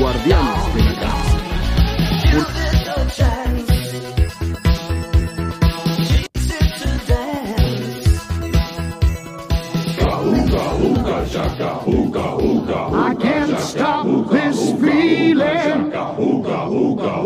guardianes 0.00 0.74
de 0.74 0.82
la 0.82 0.92
galaxia. 0.92 1.40
I 12.92 13.14
can't 13.14 13.58
stop 13.58 14.06
this 14.30 14.72
feeling 14.80 15.92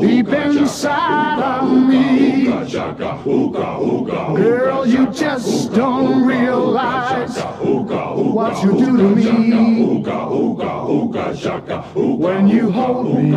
deep 0.00 0.28
inside 0.28 1.40
of 1.40 1.70
me. 1.88 2.46
Girl, 4.36 4.86
you 4.86 5.06
just 5.12 5.72
don't 5.72 6.26
realize 6.26 7.38
what 7.38 8.62
you 8.64 8.72
do 8.72 8.96
to 8.96 9.08
me. 9.14 9.84
You 12.54 12.70
hold 12.70 13.18
me 13.18 13.34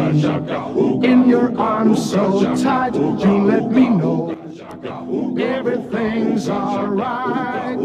in 1.08 1.28
your 1.28 1.58
arms 1.60 2.12
so 2.12 2.56
tight, 2.56 2.94
you 2.94 3.38
let 3.46 3.72
me 3.72 3.90
know 3.90 4.38
everything's 5.40 6.48
alright. 6.48 7.78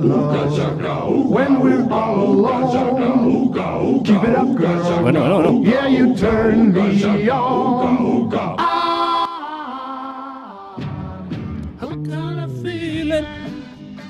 Good 0.00 0.80
love 0.82 1.26
when 1.28 1.60
we're 1.60 1.92
all 1.92 2.20
alone. 2.20 4.04
Keep 4.04 4.22
it 4.22 4.36
up, 4.36 4.56
girl. 4.56 5.02
Bueno, 5.02 5.20
bueno, 5.20 5.42
bueno. 5.42 5.62
Yeah, 5.64 5.88
you 5.88 6.14
turn 6.14 6.72
me 6.72 7.30
on. 7.30 8.28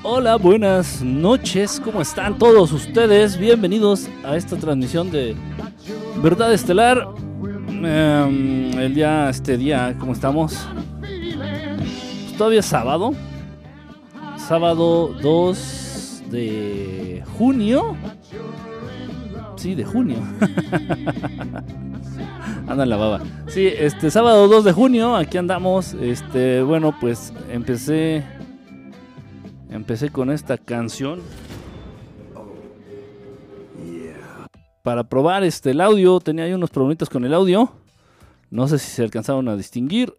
Hola, 0.01 0.37
buenas 0.37 1.01
noches, 1.01 1.79
¿cómo 1.83 2.01
están 2.01 2.37
todos 2.37 2.71
ustedes? 2.71 3.37
Bienvenidos 3.37 4.07
a 4.25 4.35
esta 4.35 4.57
transmisión 4.57 5.11
de 5.11 5.35
Verdad 6.21 6.53
Estelar. 6.53 7.07
Em, 7.69 8.77
el 8.77 8.95
día, 8.95 9.29
este 9.29 9.57
día, 9.57 9.95
¿cómo 9.99 10.13
estamos? 10.13 10.67
Pues 10.99 12.37
todavía 12.37 12.59
es 12.59 12.65
sábado. 12.65 13.13
Sábado 14.37 15.13
2 15.21 15.78
de 16.29 17.23
junio. 17.37 17.95
Sí, 19.55 19.75
de 19.75 19.83
junio. 19.83 20.17
Anda 22.67 22.85
la 22.85 22.97
baba. 22.97 23.21
Sí, 23.47 23.67
este 23.67 24.11
sábado 24.11 24.47
2 24.47 24.63
de 24.63 24.71
junio, 24.71 25.15
aquí 25.15 25.37
andamos. 25.37 25.93
Este, 25.93 26.61
bueno, 26.61 26.95
pues 26.99 27.33
empecé 27.49 28.23
empecé 29.69 30.09
con 30.09 30.31
esta 30.31 30.57
canción 30.57 31.21
para 34.83 35.03
probar 35.03 35.43
este 35.43 35.71
el 35.71 35.81
audio. 35.81 36.19
Tenía 36.19 36.45
ahí 36.45 36.53
unos 36.53 36.69
problemitas 36.69 37.09
con 37.09 37.25
el 37.25 37.33
audio. 37.33 37.71
No 38.49 38.67
sé 38.67 38.79
si 38.79 38.89
se 38.89 39.03
alcanzaron 39.03 39.47
a 39.47 39.55
distinguir, 39.55 40.13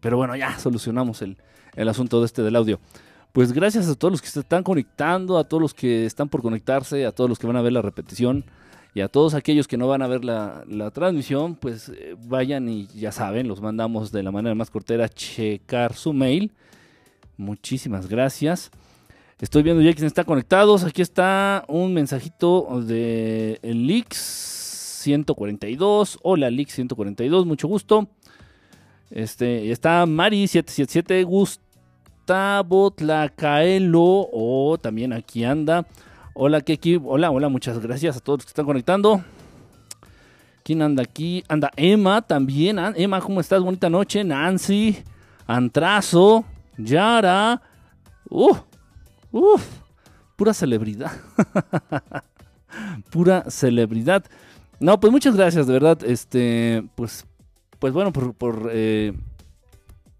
pero 0.00 0.16
bueno, 0.16 0.34
ya 0.36 0.58
solucionamos 0.58 1.20
el, 1.22 1.36
el 1.74 1.88
asunto 1.88 2.20
de 2.20 2.26
este 2.26 2.42
del 2.42 2.56
audio. 2.56 2.80
Pues 3.32 3.52
gracias 3.52 3.88
a 3.88 3.94
todos 3.94 4.12
los 4.12 4.22
que 4.22 4.28
se 4.28 4.40
están 4.40 4.62
conectando, 4.62 5.38
a 5.38 5.44
todos 5.44 5.60
los 5.60 5.74
que 5.74 6.06
están 6.06 6.28
por 6.28 6.42
conectarse, 6.42 7.04
a 7.04 7.12
todos 7.12 7.28
los 7.28 7.38
que 7.38 7.46
van 7.46 7.56
a 7.56 7.62
ver 7.62 7.72
la 7.72 7.82
repetición 7.82 8.44
y 8.94 9.00
a 9.00 9.08
todos 9.08 9.34
aquellos 9.34 9.68
que 9.68 9.76
no 9.76 9.86
van 9.86 10.02
a 10.02 10.06
ver 10.06 10.24
la, 10.24 10.90
transmisión, 10.92 11.54
pues 11.54 11.90
eh, 11.90 12.16
vayan 12.18 12.68
y 12.68 12.86
ya 12.86 13.12
saben, 13.12 13.46
los 13.46 13.60
mandamos 13.60 14.12
de 14.12 14.22
la 14.22 14.32
manera 14.32 14.54
más 14.54 14.70
cortera 14.70 15.04
a 15.04 15.08
checar 15.08 15.94
su 15.94 16.12
mail. 16.12 16.52
Muchísimas 17.36 18.08
gracias. 18.08 18.70
Estoy 19.40 19.62
viendo 19.62 19.82
ya 19.82 19.92
quién 19.92 20.06
está 20.06 20.24
conectados. 20.24 20.82
Aquí 20.82 21.02
está 21.02 21.64
un 21.68 21.94
mensajito 21.94 22.82
de 22.82 23.60
Lix 23.62 24.16
142. 25.02 26.18
Hola 26.22 26.50
Lix 26.50 26.72
142, 26.72 27.46
mucho 27.46 27.68
gusto. 27.68 28.08
Este, 29.10 29.70
está 29.70 30.04
Mari 30.06 30.48
777 30.48 31.22
Gustavo 31.24 31.67
Tlacaelo 32.94 34.28
o 34.30 34.78
también 34.80 35.14
aquí 35.14 35.44
anda. 35.44 35.86
Hola 36.34 36.60
Keki, 36.60 37.00
hola, 37.02 37.30
hola, 37.30 37.48
muchas 37.48 37.78
gracias 37.78 38.18
a 38.18 38.20
todos 38.20 38.40
los 38.40 38.44
que 38.44 38.50
están 38.50 38.66
conectando. 38.66 39.24
¿Quién 40.62 40.82
anda 40.82 41.02
aquí? 41.02 41.42
Anda 41.48 41.70
Emma 41.74 42.20
también. 42.20 42.78
Emma, 42.96 43.22
¿cómo 43.22 43.40
estás? 43.40 43.62
Bonita 43.62 43.88
noche. 43.88 44.24
Nancy, 44.24 44.98
Antrazo, 45.46 46.44
Yara. 46.76 47.62
Uf, 48.28 48.60
uf, 49.32 49.64
pura 50.36 50.52
celebridad. 50.52 51.12
pura 53.10 53.50
celebridad. 53.50 54.22
No, 54.80 55.00
pues 55.00 55.10
muchas 55.10 55.34
gracias, 55.34 55.66
de 55.66 55.72
verdad. 55.72 55.98
Este, 56.04 56.84
pues, 56.94 57.24
pues 57.78 57.94
bueno, 57.94 58.12
por, 58.12 58.34
por 58.34 58.68
eh, 58.70 59.14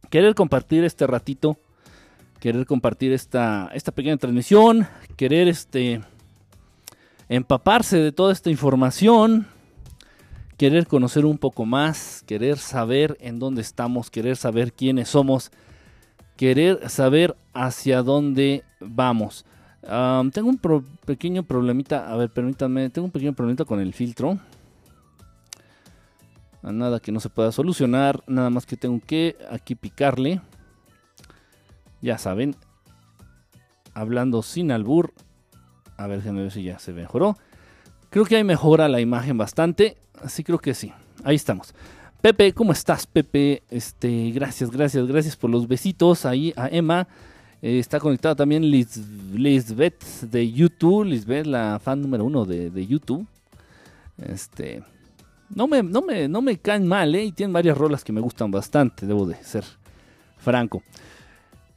querer 0.09 0.35
compartir 0.35 0.85
este 0.85 1.07
ratito, 1.07 1.59
querer 2.41 2.67
compartir 2.67 3.13
esta, 3.13 3.71
esta 3.75 3.93
pequeña 3.93 4.17
transmisión, 4.17 4.87
querer 5.17 5.49
este 5.49 6.01
empaparse 7.29 7.99
de 7.99 8.13
toda 8.13 8.33
esta 8.33 8.51
información, 8.51 9.47
querer 10.57 10.87
conocer 10.87 11.25
un 11.25 11.39
poco 11.39 11.67
más, 11.67 12.25
querer 12.27 12.59
saber 12.59 13.17
en 13.21 13.39
dónde 13.39 13.63
estamos, 13.63 14.11
querer 14.11 14.37
saber 14.37 14.73
quiénes 14.73 15.09
somos, 15.11 15.51
querer 16.37 16.89
saber 16.89 17.37
hacia 17.53 18.03
dónde 18.03 18.65
vamos. 18.81 19.45
Tengo 19.83 20.49
un 20.49 20.61
pequeño 21.05 21.43
problemita, 21.43 22.11
a 22.11 22.17
ver, 22.17 22.31
permítanme, 22.31 22.91
tengo 22.91 23.07
un 23.07 23.13
pequeño 23.13 23.33
problemita 23.33 23.65
con 23.65 23.81
el 23.81 23.93
filtro. 23.93 24.39
Nada 26.63 26.99
que 27.01 27.13
no 27.13 27.21
se 27.21 27.31
pueda 27.31 27.53
solucionar, 27.53 28.23
nada 28.27 28.51
más 28.51 28.67
que 28.67 28.77
tengo 28.77 29.01
que 29.07 29.37
aquí 29.51 29.75
picarle. 29.75 30.41
Ya 32.01 32.19
saben, 32.19 32.57
hablando 33.95 34.43
sin 34.43 34.71
albur. 34.71 35.13
A 35.97 36.07
ver, 36.07 36.23
si 36.53 36.63
ya 36.63 36.79
se 36.79 36.93
mejoró. 36.93 37.37
Creo 38.11 38.25
que 38.25 38.37
ahí 38.37 38.45
mejora 38.45 38.89
la 38.89 39.01
imagen 39.01 39.37
bastante. 39.37 39.97
Así 40.23 40.45
creo 40.45 40.59
que 40.59 40.75
sí. 40.75 40.93
Ahí 41.25 41.37
estamos. 41.37 41.75
Pepe, 42.21 42.53
¿cómo 42.53 42.73
estás, 42.73 43.07
Pepe? 43.07 43.63
Este, 43.71 44.31
gracias, 44.31 44.71
gracias, 44.71 45.07
gracias 45.07 45.37
por 45.37 45.51
los 45.51 45.67
besitos 45.67 46.25
ahí 46.25 46.53
a 46.57 46.69
Emma. 46.69 47.07
Eh, 47.61 47.79
está 47.79 47.99
conectada 47.99 48.37
también 48.37 48.69
Liz, 48.71 48.97
Lisbeth 49.33 50.05
de 50.23 50.51
YouTube. 50.51 51.05
Lisbeth, 51.05 51.47
la 51.47 51.81
fan 51.83 52.01
número 52.01 52.25
uno 52.25 52.45
de, 52.45 52.71
de 52.71 52.87
YouTube. 52.87 53.27
Este, 54.19 54.83
No 55.49 55.67
me, 55.67 55.83
no 55.83 56.03
me, 56.03 56.29
no 56.29 56.43
me 56.43 56.59
caen 56.59 56.87
mal, 56.87 57.15
¿eh? 57.15 57.25
Y 57.25 57.33
tienen 57.33 57.53
varias 57.53 57.77
rolas 57.77 58.05
que 58.05 58.13
me 58.13 58.21
gustan 58.21 58.51
bastante, 58.51 59.07
debo 59.07 59.27
de 59.27 59.37
ser 59.43 59.65
franco. 60.39 60.83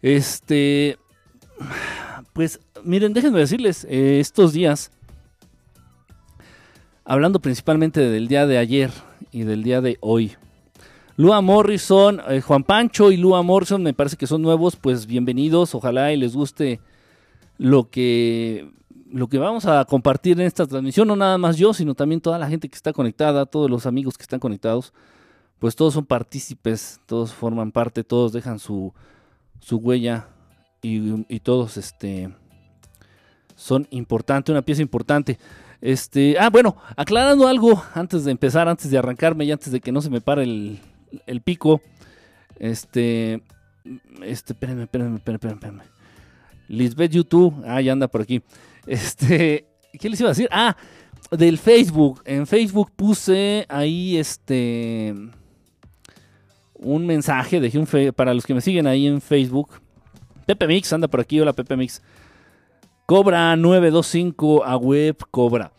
Este. 0.01 0.97
Pues, 2.33 2.59
miren, 2.83 3.13
déjenme 3.13 3.39
decirles, 3.39 3.85
eh, 3.89 4.19
estos 4.19 4.53
días, 4.53 4.91
hablando 7.05 7.39
principalmente 7.39 7.99
del 7.99 8.27
día 8.27 8.47
de 8.47 8.57
ayer 8.57 8.91
y 9.31 9.43
del 9.43 9.63
día 9.63 9.81
de 9.81 9.97
hoy, 10.01 10.31
Lua 11.17 11.41
Morrison, 11.41 12.21
eh, 12.29 12.41
Juan 12.41 12.63
Pancho 12.63 13.11
y 13.11 13.17
Lua 13.17 13.43
Morrison 13.43 13.83
me 13.83 13.93
parece 13.93 14.17
que 14.17 14.27
son 14.27 14.41
nuevos, 14.41 14.75
pues 14.75 15.05
bienvenidos, 15.05 15.75
ojalá 15.75 16.11
y 16.13 16.17
les 16.17 16.35
guste 16.35 16.79
lo 17.57 17.89
que 17.89 18.71
lo 19.11 19.27
que 19.27 19.37
vamos 19.37 19.65
a 19.65 19.83
compartir 19.83 20.39
en 20.39 20.47
esta 20.47 20.65
transmisión, 20.65 21.05
no 21.07 21.17
nada 21.17 21.37
más 21.37 21.57
yo, 21.57 21.73
sino 21.73 21.93
también 21.95 22.21
toda 22.21 22.39
la 22.39 22.47
gente 22.47 22.69
que 22.69 22.75
está 22.75 22.93
conectada, 22.93 23.45
todos 23.45 23.69
los 23.69 23.85
amigos 23.85 24.17
que 24.17 24.23
están 24.23 24.39
conectados, 24.39 24.93
pues 25.59 25.75
todos 25.75 25.93
son 25.93 26.05
partícipes, 26.05 27.01
todos 27.05 27.33
forman 27.33 27.73
parte, 27.73 28.05
todos 28.05 28.31
dejan 28.31 28.57
su, 28.57 28.93
su 29.61 29.77
huella 29.77 30.27
y, 30.81 31.39
todos 31.39 31.77
este, 31.77 32.29
son 33.55 33.87
importantes, 33.91 34.51
una 34.51 34.63
pieza 34.63 34.81
importante. 34.81 35.37
Este, 35.79 36.37
ah, 36.39 36.49
bueno, 36.49 36.75
aclarando 36.97 37.47
algo 37.47 37.81
antes 37.93 38.25
de 38.25 38.31
empezar, 38.31 38.67
antes 38.67 38.91
de 38.91 38.97
arrancarme 38.97 39.45
y 39.45 39.51
antes 39.51 39.71
de 39.71 39.79
que 39.79 39.91
no 39.91 40.01
se 40.01 40.09
me 40.09 40.19
pare 40.19 40.43
el, 40.43 40.79
el 41.27 41.41
pico. 41.41 41.81
Este, 42.59 43.41
este, 44.23 44.53
espérenme, 44.53 44.83
espérenme, 44.83 45.17
espérenme, 45.17 45.53
espérenme. 45.53 45.83
Lisbeth 46.67 47.11
YouTube, 47.11 47.63
ah, 47.65 47.81
ya 47.81 47.93
anda 47.93 48.07
por 48.07 48.21
aquí. 48.21 48.41
Este, 48.85 49.67
¿qué 49.99 50.09
les 50.09 50.19
iba 50.19 50.29
a 50.29 50.33
decir? 50.33 50.49
Ah, 50.51 50.75
del 51.31 51.57
Facebook. 51.57 52.21
En 52.25 52.47
Facebook 52.47 52.91
puse 52.95 53.65
ahí 53.69 54.17
este 54.17 55.15
un 56.81 57.05
mensaje, 57.05 57.61
dejé 57.61 57.77
un 57.77 57.87
para 58.13 58.33
los 58.33 58.45
que 58.45 58.53
me 58.53 58.61
siguen 58.61 58.87
ahí 58.87 59.07
en 59.07 59.21
Facebook. 59.21 59.69
Pepe 60.45 60.67
Mix 60.67 60.91
anda 60.91 61.07
por 61.07 61.21
aquí, 61.21 61.39
hola 61.39 61.53
Pepe 61.53 61.77
Mix. 61.77 62.01
Cobra 63.05 63.55
925 63.55 64.65
a 64.65 64.75
web 64.75 65.17
Cobra. 65.29 65.71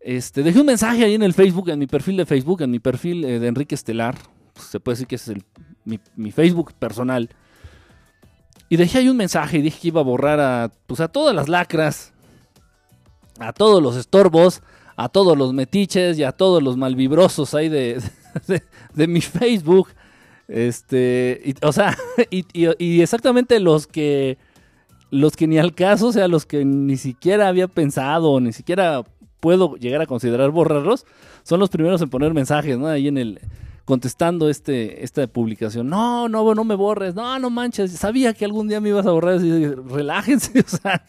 Este, 0.00 0.42
dejé 0.42 0.60
un 0.60 0.66
mensaje 0.66 1.04
ahí 1.04 1.14
en 1.14 1.22
el 1.22 1.34
Facebook, 1.34 1.70
en 1.70 1.78
mi 1.78 1.86
perfil 1.86 2.16
de 2.16 2.26
Facebook, 2.26 2.62
en 2.62 2.70
mi 2.70 2.78
perfil 2.78 3.24
eh, 3.24 3.40
de 3.40 3.46
Enrique 3.48 3.74
Estelar. 3.74 4.16
Pues, 4.52 4.66
se 4.66 4.80
puede 4.80 4.94
decir 4.94 5.06
que 5.06 5.16
ese 5.16 5.32
es 5.32 5.38
el, 5.38 6.00
mi, 6.16 6.30
Facebook 6.30 6.72
personal. 6.74 7.30
Y 8.68 8.76
dejé 8.76 8.98
ahí 8.98 9.08
un 9.08 9.16
mensaje 9.16 9.58
y 9.58 9.62
dije 9.62 9.80
que 9.80 9.88
iba 9.88 10.00
a 10.00 10.04
borrar 10.04 10.40
a, 10.40 10.70
pues, 10.86 11.00
a 11.00 11.08
todas 11.08 11.34
las 11.34 11.48
lacras, 11.48 12.12
a 13.38 13.52
todos 13.52 13.82
los 13.82 13.96
estorbos, 13.96 14.62
a 14.96 15.08
todos 15.08 15.36
los 15.36 15.52
metiches 15.52 16.18
y 16.18 16.22
a 16.22 16.32
todos 16.32 16.62
los 16.62 16.76
malvibrosos 16.76 17.54
ahí 17.54 17.68
de, 17.68 18.00
de 18.94 19.06
mi 19.08 19.20
Facebook. 19.20 19.88
Este, 20.48 21.54
o 21.62 21.72
sea, 21.72 21.96
y, 22.30 22.44
y, 22.52 23.00
exactamente 23.00 23.60
los 23.60 23.86
que, 23.86 24.38
los 25.10 25.36
que 25.36 25.46
ni 25.46 25.58
al 25.58 25.74
caso, 25.74 26.08
o 26.08 26.12
sea, 26.12 26.28
los 26.28 26.46
que 26.46 26.64
ni 26.64 26.96
siquiera 26.96 27.48
había 27.48 27.68
pensado, 27.68 28.40
ni 28.40 28.52
siquiera 28.52 29.02
puedo 29.40 29.76
llegar 29.76 30.02
a 30.02 30.06
considerar 30.06 30.50
borrarlos, 30.50 31.06
son 31.42 31.60
los 31.60 31.70
primeros 31.70 32.00
en 32.02 32.10
poner 32.10 32.34
mensajes, 32.34 32.78
¿no? 32.78 32.86
Ahí 32.86 33.08
en 33.08 33.18
el, 33.18 33.40
contestando 33.84 34.48
este, 34.48 35.04
esta 35.04 35.26
publicación. 35.26 35.88
No, 35.88 36.28
no, 36.28 36.54
no 36.54 36.64
me 36.64 36.74
borres. 36.74 37.14
No, 37.14 37.38
no 37.38 37.50
manches. 37.50 37.92
Sabía 37.92 38.32
que 38.32 38.44
algún 38.44 38.68
día 38.68 38.80
me 38.80 38.88
ibas 38.90 39.06
a 39.06 39.10
borrar. 39.10 39.40
Relájense. 39.40 40.60
O 40.64 40.76
sea, 40.76 41.04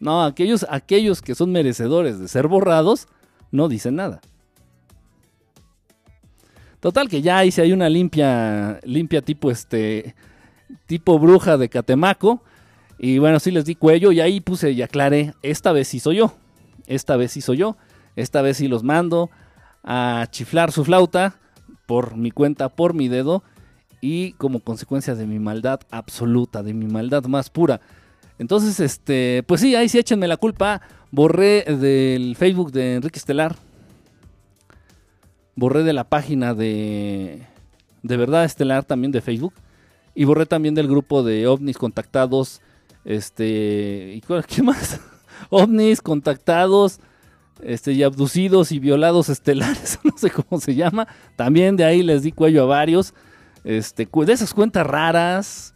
no, 0.00 0.24
aquellos, 0.24 0.66
aquellos 0.68 1.22
que 1.22 1.34
son 1.34 1.52
merecedores 1.52 2.18
de 2.18 2.28
ser 2.28 2.48
borrados 2.48 3.08
no 3.50 3.68
dicen 3.68 3.96
nada. 3.96 4.20
Total 6.80 7.08
que 7.08 7.22
ya 7.22 7.44
hice 7.44 7.62
ahí 7.62 7.72
una 7.72 7.88
limpia, 7.88 8.80
limpia 8.84 9.22
tipo 9.22 9.50
este, 9.50 10.14
tipo 10.86 11.18
bruja 11.18 11.56
de 11.56 11.68
Catemaco. 11.68 12.42
Y 12.98 13.18
bueno, 13.18 13.40
sí 13.40 13.50
les 13.50 13.64
di 13.64 13.74
cuello 13.74 14.12
y 14.12 14.20
ahí 14.20 14.40
puse 14.40 14.72
y 14.72 14.82
aclaré, 14.82 15.34
esta 15.42 15.72
vez 15.72 15.88
sí 15.88 16.00
soy 16.00 16.16
yo. 16.16 16.34
Esta 16.86 17.16
vez 17.16 17.32
sí 17.32 17.40
soy 17.40 17.58
yo. 17.58 17.76
Esta 18.16 18.42
vez 18.42 18.56
sí 18.56 18.68
los 18.68 18.82
mando 18.82 19.30
a 19.84 20.26
chiflar 20.30 20.72
su 20.72 20.84
flauta 20.84 21.36
por 21.86 22.16
mi 22.16 22.30
cuenta, 22.30 22.68
por 22.68 22.94
mi 22.94 23.08
dedo 23.08 23.42
y 24.00 24.32
como 24.32 24.60
consecuencia 24.60 25.14
de 25.14 25.26
mi 25.26 25.38
maldad 25.38 25.80
absoluta, 25.90 26.62
de 26.62 26.74
mi 26.74 26.86
maldad 26.86 27.24
más 27.24 27.50
pura. 27.50 27.80
Entonces, 28.38 28.78
este, 28.80 29.42
pues 29.46 29.60
sí, 29.60 29.74
ahí 29.74 29.88
sí 29.88 29.98
échenme 29.98 30.28
la 30.28 30.36
culpa. 30.36 30.80
Borré 31.10 31.64
del 31.64 32.36
Facebook 32.36 32.70
de 32.72 32.96
Enrique 32.96 33.18
Estelar. 33.18 33.56
Borré 35.58 35.82
de 35.82 35.92
la 35.92 36.04
página 36.04 36.54
de 36.54 37.42
de 38.04 38.16
verdad 38.16 38.44
Estelar 38.44 38.84
también 38.84 39.10
de 39.10 39.20
Facebook 39.20 39.54
y 40.14 40.24
borré 40.24 40.46
también 40.46 40.76
del 40.76 40.86
grupo 40.86 41.24
de 41.24 41.48
ovnis 41.48 41.76
contactados 41.76 42.60
este 43.04 44.14
y 44.14 44.20
qué 44.46 44.62
más 44.62 45.00
ovnis 45.50 46.00
contactados 46.00 47.00
este, 47.60 47.90
y 47.90 48.04
abducidos 48.04 48.70
y 48.70 48.78
violados 48.78 49.28
estelares, 49.28 49.98
no 50.04 50.16
sé 50.16 50.30
cómo 50.30 50.60
se 50.60 50.76
llama. 50.76 51.08
También 51.34 51.74
de 51.74 51.84
ahí 51.84 52.04
les 52.04 52.22
di 52.22 52.30
cuello 52.30 52.62
a 52.62 52.66
varios. 52.66 53.14
Este, 53.64 54.08
de 54.12 54.32
esas 54.32 54.54
cuentas 54.54 54.86
raras 54.86 55.74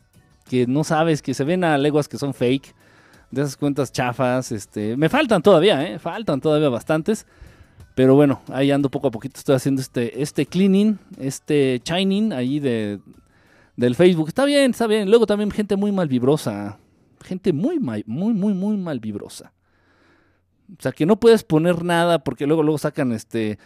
que 0.49 0.69
no 0.69 0.85
sabes, 0.85 1.23
que 1.23 1.35
se 1.35 1.43
ven 1.43 1.65
a 1.65 1.77
leguas 1.77 2.07
que 2.07 2.19
son 2.19 2.35
fake. 2.35 2.73
De 3.33 3.43
esas 3.43 3.57
cuentas 3.57 3.91
chafas, 3.91 4.53
este, 4.53 4.97
me 4.97 5.09
faltan 5.09 5.43
todavía, 5.43 5.85
¿eh? 5.85 5.99
faltan 5.99 6.41
todavía 6.41 6.69
bastantes. 6.69 7.27
Pero 7.94 8.14
bueno, 8.14 8.40
ahí 8.49 8.70
ando 8.70 8.90
poco 8.90 9.08
a 9.08 9.11
poquito, 9.11 9.38
estoy 9.38 9.54
haciendo 9.54 9.82
este, 9.82 10.22
este 10.22 10.46
cleaning, 10.46 10.99
este 11.18 11.82
shining 11.84 12.32
ahí 12.32 12.58
de, 12.58 13.00
del 13.76 13.94
Facebook. 13.94 14.28
Está 14.28 14.44
bien, 14.44 14.70
está 14.70 14.87
bien. 14.87 15.11
Luego 15.11 15.26
también 15.26 15.50
gente 15.50 15.76
muy 15.76 15.92
malvibrosa. 15.92 16.78
Gente 17.22 17.52
muy, 17.52 17.78
muy, 17.78 18.04
muy, 18.06 18.54
muy 18.54 18.76
malvibrosa. 18.76 19.52
O 20.78 20.80
sea, 20.82 20.92
que 20.92 21.04
no 21.04 21.20
puedes 21.20 21.44
poner 21.44 21.84
nada 21.84 22.18
porque 22.18 22.46
luego, 22.46 22.62
luego 22.62 22.78
sacan 22.78 23.12
este. 23.12 23.58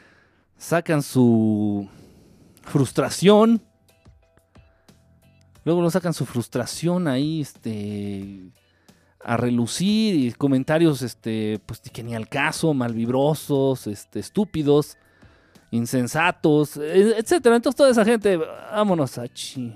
Sacan 0.58 1.02
su 1.02 1.88
frustración. 2.62 3.62
Luego 5.64 5.82
lo 5.82 5.90
sacan 5.90 6.14
su 6.14 6.26
frustración 6.26 7.06
ahí, 7.06 7.42
este. 7.42 8.50
A 9.28 9.36
relucir 9.36 10.14
y 10.14 10.30
comentarios, 10.30 11.02
este, 11.02 11.60
pues 11.66 11.80
que 11.80 12.04
ni 12.04 12.14
al 12.14 12.28
caso, 12.28 12.72
malvibrosos, 12.74 13.88
este, 13.88 14.20
estúpidos, 14.20 14.96
insensatos, 15.72 16.76
e, 16.76 17.18
etcétera. 17.18 17.56
Entonces 17.56 17.76
toda 17.76 17.90
esa 17.90 18.04
gente, 18.04 18.36
vámonos 18.36 19.18
a 19.18 19.26
Chi, 19.26 19.74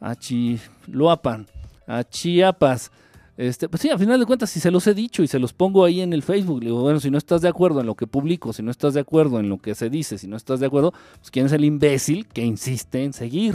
a 0.00 0.16
Chiloapan, 0.16 1.46
a 1.86 2.02
Chiapas. 2.02 2.90
Este, 3.36 3.68
pues 3.68 3.82
sí, 3.82 3.88
al 3.88 4.00
final 4.00 4.18
de 4.18 4.26
cuentas, 4.26 4.50
si 4.50 4.58
se 4.58 4.72
los 4.72 4.84
he 4.88 4.94
dicho 4.94 5.22
y 5.22 5.28
se 5.28 5.38
los 5.38 5.52
pongo 5.52 5.84
ahí 5.84 6.00
en 6.00 6.12
el 6.12 6.24
Facebook, 6.24 6.58
digo, 6.58 6.82
bueno, 6.82 6.98
si 6.98 7.12
no 7.12 7.18
estás 7.18 7.40
de 7.40 7.48
acuerdo 7.48 7.78
en 7.78 7.86
lo 7.86 7.94
que 7.94 8.08
publico, 8.08 8.52
si 8.52 8.64
no 8.64 8.72
estás 8.72 8.94
de 8.94 9.00
acuerdo 9.00 9.38
en 9.38 9.48
lo 9.48 9.58
que 9.58 9.76
se 9.76 9.90
dice, 9.90 10.18
si 10.18 10.26
no 10.26 10.36
estás 10.36 10.58
de 10.58 10.66
acuerdo, 10.66 10.92
pues 11.18 11.30
quién 11.30 11.46
es 11.46 11.52
el 11.52 11.64
imbécil 11.64 12.26
que 12.26 12.44
insiste 12.44 13.04
en 13.04 13.12
seguir. 13.12 13.54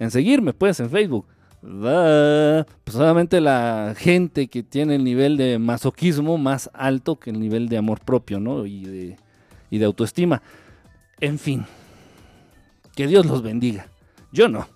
En 0.00 0.10
seguirme, 0.10 0.54
pues, 0.54 0.80
en 0.80 0.90
Facebook. 0.90 1.24
Pues 1.62 2.66
solamente 2.86 3.40
la 3.40 3.94
gente 3.96 4.48
que 4.48 4.64
tiene 4.64 4.96
el 4.96 5.04
nivel 5.04 5.36
de 5.36 5.60
masoquismo 5.60 6.36
más 6.36 6.68
alto 6.74 7.20
que 7.20 7.30
el 7.30 7.38
nivel 7.38 7.68
de 7.68 7.78
amor 7.78 8.00
propio, 8.00 8.40
¿no? 8.40 8.66
Y 8.66 8.84
de, 8.84 9.16
y 9.70 9.78
de 9.78 9.84
autoestima. 9.84 10.42
En 11.20 11.38
fin, 11.38 11.64
que 12.96 13.06
Dios 13.06 13.26
los 13.26 13.42
bendiga. 13.42 13.86
Yo 14.32 14.48
no. 14.48 14.66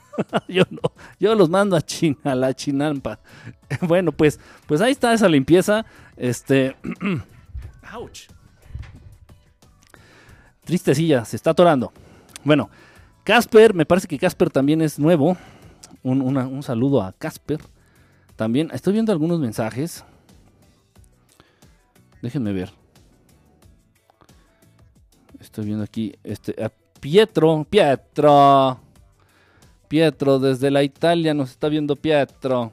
yo 0.48 0.64
no, 0.70 0.80
yo 1.18 1.34
los 1.34 1.50
mando 1.50 1.76
a 1.76 1.82
China, 1.82 2.16
a 2.24 2.34
la 2.34 2.54
chinampa. 2.54 3.20
bueno, 3.82 4.10
pues, 4.10 4.40
pues 4.66 4.80
ahí 4.80 4.92
está 4.92 5.12
esa 5.12 5.28
limpieza. 5.28 5.84
Este. 6.16 6.74
Ouch. 7.94 8.28
Tristecilla, 10.64 11.26
se 11.26 11.36
está 11.36 11.50
atorando. 11.50 11.92
Bueno, 12.44 12.70
Casper, 13.24 13.74
me 13.74 13.84
parece 13.84 14.08
que 14.08 14.18
Casper 14.18 14.48
también 14.48 14.80
es 14.80 14.98
nuevo. 14.98 15.36
Un, 16.02 16.22
un 16.22 16.62
saludo 16.62 17.02
a 17.02 17.12
Casper. 17.12 17.60
También 18.36 18.70
estoy 18.72 18.94
viendo 18.94 19.12
algunos 19.12 19.38
mensajes. 19.38 20.04
Déjenme 22.22 22.52
ver. 22.52 22.70
Estoy 25.38 25.64
viendo 25.66 25.84
aquí 25.84 26.14
este 26.22 26.62
a 26.62 26.70
Pietro, 27.00 27.66
Pietro. 27.68 28.78
Pietro, 29.88 30.38
desde 30.38 30.70
la 30.70 30.82
Italia 30.82 31.34
nos 31.34 31.50
está 31.50 31.68
viendo 31.68 31.96
Pietro. 31.96 32.72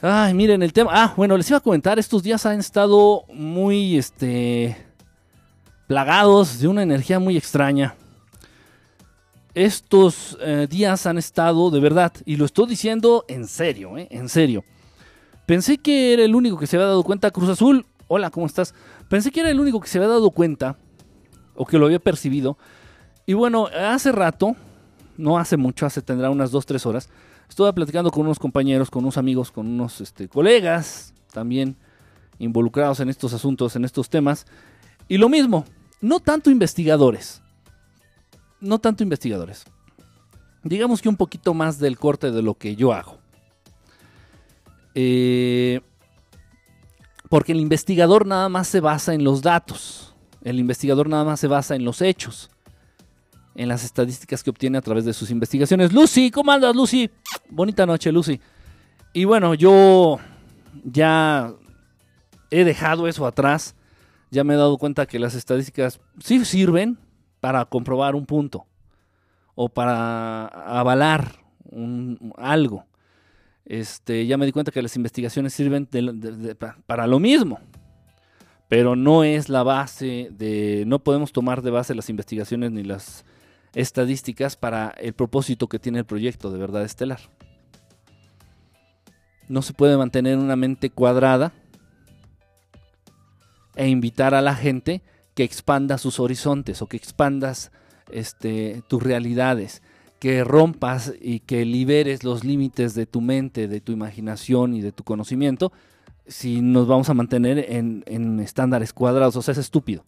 Ay, 0.00 0.34
miren 0.34 0.62
el 0.62 0.72
tema. 0.72 0.90
Ah, 0.92 1.14
bueno, 1.16 1.36
les 1.36 1.48
iba 1.48 1.58
a 1.58 1.62
comentar, 1.62 1.98
estos 1.98 2.22
días 2.22 2.44
han 2.46 2.58
estado 2.58 3.24
muy, 3.32 3.96
este, 3.96 4.76
plagados 5.86 6.58
de 6.58 6.68
una 6.68 6.82
energía 6.82 7.18
muy 7.18 7.36
extraña. 7.36 7.94
Estos 9.54 10.36
eh, 10.40 10.66
días 10.68 11.06
han 11.06 11.16
estado, 11.16 11.70
de 11.70 11.78
verdad, 11.78 12.12
y 12.24 12.34
lo 12.34 12.44
estoy 12.44 12.66
diciendo 12.66 13.24
en 13.28 13.46
serio, 13.46 13.96
eh, 13.96 14.08
en 14.10 14.28
serio. 14.28 14.64
Pensé 15.46 15.78
que 15.78 16.12
era 16.12 16.24
el 16.24 16.34
único 16.34 16.58
que 16.58 16.66
se 16.66 16.76
había 16.76 16.88
dado 16.88 17.04
cuenta, 17.04 17.30
Cruz 17.30 17.48
Azul. 17.48 17.86
Hola, 18.08 18.30
¿cómo 18.30 18.46
estás? 18.46 18.74
Pensé 19.08 19.30
que 19.30 19.38
era 19.40 19.50
el 19.50 19.60
único 19.60 19.78
que 19.78 19.86
se 19.86 19.98
había 19.98 20.08
dado 20.08 20.32
cuenta 20.32 20.76
o 21.54 21.64
que 21.66 21.78
lo 21.78 21.86
había 21.86 22.00
percibido. 22.00 22.58
Y 23.26 23.34
bueno, 23.34 23.68
hace 23.68 24.10
rato, 24.10 24.56
no 25.16 25.38
hace 25.38 25.56
mucho, 25.56 25.86
hace 25.86 26.02
tendrá 26.02 26.30
unas 26.30 26.50
2, 26.50 26.66
3 26.66 26.86
horas, 26.86 27.08
estuve 27.48 27.72
platicando 27.72 28.10
con 28.10 28.22
unos 28.22 28.40
compañeros, 28.40 28.90
con 28.90 29.04
unos 29.04 29.18
amigos, 29.18 29.52
con 29.52 29.68
unos 29.68 30.00
este, 30.00 30.28
colegas 30.28 31.14
también 31.32 31.76
involucrados 32.40 32.98
en 32.98 33.08
estos 33.08 33.32
asuntos, 33.32 33.76
en 33.76 33.84
estos 33.84 34.10
temas. 34.10 34.46
Y 35.06 35.18
lo 35.18 35.28
mismo, 35.28 35.64
no 36.00 36.18
tanto 36.18 36.50
investigadores, 36.50 37.43
no 38.64 38.78
tanto 38.78 39.02
investigadores. 39.02 39.64
Digamos 40.62 41.02
que 41.02 41.08
un 41.08 41.16
poquito 41.16 41.54
más 41.54 41.78
del 41.78 41.98
corte 41.98 42.30
de 42.30 42.42
lo 42.42 42.54
que 42.54 42.74
yo 42.74 42.92
hago. 42.92 43.18
Eh, 44.94 45.80
porque 47.28 47.52
el 47.52 47.60
investigador 47.60 48.26
nada 48.26 48.48
más 48.48 48.68
se 48.68 48.80
basa 48.80 49.12
en 49.14 49.24
los 49.24 49.42
datos. 49.42 50.14
El 50.42 50.58
investigador 50.58 51.08
nada 51.08 51.24
más 51.24 51.40
se 51.40 51.48
basa 51.48 51.74
en 51.74 51.84
los 51.84 52.00
hechos. 52.00 52.50
En 53.54 53.68
las 53.68 53.84
estadísticas 53.84 54.42
que 54.42 54.50
obtiene 54.50 54.78
a 54.78 54.82
través 54.82 55.04
de 55.04 55.12
sus 55.12 55.30
investigaciones. 55.30 55.92
Lucy, 55.92 56.30
¿cómo 56.30 56.50
andas, 56.50 56.74
Lucy? 56.74 57.10
Bonita 57.50 57.86
noche, 57.86 58.10
Lucy. 58.10 58.40
Y 59.12 59.24
bueno, 59.24 59.54
yo 59.54 60.18
ya 60.84 61.52
he 62.50 62.64
dejado 62.64 63.06
eso 63.06 63.26
atrás. 63.26 63.74
Ya 64.30 64.44
me 64.44 64.54
he 64.54 64.56
dado 64.56 64.78
cuenta 64.78 65.06
que 65.06 65.18
las 65.18 65.34
estadísticas 65.34 66.00
sí 66.20 66.44
sirven 66.44 66.98
para 67.44 67.62
comprobar 67.66 68.14
un 68.14 68.24
punto 68.24 68.64
o 69.54 69.68
para 69.68 70.46
avalar 70.46 71.44
algo. 72.38 72.86
Este, 73.66 74.26
ya 74.26 74.38
me 74.38 74.46
di 74.46 74.52
cuenta 74.52 74.72
que 74.72 74.80
las 74.80 74.96
investigaciones 74.96 75.52
sirven 75.52 75.86
para 76.86 77.06
lo 77.06 77.18
mismo, 77.18 77.60
pero 78.66 78.96
no 78.96 79.24
es 79.24 79.50
la 79.50 79.62
base 79.62 80.30
de, 80.32 80.84
no 80.86 81.00
podemos 81.00 81.32
tomar 81.32 81.60
de 81.60 81.70
base 81.70 81.94
las 81.94 82.08
investigaciones 82.08 82.70
ni 82.70 82.82
las 82.82 83.26
estadísticas 83.74 84.56
para 84.56 84.94
el 84.96 85.12
propósito 85.12 85.68
que 85.68 85.78
tiene 85.78 85.98
el 85.98 86.06
proyecto 86.06 86.50
de 86.50 86.58
verdad 86.58 86.82
estelar. 86.82 87.20
No 89.50 89.60
se 89.60 89.74
puede 89.74 89.98
mantener 89.98 90.38
una 90.38 90.56
mente 90.56 90.88
cuadrada 90.88 91.52
e 93.76 93.86
invitar 93.86 94.34
a 94.34 94.40
la 94.40 94.54
gente 94.54 95.02
que 95.34 95.44
expanda 95.44 95.98
sus 95.98 96.20
horizontes 96.20 96.80
o 96.82 96.86
que 96.86 96.96
expandas 96.96 97.72
este, 98.10 98.82
tus 98.88 99.02
realidades, 99.02 99.82
que 100.20 100.44
rompas 100.44 101.12
y 101.20 101.40
que 101.40 101.64
liberes 101.64 102.24
los 102.24 102.44
límites 102.44 102.94
de 102.94 103.06
tu 103.06 103.20
mente, 103.20 103.68
de 103.68 103.80
tu 103.80 103.92
imaginación 103.92 104.74
y 104.74 104.80
de 104.80 104.92
tu 104.92 105.04
conocimiento, 105.04 105.72
si 106.26 106.62
nos 106.62 106.86
vamos 106.86 107.08
a 107.10 107.14
mantener 107.14 107.66
en, 107.68 108.40
estándares 108.40 108.92
cuadrados. 108.92 109.36
O 109.36 109.42
sea, 109.42 109.52
es 109.52 109.58
estúpido. 109.58 110.04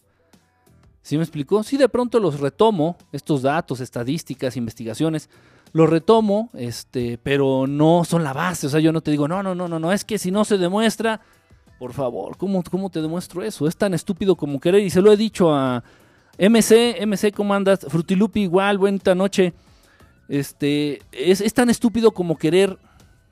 ¿Sí 1.01 1.17
me 1.17 1.23
explicó? 1.23 1.63
Si 1.63 1.77
de 1.77 1.87
pronto 1.87 2.19
los 2.19 2.39
retomo, 2.39 2.97
estos 3.11 3.41
datos, 3.41 3.79
estadísticas, 3.79 4.57
investigaciones, 4.57 5.29
los 5.71 5.89
retomo, 5.89 6.49
este, 6.53 7.17
pero 7.17 7.65
no 7.67 8.03
son 8.03 8.23
la 8.23 8.33
base. 8.33 8.67
O 8.67 8.69
sea, 8.69 8.79
yo 8.79 8.91
no 8.91 9.01
te 9.01 9.11
digo, 9.11 9.27
no, 9.27 9.43
no, 9.43 9.55
no, 9.55 9.67
no, 9.67 9.79
no, 9.79 9.93
es 9.93 10.03
que 10.03 10.17
si 10.17 10.31
no 10.31 10.43
se 10.43 10.57
demuestra, 10.57 11.21
por 11.79 11.93
favor, 11.93 12.37
¿cómo, 12.37 12.63
cómo 12.63 12.89
te 12.89 13.01
demuestro 13.01 13.43
eso? 13.43 13.67
Es 13.67 13.77
tan 13.77 13.93
estúpido 13.93 14.35
como 14.35 14.59
querer, 14.59 14.81
y 14.81 14.89
se 14.89 15.01
lo 15.01 15.11
he 15.11 15.17
dicho 15.17 15.53
a, 15.53 15.83
MC, 16.39 17.01
MC, 17.05 17.31
¿cómo 17.31 17.53
andas? 17.53 17.85
Frutilupi, 17.87 18.41
igual, 18.41 18.77
buena 18.77 19.15
noche. 19.15 19.53
Este, 20.29 21.01
es, 21.11 21.53
tan 21.53 21.69
estúpido 21.69 22.11
como 22.11 22.37
querer, 22.37 22.77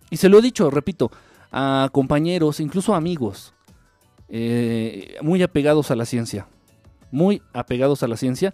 y 0.10 0.18
se 0.18 0.30
lo 0.30 0.40
he 0.40 0.42
dicho, 0.42 0.70
repito, 0.70 1.12
a 1.52 1.90
compañeros, 1.92 2.60
incluso 2.60 2.96
amigos, 2.96 3.54
eh, 4.30 5.16
muy 5.22 5.44
apegados 5.44 5.92
a 5.92 5.96
la 5.96 6.06
ciencia, 6.06 6.48
muy 7.12 7.42
apegados 7.54 8.02
a 8.02 8.08
la 8.08 8.18
ciencia, 8.18 8.54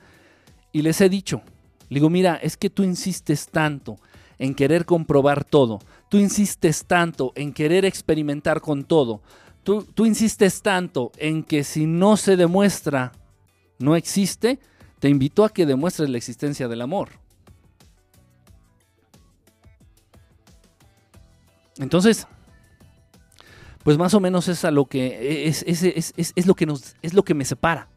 y 0.72 0.82
les 0.82 1.00
he 1.02 1.10
dicho, 1.10 1.42
digo, 1.90 2.10
mira, 2.10 2.36
es 2.36 2.58
que 2.58 2.70
tú 2.70 2.84
insistes 2.84 3.48
tanto 3.48 3.98
en 4.38 4.56
querer 4.56 4.86
comprobar 4.86 5.44
todo, 5.44 5.80
tú 6.10 6.18
insistes 6.18 6.86
tanto 6.86 7.32
en 7.36 7.54
querer 7.54 7.86
experimentar 7.86 8.60
con 8.60 8.84
todo, 8.84 9.22
tú, 9.64 10.06
insistes 10.06 10.62
tanto 10.62 11.12
en 11.18 11.44
que 11.44 11.64
si 11.64 11.86
no 11.86 12.18
se 12.18 12.36
demuestra 12.36 13.12
no 13.80 13.96
existe, 13.96 14.60
te 15.00 15.10
invito 15.10 15.44
a 15.44 15.50
que 15.50 15.66
demuestres 15.66 16.10
la 16.10 16.18
existencia 16.18 16.68
del 16.68 16.82
amor. 16.82 17.10
Entonces, 21.78 22.28
pues 23.84 23.98
más 23.98 24.14
o 24.14 24.20
menos 24.20 24.48
es 24.48 24.64
a 24.66 24.72
lo 24.72 24.86
que 24.86 25.48
es, 25.48 25.64
es, 25.66 26.46
lo 26.46 26.54
que 26.54 26.68
nos 26.68 26.96
es 27.02 27.14
lo 27.14 27.24
que 27.24 27.34
me 27.34 27.46
separa. 27.46 27.88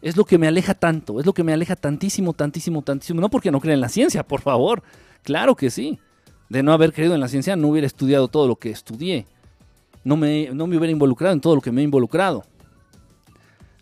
Es 0.00 0.18
lo 0.18 0.26
que 0.26 0.36
me 0.36 0.46
aleja 0.46 0.74
tanto, 0.74 1.18
es 1.18 1.24
lo 1.24 1.32
que 1.32 1.42
me 1.42 1.54
aleja 1.54 1.76
tantísimo, 1.76 2.34
tantísimo, 2.34 2.82
tantísimo. 2.82 3.22
No 3.22 3.30
porque 3.30 3.50
no 3.50 3.58
crea 3.58 3.74
en 3.74 3.80
la 3.80 3.88
ciencia, 3.88 4.22
por 4.22 4.42
favor. 4.42 4.82
Claro 5.22 5.56
que 5.56 5.70
sí. 5.70 5.98
De 6.50 6.62
no 6.62 6.72
haber 6.74 6.92
creído 6.92 7.14
en 7.14 7.20
la 7.20 7.28
ciencia, 7.28 7.56
no 7.56 7.68
hubiera 7.68 7.86
estudiado 7.86 8.28
todo 8.28 8.46
lo 8.46 8.56
que 8.56 8.70
estudié. 8.70 9.26
No 10.04 10.16
me, 10.16 10.50
no 10.52 10.66
me 10.66 10.76
hubiera 10.76 10.92
involucrado 10.92 11.32
en 11.32 11.40
todo 11.40 11.56
lo 11.56 11.60
que 11.60 11.72
me 11.72 11.80
he 11.80 11.84
involucrado 11.84 12.44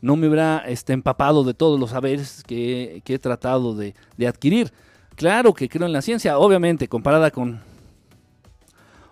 no 0.02 0.16
me 0.16 0.26
hubiera 0.26 0.58
este, 0.66 0.92
empapado 0.92 1.44
de 1.44 1.54
todos 1.54 1.80
los 1.80 1.90
saberes 1.90 2.42
que, 2.44 3.00
he 3.06 3.18
tratado 3.18 3.74
de, 3.74 3.94
adquirir. 4.26 4.72
Claro 5.14 5.54
que 5.54 5.68
creo 5.68 5.86
en 5.86 5.92
la 5.92 6.02
ciencia, 6.02 6.38
obviamente, 6.38 6.88
comparada 6.88 7.30
con 7.30 7.60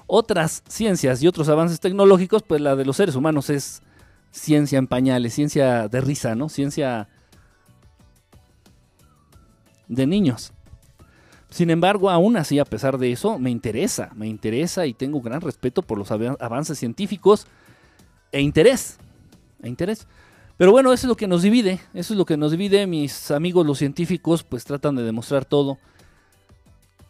otras 0.07 0.64
ciencias 0.69 1.23
y 1.23 1.29
otros 1.29 1.49
avances 1.49 1.79
tecnológicos, 1.79 2.43
pues 2.43 2.61
la 2.61 2.75
de 2.75 2.85
los 2.85 2.97
seres 2.97 3.14
humanos 3.14 3.49
es 3.50 3.83
ciencia 4.33 4.79
en 4.79 4.88
pañales, 4.88 5.33
ciencia 5.33 5.87
de 5.87 6.00
risa, 6.00 6.35
¿no? 6.35 6.49
Ciencia 6.49 7.09
de 9.87 10.07
niños. 10.09 10.52
Sin 11.50 11.71
embargo, 11.71 12.11
aún 12.11 12.37
así, 12.37 12.59
a 12.59 12.64
pesar 12.64 12.97
de 12.97 13.11
eso, 13.11 13.38
me 13.38 13.50
interesa, 13.50 14.11
me 14.14 14.28
interesa 14.28 14.87
y 14.87 14.95
tengo 14.95 15.21
gran 15.21 15.40
respeto 15.40 15.83
por 15.83 15.99
los 15.99 16.11
avances 16.11 16.78
científicos 16.78 17.47
e 18.30 18.40
interés, 18.40 18.99
e 19.62 19.69
interés. 19.69 20.07
Pero 20.57 20.73
bueno, 20.73 20.92
eso 20.92 21.07
es 21.07 21.09
lo 21.09 21.16
que 21.16 21.26
nos 21.26 21.42
divide, 21.42 21.80
eso 21.95 22.14
es 22.14 22.19
lo 22.19 22.25
que 22.25 22.37
nos 22.37 22.52
divide. 22.52 22.87
Mis 22.87 23.30
amigos 23.30 23.66
los 23.66 23.78
científicos 23.78 24.45
pues 24.45 24.64
tratan 24.64 24.95
de 24.95 25.02
demostrar 25.02 25.45
todo. 25.45 25.78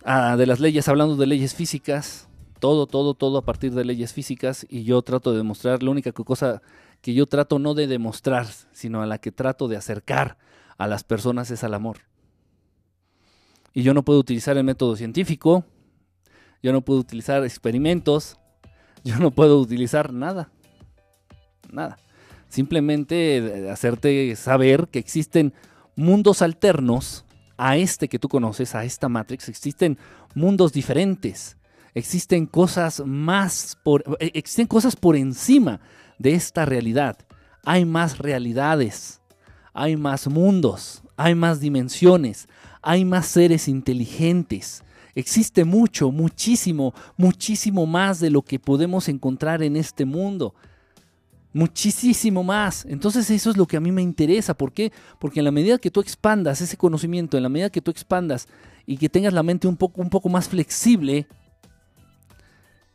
Ah, 0.04 0.36
de 0.38 0.46
las 0.46 0.60
leyes, 0.60 0.88
hablando 0.88 1.16
de 1.16 1.26
leyes 1.26 1.54
físicas, 1.54 2.26
todo, 2.60 2.86
todo, 2.86 3.12
todo 3.12 3.38
a 3.38 3.44
partir 3.44 3.74
de 3.74 3.84
leyes 3.84 4.14
físicas 4.14 4.66
y 4.70 4.84
yo 4.84 5.02
trato 5.02 5.32
de 5.32 5.38
demostrar, 5.38 5.82
la 5.82 5.90
única 5.90 6.12
cosa 6.12 6.62
que 7.02 7.12
yo 7.12 7.26
trato 7.26 7.58
no 7.58 7.74
de 7.74 7.86
demostrar, 7.86 8.46
sino 8.72 9.02
a 9.02 9.06
la 9.06 9.18
que 9.18 9.32
trato 9.32 9.68
de 9.68 9.76
acercar 9.76 10.38
a 10.78 10.86
las 10.86 11.04
personas 11.04 11.50
es 11.50 11.64
al 11.64 11.74
amor. 11.74 12.09
Y 13.72 13.82
yo 13.82 13.94
no 13.94 14.04
puedo 14.04 14.18
utilizar 14.18 14.56
el 14.56 14.64
método 14.64 14.96
científico, 14.96 15.64
yo 16.62 16.72
no 16.72 16.82
puedo 16.82 17.00
utilizar 17.00 17.44
experimentos, 17.44 18.38
yo 19.04 19.18
no 19.18 19.30
puedo 19.30 19.60
utilizar 19.60 20.12
nada, 20.12 20.50
nada 21.72 21.96
simplemente 22.50 23.70
hacerte 23.70 24.36
saber 24.36 24.88
que 24.88 24.98
existen 24.98 25.54
mundos 25.96 26.42
alternos 26.42 27.24
a 27.56 27.76
este 27.76 28.08
que 28.08 28.18
tú 28.18 28.28
conoces, 28.28 28.74
a 28.74 28.84
esta 28.84 29.08
Matrix, 29.08 29.48
existen 29.48 29.98
mundos 30.34 30.72
diferentes, 30.72 31.56
existen 31.94 32.46
cosas 32.46 33.02
más 33.06 33.78
por, 33.82 34.04
eh, 34.18 34.32
existen 34.34 34.66
cosas 34.66 34.96
por 34.96 35.16
encima 35.16 35.80
de 36.18 36.34
esta 36.34 36.64
realidad. 36.64 37.18
Hay 37.64 37.84
más 37.84 38.18
realidades, 38.18 39.20
hay 39.72 39.96
más 39.96 40.26
mundos, 40.26 41.02
hay 41.16 41.34
más 41.34 41.60
dimensiones, 41.60 42.48
hay 42.82 43.04
más 43.04 43.26
seres 43.26 43.68
inteligentes. 43.68 44.82
Existe 45.14 45.64
mucho, 45.64 46.10
muchísimo, 46.10 46.94
muchísimo 47.16 47.86
más 47.86 48.20
de 48.20 48.30
lo 48.30 48.42
que 48.42 48.58
podemos 48.58 49.08
encontrar 49.08 49.62
en 49.62 49.76
este 49.76 50.04
mundo 50.04 50.54
muchísimo 51.52 52.42
más. 52.42 52.84
Entonces 52.86 53.30
eso 53.30 53.50
es 53.50 53.56
lo 53.56 53.66
que 53.66 53.76
a 53.76 53.80
mí 53.80 53.92
me 53.92 54.02
interesa. 54.02 54.54
¿Por 54.54 54.72
qué? 54.72 54.92
Porque 55.18 55.40
en 55.40 55.44
la 55.44 55.50
medida 55.50 55.78
que 55.78 55.90
tú 55.90 56.00
expandas 56.00 56.60
ese 56.60 56.76
conocimiento, 56.76 57.36
en 57.36 57.42
la 57.42 57.48
medida 57.48 57.70
que 57.70 57.80
tú 57.80 57.90
expandas 57.90 58.48
y 58.86 58.96
que 58.96 59.08
tengas 59.08 59.32
la 59.32 59.42
mente 59.42 59.68
un 59.68 59.76
poco, 59.76 60.28
más 60.28 60.48
flexible, 60.48 61.26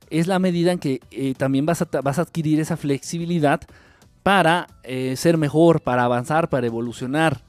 es 0.09 0.27
la 0.27 0.39
medida 0.39 0.71
en 0.71 0.79
que 0.79 1.01
eh, 1.11 1.33
también 1.35 1.65
vas 1.65 1.81
a, 1.81 1.87
vas 2.01 2.19
a, 2.19 2.23
adquirir 2.23 2.59
esa 2.59 2.77
flexibilidad 2.77 3.61
para 4.23 4.67
eh, 4.83 5.15
ser 5.17 5.37
mejor, 5.37 5.81
para 5.81 6.03
avanzar, 6.03 6.49
para 6.49 6.67
evolucionar, 6.67 7.43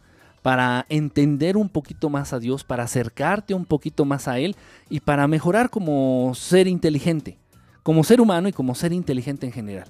para 0.46 0.87
entender 0.88 1.56
un 1.56 1.68
poquito 1.68 2.09
más 2.09 2.32
a 2.32 2.38
Dios, 2.38 2.62
para 2.62 2.85
acercarte 2.85 3.52
un 3.52 3.64
poquito 3.64 4.04
más 4.04 4.28
a 4.28 4.38
Él 4.38 4.54
y 4.88 5.00
para 5.00 5.26
mejorar 5.26 5.70
como 5.70 6.30
ser 6.37 6.68
inteligente, 6.68 7.37
como 7.82 8.04
ser 8.04 8.20
humano 8.20 8.46
y 8.46 8.52
como 8.52 8.76
ser 8.76 8.92
inteligente 8.92 9.44
en 9.46 9.50
general. 9.50 9.88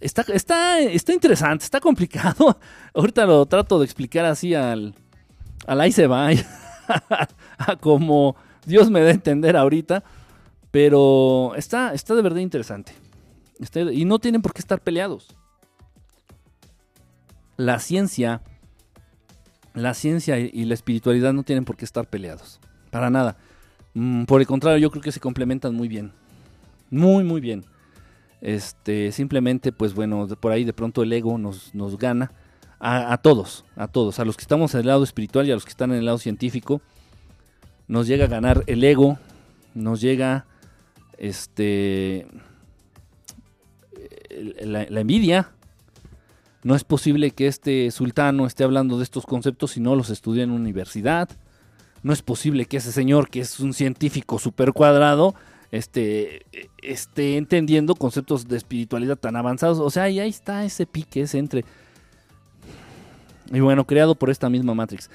Está, 0.00 0.24
está, 0.32 0.80
está 0.80 1.12
interesante, 1.12 1.64
está 1.64 1.80
complicado. 1.80 2.58
Ahorita 2.94 3.26
lo 3.26 3.44
trato 3.44 3.78
de 3.78 3.84
explicar 3.84 4.24
así 4.24 4.54
al, 4.54 4.94
al 5.66 5.78
ahí 5.82 5.92
se 5.92 6.06
va, 6.06 6.30
a 7.58 7.76
como 7.76 8.36
Dios 8.64 8.88
me 8.88 9.02
da 9.02 9.08
a 9.08 9.12
entender 9.12 9.54
ahorita. 9.54 10.02
Pero 10.70 11.52
está, 11.56 11.92
está 11.92 12.14
de 12.14 12.22
verdad 12.22 12.40
interesante. 12.40 12.94
y 13.92 14.06
no 14.06 14.18
tienen 14.18 14.40
por 14.40 14.54
qué 14.54 14.60
estar 14.60 14.80
peleados. 14.80 15.35
La 17.56 17.78
ciencia, 17.78 18.42
la 19.74 19.94
ciencia 19.94 20.38
y 20.38 20.64
la 20.64 20.74
espiritualidad 20.74 21.32
no 21.32 21.42
tienen 21.42 21.64
por 21.64 21.76
qué 21.76 21.84
estar 21.84 22.08
peleados. 22.08 22.60
Para 22.90 23.10
nada. 23.10 23.36
Mm, 23.94 24.24
por 24.24 24.40
el 24.40 24.46
contrario, 24.46 24.78
yo 24.78 24.90
creo 24.90 25.02
que 25.02 25.12
se 25.12 25.20
complementan 25.20 25.74
muy 25.74 25.88
bien. 25.88 26.12
Muy, 26.90 27.24
muy 27.24 27.40
bien. 27.40 27.64
Este, 28.40 29.12
simplemente, 29.12 29.72
pues 29.72 29.94
bueno, 29.94 30.26
por 30.28 30.52
ahí 30.52 30.64
de 30.64 30.72
pronto 30.72 31.02
el 31.02 31.12
ego 31.12 31.38
nos, 31.38 31.74
nos 31.74 31.98
gana. 31.98 32.32
A, 32.78 33.14
a, 33.14 33.16
todos, 33.16 33.64
a 33.74 33.88
todos, 33.88 34.20
a 34.20 34.26
los 34.26 34.36
que 34.36 34.42
estamos 34.42 34.74
en 34.74 34.80
el 34.80 34.88
lado 34.88 35.02
espiritual 35.02 35.46
y 35.46 35.50
a 35.50 35.54
los 35.54 35.64
que 35.64 35.70
están 35.70 35.92
en 35.92 35.98
el 35.98 36.04
lado 36.04 36.18
científico, 36.18 36.82
nos 37.88 38.06
llega 38.06 38.26
a 38.26 38.28
ganar 38.28 38.64
el 38.66 38.84
ego, 38.84 39.18
nos 39.74 40.02
llega 40.02 40.44
este 41.16 42.26
la, 44.60 44.86
la, 44.88 45.00
envidia. 45.00 45.50
No 46.62 46.74
es 46.74 46.84
posible 46.84 47.30
que 47.30 47.46
este 47.46 47.90
sultano 47.90 48.46
esté 48.46 48.64
hablando 48.64 48.98
de 48.98 49.04
estos 49.04 49.26
conceptos 49.26 49.72
si 49.72 49.80
no 49.80 49.94
los 49.94 50.10
estudia 50.10 50.42
en 50.42 50.50
universidad. 50.50 51.28
No 52.02 52.12
es 52.12 52.22
posible 52.22 52.66
que 52.66 52.78
ese 52.78 52.92
señor, 52.92 53.30
que 53.30 53.40
es 53.40 53.60
un 53.60 53.72
científico 53.72 54.38
super 54.38 54.72
cuadrado, 54.72 55.34
este, 55.70 56.46
esté 56.82 57.36
entendiendo 57.36 57.94
conceptos 57.94 58.48
de 58.48 58.56
espiritualidad 58.56 59.16
tan 59.16 59.36
avanzados. 59.36 59.78
O 59.78 59.90
sea, 59.90 60.08
y 60.08 60.20
ahí 60.20 60.30
está 60.30 60.64
ese 60.64 60.86
pique, 60.86 61.22
ese 61.22 61.38
entre. 61.38 61.64
Y 63.52 63.60
bueno, 63.60 63.86
creado 63.86 64.14
por 64.14 64.30
esta 64.30 64.48
misma 64.48 64.74
Matrix. 64.74 65.08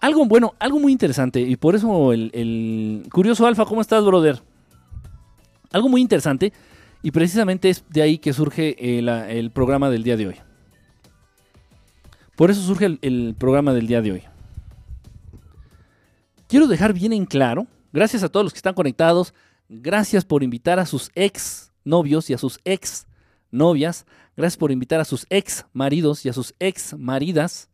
Algo 0.00 0.24
bueno, 0.26 0.54
algo 0.60 0.78
muy 0.78 0.92
interesante, 0.92 1.40
y 1.40 1.56
por 1.56 1.74
eso 1.74 2.12
el, 2.12 3.02
curioso 3.12 3.46
Alfa, 3.46 3.64
¿cómo 3.64 3.80
estás, 3.80 4.04
brother? 4.04 4.40
Algo 5.72 5.88
muy 5.88 6.00
interesante, 6.00 6.52
y 7.02 7.10
precisamente 7.10 7.68
es 7.68 7.84
de 7.88 8.02
ahí 8.02 8.18
que 8.18 8.32
surge 8.32 8.76
el 8.98 9.50
programa 9.50 9.90
del 9.90 10.04
día 10.04 10.16
de 10.16 10.28
hoy. 10.28 10.36
Por 12.38 12.52
eso 12.52 12.62
surge 12.62 12.96
el, 13.02 13.34
programa 13.36 13.72
del 13.72 13.88
día 13.88 14.00
de 14.00 14.12
hoy. 14.12 14.22
Quiero 16.46 16.68
dejar 16.68 16.92
bien 16.92 17.12
en 17.12 17.26
claro, 17.26 17.66
gracias 17.92 18.22
a 18.22 18.28
todos 18.28 18.44
los 18.44 18.52
que 18.52 18.60
están 18.60 18.74
conectados, 18.74 19.34
gracias 19.68 20.24
por 20.24 20.44
invitar 20.44 20.78
a 20.78 20.86
sus 20.86 21.10
ex 21.16 21.72
novios 21.82 22.30
y 22.30 22.34
a 22.34 22.38
sus 22.38 22.60
ex 22.64 23.08
novias, 23.50 24.06
gracias 24.36 24.56
por 24.56 24.70
invitar 24.70 25.00
a 25.00 25.04
sus 25.04 25.26
ex 25.30 25.66
maridos 25.72 26.24
y 26.24 26.28
a 26.28 26.32
sus 26.32 26.54
ex 26.60 26.96
maridas, 26.96 27.70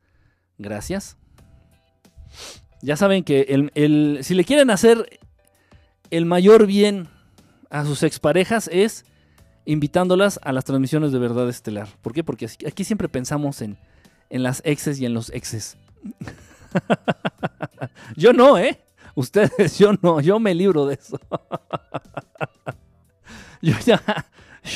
gracias. 0.56 1.18
Ya 2.80 2.96
saben 2.96 3.22
que 3.22 3.44
si 4.22 4.34
le 4.34 4.44
quieren 4.44 4.70
hacer 4.70 5.20
el 6.08 6.24
mayor 6.24 6.64
bien 6.64 7.08
a 7.68 7.84
sus 7.84 8.02
exparejas 8.02 8.70
es 8.72 9.04
invitándolas 9.66 10.40
a 10.42 10.52
las 10.52 10.64
transmisiones 10.64 11.12
de 11.12 11.18
verdad 11.18 11.50
estelar. 11.50 11.88
¿Por 12.00 12.14
qué? 12.14 12.24
Porque 12.24 12.48
aquí 12.66 12.82
siempre 12.82 13.10
pensamos 13.10 13.60
en, 13.60 13.76
en 14.30 14.42
las 14.42 14.62
exes 14.64 15.00
y 15.00 15.06
en 15.06 15.14
los 15.14 15.30
exes. 15.30 15.76
yo 18.16 18.32
no, 18.32 18.58
¿eh? 18.58 18.80
Ustedes, 19.14 19.78
yo 19.78 19.92
no, 20.02 20.20
yo 20.20 20.38
me 20.38 20.54
libro 20.54 20.86
de 20.86 20.94
eso. 20.94 21.18
yo 23.62 23.74
ya, 23.84 24.26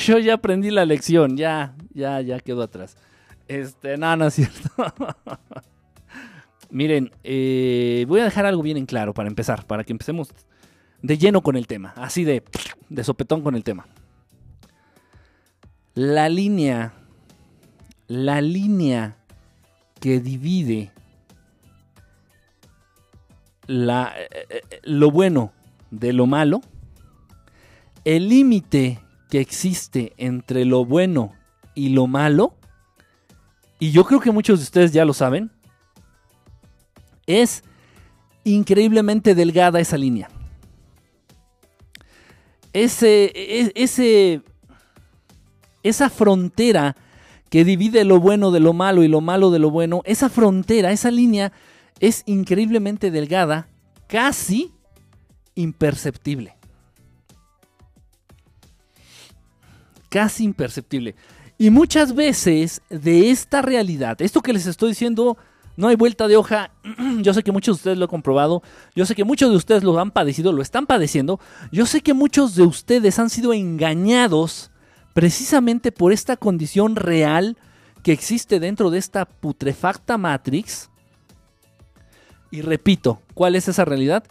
yo 0.05 0.17
ya 0.17 0.35
aprendí 0.35 0.71
la 0.71 0.85
lección, 0.85 1.37
ya, 1.37 1.75
ya, 1.93 2.21
ya 2.21 2.39
quedó 2.39 2.63
atrás. 2.63 2.97
Este, 3.47 3.97
no, 3.97 4.15
no 4.15 4.27
es 4.27 4.35
cierto. 4.35 4.69
Miren, 6.69 7.11
eh, 7.23 8.05
voy 8.07 8.19
a 8.19 8.25
dejar 8.25 8.45
algo 8.45 8.61
bien 8.61 8.77
en 8.77 8.85
claro 8.85 9.13
para 9.13 9.27
empezar, 9.27 9.65
para 9.65 9.83
que 9.83 9.91
empecemos 9.91 10.29
de 11.01 11.17
lleno 11.17 11.41
con 11.41 11.55
el 11.55 11.65
tema, 11.65 11.93
así 11.95 12.23
de, 12.23 12.43
de 12.89 13.03
sopetón 13.03 13.41
con 13.41 13.55
el 13.55 13.63
tema. 13.63 13.87
La 15.95 16.29
línea, 16.29 16.93
la 18.07 18.41
línea 18.41 19.17
que 19.99 20.19
divide 20.19 20.91
la, 23.67 24.13
eh, 24.17 24.61
lo 24.83 25.11
bueno 25.11 25.53
de 25.91 26.13
lo 26.13 26.25
malo, 26.25 26.61
el 28.05 28.29
límite 28.29 28.99
que 29.29 29.39
existe 29.39 30.13
entre 30.17 30.65
lo 30.65 30.85
bueno 30.85 31.33
y 31.75 31.89
lo 31.89 32.07
malo, 32.07 32.55
y 33.77 33.91
yo 33.91 34.03
creo 34.05 34.19
que 34.19 34.31
muchos 34.31 34.59
de 34.59 34.63
ustedes 34.63 34.91
ya 34.91 35.05
lo 35.05 35.13
saben, 35.13 35.51
es 37.27 37.63
increíblemente 38.43 39.35
delgada 39.35 39.79
esa 39.79 39.97
línea. 39.97 40.29
Ese, 42.73 43.31
ese, 43.75 44.41
esa 45.83 46.09
frontera 46.09 46.95
que 47.49 47.65
divide 47.65 48.03
lo 48.05 48.19
bueno 48.19 48.51
de 48.51 48.59
lo 48.59 48.73
malo 48.73 49.03
y 49.03 49.07
lo 49.07 49.21
malo 49.21 49.51
de 49.51 49.59
lo 49.59 49.71
bueno, 49.71 50.01
esa 50.05 50.29
frontera, 50.29 50.91
esa 50.91 51.11
línea 51.11 51.51
es 51.99 52.23
increíblemente 52.25 53.11
delgada, 53.11 53.67
casi 54.07 54.71
imperceptible. 55.55 56.55
Casi 60.09 60.43
imperceptible. 60.43 61.15
Y 61.57 61.71
muchas 61.71 62.15
veces 62.15 62.81
de 62.89 63.31
esta 63.31 63.61
realidad, 63.61 64.21
esto 64.21 64.41
que 64.41 64.53
les 64.53 64.65
estoy 64.65 64.89
diciendo, 64.89 65.37
no 65.75 65.87
hay 65.87 65.95
vuelta 65.95 66.27
de 66.27 66.37
hoja. 66.37 66.71
Yo 67.21 67.33
sé 67.33 67.43
que 67.43 67.51
muchos 67.51 67.77
de 67.77 67.79
ustedes 67.79 67.97
lo 67.97 68.05
han 68.05 68.09
comprobado. 68.09 68.61
Yo 68.95 69.05
sé 69.05 69.15
que 69.15 69.23
muchos 69.23 69.49
de 69.49 69.57
ustedes 69.57 69.83
lo 69.83 69.97
han 69.99 70.11
padecido, 70.11 70.51
lo 70.51 70.61
están 70.61 70.85
padeciendo. 70.85 71.39
Yo 71.71 71.85
sé 71.85 72.01
que 72.01 72.13
muchos 72.13 72.55
de 72.55 72.63
ustedes 72.63 73.17
han 73.19 73.29
sido 73.29 73.53
engañados 73.53 74.71
precisamente 75.13 75.91
por 75.91 76.11
esta 76.11 76.37
condición 76.37 76.95
real 76.95 77.57
que 78.03 78.11
existe 78.11 78.59
dentro 78.59 78.89
de 78.89 78.99
esta 78.99 79.25
putrefacta 79.25 80.17
Matrix. 80.17 80.89
Y 82.51 82.61
repito, 82.61 83.21
¿cuál 83.33 83.55
es 83.55 83.67
esa 83.67 83.85
realidad? 83.85 84.23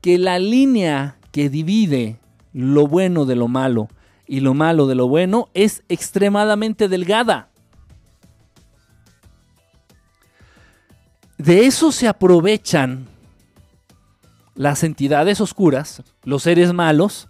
Que 0.00 0.18
la 0.18 0.38
línea 0.38 1.18
que 1.32 1.50
divide 1.50 2.18
lo 2.52 2.86
bueno 2.86 3.26
de 3.26 3.36
lo 3.36 3.48
malo 3.48 3.88
y 4.26 4.40
lo 4.40 4.54
malo 4.54 4.86
de 4.86 4.94
lo 4.94 5.08
bueno 5.08 5.48
es 5.54 5.82
extremadamente 5.88 6.88
delgada. 6.88 7.50
De 11.38 11.66
eso 11.66 11.92
se 11.92 12.08
aprovechan 12.08 13.06
las 14.54 14.82
entidades 14.82 15.40
oscuras, 15.40 16.02
los 16.24 16.44
seres 16.44 16.72
malos. 16.72 17.28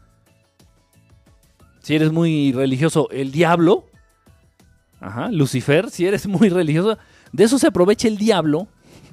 Si 1.86 1.94
eres 1.94 2.10
muy 2.10 2.50
religioso, 2.50 3.08
el 3.12 3.30
diablo. 3.30 3.84
Lucifer, 5.30 5.88
si 5.88 6.04
eres 6.04 6.26
muy 6.26 6.48
religioso. 6.48 6.98
De 7.30 7.44
eso 7.44 7.60
se 7.60 7.68
aprovecha 7.68 8.08
el 8.08 8.18
diablo 8.18 8.66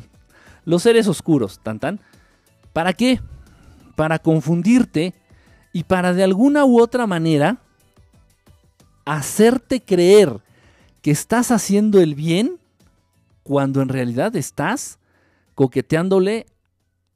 los 0.66 0.82
seres 0.82 1.08
oscuros, 1.08 1.60
tan 1.62 1.78
tan. 1.78 2.00
¿Para 2.74 2.94
qué? 2.94 3.20
Para 3.96 4.18
confundirte 4.18 5.14
y 5.72 5.84
para 5.84 6.14
de 6.14 6.24
alguna 6.24 6.66
u 6.66 6.82
otra 6.82 7.06
manera 7.06 7.60
hacerte 9.06 9.80
creer 9.80 10.42
que 11.04 11.12
estás 11.12 11.52
haciendo 11.52 12.02
el 12.02 12.16
bien 12.16 12.58
cuando 13.44 13.84
en 13.84 13.90
realidad 13.90 14.36
estás 14.36 14.98
coqueteándole 15.54 16.48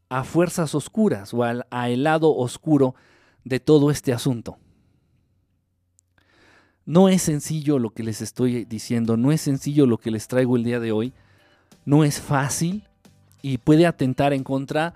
a 0.09 0.23
fuerzas 0.23 0.75
oscuras 0.75 1.33
o 1.33 1.43
al 1.43 1.65
a 1.71 1.89
el 1.89 2.03
lado 2.03 2.29
oscuro 2.35 2.93
de 3.43 3.59
todo 3.59 3.89
este 3.89 4.13
asunto. 4.13 4.59
No 6.87 7.09
es 7.09 7.21
sencillo 7.21 7.79
lo 7.79 7.89
que 7.89 8.01
les 8.01 8.21
estoy 8.21 8.63
diciendo, 8.63 9.17
no 9.17 9.33
es 9.33 9.41
sencillo 9.41 9.85
lo 9.85 9.97
que 9.97 10.09
les 10.09 10.29
traigo 10.29 10.55
el 10.55 10.63
día 10.63 10.79
de 10.79 10.93
hoy, 10.93 11.11
no 11.83 12.05
es 12.05 12.21
fácil, 12.21 12.87
y 13.41 13.57
puede 13.57 13.85
atentar 13.85 14.31
en 14.31 14.41
contra 14.41 14.93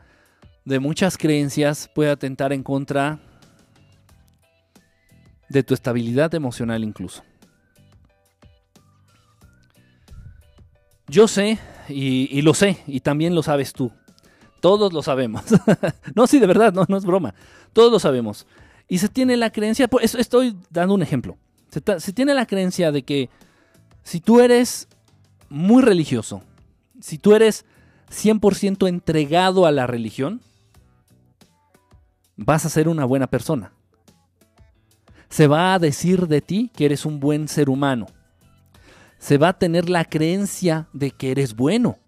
de 0.64 0.80
muchas 0.80 1.18
creencias, 1.18 1.90
puede 1.94 2.10
atentar 2.10 2.54
en 2.54 2.64
contra 2.64 3.20
de 5.50 5.64
tu 5.64 5.74
estabilidad 5.74 6.34
emocional 6.34 6.82
incluso. 6.82 7.24
Yo 11.08 11.28
sé, 11.28 11.60
y, 11.90 12.42
lo 12.42 12.54
sé, 12.54 12.78
y 12.88 13.02
también 13.02 13.36
lo 13.36 13.44
sabes 13.44 13.74
tú. 13.74 13.92
Todos 14.62 14.94
lo 14.94 15.04
sabemos. 15.04 15.44
no, 16.16 16.26
sí, 16.26 16.40
de 16.40 16.48
verdad, 16.48 16.72
no, 16.72 16.86
no 16.88 16.96
es 16.96 17.04
broma. 17.04 17.36
Todos 17.74 17.92
lo 17.92 18.00
sabemos. 18.00 18.48
Y 18.88 19.00
se 19.00 19.10
tiene 19.10 19.36
la 19.36 19.50
creencia, 19.50 19.90
pues 19.90 20.16
estoy 20.16 20.56
dando 20.70 20.94
un 20.94 21.02
ejemplo. 21.02 21.38
Se, 21.72 22.12
tiene 22.12 22.34
la 22.34 22.46
creencia 22.46 22.92
de 22.92 23.04
que 23.04 23.30
si 24.04 24.20
tú 24.20 24.42
eres 24.42 24.90
muy 25.48 25.82
religioso, 25.82 26.44
si 27.00 27.18
tú 27.18 27.34
eres 27.34 27.66
100% 28.10 28.90
entregado 28.90 29.66
a 29.66 29.72
la 29.72 29.88
religión, 29.88 30.42
vas 32.36 32.66
a 32.66 32.70
ser 32.70 32.90
una 32.90 33.06
buena 33.06 33.28
persona. 33.28 33.72
Se 35.30 35.48
va 35.48 35.74
a 35.74 35.80
decir 35.80 36.28
de 36.28 36.42
ti 36.42 36.70
que 36.76 36.86
eres 36.86 37.06
un 37.06 37.22
buen 37.22 37.48
ser 37.48 37.70
humano. 37.70 38.08
Se 39.18 39.38
va 39.38 39.50
a 39.50 39.58
tener 39.58 39.90
la 39.90 40.04
creencia 40.04 40.90
de 40.92 41.12
que 41.12 41.32
eres 41.32 41.56
bueno. 41.56 42.00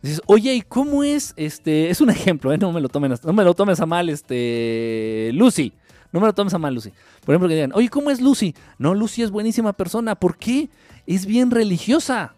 Dices, 0.00 0.22
oye, 0.26 0.54
¿y 0.54 0.62
cómo 0.62 1.02
es? 1.02 1.34
Este, 1.36 1.90
es 1.90 2.00
un 2.00 2.10
ejemplo, 2.10 2.52
¿eh? 2.52 2.58
no 2.58 2.70
me 2.70 2.80
lo 2.80 2.88
no 2.92 3.32
me 3.32 3.44
lo 3.44 3.54
tomes 3.54 3.80
a 3.80 3.86
mal, 3.86 4.08
este, 4.10 5.30
Lucy. 5.32 5.72
No 6.16 6.20
me 6.20 6.28
lo 6.28 6.32
tomes 6.32 6.54
a 6.54 6.58
mal, 6.58 6.74
Lucy. 6.74 6.92
Por 7.26 7.34
ejemplo, 7.34 7.46
que 7.46 7.56
digan, 7.56 7.72
oye, 7.74 7.90
¿cómo 7.90 8.10
es 8.10 8.22
Lucy? 8.22 8.54
No, 8.78 8.94
Lucy 8.94 9.20
es 9.20 9.30
buenísima 9.30 9.74
persona. 9.74 10.14
¿Por 10.14 10.38
qué? 10.38 10.70
Es 11.06 11.26
bien 11.26 11.50
religiosa. 11.50 12.34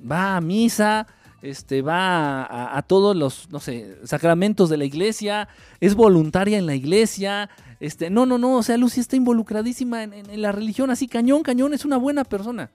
va 0.00 0.36
a 0.36 0.40
misa, 0.40 1.08
este, 1.42 1.82
va 1.82 2.76
a, 2.78 2.80
todos 2.82 3.16
los, 3.16 3.50
no 3.50 3.58
sé, 3.58 3.98
sacramentos 4.04 4.70
de 4.70 4.76
la 4.76 4.84
iglesia, 4.84 5.48
es 5.80 5.96
voluntaria 5.96 6.58
en 6.58 6.66
la 6.66 6.76
iglesia. 6.76 7.50
Este, 7.80 8.08
no, 8.08 8.24
no, 8.24 8.38
no, 8.38 8.58
o 8.58 8.62
sea, 8.62 8.76
Lucy 8.76 9.00
está 9.00 9.16
involucradísima 9.16 10.04
en 10.04 10.40
la 10.40 10.52
religión, 10.52 10.88
así 10.90 11.08
cañón, 11.08 11.42
cañón, 11.42 11.74
es 11.74 11.84
una 11.84 11.96
buena 11.96 12.22
persona. 12.22 12.70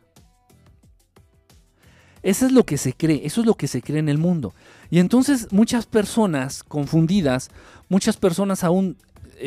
Eso 2.22 2.46
es 2.46 2.52
lo 2.52 2.66
que 2.66 2.78
se 2.78 2.92
cree, 2.92 3.22
eso 3.24 3.40
es 3.40 3.48
lo 3.48 3.54
que 3.56 3.70
se 3.70 3.82
cree 3.82 4.00
en 4.00 4.10
el 4.10 4.18
mundo. 4.18 4.54
Y 4.90 5.00
entonces 5.00 5.48
muchas 5.54 5.86
personas 5.86 6.64
confundidas, 6.64 7.50
muchas 7.88 8.18
personas 8.18 8.66
aún, 8.66 8.98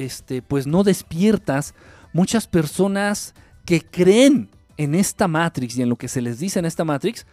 este, 0.04 0.42
pues 0.42 0.66
no 0.66 0.82
despiertas, 0.84 1.74
muchas 2.12 2.46
personas 2.46 3.34
que 3.64 3.80
creen 3.80 4.50
en 4.76 4.94
esta 4.94 5.26
Matrix 5.28 5.76
y 5.78 5.82
en 5.82 5.88
lo 5.88 5.96
que 5.96 6.08
se 6.08 6.20
les 6.20 6.38
dice 6.38 6.58
en 6.58 6.64
esta 6.66 6.84
Matrix, 6.84 7.26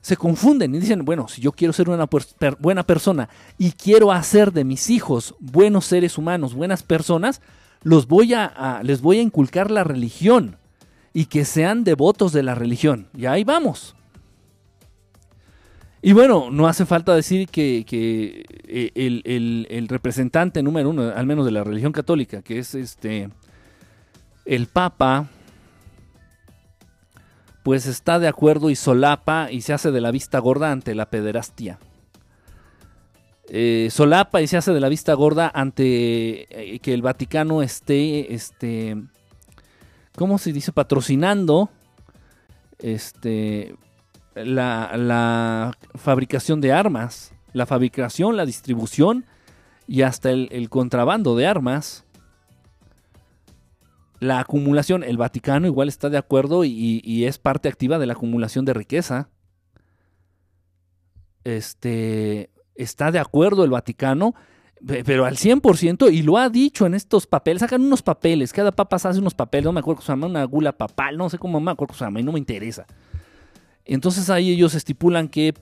se 0.00 0.16
confunden 0.16 0.74
y 0.74 0.78
dicen, 0.78 1.04
bueno, 1.04 1.28
si 1.28 1.40
yo 1.42 1.52
quiero 1.52 1.72
ser 1.72 1.88
una 1.90 2.08
buena 2.60 2.82
persona 2.84 3.28
y 3.58 3.72
quiero 3.72 4.10
hacer 4.12 4.52
de 4.52 4.64
mis 4.64 4.90
hijos 4.90 5.34
buenos 5.40 5.84
seres 5.86 6.16
humanos, 6.18 6.54
buenas 6.54 6.82
personas, 6.82 7.42
los 7.82 8.06
voy 8.06 8.32
a, 8.34 8.46
a- 8.46 8.82
les 8.82 9.00
voy 9.00 9.18
a 9.18 9.22
inculcar 9.22 9.70
la 9.70 9.84
religión 9.84 10.56
y 11.12 11.26
que 11.26 11.44
sean 11.44 11.84
devotos 11.84 12.32
de 12.32 12.42
la 12.42 12.54
religión. 12.54 13.08
Y 13.16 13.26
ahí 13.26 13.44
vamos. 13.44 13.94
Y 16.00 16.12
bueno, 16.12 16.50
no 16.50 16.68
hace 16.68 16.86
falta 16.86 17.14
decir 17.14 17.48
que, 17.48 17.84
eh, 18.68 18.92
el 18.94 19.88
representante 19.88 20.62
número 20.62 20.90
uno, 20.90 21.12
al 21.14 21.26
menos 21.26 21.44
de 21.44 21.50
la 21.50 21.64
religión 21.64 21.92
católica, 21.92 22.42
que 22.42 22.58
es 22.58 22.74
este 22.74 23.28
el 24.44 24.66
Papa, 24.66 25.28
pues 27.62 27.86
está 27.86 28.18
de 28.18 28.28
acuerdo 28.28 28.70
y 28.70 28.76
solapa 28.76 29.52
y 29.52 29.60
se 29.60 29.74
hace 29.74 29.90
de 29.90 30.00
la 30.00 30.10
vista 30.10 30.38
gorda 30.38 30.72
ante 30.72 30.94
la 30.94 31.10
pederastia. 31.10 31.78
Eh, 33.50 33.88
solapa 33.90 34.40
y 34.40 34.46
se 34.46 34.56
hace 34.56 34.72
de 34.72 34.80
la 34.80 34.88
vista 34.88 35.12
gorda 35.14 35.50
ante 35.54 36.74
eh, 36.74 36.78
que 36.80 36.94
el 36.94 37.02
Vaticano 37.02 37.62
esté, 37.62 38.32
este, 38.34 38.96
¿cómo 40.16 40.38
se 40.38 40.52
dice? 40.52 40.72
Patrocinando, 40.72 41.68
este, 42.78 43.74
la, 44.44 45.76
fabricación 45.94 46.60
de 46.60 46.72
armas, 46.72 47.32
la 47.52 47.66
fabricación, 47.66 48.36
la 48.36 48.46
distribución 48.46 49.24
y 49.86 50.02
hasta 50.02 50.30
el, 50.30 50.68
contrabando 50.68 51.36
de 51.36 51.46
armas. 51.46 52.04
La 54.20 54.40
acumulación, 54.40 55.04
el 55.04 55.16
Vaticano 55.16 55.66
igual 55.68 55.88
está 55.88 56.10
de 56.10 56.18
acuerdo 56.18 56.64
y, 56.64 57.24
es 57.24 57.38
parte 57.38 57.68
activa 57.68 57.98
de 57.98 58.06
la 58.06 58.14
acumulación 58.14 58.64
de 58.64 58.74
riqueza. 58.74 59.28
Este, 61.44 62.50
está 62.74 63.10
de 63.10 63.20
acuerdo 63.20 63.64
el 63.64 63.70
Vaticano, 63.70 64.34
pe- 64.84 65.04
pero 65.04 65.24
al 65.24 65.36
100% 65.36 66.12
y 66.12 66.22
lo 66.22 66.36
ha 66.36 66.50
dicho 66.50 66.84
en 66.84 66.94
estos 66.94 67.26
papeles, 67.26 67.60
sacan 67.60 67.80
unos 67.82 68.02
papeles, 68.02 68.52
cada 68.52 68.72
papa 68.72 68.96
hace 68.96 69.18
unos 69.20 69.34
papeles, 69.34 69.64
no 69.64 69.72
me 69.72 69.80
acuerdo 69.80 69.98
cómo 69.98 70.06
se 70.06 70.12
llama, 70.12 70.26
una 70.26 70.44
gula 70.44 70.72
papal, 70.72 71.16
no 71.16 71.30
sé 71.30 71.38
cómo 71.38 71.60
me 71.60 71.70
acuerdo 71.70 71.92
cómo 71.92 71.98
se 71.98 72.04
llama 72.04 72.20
y 72.20 72.24
no 72.24 72.32
me 72.32 72.38
interesa. 72.38 72.86
Entonces 73.88 74.30
ahí 74.30 74.52
ellos 74.52 74.74
estipulan 74.74 75.28
qué, 75.28 75.54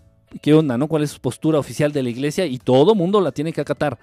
qué 0.42 0.52
onda, 0.52 0.76
¿no? 0.76 0.88
Cuál 0.88 1.04
es 1.04 1.12
su 1.12 1.20
postura 1.20 1.58
oficial 1.58 1.92
de 1.92 2.02
la 2.02 2.10
iglesia 2.10 2.44
y 2.44 2.58
todo 2.58 2.94
mundo 2.94 3.20
la 3.20 3.32
tiene 3.32 3.52
que 3.52 3.60
acatar. 3.60 3.98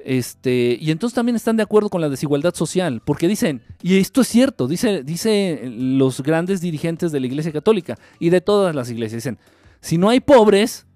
Este, 0.00 0.76
y 0.80 0.90
entonces 0.90 1.14
también 1.14 1.36
están 1.36 1.56
de 1.56 1.62
acuerdo 1.62 1.88
con 1.88 2.00
la 2.00 2.08
desigualdad 2.08 2.54
social, 2.54 3.02
porque 3.04 3.26
dicen, 3.26 3.62
y 3.82 3.98
esto 3.98 4.20
es 4.20 4.28
cierto, 4.28 4.68
dice, 4.68 5.02
dice 5.02 5.62
los 5.64 6.22
grandes 6.22 6.60
dirigentes 6.60 7.10
de 7.10 7.18
la 7.18 7.26
Iglesia 7.26 7.52
Católica 7.52 7.98
y 8.20 8.30
de 8.30 8.40
todas 8.40 8.74
las 8.74 8.90
iglesias, 8.90 9.22
dicen, 9.22 9.38
si 9.80 9.98
no 9.98 10.08
hay 10.08 10.20
pobres, 10.20 10.86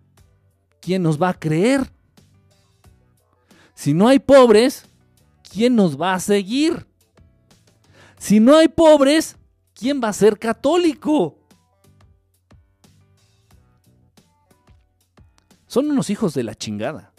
¿quién 0.81 1.03
nos 1.03 1.21
va 1.21 1.31
a 1.31 1.35
creer? 1.35 1.91
Si 3.75 3.95
no 3.95 4.07
hay 4.07 4.19
pobres, 4.19 4.85
¿quién 5.53 5.75
nos 5.75 6.01
va 6.01 6.15
a 6.15 6.21
seguir? 6.21 6.87
Si 8.19 8.39
no 8.39 8.57
hay 8.57 8.69
pobres, 8.69 9.37
¿quién 9.75 10.01
va 10.01 10.09
a 10.09 10.13
ser 10.13 10.39
católico? 10.39 11.40
Son 15.71 15.89
unos 15.89 16.11
hijos 16.11 16.35
de 16.35 16.43
la 16.43 16.57
chingada. 16.57 17.13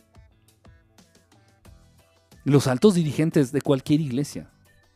Los 2.43 2.67
altos 2.67 2.95
dirigentes 2.95 3.53
de 3.53 3.61
cualquier 3.61 4.01
iglesia, 4.01 4.49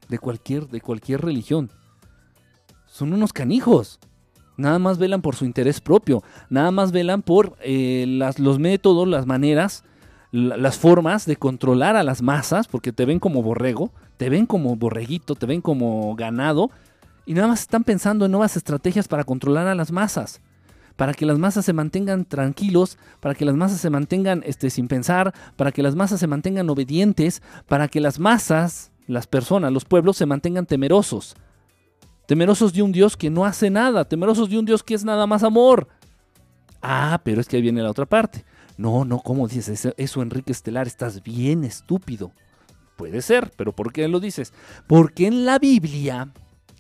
de 0.10 0.20
cualquier, 0.20 0.68
de 0.68 0.82
cualquier 0.82 1.22
religión, 1.22 1.72
son 2.86 3.14
unos 3.14 3.32
canijos. 3.32 4.02
Nada 4.58 4.78
más 4.78 4.98
velan 4.98 5.22
por 5.22 5.38
su 5.38 5.46
interés 5.46 5.80
propio, 5.80 6.22
nada 6.50 6.70
más 6.72 6.92
velan 6.92 7.22
por 7.22 7.56
eh, 7.62 8.04
las- 8.10 8.40
los 8.40 8.60
métodos, 8.60 9.08
las 9.08 9.26
maneras, 9.26 9.86
la- 10.34 10.58
las 10.58 10.78
formas 10.78 11.26
de 11.26 11.38
controlar 11.38 11.96
a 11.96 12.04
las 12.04 12.22
masas, 12.22 12.68
porque 12.68 12.92
te 12.92 13.06
ven 13.06 13.20
como 13.22 13.42
borrego, 13.42 13.94
te 14.18 14.30
ven 14.30 14.48
como 14.48 14.76
borreguito, 14.76 15.36
te 15.36 15.46
ven 15.46 15.62
como 15.62 16.14
ganado, 16.18 16.72
y 17.26 17.34
nada 17.36 17.48
más 17.48 17.62
están 17.62 17.86
pensando 17.86 18.26
en 18.26 18.32
nuevas 18.32 18.58
estrategias 18.58 19.08
para 19.08 19.24
controlar 19.24 19.68
a 19.68 19.76
las 19.76 19.94
masas 19.94 20.42
para 20.96 21.14
que 21.14 21.26
las 21.26 21.38
masas 21.38 21.66
se 21.66 21.74
mantengan 21.74 22.26
tranquilos, 22.26 22.98
para 23.20 23.36
que 23.36 23.46
las 23.46 23.56
masas 23.56 23.80
se 23.80 23.90
mantengan 23.90 24.44
este, 24.46 24.70
sin 24.70 24.88
pensar, 24.88 25.34
para 25.56 25.72
que 25.72 25.84
las 25.84 25.96
masas 25.96 26.20
se 26.20 26.28
mantengan 26.28 26.70
obedientes, 26.70 27.42
para 27.68 27.88
que 27.88 28.00
las 28.00 28.20
masas, 28.20 28.92
las 29.08 29.28
personas, 29.28 29.72
los 29.72 29.86
pueblos 29.86 30.18
se 30.18 30.26
mantengan 30.26 30.66
temerosos. 30.66 31.36
Temerosos 32.28 32.74
de 32.74 32.82
un 32.82 32.92
Dios 32.92 33.18
que 33.18 33.30
no 33.30 33.46
hace 33.46 33.70
nada, 33.70 34.06
temerosos 34.06 34.50
de 34.50 34.58
un 34.58 34.66
Dios 34.66 34.84
que 34.84 34.96
es 34.96 35.04
nada 35.04 35.28
más 35.28 35.44
amor. 35.44 35.88
Ah, 36.82 37.22
pero 37.24 37.42
es 37.42 37.48
que 37.48 37.58
ahí 37.58 37.62
viene 37.62 37.84
la 37.84 37.92
otra 37.92 38.06
parte. 38.06 38.46
No, 38.78 39.06
no, 39.06 39.20
¿cómo 39.20 39.48
dices 39.48 39.70
eso, 39.70 39.94
eso 39.98 40.22
Enrique 40.22 40.52
Estelar? 40.52 40.88
Estás 40.88 41.24
bien 41.24 41.64
estúpido. 41.64 42.32
Puede 42.98 43.22
ser, 43.22 43.52
pero 43.58 43.74
¿por 43.74 43.92
qué 43.92 44.08
lo 44.08 44.20
dices? 44.20 44.54
Porque 44.88 45.28
en 45.28 45.46
la 45.46 45.60
Biblia 45.60 46.32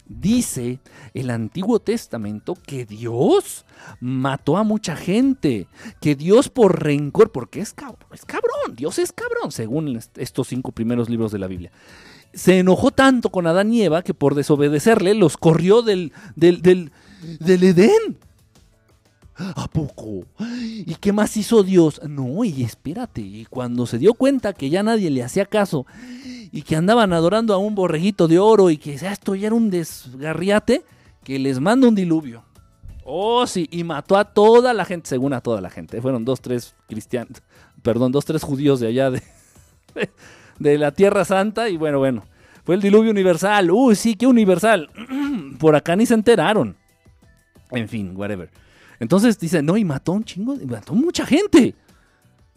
dice 0.08 0.80
el 1.14 1.30
Antiguo 1.30 1.80
Testamento 1.80 2.56
que 2.56 2.86
Dios 2.86 3.66
mató 4.00 4.58
a 4.58 4.64
mucha 4.64 4.96
gente, 4.96 5.68
que 6.00 6.16
Dios 6.16 6.50
por 6.50 6.84
rencor, 6.84 7.32
porque 7.32 7.60
es 7.60 7.74
cabrón, 7.74 8.08
es 8.14 8.26
cabrón, 8.26 8.76
Dios 8.76 9.00
es 9.00 9.12
cabrón, 9.12 9.52
según 9.52 9.96
est- 9.98 10.18
estos 10.18 10.48
cinco 10.48 10.72
primeros 10.72 11.10
libros 11.10 11.32
de 11.32 11.40
la 11.40 11.48
Biblia. 11.48 11.72
Se 12.34 12.60
enojó 12.60 12.92
tanto 12.92 13.30
con 13.30 13.48
Adán 13.48 13.74
y 13.74 13.82
Eva 13.84 14.04
que 14.04 14.14
por 14.14 14.36
desobedecerle 14.36 15.14
los 15.14 15.38
corrió 15.38 15.82
del, 15.82 16.12
del, 16.36 16.62
del, 16.62 16.92
del 17.40 17.64
Edén. 17.64 18.18
¿A 19.38 19.68
poco? 19.68 20.24
¿Y 20.40 20.96
qué 20.96 21.12
más 21.12 21.36
hizo 21.36 21.62
Dios? 21.62 22.00
No, 22.08 22.46
y 22.46 22.64
espérate, 22.64 23.20
y 23.20 23.44
cuando 23.46 23.86
se 23.86 23.98
dio 23.98 24.14
cuenta 24.14 24.54
que 24.54 24.70
ya 24.70 24.82
nadie 24.82 25.10
le 25.10 25.24
hacía 25.24 25.46
caso 25.46 25.86
y 26.56 26.62
que 26.62 26.78
andaban 26.78 27.12
adorando 27.12 27.54
a 27.54 27.58
un 27.58 27.76
borreguito 27.76 28.30
de 28.30 28.40
oro 28.40 28.70
y 28.70 28.78
que 28.78 28.96
ya 28.96 29.12
esto 29.12 29.36
ya 29.36 29.48
era 29.48 29.56
un 29.58 29.70
desgarriate, 29.70 30.86
que 31.22 31.38
les 31.38 31.60
manda 31.60 31.86
un 31.86 31.96
diluvio. 31.96 32.46
Oh, 33.04 33.46
sí, 33.46 33.68
y 33.72 33.84
mató 33.84 34.16
a 34.16 34.24
toda 34.24 34.74
la 34.74 34.86
gente, 34.86 35.10
según 35.10 35.34
a 35.34 35.42
toda 35.42 35.60
la 35.60 35.70
gente. 35.70 36.02
Fueron 36.02 36.24
dos, 36.24 36.40
tres 36.40 36.74
cristianos, 36.88 37.44
perdón, 37.84 38.14
dos, 38.14 38.24
tres 38.24 38.42
judíos 38.42 38.80
de 38.80 38.88
allá 38.88 39.12
de, 39.12 39.22
de 40.60 40.78
la 40.78 40.92
Tierra 40.92 41.26
Santa 41.26 41.68
y 41.68 41.76
bueno, 41.76 42.00
bueno. 42.00 42.24
Fue 42.64 42.76
el 42.76 42.82
diluvio 42.82 43.12
universal. 43.12 43.70
Uy, 43.70 43.94
sí, 43.98 44.16
qué 44.16 44.26
universal. 44.26 44.90
Por 45.60 45.76
acá 45.76 45.98
ni 45.98 46.06
se 46.06 46.14
enteraron. 46.14 46.78
En 47.72 47.90
fin, 47.90 48.14
whatever. 48.16 48.50
Entonces 49.02 49.38
dice, 49.38 49.62
no, 49.62 49.76
y 49.76 49.84
mató 49.84 50.14
un 50.14 50.24
chingo, 50.24 50.56
mató 50.66 50.94
mucha 50.94 51.26
gente 51.26 51.76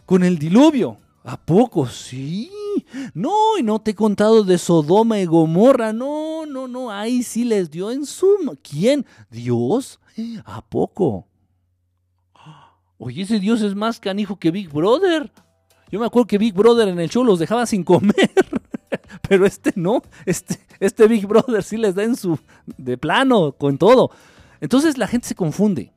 con 0.06 0.22
el 0.22 0.38
diluvio. 0.38 0.98
¿A 1.24 1.37
poco? 1.37 1.88
Sí. 1.88 2.48
No, 3.14 3.59
y 3.59 3.62
no 3.62 3.81
te 3.81 3.93
he 3.93 3.95
contado 3.95 4.45
de 4.45 4.59
Sodoma 4.59 5.19
y 5.19 5.25
Gomorra. 5.25 5.93
No, 5.93 6.47
no, 6.47 6.69
no. 6.69 6.91
Ahí 6.91 7.23
sí 7.23 7.45
les 7.45 7.71
dio 7.71 7.91
en 7.91 8.07
suma. 8.07 8.53
¿Quién? 8.62 9.07
¿Dios? 9.31 10.01
¿A 10.45 10.62
poco? 10.62 11.27
Oye, 12.99 13.23
ese 13.23 13.38
Dios 13.38 13.62
es 13.62 13.75
más 13.75 14.01
canijo 14.01 14.38
que 14.38 14.51
Big 14.51 14.71
Brother. 14.71 15.31
Yo 15.91 16.01
me 16.01 16.07
acuerdo 16.07 16.27
que 16.27 16.38
Big 16.38 16.55
Brother 16.55 16.88
en 16.88 16.99
el 16.99 17.09
show 17.09 17.25
los 17.25 17.38
dejaba 17.38 17.64
sin 17.67 17.85
comer. 17.85 18.31
Pero 19.29 19.47
este 19.47 19.73
no. 19.77 20.03
Este, 20.27 20.59
este 20.81 21.07
Big 21.07 21.27
Brother 21.27 21.62
sí 21.62 21.77
les 21.77 21.95
da 21.95 22.03
en 22.03 22.17
su. 22.17 22.38
de 22.77 22.99
plano, 22.99 23.53
con 23.53 23.79
todo. 23.79 24.11
Entonces 24.61 24.99
la 24.99 25.07
gente 25.07 25.29
se 25.29 25.35
confunde. 25.35 25.93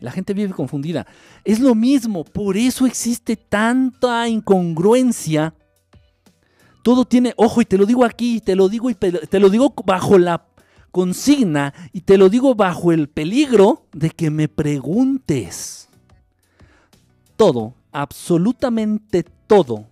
La 0.00 0.10
gente 0.10 0.34
vive 0.34 0.52
confundida. 0.52 1.06
Es 1.44 1.60
lo 1.60 1.74
mismo, 1.74 2.24
por 2.24 2.56
eso 2.56 2.86
existe 2.86 3.36
tanta 3.36 4.28
incongruencia. 4.28 5.54
Todo 6.84 7.06
tiene, 7.06 7.32
ojo, 7.38 7.62
y 7.62 7.64
te 7.64 7.78
lo 7.78 7.86
digo 7.86 8.04
aquí, 8.04 8.42
te 8.42 8.54
lo 8.54 8.68
digo 8.68 8.90
y 8.90 8.94
te 8.94 9.40
lo 9.40 9.48
digo 9.48 9.72
bajo 9.86 10.18
la 10.18 10.44
consigna 10.90 11.72
y 11.94 12.02
te 12.02 12.18
lo 12.18 12.28
digo 12.28 12.54
bajo 12.54 12.92
el 12.92 13.08
peligro 13.08 13.86
de 13.94 14.10
que 14.10 14.28
me 14.28 14.48
preguntes. 14.48 15.88
Todo, 17.36 17.72
absolutamente 17.90 19.24
todo, 19.46 19.86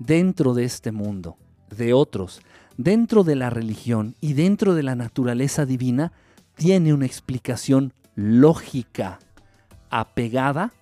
dentro 0.00 0.52
de 0.52 0.64
este 0.64 0.90
mundo, 0.90 1.36
de 1.70 1.92
otros, 1.92 2.42
dentro 2.76 3.22
de 3.22 3.36
la 3.36 3.48
religión 3.48 4.16
y 4.20 4.32
dentro 4.32 4.74
de 4.74 4.82
la 4.82 4.96
naturaleza 4.96 5.64
divina, 5.64 6.10
tiene 6.56 6.92
una 6.92 7.06
explicación 7.06 7.92
lógica 8.16 9.20
apegada 9.90 10.72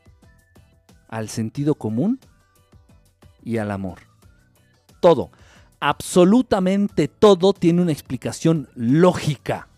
al 1.06 1.28
sentido 1.28 1.74
común 1.74 2.18
y 3.44 3.58
al 3.58 3.72
amor. 3.72 4.09
Todo, 5.00 5.30
absolutamente 5.80 7.08
todo 7.08 7.52
tiene 7.52 7.82
una 7.82 7.92
explicación 7.92 8.68
lógica. 8.74 9.68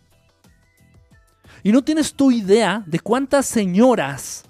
Y 1.62 1.72
no 1.72 1.82
tienes 1.82 2.14
tu 2.14 2.32
idea 2.32 2.82
de 2.86 2.98
cuántas 2.98 3.46
señoras, 3.46 4.44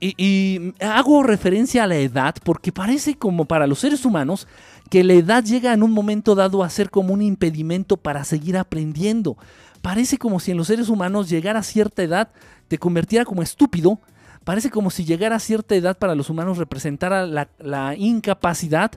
y, 0.00 0.74
hago 0.80 1.22
referencia 1.22 1.84
a 1.84 1.86
la 1.86 1.96
edad 1.96 2.34
porque 2.42 2.72
parece 2.72 3.16
como 3.16 3.44
para 3.44 3.68
los 3.68 3.78
seres 3.78 4.04
humanos 4.04 4.48
que 4.90 5.04
la 5.04 5.12
edad 5.12 5.44
llega 5.44 5.72
en 5.72 5.82
un 5.82 5.92
momento 5.92 6.34
dado 6.34 6.64
a 6.64 6.70
ser 6.70 6.90
como 6.90 7.14
un 7.14 7.22
impedimento 7.22 7.96
para 7.96 8.24
seguir 8.24 8.56
aprendiendo. 8.56 9.36
Parece 9.82 10.18
como 10.18 10.40
si 10.40 10.50
en 10.50 10.56
los 10.56 10.66
seres 10.66 10.88
humanos 10.88 11.28
llegar 11.28 11.56
a 11.56 11.62
cierta 11.62 12.02
edad 12.02 12.30
te 12.66 12.78
convirtiera 12.78 13.24
como 13.24 13.42
estúpido. 13.42 14.00
Parece 14.42 14.70
como 14.70 14.90
si 14.90 15.04
llegar 15.04 15.32
a 15.32 15.38
cierta 15.38 15.74
edad 15.74 15.96
para 15.96 16.14
los 16.14 16.30
humanos 16.30 16.58
representara 16.58 17.26
la 17.26 17.94
incapacidad 17.96 18.92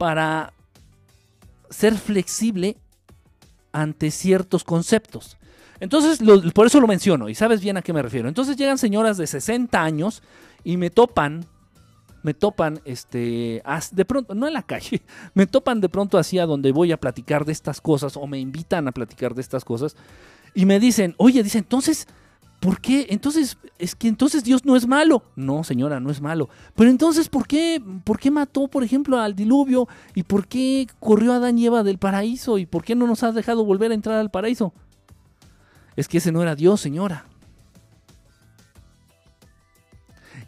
para 0.00 0.54
ser 1.68 1.94
flexible 1.94 2.78
ante 3.70 4.10
ciertos 4.10 4.64
conceptos. 4.64 5.36
Entonces, 5.78 6.20
por 6.54 6.66
eso 6.66 6.80
lo 6.80 6.86
menciono 6.86 7.28
y 7.28 7.34
sabes 7.34 7.60
bien 7.60 7.76
a 7.76 7.82
qué 7.82 7.92
me 7.92 8.00
refiero. 8.00 8.26
Entonces 8.26 8.56
llegan 8.56 8.78
señoras 8.78 9.18
de 9.18 9.26
60 9.26 9.78
años 9.78 10.22
y 10.64 10.78
me 10.78 10.88
topan, 10.88 11.44
me 12.22 12.32
topan, 12.32 12.80
este, 12.86 13.62
de 13.92 14.04
pronto, 14.06 14.34
no 14.34 14.46
en 14.46 14.54
la 14.54 14.62
calle, 14.62 15.02
me 15.34 15.46
topan 15.46 15.82
de 15.82 15.90
pronto 15.90 16.16
así 16.16 16.38
a 16.38 16.46
donde 16.46 16.72
voy 16.72 16.92
a 16.92 16.96
platicar 16.96 17.44
de 17.44 17.52
estas 17.52 17.82
cosas 17.82 18.16
o 18.16 18.26
me 18.26 18.40
invitan 18.40 18.88
a 18.88 18.92
platicar 18.92 19.34
de 19.34 19.42
estas 19.42 19.66
cosas 19.66 19.96
y 20.54 20.64
me 20.64 20.80
dicen, 20.80 21.14
oye, 21.18 21.42
dice, 21.42 21.58
entonces, 21.58 22.08
¿por 22.60 22.80
qué? 22.80 23.06
Entonces, 23.10 23.56
es 23.78 23.94
que 23.96 24.06
entonces 24.08 24.44
Dios 24.44 24.64
no 24.64 24.76
es 24.76 24.86
malo. 24.86 25.24
No, 25.34 25.64
señora, 25.64 25.98
no 25.98 26.10
es 26.10 26.20
malo. 26.20 26.48
Pero 26.76 26.90
entonces, 26.90 27.28
¿por 27.28 27.46
qué, 27.46 27.82
por 28.04 28.18
qué 28.20 28.30
mató, 28.30 28.68
por 28.68 28.84
ejemplo, 28.84 29.18
al 29.18 29.34
diluvio? 29.34 29.88
¿Y 30.14 30.22
por 30.22 30.46
qué 30.46 30.86
corrió 31.00 31.32
a 31.32 31.36
Adán 31.36 31.58
y 31.58 31.66
Eva 31.66 31.82
del 31.82 31.98
paraíso? 31.98 32.58
¿Y 32.58 32.66
por 32.66 32.84
qué 32.84 32.94
no 32.94 33.06
nos 33.06 33.22
ha 33.22 33.32
dejado 33.32 33.64
volver 33.64 33.90
a 33.90 33.94
entrar 33.94 34.18
al 34.18 34.30
paraíso? 34.30 34.72
Es 35.96 36.06
que 36.06 36.18
ese 36.18 36.30
no 36.32 36.42
era 36.42 36.54
Dios, 36.54 36.80
señora. 36.80 37.24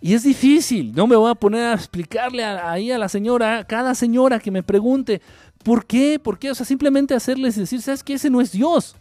Y 0.01 0.15
es 0.15 0.25
difícil, 0.25 0.93
no 0.95 1.07
me 1.07 1.15
voy 1.15 1.31
a 1.31 1.35
poner 1.37 1.65
a 1.65 1.75
explicarle 1.75 2.43
a- 2.45 2.73
ahí 2.73 2.91
a 2.91 2.99
la 2.99 3.09
señora, 3.09 3.65
cada 3.65 3.95
señora 3.95 4.41
que 4.41 4.51
me 4.51 4.63
pregunte, 4.65 5.23
¿por 5.63 5.87
qué? 5.87 6.19
¿Por 6.19 6.39
qué? 6.41 6.51
O 6.51 6.55
sea, 6.57 6.67
simplemente 6.67 7.15
hacerles 7.15 7.55
decir, 7.55 7.81
¿sabes 7.81 8.03
qué? 8.03 8.15
Ese 8.15 8.29
no 8.29 8.41
es 8.41 8.51
Dios. 8.51 8.97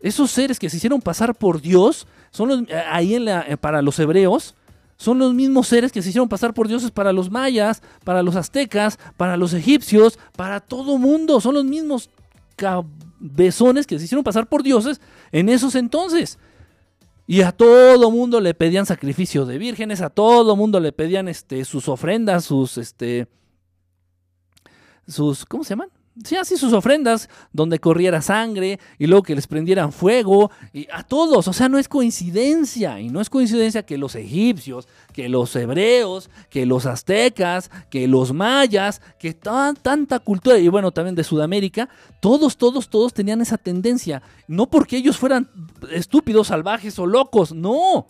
Esos 0.00 0.30
seres 0.30 0.58
que 0.58 0.70
se 0.70 0.76
hicieron 0.76 1.00
pasar 1.00 1.34
por 1.34 1.60
Dios, 1.60 2.06
son 2.30 2.48
los, 2.48 2.60
eh, 2.68 2.82
ahí 2.90 3.14
eh, 3.14 3.56
para 3.58 3.82
los 3.82 3.98
hebreos, 3.98 4.54
son 4.96 5.18
los 5.18 5.34
mismos 5.34 5.68
seres 5.68 5.92
que 5.92 6.02
se 6.02 6.08
hicieron 6.08 6.28
pasar 6.28 6.54
por 6.54 6.68
dioses 6.68 6.90
para 6.90 7.12
los 7.12 7.30
mayas, 7.30 7.82
para 8.04 8.22
los 8.22 8.34
aztecas, 8.36 8.98
para 9.16 9.36
los 9.36 9.52
egipcios, 9.52 10.18
para 10.36 10.60
todo 10.60 10.96
mundo. 10.98 11.40
Son 11.40 11.54
los 11.54 11.64
mismos 11.64 12.10
cabezones 12.56 13.86
que 13.86 13.98
se 13.98 14.06
hicieron 14.06 14.24
pasar 14.24 14.48
por 14.48 14.62
dioses 14.62 15.00
en 15.32 15.48
esos 15.48 15.74
entonces. 15.74 16.38
Y 17.26 17.42
a 17.42 17.52
todo 17.52 18.10
mundo 18.10 18.40
le 18.40 18.54
pedían 18.54 18.86
sacrificio 18.86 19.44
de 19.44 19.58
vírgenes, 19.58 20.00
a 20.00 20.10
todo 20.10 20.56
mundo 20.56 20.80
le 20.80 20.92
pedían 20.92 21.28
este, 21.28 21.64
sus 21.64 21.88
ofrendas, 21.88 22.44
sus, 22.44 22.78
este, 22.78 23.26
sus, 25.08 25.44
¿cómo 25.44 25.64
se 25.64 25.70
llaman? 25.70 25.90
Sí, 26.24 26.34
así 26.36 26.56
sus 26.56 26.72
ofrendas, 26.72 27.28
donde 27.52 27.78
corriera 27.78 28.22
sangre 28.22 28.80
y 28.98 29.06
luego 29.06 29.22
que 29.22 29.34
les 29.34 29.46
prendieran 29.46 29.92
fuego, 29.92 30.50
y 30.72 30.88
a 30.90 31.02
todos, 31.02 31.46
o 31.46 31.52
sea, 31.52 31.68
no 31.68 31.78
es 31.78 31.88
coincidencia, 31.88 32.98
y 33.00 33.10
no 33.10 33.20
es 33.20 33.28
coincidencia 33.28 33.84
que 33.84 33.98
los 33.98 34.14
egipcios, 34.14 34.88
que 35.12 35.28
los 35.28 35.54
hebreos, 35.54 36.30
que 36.48 36.64
los 36.64 36.86
aztecas, 36.86 37.70
que 37.90 38.08
los 38.08 38.32
mayas, 38.32 39.02
que 39.18 39.34
tan, 39.34 39.76
tanta 39.76 40.18
cultura, 40.18 40.56
y 40.56 40.68
bueno, 40.68 40.90
también 40.90 41.14
de 41.14 41.22
Sudamérica, 41.22 41.90
todos, 42.20 42.56
todos, 42.56 42.88
todos 42.88 43.12
tenían 43.12 43.42
esa 43.42 43.58
tendencia, 43.58 44.22
no 44.48 44.70
porque 44.70 44.96
ellos 44.96 45.18
fueran 45.18 45.50
estúpidos, 45.92 46.46
salvajes 46.46 46.98
o 46.98 47.04
locos, 47.04 47.52
no, 47.52 48.06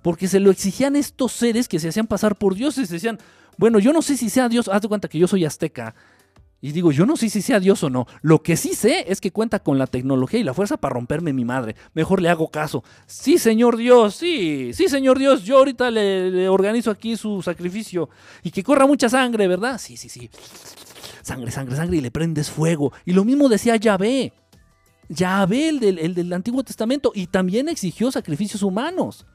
porque 0.00 0.28
se 0.28 0.40
lo 0.40 0.50
exigían 0.50 0.96
estos 0.96 1.32
seres 1.32 1.68
que 1.68 1.78
se 1.78 1.90
hacían 1.90 2.06
pasar 2.06 2.36
por 2.36 2.54
dioses, 2.54 2.88
decían, 2.88 3.18
bueno, 3.58 3.78
yo 3.78 3.92
no 3.92 4.00
sé 4.00 4.16
si 4.16 4.30
sea 4.30 4.48
Dios, 4.48 4.68
haz 4.68 4.80
de 4.80 4.88
cuenta 4.88 5.08
que 5.08 5.18
yo 5.18 5.28
soy 5.28 5.44
azteca, 5.44 5.94
y 6.62 6.72
digo, 6.72 6.92
yo 6.92 7.06
no 7.06 7.16
sé 7.16 7.30
si 7.30 7.40
sea 7.40 7.58
Dios 7.58 7.82
o 7.84 7.90
no. 7.90 8.06
Lo 8.20 8.42
que 8.42 8.56
sí 8.56 8.74
sé 8.74 9.06
es 9.08 9.20
que 9.20 9.32
cuenta 9.32 9.60
con 9.60 9.78
la 9.78 9.86
tecnología 9.86 10.38
y 10.38 10.44
la 10.44 10.52
fuerza 10.52 10.76
para 10.76 10.94
romperme 10.94 11.32
mi 11.32 11.44
madre. 11.44 11.74
Mejor 11.94 12.20
le 12.20 12.28
hago 12.28 12.50
caso. 12.50 12.84
Sí, 13.06 13.38
señor 13.38 13.76
Dios, 13.76 14.14
sí, 14.14 14.72
sí, 14.74 14.88
señor 14.88 15.18
Dios, 15.18 15.44
yo 15.44 15.58
ahorita 15.58 15.90
le, 15.90 16.30
le 16.30 16.48
organizo 16.48 16.90
aquí 16.90 17.16
su 17.16 17.40
sacrificio. 17.40 18.10
Y 18.42 18.50
que 18.50 18.62
corra 18.62 18.86
mucha 18.86 19.08
sangre, 19.08 19.48
¿verdad? 19.48 19.78
Sí, 19.78 19.96
sí, 19.96 20.08
sí. 20.08 20.28
Sangre, 21.22 21.50
sangre, 21.50 21.76
sangre 21.76 21.96
y 21.96 22.00
le 22.00 22.10
prendes 22.10 22.50
fuego. 22.50 22.92
Y 23.06 23.12
lo 23.12 23.24
mismo 23.24 23.48
decía 23.48 23.76
Yahvé. 23.76 24.32
Yahvé, 25.08 25.68
el 25.70 25.80
del, 25.80 25.98
el 25.98 26.14
del 26.14 26.32
Antiguo 26.32 26.62
Testamento. 26.62 27.12
Y 27.14 27.28
también 27.28 27.68
exigió 27.68 28.12
sacrificios 28.12 28.62
humanos. 28.62 29.26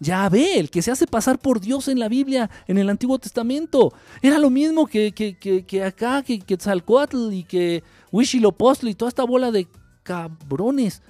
Yahvé, 0.00 0.58
el 0.58 0.70
que 0.70 0.82
se 0.82 0.90
hace 0.90 1.06
pasar 1.06 1.38
por 1.38 1.60
Dios 1.60 1.88
en 1.88 1.98
la 1.98 2.08
Biblia, 2.08 2.50
en 2.66 2.78
el 2.78 2.88
Antiguo 2.88 3.18
Testamento. 3.18 3.92
Era 4.22 4.38
lo 4.38 4.50
mismo 4.50 4.86
que, 4.86 5.12
que, 5.12 5.36
que, 5.36 5.84
acá, 5.84 6.22
que 6.22 6.38
Quetzalcoatl 6.38 7.32
y 7.32 7.44
que 7.44 7.82
Huitzilopochtli 8.12 8.90
y 8.90 8.94
toda 8.94 9.08
esta 9.08 9.24
bola 9.24 9.50
de 9.50 9.66
cabrones. 10.02 11.02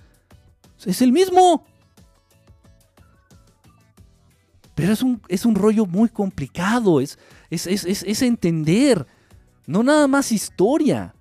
Es 0.84 1.02
el 1.02 1.12
mismo. 1.12 1.64
Pero 4.74 4.92
es 4.92 5.02
un, 5.02 5.20
es 5.28 5.44
un 5.44 5.56
rollo 5.56 5.86
muy 5.86 6.08
complicado, 6.08 7.00
es, 7.00 7.18
es, 7.50 7.66
es, 7.66 8.22
entender, 8.22 9.06
no 9.66 9.82
nada 9.82 10.06
más 10.06 10.30
historia. 10.30 11.14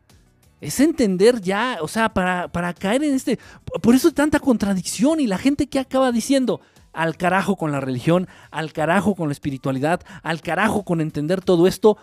Es 0.61 0.79
entender 0.79 1.41
ya, 1.41 1.77
o 1.81 1.87
sea, 1.87 2.09
para, 2.09 2.47
para 2.51 2.73
caer 2.73 3.03
en 3.03 3.13
este... 3.13 3.37
Por 3.81 3.93
eso 3.93 4.11
tanta 4.11 4.39
contradicción 4.39 5.19
y 5.19 5.27
la 5.27 5.37
gente 5.37 5.67
que 5.67 5.79
acaba 5.79 6.11
diciendo, 6.11 6.61
al 6.97 7.15
carajo 7.15 7.57
con 7.57 7.71
la 7.71 7.79
religión, 7.79 8.27
al 8.49 8.73
carajo 8.73 9.13
con 9.13 9.29
la 9.29 9.31
espiritualidad, 9.31 10.01
al 10.23 10.41
carajo 10.41 10.83
con 10.83 10.99
entender 10.99 11.41
todo 11.41 11.67
esto, 11.67 11.95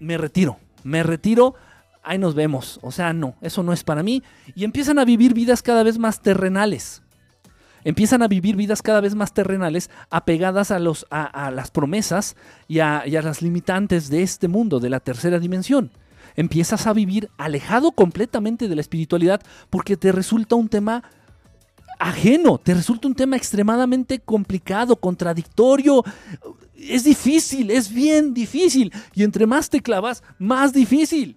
me 0.00 0.16
retiro, 0.16 0.56
me 0.84 1.02
retiro, 1.02 1.54
ahí 2.02 2.16
nos 2.16 2.34
vemos. 2.34 2.80
O 2.82 2.90
sea, 2.92 3.12
no, 3.12 3.34
eso 3.42 3.62
no 3.62 3.74
es 3.74 3.84
para 3.84 4.02
mí. 4.02 4.22
Y 4.54 4.64
empiezan 4.64 4.98
a 4.98 5.04
vivir 5.04 5.34
vidas 5.34 5.60
cada 5.60 5.82
vez 5.82 5.98
más 5.98 6.22
terrenales. 6.22 7.02
Empiezan 7.84 8.22
a 8.22 8.28
vivir 8.28 8.56
vidas 8.56 8.80
cada 8.80 9.02
vez 9.02 9.14
más 9.14 9.34
terrenales, 9.34 9.90
apegadas 10.08 10.70
a, 10.70 10.78
los, 10.78 11.04
a, 11.10 11.50
las 11.50 11.70
promesas 11.70 12.34
y 12.68 12.78
a 12.78 13.04
las 13.04 13.42
limitantes 13.42 14.08
de 14.08 14.22
este 14.22 14.48
mundo, 14.48 14.80
de 14.80 14.88
la 14.88 15.00
tercera 15.00 15.40
dimensión. 15.40 15.90
Empiezas 16.36 16.86
a 16.86 16.94
vivir 16.94 17.28
alejado 17.36 17.92
completamente 17.92 18.68
de 18.68 18.76
la 18.76 18.80
espiritualidad 18.80 19.42
porque 19.68 19.98
te 19.98 20.10
resulta 20.10 20.56
un 20.56 20.70
tema 20.70 21.02
ajeno, 22.02 22.58
te 22.58 22.74
resulta 22.74 23.08
un 23.08 23.14
tema 23.14 23.36
extremadamente 23.36 24.18
complicado, 24.18 24.96
contradictorio. 24.96 26.04
Es 26.76 27.04
difícil, 27.04 27.70
es 27.70 27.92
bien 27.92 28.34
difícil. 28.34 28.92
Y 29.14 29.22
entre 29.22 29.46
más 29.46 29.70
te 29.70 29.80
clavas, 29.80 30.22
más 30.38 30.72
difícil. 30.72 31.36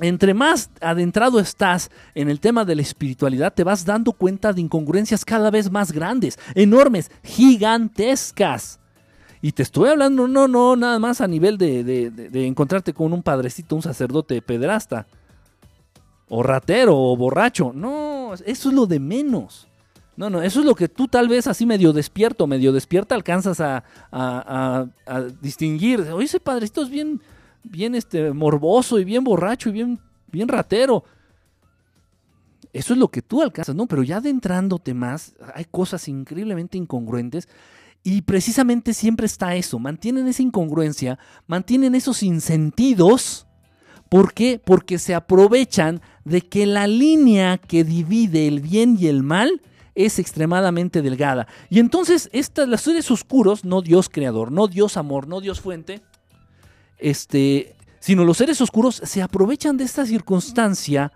Entre 0.00 0.32
más 0.32 0.70
adentrado 0.80 1.38
estás 1.38 1.90
en 2.14 2.30
el 2.30 2.40
tema 2.40 2.64
de 2.64 2.74
la 2.74 2.82
espiritualidad, 2.82 3.52
te 3.52 3.64
vas 3.64 3.84
dando 3.84 4.12
cuenta 4.12 4.54
de 4.54 4.62
incongruencias 4.62 5.26
cada 5.26 5.50
vez 5.50 5.70
más 5.70 5.92
grandes, 5.92 6.38
enormes, 6.54 7.10
gigantescas. 7.22 8.80
Y 9.42 9.52
te 9.52 9.62
estoy 9.62 9.90
hablando, 9.90 10.26
no, 10.26 10.48
no, 10.48 10.76
nada 10.76 10.98
más 10.98 11.20
a 11.20 11.26
nivel 11.26 11.58
de, 11.58 12.10
encontrarte 12.46 12.94
con 12.94 13.12
un 13.12 13.22
padrecito, 13.22 13.76
un 13.76 13.82
sacerdote 13.82 14.40
pederasta 14.40 15.06
o 16.30 16.42
ratero 16.42 16.96
o 16.96 17.16
borracho. 17.16 17.72
No, 17.74 18.09
eso 18.34 18.68
es 18.68 18.74
lo 18.74 18.86
de 18.86 19.00
menos. 19.00 19.68
No, 20.16 20.28
no, 20.28 20.42
eso 20.42 20.60
es 20.60 20.66
lo 20.66 20.74
que 20.74 20.88
tú 20.88 21.08
tal 21.08 21.28
vez 21.28 21.46
así 21.46 21.64
medio 21.64 21.92
despierto, 21.92 22.46
medio 22.46 22.72
despierta 22.72 23.14
alcanzas 23.14 23.60
a, 23.60 24.86
distinguir. 25.40 26.00
Oye, 26.12 26.26
ese 26.26 26.40
padrecito 26.40 26.82
es 26.82 26.90
bien, 26.90 27.22
bien 27.62 27.94
este, 27.94 28.32
morboso 28.32 28.98
y 28.98 29.04
bien 29.04 29.24
borracho 29.24 29.70
y 29.70 29.72
bien, 29.72 29.98
bien 30.30 30.48
ratero. 30.48 31.04
Eso 32.72 32.92
es 32.92 32.98
lo 32.98 33.08
que 33.08 33.22
tú 33.22 33.42
alcanzas, 33.42 33.74
¿no? 33.74 33.86
Pero 33.86 34.02
ya 34.02 34.18
adentrándote 34.18 34.94
más, 34.94 35.34
hay 35.54 35.64
cosas 35.64 36.06
increíblemente 36.06 36.76
incongruentes. 36.76 37.48
Y 38.02 38.22
precisamente 38.22 38.94
siempre 38.94 39.26
está 39.26 39.54
eso, 39.56 39.78
mantienen 39.78 40.28
esa 40.28 40.42
incongruencia, 40.42 41.18
mantienen 41.46 41.94
esos 41.94 42.18
sinsentidos. 42.18 43.46
¿Por 44.08 44.34
qué? 44.34 44.60
Porque 44.62 44.98
se 44.98 45.14
aprovechan 45.14 46.00
de 46.24 46.42
que 46.42 46.66
la 46.66 46.86
línea 46.86 47.58
que 47.58 47.84
divide 47.84 48.46
el 48.46 48.60
bien 48.60 48.96
y 48.98 49.06
el 49.06 49.22
mal 49.22 49.60
es 49.94 50.18
extremadamente 50.18 51.02
delgada. 51.02 51.46
Y 51.68 51.78
entonces 51.78 52.28
estas, 52.32 52.68
los 52.68 52.80
seres 52.80 53.10
oscuros, 53.10 53.64
no 53.64 53.82
Dios 53.82 54.08
creador, 54.08 54.52
no 54.52 54.68
Dios 54.68 54.96
amor, 54.96 55.26
no 55.26 55.40
Dios 55.40 55.60
fuente, 55.60 56.02
este, 56.98 57.76
sino 57.98 58.24
los 58.24 58.36
seres 58.36 58.60
oscuros 58.60 59.00
se 59.04 59.22
aprovechan 59.22 59.76
de 59.76 59.84
esta 59.84 60.06
circunstancia 60.06 61.12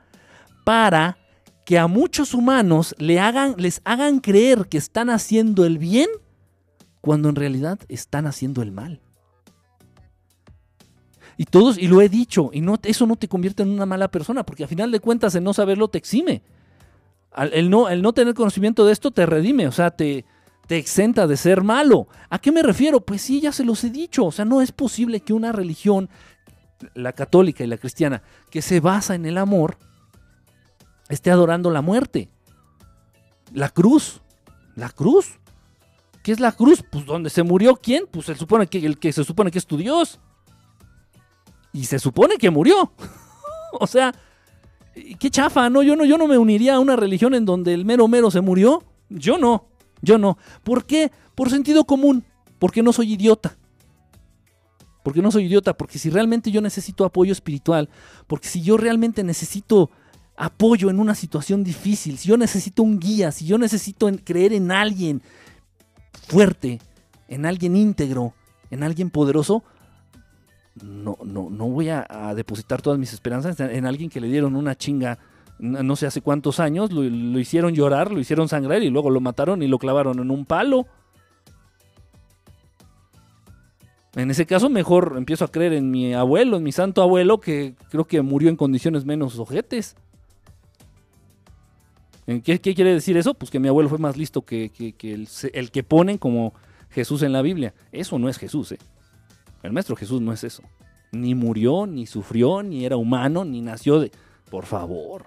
para 0.65 1.19
que 1.65 1.79
a 1.79 1.87
muchos 1.87 2.35
humanos 2.35 2.95
le 2.99 3.21
hagan, 3.21 3.55
les 3.57 3.81
hagan 3.85 4.21
creer 4.21 4.67
que 4.69 4.79
están 4.79 5.09
haciendo 5.09 5.65
el 5.65 5.79
bien 5.79 6.09
cuando 7.01 7.29
en 7.29 7.37
realidad 7.37 7.79
están 7.89 8.27
haciendo 8.27 8.63
el 8.63 8.73
mal. 8.73 9.01
Y 11.37 11.47
todos, 11.47 11.79
y 11.79 11.89
lo 11.89 12.01
he 12.01 12.09
dicho, 12.09 12.51
y 12.53 12.61
no, 12.61 12.79
eso 12.83 13.07
no 13.07 13.17
te 13.17 13.29
convierte 13.29 13.63
en 13.63 13.71
una 13.71 13.87
mala 13.87 14.09
persona, 14.09 14.45
porque 14.45 14.65
a 14.65 14.69
final 14.69 14.91
de 14.91 15.01
cuentas 15.01 15.35
el 15.35 15.45
no 15.45 15.53
saberlo 15.53 15.89
te 15.89 15.99
exime. 15.99 16.43
El 17.53 17.71
no, 17.71 17.89
el 17.89 18.03
no 18.03 18.13
tener 18.13 18.35
conocimiento 18.35 18.87
de 18.87 18.93
esto 18.93 19.11
te 19.11 19.27
redime, 19.27 19.67
o 19.67 19.73
sea, 19.73 19.91
te, 19.91 20.25
te 20.67 20.79
exenta 20.79 21.27
de 21.27 21.37
ser 21.37 21.63
malo. 21.63 22.09
¿A 22.31 22.39
qué 22.39 22.53
me 22.53 22.63
refiero? 22.63 23.01
Pues 23.01 23.23
sí, 23.23 23.41
ya 23.41 23.53
se 23.53 23.65
los 23.65 23.83
he 23.85 23.91
dicho. 23.91 24.25
O 24.25 24.33
sea, 24.33 24.45
no 24.45 24.63
es 24.63 24.73
posible 24.73 25.21
que 25.21 25.33
una 25.33 25.53
religión, 25.53 26.09
la 26.95 27.13
católica 27.13 27.65
y 27.65 27.67
la 27.67 27.79
cristiana, 27.79 28.23
que 28.51 28.63
se 28.63 28.81
basa 28.81 29.15
en 29.15 29.27
el 29.27 29.39
amor, 29.39 29.77
esté 31.09 31.31
adorando 31.31 31.71
la 31.71 31.83
muerte. 31.83 32.31
La 33.53 33.69
cruz. 33.69 34.23
La 34.75 34.89
cruz. 34.89 35.39
¿Qué 36.23 36.33
es 36.33 36.41
la 36.41 36.53
cruz? 36.53 36.83
Pues 36.91 37.05
donde 37.05 37.29
se 37.31 37.43
murió 37.43 37.77
quién? 37.77 38.07
Pues 38.11 38.27
se 38.27 38.35
supone 38.35 38.67
que 38.67 38.79
el 38.79 38.99
que 38.99 39.13
se 39.13 39.25
supone 39.25 39.51
que 39.51 39.59
es 39.59 39.67
tu 39.67 39.77
Dios. 39.77 40.21
Y 41.75 41.85
se 41.87 41.99
supone 41.99 42.39
que 42.39 42.51
murió. 42.51 42.93
o 43.81 43.87
sea, 43.87 44.15
qué 45.19 45.29
chafa, 45.29 45.69
¿no? 45.69 45.83
Yo 45.83 45.97
no, 45.97 46.05
yo 46.05 46.17
no 46.17 46.29
me 46.29 46.39
uniría 46.39 46.77
a 46.77 46.79
una 46.79 46.97
religión 46.97 47.35
en 47.35 47.45
donde 47.45 47.75
el 47.75 47.85
mero 47.85 48.07
mero 48.09 48.31
se 48.31 48.41
murió. 48.41 48.83
Yo 49.11 49.37
no. 49.37 49.67
Yo 50.01 50.17
no. 50.17 50.39
¿Por 50.63 50.87
qué? 50.87 51.11
Por 51.35 51.51
sentido 51.51 51.85
común. 51.85 52.25
Porque 52.61 52.83
no 52.83 52.93
soy 52.93 53.15
idiota. 53.15 53.59
Porque 55.03 55.21
no 55.21 55.33
soy 55.33 55.47
idiota. 55.47 55.77
Porque 55.77 55.99
si 55.99 56.11
realmente 56.11 56.53
yo 56.53 56.61
necesito 56.61 57.05
apoyo 57.05 57.33
espiritual. 57.33 57.91
Porque 58.29 58.47
si 58.47 58.63
yo 58.63 58.77
realmente 58.77 59.25
necesito 59.25 59.91
apoyo 60.37 60.91
en 60.91 61.01
una 61.01 61.17
situación 61.17 61.65
difícil. 61.65 62.19
Si 62.19 62.29
yo 62.29 62.37
necesito 62.37 62.85
un 62.85 63.01
guía. 63.01 63.33
Si 63.33 63.47
yo 63.47 63.59
necesito 63.59 64.09
creer 64.23 64.53
en 64.53 64.71
alguien 64.71 65.23
fuerte. 66.29 66.81
En 67.27 67.47
alguien 67.47 67.75
íntegro. 67.75 68.33
En 68.71 68.85
alguien 68.85 69.11
poderoso. 69.11 69.65
No, 70.83 71.17
no, 71.25 71.51
no 71.51 71.69
voy 71.69 71.89
a, 71.89 72.33
depositar 72.35 72.83
todas 72.83 72.99
mis 72.99 73.13
esperanzas 73.13 73.61
en, 73.61 73.71
en 73.71 73.87
alguien 73.87 74.11
que 74.11 74.21
le 74.21 74.29
dieron 74.29 74.57
una 74.57 74.75
chinga 74.75 75.19
no 75.59 75.97
sé 75.97 76.07
hace 76.07 76.21
cuántos 76.21 76.61
años, 76.61 76.93
lo, 76.93 77.05
hicieron 77.39 77.75
llorar, 77.75 78.13
lo 78.13 78.19
hicieron 78.19 78.49
sangrar 78.49 78.83
y 78.83 78.91
luego 78.91 79.11
lo 79.11 79.21
mataron 79.21 79.63
y 79.63 79.69
lo 79.69 79.79
clavaron 79.79 80.19
en 80.19 80.31
un 80.31 80.45
palo. 80.45 80.87
En 84.17 84.31
ese 84.31 84.47
caso, 84.47 84.69
mejor 84.69 85.15
empiezo 85.17 85.45
a 85.45 85.49
creer 85.49 85.73
en 85.73 85.91
mi 85.91 86.15
abuelo, 86.15 86.57
en 86.57 86.63
mi 86.63 86.73
santo 86.73 87.03
abuelo, 87.03 87.41
que 87.41 87.75
creo 87.91 88.05
que 88.05 88.23
murió 88.23 88.49
en 88.49 88.57
condiciones 88.57 89.05
menos 89.05 89.39
ojetes. 89.39 89.97
¿En 92.27 92.41
¿Qué, 92.41 92.59
quiere 92.61 92.93
decir 92.93 93.17
eso? 93.17 93.35
Pues 93.35 93.51
que 93.51 93.59
mi 93.59 93.69
abuelo 93.69 93.89
fue 93.89 93.99
más 93.99 94.17
listo 94.17 94.43
que, 94.43 94.71
el 95.53 95.71
que 95.71 95.83
ponen 95.83 96.19
como 96.19 96.55
Jesús 96.91 97.23
en 97.23 97.33
la 97.33 97.43
Biblia. 97.43 97.75
Eso 97.93 98.19
no 98.19 98.29
es 98.29 98.39
Jesús, 98.39 98.73
¿eh? 98.73 98.79
El 99.65 99.73
maestro 99.73 99.97
Jesús 99.97 100.21
no 100.21 100.31
es 100.31 100.45
eso. 100.45 100.63
Ni 101.11 101.35
murió, 101.35 101.87
ni 101.87 102.07
sufrió, 102.07 102.63
ni 102.63 102.85
era 102.85 102.99
humano, 102.99 103.47
ni 103.47 103.63
nació 103.63 103.99
de... 103.99 104.13
Por 104.51 104.67
favor. 104.67 105.25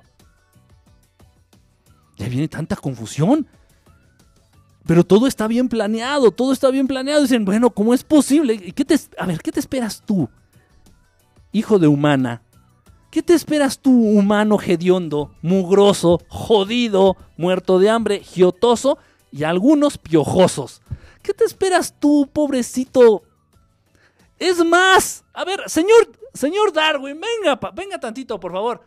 Ya 2.17 2.29
viene 2.29 2.47
tanta 2.47 2.75
confusión. 2.75 3.47
Pero 4.85 5.03
todo 5.03 5.25
está 5.25 5.47
bien 5.47 5.67
planeado, 5.67 6.29
todo 6.29 6.53
está 6.53 6.69
bien 6.69 6.85
planeado. 6.85 7.23
Dicen, 7.23 7.45
bueno, 7.45 7.71
¿cómo 7.71 7.95
es 7.95 8.03
posible? 8.03 8.59
¿Qué 8.73 8.85
te, 8.85 8.95
a 9.17 9.25
ver, 9.25 9.41
¿qué 9.41 9.51
te 9.51 9.59
esperas 9.59 10.03
tú, 10.05 10.29
hijo 11.51 11.79
de 11.79 11.87
humana? 11.87 12.43
¿Qué 13.09 13.23
te 13.23 13.33
esperas 13.33 13.79
tú, 13.79 13.91
humano 13.91 14.59
hediondo, 14.63 15.31
mugroso, 15.41 16.21
jodido, 16.27 17.17
muerto 17.37 17.79
de 17.79 17.89
hambre, 17.89 18.19
giotoso 18.19 18.99
y 19.31 19.43
algunos 19.43 19.97
piojosos? 19.97 20.83
¿Qué 21.23 21.33
te 21.33 21.43
esperas 21.43 21.95
tú, 21.99 22.29
pobrecito? 22.31 23.23
Es 24.39 24.63
más, 24.63 25.25
a 25.33 25.43
ver, 25.45 25.67
señor, 25.67 26.11
señor 26.33 26.71
Darwin, 26.71 27.19
venga, 27.19 27.59
venga 27.73 27.99
tantito, 27.99 28.39
por 28.39 28.51
favor. 28.51 28.81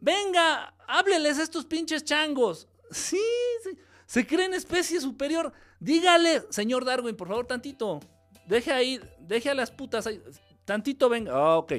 Venga, 0.00 0.72
hábleles 0.86 1.38
a 1.38 1.42
estos 1.42 1.64
pinches 1.64 2.04
changos. 2.04 2.68
Sí, 2.90 3.20
sí, 3.64 3.70
se 4.06 4.26
creen 4.26 4.54
especie 4.54 5.00
superior. 5.00 5.52
Dígale, 5.80 6.42
señor 6.50 6.84
Darwin, 6.84 7.16
por 7.16 7.28
favor, 7.28 7.46
tantito. 7.46 8.00
Deje 8.46 8.72
ahí, 8.72 9.00
deje 9.18 9.50
a 9.50 9.54
las 9.54 9.70
putas 9.70 10.06
ahí. 10.06 10.22
Tantito 10.64 11.08
venga. 11.08 11.32
Ah, 11.34 11.56
ok. 11.56 11.72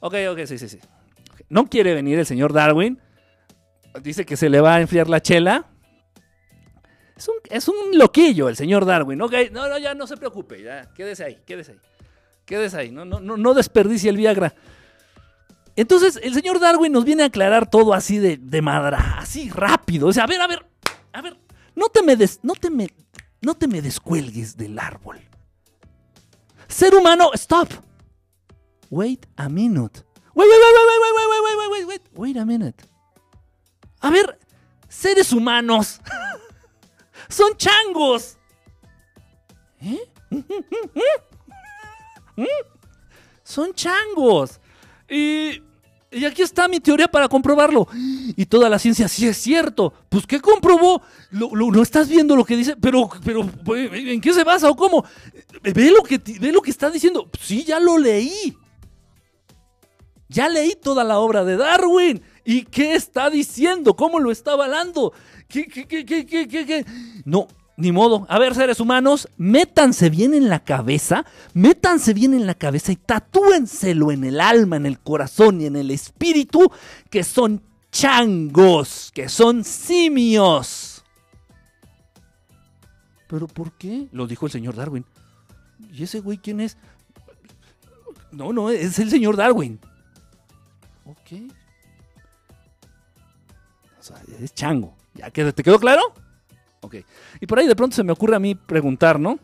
Ok, 0.00 0.14
ok, 0.30 0.38
sí, 0.46 0.58
sí, 0.58 0.68
sí. 0.68 0.78
No 1.48 1.66
quiere 1.66 1.94
venir 1.94 2.18
el 2.18 2.26
señor 2.26 2.52
Darwin. 2.52 3.00
Dice 4.02 4.26
que 4.26 4.36
se 4.36 4.50
le 4.50 4.60
va 4.60 4.74
a 4.74 4.80
enfriar 4.80 5.08
la 5.08 5.22
chela. 5.22 5.70
Es 7.16 7.28
un, 7.28 7.36
es 7.48 7.68
un 7.68 7.96
loquillo 7.96 8.48
el 8.48 8.56
señor 8.56 8.84
Darwin. 8.84 9.22
Ok, 9.22 9.32
no, 9.52 9.68
no, 9.68 9.78
ya 9.78 9.94
no 9.94 10.06
se 10.06 10.16
preocupe. 10.16 10.62
Ya, 10.62 10.92
quédese 10.92 11.24
ahí, 11.24 11.38
quédese 11.46 11.72
ahí. 11.72 11.80
Quédese 12.46 12.78
ahí. 12.78 12.90
No, 12.92 13.04
no, 13.04 13.20
no, 13.20 13.54
desperdicie 13.54 14.08
el 14.08 14.16
Viagra. 14.16 14.54
Entonces, 15.74 16.18
el 16.22 16.32
señor 16.32 16.58
Darwin 16.60 16.92
nos 16.92 17.04
viene 17.04 17.24
a 17.24 17.26
aclarar 17.26 17.68
todo 17.68 17.92
así 17.92 18.18
de, 18.18 18.38
de 18.38 18.62
madra, 18.62 19.18
así 19.18 19.50
rápido. 19.50 20.06
O 20.06 20.12
sea, 20.12 20.24
a 20.24 20.26
ver, 20.26 20.40
a 20.40 20.46
ver, 20.46 20.64
a 21.12 21.20
ver, 21.20 21.36
no 21.74 21.88
te 21.88 22.02
me 22.02 22.16
des, 22.16 22.40
no 22.42 22.54
te 22.54 22.70
me, 22.70 22.88
no 23.42 23.54
te 23.54 23.66
me 23.66 23.82
descuelgues 23.82 24.56
del 24.56 24.78
árbol. 24.78 25.20
Ser 26.68 26.94
humano, 26.94 27.30
stop. 27.34 27.68
Wait 28.88 29.26
a 29.36 29.48
minute. 29.48 30.02
Wait, 30.34 30.48
wait, 30.48 30.60
wait, 30.60 30.74
wait, 30.74 31.00
wait, 31.02 31.14
wait, 31.16 31.42
wait, 31.42 31.56
wait, 31.56 31.70
wait, 31.70 31.86
wait, 31.86 32.18
wait 32.18 32.36
a 32.36 32.44
minute. 32.44 32.84
A 34.00 34.10
ver, 34.10 34.38
seres 34.88 35.32
humanos 35.32 36.00
son 37.28 37.56
changos. 37.56 38.38
¿Eh? 39.80 39.98
Son 43.44 43.72
changos. 43.74 44.60
Y, 45.08 45.62
y 46.10 46.24
aquí 46.24 46.42
está 46.42 46.66
mi 46.68 46.80
teoría 46.80 47.06
para 47.08 47.28
comprobarlo. 47.28 47.86
Y 48.36 48.44
toda 48.46 48.68
la 48.68 48.78
ciencia, 48.78 49.06
sí 49.08 49.26
es 49.26 49.36
cierto. 49.36 49.92
Pues, 50.08 50.26
¿qué 50.26 50.40
comprobó? 50.40 51.02
Lo, 51.30 51.54
lo- 51.54 51.70
¿no 51.70 51.82
estás 51.82 52.08
viendo 52.08 52.34
lo 52.36 52.44
que 52.44 52.56
dice? 52.56 52.76
Pero, 52.76 53.08
pero, 53.24 53.48
¿en 53.94 54.20
qué 54.20 54.32
se 54.32 54.44
basa 54.44 54.68
o 54.68 54.76
cómo? 54.76 55.04
Ve 55.62 55.90
lo 55.90 56.02
que, 56.02 56.18
ve 56.40 56.52
lo 56.52 56.60
que 56.60 56.70
está 56.70 56.90
diciendo. 56.90 57.30
Sí, 57.40 57.64
ya 57.64 57.78
lo 57.80 57.98
leí. 57.98 58.56
Ya 60.28 60.48
leí 60.48 60.74
toda 60.74 61.04
la 61.04 61.18
obra 61.20 61.44
de 61.44 61.56
Darwin. 61.56 62.20
¿Y 62.44 62.62
qué 62.64 62.94
está 62.94 63.30
diciendo? 63.30 63.94
¿Cómo 63.94 64.18
lo 64.18 64.30
está 64.32 64.52
avalando? 64.52 65.12
¿Qué, 65.48 65.66
qué, 65.66 65.86
qué, 65.86 66.04
qué, 66.04 66.26
qué, 66.26 66.48
qué, 66.48 66.66
qué? 66.66 66.84
No, 67.24 67.46
ni 67.76 67.92
modo. 67.92 68.26
A 68.28 68.38
ver, 68.38 68.54
seres 68.54 68.80
humanos, 68.80 69.28
métanse 69.36 70.08
bien 70.10 70.32
en 70.34 70.48
la 70.48 70.60
cabeza, 70.60 71.24
métanse 71.54 72.14
bien 72.14 72.32
en 72.34 72.46
la 72.46 72.54
cabeza 72.54 72.92
y 72.92 72.96
tatúenselo 72.96 74.10
en 74.12 74.24
el 74.24 74.40
alma, 74.40 74.76
en 74.76 74.86
el 74.86 74.98
corazón 74.98 75.60
y 75.60 75.66
en 75.66 75.76
el 75.76 75.90
espíritu 75.90 76.70
que 77.10 77.22
son 77.24 77.62
changos, 77.92 79.10
que 79.14 79.28
son 79.28 79.64
simios. 79.64 81.04
¿Pero 83.28 83.46
por 83.48 83.72
qué? 83.72 84.08
Lo 84.12 84.26
dijo 84.26 84.46
el 84.46 84.52
señor 84.52 84.76
Darwin. 84.76 85.04
¿Y 85.92 86.04
ese 86.04 86.20
güey 86.20 86.38
quién 86.38 86.60
es? 86.60 86.76
No, 88.32 88.52
no, 88.52 88.70
es 88.70 88.98
el 88.98 89.10
señor 89.10 89.36
Darwin. 89.36 89.80
Ok. 91.04 91.40
O 93.98 94.02
sea, 94.02 94.16
es 94.40 94.54
chango. 94.54 94.94
¿Ya 95.14 95.30
quedó- 95.30 95.52
¿Te 95.52 95.62
quedó 95.62 95.78
claro? 95.80 96.02
Ok. 96.80 96.96
Y 97.40 97.46
por 97.46 97.58
ahí 97.58 97.66
de 97.66 97.76
pronto 97.76 97.96
se 97.96 98.04
me 98.04 98.12
ocurre 98.12 98.36
a 98.36 98.38
mí 98.38 98.54
preguntar, 98.54 99.18
¿no? 99.18 99.38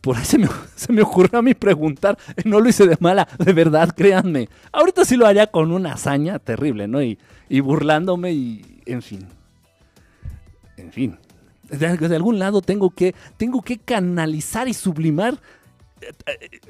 Por 0.00 0.16
ahí 0.16 0.24
se 0.24 0.38
me, 0.38 0.48
se 0.74 0.92
me 0.92 1.02
ocurrió 1.02 1.38
a 1.38 1.42
mí 1.42 1.54
preguntar. 1.54 2.18
No 2.44 2.60
lo 2.60 2.68
hice 2.68 2.86
de 2.86 2.96
mala, 3.00 3.28
de 3.38 3.52
verdad, 3.52 3.94
créanme. 3.94 4.48
Ahorita 4.72 5.04
sí 5.04 5.16
lo 5.16 5.26
haría 5.26 5.48
con 5.48 5.72
una 5.72 5.94
hazaña 5.94 6.38
terrible, 6.38 6.88
¿no? 6.88 7.02
Y, 7.02 7.18
y 7.48 7.60
burlándome 7.60 8.32
y, 8.32 8.82
en 8.86 9.02
fin. 9.02 9.28
En 10.76 10.92
fin. 10.92 11.18
De, 11.68 11.96
de 11.96 12.16
algún 12.16 12.38
lado 12.38 12.62
tengo 12.62 12.90
que, 12.90 13.14
tengo 13.36 13.62
que 13.62 13.78
canalizar 13.78 14.66
y 14.66 14.74
sublimar 14.74 15.34
eh, 16.00 16.12
eh, 16.26 16.60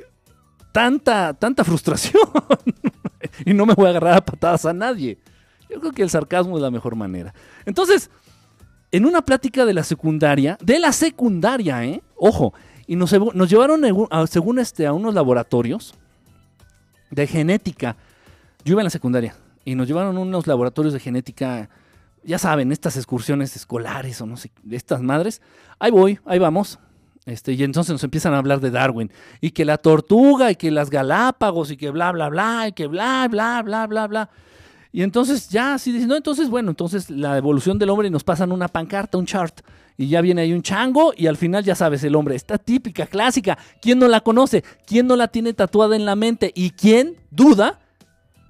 tanta, 0.73 1.35
tanta 1.35 1.65
frustración. 1.65 2.23
y 3.45 3.55
no 3.55 3.67
me 3.67 3.75
voy 3.75 3.87
a 3.87 3.91
agarrar 3.91 4.17
a 4.19 4.25
patadas 4.25 4.67
a 4.67 4.73
nadie. 4.73 5.19
Yo 5.71 5.81
creo 5.81 5.93
que 5.93 6.03
el 6.03 6.11
sarcasmo 6.11 6.57
es 6.57 6.63
la 6.63 6.71
mejor 6.71 6.97
manera. 6.97 7.33
Entonces, 7.65 8.11
en 8.93 9.07
una 9.07 9.23
plática 9.23 9.65
de 9.65 9.75
la 9.75 9.85
secundaria, 9.85 10.59
de 10.61 10.79
la 10.79 10.93
secundaria, 10.93 11.85
¿eh? 11.85 12.03
Ojo, 12.17 12.53
y 12.87 12.97
nos, 12.97 13.13
nos 13.35 13.49
llevaron, 13.49 13.83
según 14.27 14.59
este, 14.59 14.87
a 14.87 14.93
unos 14.93 15.15
laboratorios 15.15 15.95
de 17.11 17.27
genética. 17.27 17.97
Yo 18.65 18.73
iba 18.73 18.83
en 18.83 18.87
la 18.87 18.91
secundaria 18.91 19.37
y 19.65 19.75
nos 19.75 19.87
llevaron 19.87 20.17
a 20.17 20.21
unos 20.21 20.47
laboratorios 20.47 20.93
de 20.93 21.01
genética, 21.01 21.69
ya 22.25 22.39
saben, 22.39 22.73
estas 22.73 22.97
excursiones 22.97 23.55
escolares 23.55 24.21
o 24.21 24.27
no 24.27 24.37
sé, 24.37 24.51
de 24.63 24.77
estas 24.77 25.03
madres. 25.03 25.41
Ahí 25.79 25.93
voy, 25.93 26.19
ahí 26.27 26.39
vamos. 26.39 26.79
Este, 27.27 27.53
y 27.53 27.63
entonces 27.63 27.93
nos 27.93 28.03
empiezan 28.03 28.35
a 28.35 28.39
hablar 28.39 28.61
de 28.61 28.71
Darwin. 28.73 29.13
Y 29.41 29.53
que 29.53 29.65
la 29.65 29.79
tortuga, 29.79 30.51
y 30.51 30.57
que 30.57 30.71
las 30.71 30.91
Galápagos, 30.91 31.71
y 31.71 31.77
que 31.77 31.91
bla, 31.91 32.11
bla, 32.11 32.29
bla, 32.29 32.69
y 32.69 32.73
que 32.73 32.87
bla, 32.87 33.29
bla, 33.31 33.63
bla, 33.63 33.87
bla, 33.87 34.07
bla. 34.09 34.31
Y 34.93 35.03
entonces 35.03 35.49
ya 35.49 35.75
así 35.75 35.93
dicen, 35.93 36.09
no, 36.09 36.17
entonces 36.17 36.49
bueno, 36.51 36.71
entonces 36.71 37.11
la 37.11 37.37
evolución 37.37 37.79
del 37.79 37.91
hombre 37.91 38.09
y 38.09 38.11
nos 38.11 38.25
pasan 38.25 38.51
una 38.51 38.69
pancarta, 38.69 39.19
un 39.19 39.27
chart. 39.27 39.61
Y 39.97 40.09
ya 40.09 40.21
viene 40.21 40.41
ahí 40.43 40.53
un 40.53 40.63
chango 40.63 41.13
y 41.17 41.27
al 41.27 41.37
final 41.37 41.63
ya 41.63 41.75
sabes, 41.75 42.03
el 42.03 42.17
hombre, 42.17 42.35
está 42.35 42.59
típica, 42.59 43.07
clásica. 43.07 43.57
¿Quién 43.81 43.99
no 43.99 44.09
la 44.09 44.21
conoce? 44.21 44.65
¿Quién 44.87 45.07
no 45.07 45.15
la 45.15 45.29
tiene 45.29 45.53
tatuada 45.53 45.95
en 45.95 46.05
la 46.05 46.17
mente? 46.17 46.51
¿Y 46.55 46.71
quién 46.71 47.17
duda 47.31 47.79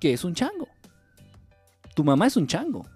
que 0.00 0.12
es 0.12 0.24
un 0.24 0.34
chango? 0.34 0.68
Tu 1.94 2.04
mamá 2.04 2.26
es 2.26 2.36
un 2.36 2.46
chango. 2.46 2.86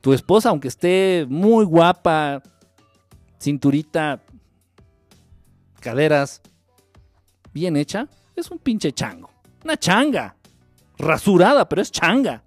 Tu 0.00 0.12
esposa, 0.12 0.50
aunque 0.50 0.68
esté 0.68 1.26
muy 1.28 1.64
guapa, 1.64 2.42
cinturita, 3.40 4.22
caderas, 5.80 6.42
bien 7.52 7.76
hecha, 7.76 8.06
es 8.36 8.50
un 8.50 8.58
pinche 8.58 8.92
chango. 8.92 9.30
Una 9.64 9.76
changa. 9.76 10.36
Rasurada, 10.98 11.68
pero 11.68 11.82
es 11.82 11.90
changa. 11.90 12.42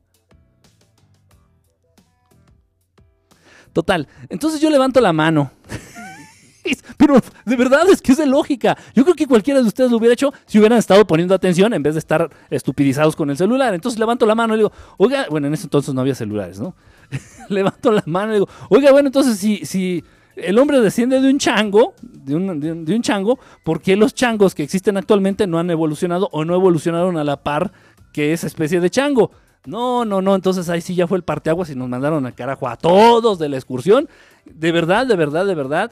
Total. 3.74 4.08
Entonces 4.30 4.60
yo 4.60 4.70
levanto 4.70 5.00
la 5.02 5.14
mano. 5.14 5.52
Pero 6.98 7.22
de 7.46 7.56
verdad 7.56 7.88
es 7.90 8.02
que 8.02 8.12
es 8.12 8.18
de 8.18 8.26
lógica. 8.26 8.78
Yo 8.94 9.04
creo 9.04 9.16
que 9.16 9.26
cualquiera 9.28 9.62
de 9.62 9.68
ustedes 9.68 9.90
lo 9.92 9.98
hubiera 9.98 10.14
hecho 10.14 10.34
si 10.46 10.58
hubieran 10.60 10.80
estado 10.80 11.06
poniendo 11.08 11.34
atención 11.34 11.74
en 11.74 11.82
vez 11.82 11.94
de 11.94 12.00
estar 12.00 12.30
estupidizados 12.50 13.16
con 13.16 13.30
el 13.30 13.38
celular. 13.38 13.74
Entonces 13.74 13.98
levanto 14.00 14.26
la 14.26 14.36
mano 14.36 14.54
y 14.56 14.58
digo, 14.58 14.72
oiga, 14.98 15.28
bueno, 15.30 15.48
en 15.48 15.54
ese 15.54 15.64
entonces 15.64 15.94
no 15.94 16.02
había 16.02 16.16
celulares, 16.16 16.60
¿no? 16.60 16.76
levanto 17.50 17.92
la 17.92 18.04
mano 18.08 18.32
y 18.32 18.36
digo, 18.36 18.50
oiga, 18.70 18.92
bueno, 18.92 19.08
entonces 19.08 19.38
si, 19.38 19.66
si 19.66 20.04
el 20.36 20.58
hombre 20.60 20.82
desciende 20.82 21.22
de 21.22 21.30
un 21.30 21.38
chango, 21.38 21.94
de 22.02 22.36
un- 22.36 22.60
de 22.60 22.96
un 22.96 23.02
chango, 23.02 23.40
¿por 23.64 23.80
qué 23.82 23.96
los 23.96 24.14
changos 24.14 24.54
que 24.54 24.64
existen 24.64 24.98
actualmente 24.98 25.48
no 25.48 25.60
han 25.60 25.70
evolucionado 25.70 26.28
o 26.34 26.44
no 26.44 26.54
evolucionaron 26.56 27.18
a 27.18 27.24
la 27.24 27.44
par 27.44 27.72
que 28.12 28.34
esa 28.34 28.48
especie 28.48 28.80
de 28.80 28.90
chango? 28.90 29.32
No, 29.68 30.06
no, 30.06 30.22
no, 30.22 30.34
entonces 30.34 30.70
ahí 30.70 30.80
sí 30.80 30.96
ya 30.96 31.08
fue 31.08 31.18
el 31.18 31.24
parteaguas 31.24 31.70
y 31.70 31.76
nos 31.76 31.90
mandaron 31.90 32.26
a 32.26 32.32
carajo 32.32 32.70
a 32.70 32.78
todos 32.78 33.38
de 33.38 33.50
la 33.50 33.58
excursión. 33.58 34.08
De 34.46 34.72
verdad, 34.72 35.06
de 35.06 35.16
verdad, 35.18 35.46
de 35.46 35.56
verdad. 35.56 35.92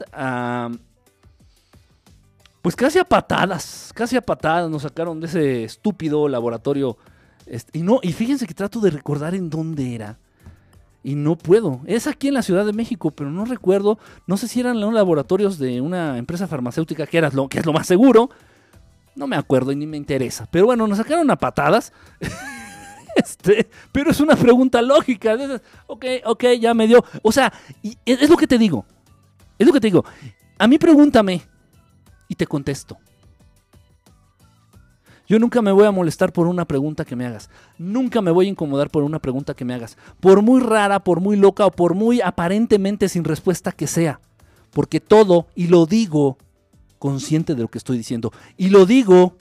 pues 2.62 2.74
casi 2.74 2.98
a 2.98 3.04
patadas, 3.04 3.92
casi 3.94 4.16
a 4.16 4.22
patadas 4.22 4.70
nos 4.70 4.82
sacaron 4.82 5.20
de 5.20 5.26
ese 5.26 5.64
estúpido 5.64 6.26
laboratorio. 6.26 6.96
este, 7.44 7.78
y 7.78 7.82
no, 7.82 8.00
y 8.02 8.12
fíjense 8.12 8.46
que 8.46 8.54
trato 8.54 8.80
de 8.80 8.90
recordar 8.90 9.34
en 9.34 9.50
dónde 9.50 9.94
era. 9.94 10.18
Y 11.04 11.14
no 11.14 11.36
puedo. 11.36 11.82
Es 11.86 12.06
aquí 12.06 12.28
en 12.28 12.34
la 12.34 12.42
Ciudad 12.42 12.64
de 12.64 12.72
México, 12.72 13.10
pero 13.10 13.30
no 13.30 13.44
recuerdo. 13.44 13.98
No 14.26 14.38
sé 14.38 14.48
si 14.48 14.58
eran 14.58 14.80
los 14.80 14.92
laboratorios 14.92 15.58
de 15.58 15.80
una 15.80 16.18
empresa 16.18 16.48
farmacéutica, 16.48 17.06
que, 17.06 17.18
era 17.18 17.30
lo, 17.30 17.48
que 17.48 17.58
es 17.58 17.66
lo 17.66 17.72
más 17.72 17.86
seguro. 17.86 18.30
No 19.16 19.26
me 19.26 19.36
acuerdo 19.36 19.72
y 19.72 19.76
ni 19.76 19.86
me 19.86 19.96
interesa. 19.96 20.46
Pero 20.50 20.66
bueno, 20.66 20.86
nos 20.86 20.98
sacaron 20.98 21.30
a 21.30 21.36
patadas. 21.36 21.92
Este, 23.16 23.66
pero 23.92 24.10
es 24.10 24.20
una 24.20 24.36
pregunta 24.36 24.82
lógica. 24.82 25.34
Ok, 25.86 26.04
ok, 26.26 26.44
ya 26.60 26.74
me 26.74 26.86
dio. 26.86 27.02
O 27.22 27.32
sea, 27.32 27.50
y 27.82 27.96
es 28.04 28.28
lo 28.28 28.36
que 28.36 28.46
te 28.46 28.58
digo. 28.58 28.84
Es 29.58 29.66
lo 29.66 29.72
que 29.72 29.80
te 29.80 29.86
digo. 29.86 30.04
A 30.58 30.66
mí 30.66 30.78
pregúntame 30.78 31.40
y 32.28 32.34
te 32.34 32.46
contesto. 32.46 32.98
Yo 35.26 35.38
nunca 35.38 35.60
me 35.62 35.72
voy 35.72 35.86
a 35.86 35.90
molestar 35.90 36.32
por 36.32 36.46
una 36.46 36.66
pregunta 36.66 37.06
que 37.06 37.16
me 37.16 37.26
hagas. 37.26 37.50
Nunca 37.78 38.20
me 38.20 38.30
voy 38.30 38.46
a 38.46 38.50
incomodar 38.50 38.90
por 38.90 39.02
una 39.02 39.18
pregunta 39.18 39.54
que 39.54 39.64
me 39.64 39.74
hagas. 39.74 39.96
Por 40.20 40.42
muy 40.42 40.60
rara, 40.60 41.00
por 41.00 41.20
muy 41.20 41.36
loca 41.36 41.66
o 41.66 41.70
por 41.70 41.94
muy 41.94 42.20
aparentemente 42.20 43.08
sin 43.08 43.24
respuesta 43.24 43.72
que 43.72 43.86
sea. 43.86 44.20
Porque 44.70 45.00
todo, 45.00 45.46
y 45.54 45.68
lo 45.68 45.86
digo 45.86 46.36
consciente 46.98 47.54
de 47.54 47.62
lo 47.62 47.68
que 47.68 47.78
estoy 47.78 47.98
diciendo, 47.98 48.32
y 48.56 48.68
lo 48.70 48.86
digo 48.86 49.36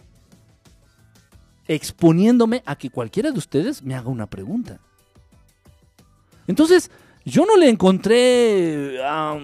exponiéndome 1.68 2.62
a 2.66 2.76
que 2.76 2.90
cualquiera 2.90 3.32
de 3.32 3.40
ustedes 3.40 3.82
me 3.84 3.96
haga 3.96 4.10
una 4.10 4.28
pregunta. 4.28 4.80
Entonces, 6.48 6.92
yo 7.24 7.46
no 7.46 7.58
le 7.58 7.70
encontré 7.70 9.00
ah, 9.04 9.40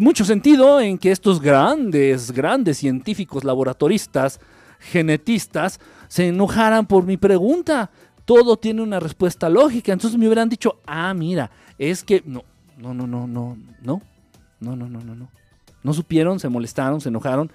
mucho 0.00 0.24
sentido 0.24 0.80
en 0.80 0.98
que 0.98 1.10
estos 1.10 1.40
grandes, 1.40 2.30
grandes 2.30 2.78
científicos 2.78 3.44
laboratoristas, 3.44 4.40
genetistas, 4.78 5.80
se 6.08 6.28
enojaran 6.28 6.86
por 6.86 7.04
mi 7.04 7.16
pregunta. 7.16 7.90
Todo 8.24 8.56
tiene 8.56 8.82
una 8.82 9.00
respuesta 9.00 9.48
lógica. 9.48 9.92
Entonces 9.92 10.18
me 10.18 10.26
hubieran 10.26 10.48
dicho, 10.48 10.80
ah, 10.86 11.12
mira, 11.14 11.50
es 11.78 12.04
que 12.04 12.22
no, 12.24 12.44
no, 12.78 12.94
no, 12.94 13.06
no, 13.06 13.26
no, 13.26 13.56
no, 13.82 14.02
no, 14.60 14.76
no, 14.76 14.88
no, 14.88 15.00
no, 15.00 15.14
no. 15.14 15.28
No 15.84 15.92
supieron, 15.92 16.40
se 16.40 16.48
molestaron, 16.48 17.00
se 17.00 17.10
enojaron. 17.10 17.52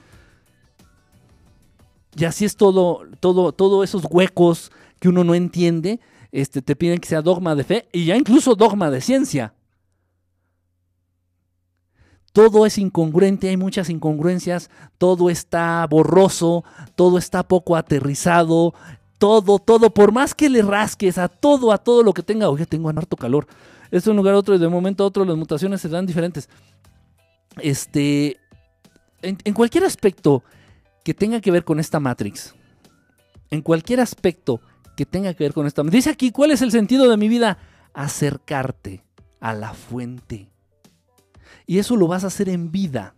Y 2.16 2.24
así 2.24 2.46
es 2.46 2.56
todo, 2.56 3.02
todo, 3.20 3.52
todos 3.52 3.84
esos 3.84 4.06
huecos 4.10 4.72
que 5.00 5.10
uno 5.10 5.24
no 5.24 5.36
entiende, 5.36 6.00
este, 6.32 6.62
te 6.62 6.76
piden 6.76 7.00
que 7.00 7.08
sea 7.08 7.22
dogma 7.22 7.56
de 7.56 7.64
fe 7.64 7.90
y 7.92 8.06
ya 8.06 8.16
incluso 8.16 8.56
dogma 8.56 8.90
de 8.90 9.02
ciencia. 9.02 9.54
Todo 12.32 12.66
es 12.66 12.78
incongruente, 12.78 13.50
hay 13.50 13.58
muchas 13.58 13.90
incongruencias, 13.90 14.70
todo 14.98 15.30
está 15.30 15.86
borroso, 15.90 16.64
todo 16.96 17.18
está 17.18 17.44
poco 17.44 17.76
aterrizado, 17.76 18.74
todo, 19.18 19.58
todo, 19.58 19.90
por 19.90 20.12
más 20.12 20.36
que 20.36 20.50
le 20.50 20.62
rasques 20.62 21.18
a 21.18 21.28
todo, 21.28 21.72
a 21.72 21.80
todo 21.80 22.04
lo 22.04 22.14
que 22.14 22.22
tenga, 22.22 22.50
oye, 22.50 22.66
tengo 22.66 22.90
harto 22.90 23.18
calor. 23.18 23.48
Es 23.92 24.06
un 24.06 24.16
lugar 24.16 24.36
a 24.36 24.38
otro 24.38 24.54
y 24.54 24.60
de 24.60 24.68
momento 24.68 25.04
a 25.04 25.08
otro 25.08 25.26
las 25.26 25.36
mutaciones 25.36 25.82
se 25.82 25.90
dan 25.90 26.06
diferentes. 26.06 26.48
Este, 27.58 28.38
en, 29.22 29.38
en 29.44 29.54
cualquier 29.54 29.84
aspecto 29.84 30.44
que 31.04 31.14
tenga 31.14 31.42
que 31.42 31.52
ver 31.52 31.64
con 31.64 31.80
esta 31.80 32.00
Matrix, 32.00 32.56
en 33.50 33.62
cualquier 33.62 34.00
aspecto 34.00 34.62
que 34.96 35.06
tenga 35.06 35.34
que 35.34 35.46
ver 35.46 35.54
con 35.54 35.66
esta 35.66 35.82
Dice 35.84 36.10
aquí, 36.10 36.32
¿cuál 36.32 36.52
es 36.52 36.62
el 36.62 36.72
sentido 36.72 37.10
de 37.10 37.18
mi 37.18 37.30
vida? 37.30 37.58
Acercarte 37.94 39.04
a 39.40 39.54
la 39.54 39.74
fuente. 39.74 40.52
Y 41.66 41.80
eso 41.80 41.96
lo 41.96 42.08
vas 42.08 42.26
a 42.26 42.28
hacer 42.28 42.50
en 42.50 42.72
vida. 42.72 43.16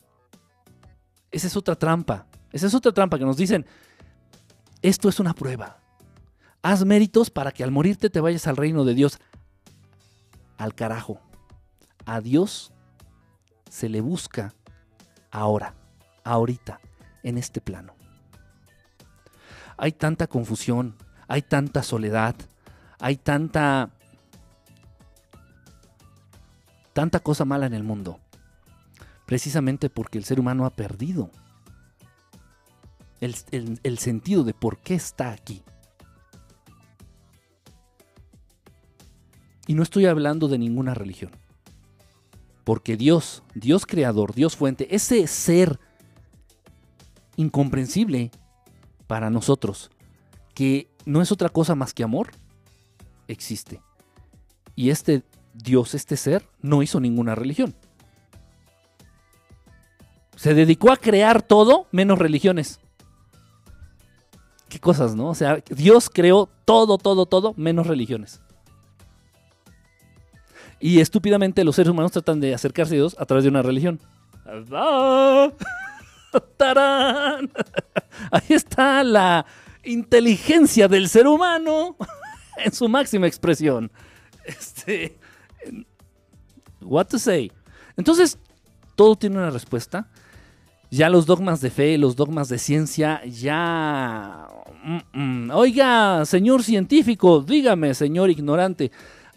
Esa 1.32 1.48
es 1.48 1.58
otra 1.58 1.76
trampa. 1.76 2.28
Esa 2.52 2.68
es 2.68 2.76
otra 2.76 2.92
trampa 2.92 3.18
que 3.18 3.26
nos 3.26 3.38
dicen, 3.38 3.66
esto 4.84 5.10
es 5.10 5.20
una 5.20 5.34
prueba. 5.34 5.80
Haz 6.62 6.86
méritos 6.86 7.32
para 7.32 7.52
que 7.52 7.64
al 7.64 7.72
morirte 7.72 8.10
te 8.10 8.20
vayas 8.20 8.46
al 8.46 8.58
reino 8.58 8.86
de 8.86 8.94
Dios. 8.94 9.20
Al 10.58 10.76
carajo. 10.76 11.20
A 12.06 12.22
Dios 12.22 12.74
se 13.72 13.88
le 13.88 14.02
busca 14.02 14.54
ahora, 15.32 15.74
ahorita, 16.26 16.82
en 17.24 17.38
este 17.38 17.62
plano. 17.62 17.96
Hay 19.78 19.94
tanta 19.94 20.28
confusión, 20.28 20.96
hay 21.30 21.42
tanta 21.42 21.82
soledad, 21.82 22.36
hay 23.00 23.16
tanta 23.16 23.90
tanta 26.92 27.22
cosa 27.22 27.46
mala 27.46 27.66
en 27.66 27.74
el 27.74 27.84
mundo. 27.84 28.20
Precisamente 29.26 29.90
porque 29.90 30.18
el 30.18 30.26
ser 30.26 30.42
humano 30.42 30.66
ha 30.66 30.72
perdido 30.72 31.32
el, 33.22 33.34
el- 33.52 33.80
el 33.84 33.98
sentido 34.00 34.44
de 34.44 34.54
por 34.54 34.80
qué 34.80 34.96
está 34.96 35.32
aquí. 35.32 35.64
Y 39.66 39.74
no 39.76 39.84
estoy 39.84 40.08
hablando 40.08 40.50
de 40.50 40.58
ninguna 40.58 40.94
religión. 40.94 41.32
Porque 42.64 42.98
Dios, 42.98 43.44
Dios 43.56 43.86
creador, 43.86 44.34
Dios 44.34 44.56
fuente, 44.56 44.96
ese 44.96 45.26
ser 45.28 45.80
incomprensible 47.36 48.32
para 49.08 49.30
nosotros, 49.30 49.90
que 50.54 50.90
no 51.06 51.22
es 51.22 51.32
otra 51.32 51.50
cosa 51.50 51.76
más 51.76 51.94
que 51.94 52.04
amor, 52.04 52.32
existe. 53.28 53.82
Y 54.76 54.90
este 54.90 55.24
Dios, 55.54 55.96
este 55.96 56.18
ser, 56.18 56.48
no 56.62 56.82
hizo 56.82 57.00
ninguna 57.00 57.36
religión. 57.36 57.76
Se 60.36 60.54
dedicó 60.54 60.92
a 60.92 60.98
crear 60.98 61.42
todo 61.42 61.88
menos 61.92 62.20
religiones. 62.20 62.80
Qué 64.70 64.80
cosas, 64.80 65.16
¿no? 65.16 65.30
O 65.30 65.36
sea, 65.36 65.62
Dios 65.70 66.10
creó 66.10 66.50
todo, 66.66 66.98
todo, 66.98 67.26
todo 67.26 67.54
menos 67.58 67.88
religiones. 67.88 68.42
Y 70.82 71.00
estúpidamente 71.00 71.64
los 71.64 71.76
seres 71.76 71.92
humanos 71.92 72.12
tratan 72.12 72.40
de 72.40 72.56
acercarse 72.56 72.96
a 72.96 72.98
Dios 72.98 73.16
a 73.20 73.26
través 73.26 73.44
de 73.44 73.50
una 73.50 73.62
religión. 73.62 74.00
¡Tarán! 76.58 77.52
Ahí 78.32 78.48
está 78.50 79.04
la 79.04 79.46
inteligencia 79.84 80.88
del 80.88 81.08
ser 81.08 81.28
humano 81.28 81.96
en 82.58 82.72
su 82.72 82.90
máxima 82.90 83.28
expresión. 83.28 83.92
Este, 84.44 85.18
what 86.82 87.08
to 87.08 87.20
say. 87.20 87.52
Entonces, 87.96 88.38
todo 88.96 89.16
tiene 89.16 89.38
una 89.38 89.50
respuesta. 89.52 90.08
Ya 90.90 91.10
los 91.10 91.26
dogmas 91.26 91.62
de 91.62 91.70
fe, 91.70 91.98
los 91.98 92.16
dogmas 92.16 92.50
de 92.50 92.58
ciencia, 92.58 93.24
ya... 93.26 94.48
Mm, 94.84 95.46
mm. 95.48 95.52
Oiga, 95.54 96.26
señor 96.26 96.64
científico, 96.64 97.42
dígame, 97.42 97.94
señor 97.94 98.30
ignorante. 98.30 98.92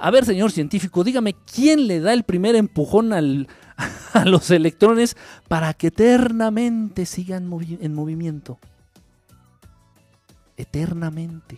A 0.04 0.10
ver, 0.10 0.26
señor 0.26 0.52
científico, 0.52 1.02
dígame, 1.02 1.34
¿quién 1.50 1.86
le 1.86 1.98
da 1.98 2.12
el 2.12 2.24
primer 2.24 2.56
empujón 2.56 3.14
a 4.12 4.24
los 4.26 4.50
electrones 4.50 5.16
para 5.48 5.72
que 5.72 5.86
eternamente 5.86 7.06
sigan 7.06 7.50
en 7.80 7.94
movimiento. 7.94 8.58
Eternamente. 10.58 11.56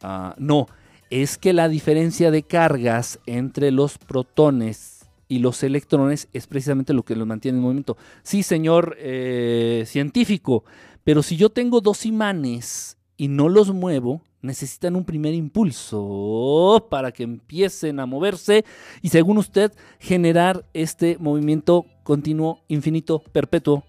Ah, 0.00 0.34
no, 0.38 0.66
es 1.10 1.36
que 1.36 1.52
la 1.52 1.68
diferencia 1.68 2.30
de 2.30 2.42
cargas 2.42 3.20
entre 3.26 3.70
los 3.70 3.98
protones 3.98 5.04
y 5.28 5.40
los 5.40 5.62
electrones 5.62 6.28
es 6.32 6.46
precisamente 6.46 6.94
lo 6.94 7.02
que 7.02 7.16
los 7.16 7.26
mantiene 7.26 7.58
en 7.58 7.62
movimiento. 7.62 7.98
Sí, 8.22 8.42
señor 8.42 8.96
eh, 8.98 9.84
científico, 9.86 10.64
pero 11.04 11.22
si 11.22 11.36
yo 11.36 11.50
tengo 11.50 11.82
dos 11.82 12.06
imanes 12.06 12.96
y 13.18 13.28
no 13.28 13.50
los 13.50 13.74
muevo, 13.74 14.22
necesitan 14.46 14.96
un 14.96 15.04
primer 15.04 15.34
impulso 15.34 16.86
para 16.88 17.12
que 17.12 17.24
empiecen 17.24 18.00
a 18.00 18.06
moverse 18.06 18.64
y 19.02 19.10
según 19.10 19.38
usted 19.38 19.72
generar 19.98 20.64
este 20.72 21.18
movimiento 21.18 21.84
continuo, 22.02 22.62
infinito, 22.68 23.18
perpetuo, 23.32 23.84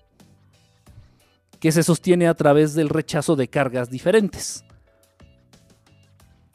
que 1.60 1.72
se 1.72 1.84
sostiene 1.84 2.28
a 2.28 2.34
través 2.34 2.74
del 2.74 2.90
rechazo 2.90 3.36
de 3.36 3.48
cargas 3.48 3.90
diferentes. 3.90 4.64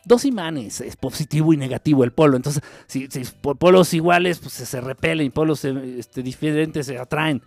Dos 0.05 0.24
imanes, 0.24 0.80
es 0.80 0.96
positivo 0.96 1.53
y 1.53 1.57
negativo 1.57 2.03
el 2.03 2.12
polo. 2.12 2.36
Entonces, 2.36 2.62
si, 2.86 3.07
si 3.09 3.22
po- 3.40 3.55
polos 3.55 3.94
iguales 3.94 4.40
pues, 4.40 4.53
se, 4.55 4.66
se 4.66 4.80
repelen 4.80 5.26
y 5.26 5.30
polos 5.30 5.64
eh, 5.64 5.98
este, 5.98 6.22
diferentes 6.22 6.86
se 6.86 6.98
atraen. 6.98 7.40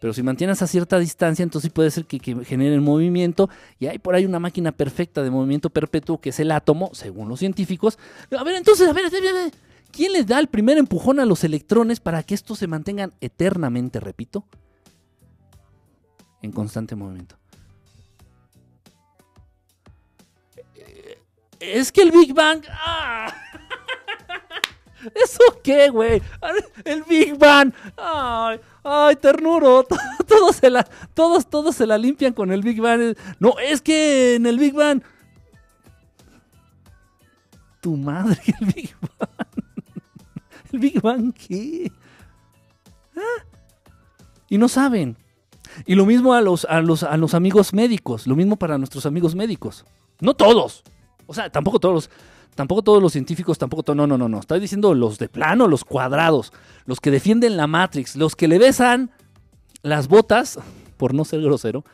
Pero 0.00 0.14
si 0.14 0.22
mantienes 0.22 0.62
a 0.62 0.66
cierta 0.66 0.98
distancia, 0.98 1.42
entonces 1.42 1.68
sí 1.68 1.72
puede 1.74 1.90
ser 1.90 2.06
que, 2.06 2.18
que 2.18 2.44
generen 2.44 2.82
movimiento. 2.82 3.50
Y 3.78 3.86
hay 3.86 3.98
por 3.98 4.14
ahí 4.14 4.24
una 4.24 4.38
máquina 4.40 4.72
perfecta 4.72 5.22
de 5.22 5.30
movimiento 5.30 5.68
perpetuo 5.70 6.18
que 6.20 6.30
es 6.30 6.40
el 6.40 6.50
átomo, 6.50 6.90
según 6.94 7.28
los 7.28 7.38
científicos. 7.38 7.98
A 8.36 8.42
ver, 8.42 8.54
entonces, 8.56 8.88
a 8.88 8.92
ver, 8.94 9.04
a 9.06 9.10
ver, 9.10 9.28
a 9.28 9.32
ver, 9.32 9.52
¿quién 9.92 10.12
le 10.14 10.24
da 10.24 10.38
el 10.38 10.48
primer 10.48 10.78
empujón 10.78 11.20
a 11.20 11.26
los 11.26 11.44
electrones 11.44 12.00
para 12.00 12.22
que 12.22 12.34
estos 12.34 12.58
se 12.58 12.66
mantengan 12.66 13.12
eternamente, 13.20 14.00
repito, 14.00 14.46
en 16.40 16.50
constante 16.52 16.96
movimiento? 16.96 17.36
Eh, 20.76 21.18
Es 21.60 21.92
que 21.92 22.00
el 22.00 22.10
Big 22.10 22.32
Bang. 22.32 22.64
¡ah! 22.70 23.34
¿Eso 25.14 25.42
qué, 25.62 25.88
güey? 25.88 26.22
El 26.84 27.02
Big 27.04 27.38
Bang. 27.38 27.72
Ay, 27.96 28.60
ay, 28.84 29.16
ternuro. 29.16 29.86
Todos 30.28 30.56
se 30.56 30.70
la, 30.70 30.84
todos, 31.14 31.48
todos 31.48 31.74
se 31.74 31.86
la 31.86 31.98
limpian 31.98 32.32
con 32.32 32.52
el 32.52 32.62
Big 32.62 32.80
Bang. 32.80 33.16
No, 33.38 33.54
es 33.58 33.82
que 33.82 34.36
en 34.36 34.46
el 34.46 34.58
Big 34.58 34.74
Bang. 34.74 35.02
Tu 37.80 37.96
madre, 37.96 38.40
el 38.60 38.66
Big 38.66 38.94
Bang. 39.00 39.30
¿El 40.72 40.78
Big 40.78 41.00
Bang 41.00 41.32
qué? 41.32 41.90
¿Ah? 43.16 43.44
Y 44.48 44.58
no 44.58 44.68
saben. 44.68 45.16
Y 45.86 45.94
lo 45.94 46.06
mismo 46.06 46.34
a 46.34 46.40
los, 46.40 46.64
a, 46.64 46.80
los, 46.80 47.02
a 47.02 47.16
los 47.16 47.34
amigos 47.34 47.72
médicos. 47.72 48.26
Lo 48.26 48.36
mismo 48.36 48.56
para 48.56 48.78
nuestros 48.78 49.06
amigos 49.06 49.34
médicos. 49.34 49.84
No 50.20 50.34
todos. 50.34 50.84
O 51.26 51.34
sea, 51.34 51.50
tampoco 51.50 51.78
todos 51.78 52.10
tampoco 52.54 52.82
todos 52.82 53.02
los 53.02 53.12
científicos, 53.12 53.58
tampoco 53.58 53.94
no, 53.94 54.06
no, 54.06 54.18
no, 54.18 54.28
no. 54.28 54.40
Estoy 54.40 54.60
diciendo 54.60 54.94
los 54.94 55.18
de 55.18 55.28
plano, 55.28 55.66
los 55.66 55.84
cuadrados, 55.84 56.52
los 56.86 57.00
que 57.00 57.10
defienden 57.10 57.56
la 57.56 57.66
Matrix, 57.66 58.16
los 58.16 58.36
que 58.36 58.48
le 58.48 58.58
besan 58.58 59.10
las 59.82 60.08
botas, 60.08 60.58
por 60.96 61.14
no 61.14 61.24
ser 61.24 61.40
grosero, 61.40 61.84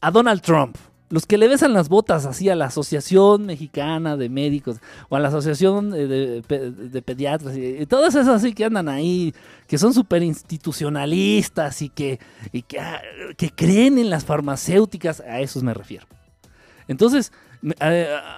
a 0.00 0.10
Donald 0.10 0.40
Trump. 0.42 0.76
Los 1.10 1.24
que 1.24 1.38
le 1.38 1.48
besan 1.48 1.72
las 1.72 1.88
botas 1.88 2.26
así 2.26 2.50
a 2.50 2.54
la 2.54 2.66
Asociación 2.66 3.46
Mexicana 3.46 4.18
de 4.18 4.28
Médicos 4.28 4.76
o 5.08 5.16
a 5.16 5.20
la 5.20 5.28
Asociación 5.28 5.90
de, 5.90 6.06
de- 6.42 7.02
Pediatras 7.02 7.56
y, 7.56 7.86
todas 7.86 8.14
esas 8.14 8.28
así 8.28 8.52
que 8.52 8.66
andan 8.66 8.90
ahí, 8.90 9.32
que 9.66 9.78
son 9.78 9.94
súper 9.94 10.22
institucionalistas 10.22 11.80
y, 11.80 11.88
que, 11.88 12.20
y 12.52 12.60
que, 12.60 12.78
ah, 12.78 13.00
que 13.38 13.50
creen 13.50 13.96
en 13.96 14.10
las 14.10 14.26
farmacéuticas, 14.26 15.20
a 15.20 15.40
esos 15.40 15.62
me 15.62 15.72
refiero. 15.72 16.06
Entonces, 16.88 17.32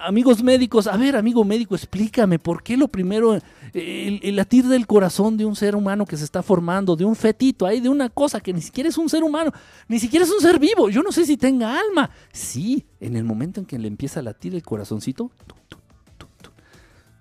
amigos 0.03 0.41
médicos, 0.43 0.87
a 0.87 0.97
ver, 0.97 1.15
amigo 1.15 1.43
médico, 1.43 1.75
explícame 1.75 2.39
por 2.39 2.63
qué 2.63 2.75
lo 2.75 2.87
primero, 2.87 3.37
el, 3.73 4.35
latir 4.35 4.65
del 4.65 4.87
corazón 4.87 5.37
de 5.37 5.45
un 5.45 5.55
ser 5.55 5.75
humano 5.75 6.05
que 6.05 6.17
se 6.17 6.23
está 6.23 6.41
formando, 6.41 6.95
de 6.95 7.05
un 7.05 7.15
fetito 7.15 7.65
ahí, 7.65 7.79
de 7.79 7.89
una 7.89 8.09
cosa 8.09 8.39
que 8.39 8.53
ni 8.53 8.61
siquiera 8.61 8.89
es 8.89 8.97
un 8.97 9.09
ser 9.09 9.23
humano, 9.23 9.51
ni 9.87 9.99
siquiera 9.99 10.25
es 10.25 10.31
un 10.31 10.41
ser 10.41 10.59
vivo, 10.59 10.89
yo 10.89 11.03
no 11.03 11.11
sé 11.11 11.25
si 11.25 11.37
tenga 11.37 11.79
alma. 11.79 12.09
Sí, 12.31 12.85
en 12.99 13.15
el 13.15 13.23
momento 13.23 13.59
en 13.59 13.65
que 13.65 13.77
le 13.77 13.87
empieza 13.87 14.21
a 14.21 14.23
latir 14.23 14.55
el 14.55 14.63
corazoncito, 14.63 15.31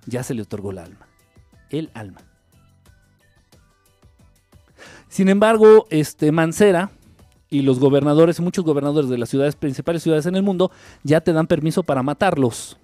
ya 0.07 0.23
se 0.23 0.35
le 0.35 0.43
otorgó 0.43 0.71
el 0.71 0.79
alma, 0.79 1.07
el 1.69 1.91
alma. 1.95 2.23
Sin 5.09 5.29
embargo, 5.29 5.87
este 5.91 6.33
Mancera, 6.33 6.93
y 7.51 7.63
los 7.63 7.81
gobernadores, 7.81 8.41
muchos 8.41 8.65
gobernadores 8.65 9.11
de 9.11 9.19
las 9.19 9.29
ciudades 9.29 9.57
principales 9.57 10.03
ciudades 10.03 10.27
en 10.27 10.37
el 10.37 10.43
mundo, 10.43 10.71
ya 11.03 11.21
te 11.21 11.33
dan 11.33 11.49
permiso 11.49 11.83
para 11.83 12.03
matarlos. 12.03 12.79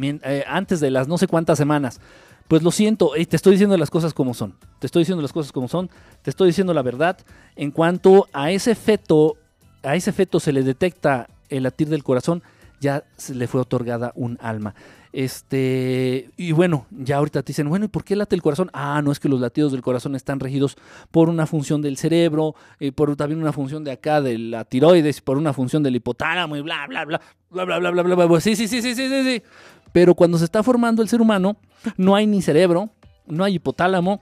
Eh, 0.00 0.44
antes 0.46 0.80
de 0.80 0.90
las 0.90 1.08
no 1.08 1.18
sé 1.18 1.26
cuántas 1.26 1.58
semanas. 1.58 2.00
Pues 2.48 2.62
lo 2.62 2.70
siento, 2.70 3.10
te 3.28 3.36
estoy 3.36 3.52
diciendo 3.52 3.76
las 3.76 3.90
cosas 3.90 4.14
como 4.14 4.32
son. 4.32 4.54
Te 4.78 4.86
estoy 4.86 5.00
diciendo 5.00 5.20
las 5.20 5.32
cosas 5.32 5.50
como 5.50 5.66
son. 5.66 5.90
Te 6.22 6.30
estoy 6.30 6.48
diciendo 6.48 6.72
la 6.72 6.82
verdad. 6.82 7.18
En 7.56 7.72
cuanto 7.72 8.28
a 8.32 8.52
ese 8.52 8.76
feto, 8.76 9.36
a 9.82 9.96
ese 9.96 10.12
feto 10.12 10.38
se 10.38 10.52
le 10.52 10.62
detecta 10.62 11.28
el 11.48 11.64
latir 11.64 11.88
del 11.88 12.04
corazón, 12.04 12.44
ya 12.80 13.04
se 13.16 13.34
le 13.34 13.48
fue 13.48 13.60
otorgada 13.60 14.12
un 14.14 14.38
alma. 14.40 14.74
Este, 15.16 16.28
y 16.36 16.52
bueno, 16.52 16.84
ya 16.90 17.16
ahorita 17.16 17.42
te 17.42 17.52
dicen, 17.52 17.70
bueno, 17.70 17.86
¿y 17.86 17.88
por 17.88 18.04
qué 18.04 18.14
late 18.14 18.36
el 18.36 18.42
corazón? 18.42 18.68
Ah, 18.74 19.00
no 19.02 19.10
es 19.10 19.18
que 19.18 19.30
los 19.30 19.40
latidos 19.40 19.72
del 19.72 19.80
corazón 19.80 20.14
están 20.14 20.40
regidos 20.40 20.76
por 21.10 21.30
una 21.30 21.46
función 21.46 21.80
del 21.80 21.96
cerebro, 21.96 22.54
eh, 22.80 22.92
por 22.92 23.16
también 23.16 23.40
una 23.40 23.54
función 23.54 23.82
de 23.82 23.92
acá 23.92 24.20
de 24.20 24.36
la 24.36 24.66
tiroides, 24.66 25.22
por 25.22 25.38
una 25.38 25.54
función 25.54 25.82
del 25.82 25.96
hipotálamo 25.96 26.54
y 26.54 26.60
bla, 26.60 26.86
bla, 26.86 27.06
bla, 27.06 27.22
bla, 27.48 27.64
bla, 27.64 27.78
bla, 27.78 27.90
bla, 27.92 28.02
bla, 28.02 28.26
bla. 28.26 28.40
Sí, 28.42 28.56
sí, 28.56 28.68
sí, 28.68 28.82
sí, 28.82 28.94
sí, 28.94 29.08
sí, 29.08 29.22
sí. 29.24 29.42
Pero 29.90 30.14
cuando 30.14 30.36
se 30.36 30.44
está 30.44 30.62
formando 30.62 31.00
el 31.00 31.08
ser 31.08 31.22
humano, 31.22 31.56
no 31.96 32.14
hay 32.14 32.26
ni 32.26 32.42
cerebro, 32.42 32.90
no 33.26 33.42
hay 33.42 33.54
hipotálamo, 33.54 34.20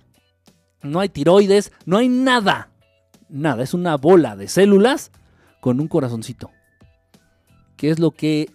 no 0.84 1.01
hay 1.01 1.09
tiroides, 1.09 1.72
no 1.86 1.97
hay 1.97 2.09
nada. 2.09 2.70
Nada, 3.28 3.64
es 3.64 3.74
una 3.74 3.97
bola 3.97 4.36
de 4.36 4.47
células 4.47 5.11
con 5.59 5.80
un 5.80 5.88
corazoncito. 5.88 6.53
¿Qué 7.76 7.90
es 7.90 7.99
lo 7.99 8.12
que 8.12 8.49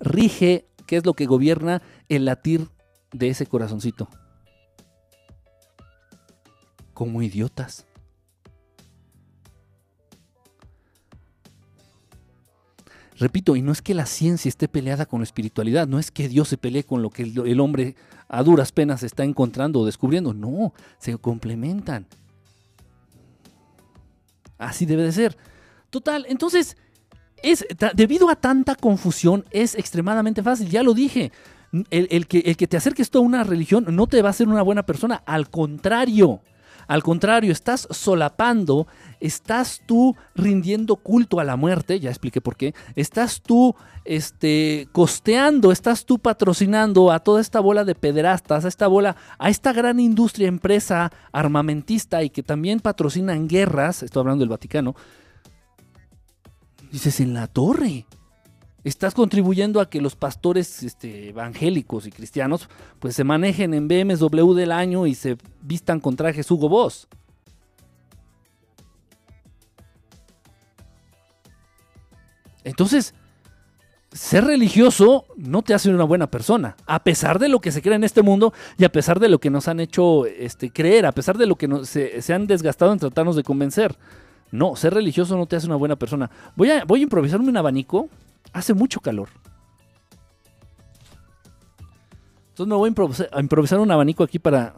rige, 0.00 0.64
qué 0.82 0.96
es 0.96 1.06
lo 1.06 1.14
que 1.14 1.26
gobierna 1.26 1.82
el 2.08 2.24
latir 2.24 2.68
de 3.12 3.28
ese 3.28 3.46
corazoncito? 3.46 4.08
Como 6.94 7.22
idiotas. 7.22 7.86
Repito, 13.22 13.54
y 13.54 13.62
no 13.62 13.70
es 13.70 13.82
que 13.82 13.94
la 13.94 14.06
ciencia 14.06 14.48
esté 14.48 14.66
peleada 14.66 15.06
con 15.06 15.20
la 15.20 15.24
espiritualidad, 15.24 15.86
no 15.86 16.00
es 16.00 16.10
que 16.10 16.28
Dios 16.28 16.48
se 16.48 16.58
pelee 16.58 16.82
con 16.82 17.02
lo 17.02 17.10
que 17.10 17.22
el, 17.22 17.60
hombre 17.60 17.94
a 18.26 18.42
duras 18.42 18.72
penas 18.72 19.04
está 19.04 19.22
encontrando 19.22 19.78
o 19.78 19.86
descubriendo, 19.86 20.34
no, 20.34 20.74
se 20.98 21.16
complementan. 21.18 22.08
Así 24.58 24.86
debe 24.86 25.04
de 25.04 25.12
ser. 25.12 25.36
Total, 25.90 26.26
entonces, 26.28 26.76
es, 27.42 27.66
debido 27.94 28.30
a 28.30 28.36
tanta 28.36 28.74
confusión, 28.74 29.44
es 29.50 29.74
extremadamente 29.74 30.42
fácil, 30.42 30.68
ya 30.68 30.82
lo 30.82 30.94
dije. 30.94 31.32
El, 31.90 32.06
el 32.10 32.26
que, 32.26 32.40
el 32.40 32.56
que 32.58 32.66
te 32.66 32.76
acerques 32.76 33.10
tú 33.10 33.18
a 33.18 33.22
una 33.22 33.44
religión 33.44 33.86
no 33.88 34.06
te 34.06 34.20
va 34.20 34.28
a 34.28 34.30
hacer 34.30 34.46
una 34.46 34.62
buena 34.62 34.84
persona, 34.84 35.22
al 35.24 35.48
contrario. 35.48 36.42
Al 36.88 37.02
contrario, 37.02 37.52
estás 37.52 37.86
solapando, 37.90 38.86
estás 39.20 39.82
tú 39.86 40.16
rindiendo 40.34 40.96
culto 40.96 41.40
a 41.40 41.44
la 41.44 41.56
muerte, 41.56 42.00
ya 42.00 42.10
expliqué 42.10 42.40
por 42.40 42.56
qué, 42.56 42.74
estás 42.96 43.40
tú 43.40 43.74
este, 44.04 44.88
costeando, 44.92 45.72
estás 45.72 46.04
tú 46.04 46.18
patrocinando 46.18 47.12
a 47.12 47.20
toda 47.20 47.40
esta 47.40 47.60
bola 47.60 47.84
de 47.84 47.94
pederastas, 47.94 48.64
a 48.64 48.68
esta 48.68 48.88
bola, 48.88 49.16
a 49.38 49.48
esta 49.48 49.72
gran 49.72 50.00
industria, 50.00 50.48
empresa 50.48 51.12
armamentista 51.32 52.22
y 52.22 52.30
que 52.30 52.42
también 52.42 52.80
patrocinan 52.80 53.48
guerras, 53.48 54.02
estoy 54.02 54.20
hablando 54.20 54.42
del 54.42 54.50
Vaticano, 54.50 54.94
dices, 56.92 57.18
en 57.20 57.34
la 57.34 57.46
torre. 57.48 58.06
Estás 58.84 59.14
contribuyendo 59.14 59.80
a 59.80 59.88
que 59.88 60.00
los 60.00 60.16
pastores 60.16 60.82
este, 60.82 61.28
evangélicos 61.28 62.06
y 62.06 62.10
cristianos 62.10 62.68
pues 62.98 63.14
se 63.14 63.22
manejen 63.24 63.74
en 63.74 63.86
BMW 63.86 64.54
del 64.54 64.72
año 64.72 65.06
y 65.06 65.14
se 65.14 65.36
vistan 65.62 66.00
con 66.00 66.16
trajes 66.16 66.50
Hugo 66.50 66.68
Boss. 66.68 67.06
Entonces, 72.64 73.14
ser 74.12 74.44
religioso 74.44 75.26
no 75.36 75.62
te 75.62 75.74
hace 75.74 75.90
una 75.90 76.04
buena 76.04 76.30
persona, 76.30 76.76
a 76.86 77.02
pesar 77.02 77.38
de 77.38 77.48
lo 77.48 77.60
que 77.60 77.72
se 77.72 77.82
cree 77.82 77.96
en 77.96 78.04
este 78.04 78.22
mundo 78.22 78.52
y 78.78 78.84
a 78.84 78.92
pesar 78.92 79.18
de 79.20 79.28
lo 79.28 79.40
que 79.40 79.50
nos 79.50 79.68
han 79.68 79.80
hecho 79.80 80.26
este, 80.26 80.70
creer, 80.70 81.06
a 81.06 81.12
pesar 81.12 81.38
de 81.38 81.46
lo 81.46 81.56
que 81.56 81.66
nos- 81.68 81.88
se, 81.88 82.20
se 82.22 82.34
han 82.34 82.46
desgastado 82.46 82.92
en 82.92 82.98
tratarnos 82.98 83.36
de 83.36 83.42
convencer. 83.42 83.96
No, 84.52 84.76
ser 84.76 84.92
religioso 84.92 85.36
no 85.36 85.46
te 85.46 85.56
hace 85.56 85.66
una 85.66 85.76
buena 85.76 85.96
persona. 85.96 86.30
Voy 86.54 86.70
a, 86.70 86.84
voy 86.84 87.00
a 87.00 87.02
improvisarme 87.04 87.48
un 87.48 87.56
abanico. 87.56 88.08
Hace 88.52 88.74
mucho 88.74 89.00
calor. 89.00 89.30
Entonces 92.50 92.66
me 92.66 92.76
voy 92.76 92.86
a 92.86 92.88
improvisar, 92.88 93.30
a 93.32 93.40
improvisar 93.40 93.80
un 93.80 93.90
abanico 93.90 94.22
aquí 94.22 94.38
para, 94.38 94.74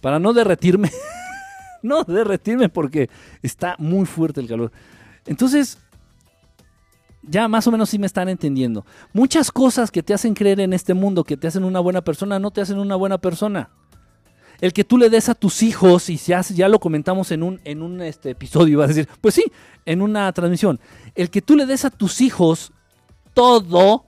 para 0.00 0.20
no 0.20 0.32
derretirme. 0.32 0.92
no 1.82 2.04
derretirme 2.04 2.68
porque 2.68 3.10
está 3.42 3.74
muy 3.78 4.06
fuerte 4.06 4.40
el 4.40 4.46
calor. 4.46 4.70
Entonces, 5.26 5.78
ya 7.22 7.48
más 7.48 7.66
o 7.66 7.72
menos 7.72 7.90
sí 7.90 7.98
me 7.98 8.06
están 8.06 8.28
entendiendo. 8.28 8.86
Muchas 9.12 9.50
cosas 9.50 9.90
que 9.90 10.04
te 10.04 10.14
hacen 10.14 10.34
creer 10.34 10.60
en 10.60 10.72
este 10.72 10.94
mundo, 10.94 11.24
que 11.24 11.36
te 11.36 11.48
hacen 11.48 11.64
una 11.64 11.80
buena 11.80 12.02
persona, 12.02 12.38
no 12.38 12.52
te 12.52 12.60
hacen 12.60 12.78
una 12.78 12.94
buena 12.94 13.18
persona. 13.18 13.70
El 14.60 14.72
que 14.72 14.84
tú 14.84 14.96
le 14.98 15.10
des 15.10 15.28
a 15.28 15.34
tus 15.34 15.62
hijos, 15.62 16.08
y 16.08 16.16
ya, 16.16 16.40
ya 16.40 16.68
lo 16.68 16.78
comentamos 16.78 17.30
en 17.30 17.42
un, 17.42 17.60
en 17.64 17.82
un 17.82 18.00
este, 18.00 18.30
episodio, 18.30 18.78
vas 18.78 18.86
a 18.86 18.94
decir, 18.94 19.08
pues 19.20 19.34
sí, 19.34 19.44
en 19.84 20.00
una 20.02 20.32
transmisión. 20.32 20.80
El 21.14 21.30
que 21.30 21.42
tú 21.42 21.56
le 21.56 21.66
des 21.66 21.84
a 21.84 21.90
tus 21.90 22.20
hijos 22.20 22.72
todo, 23.34 24.04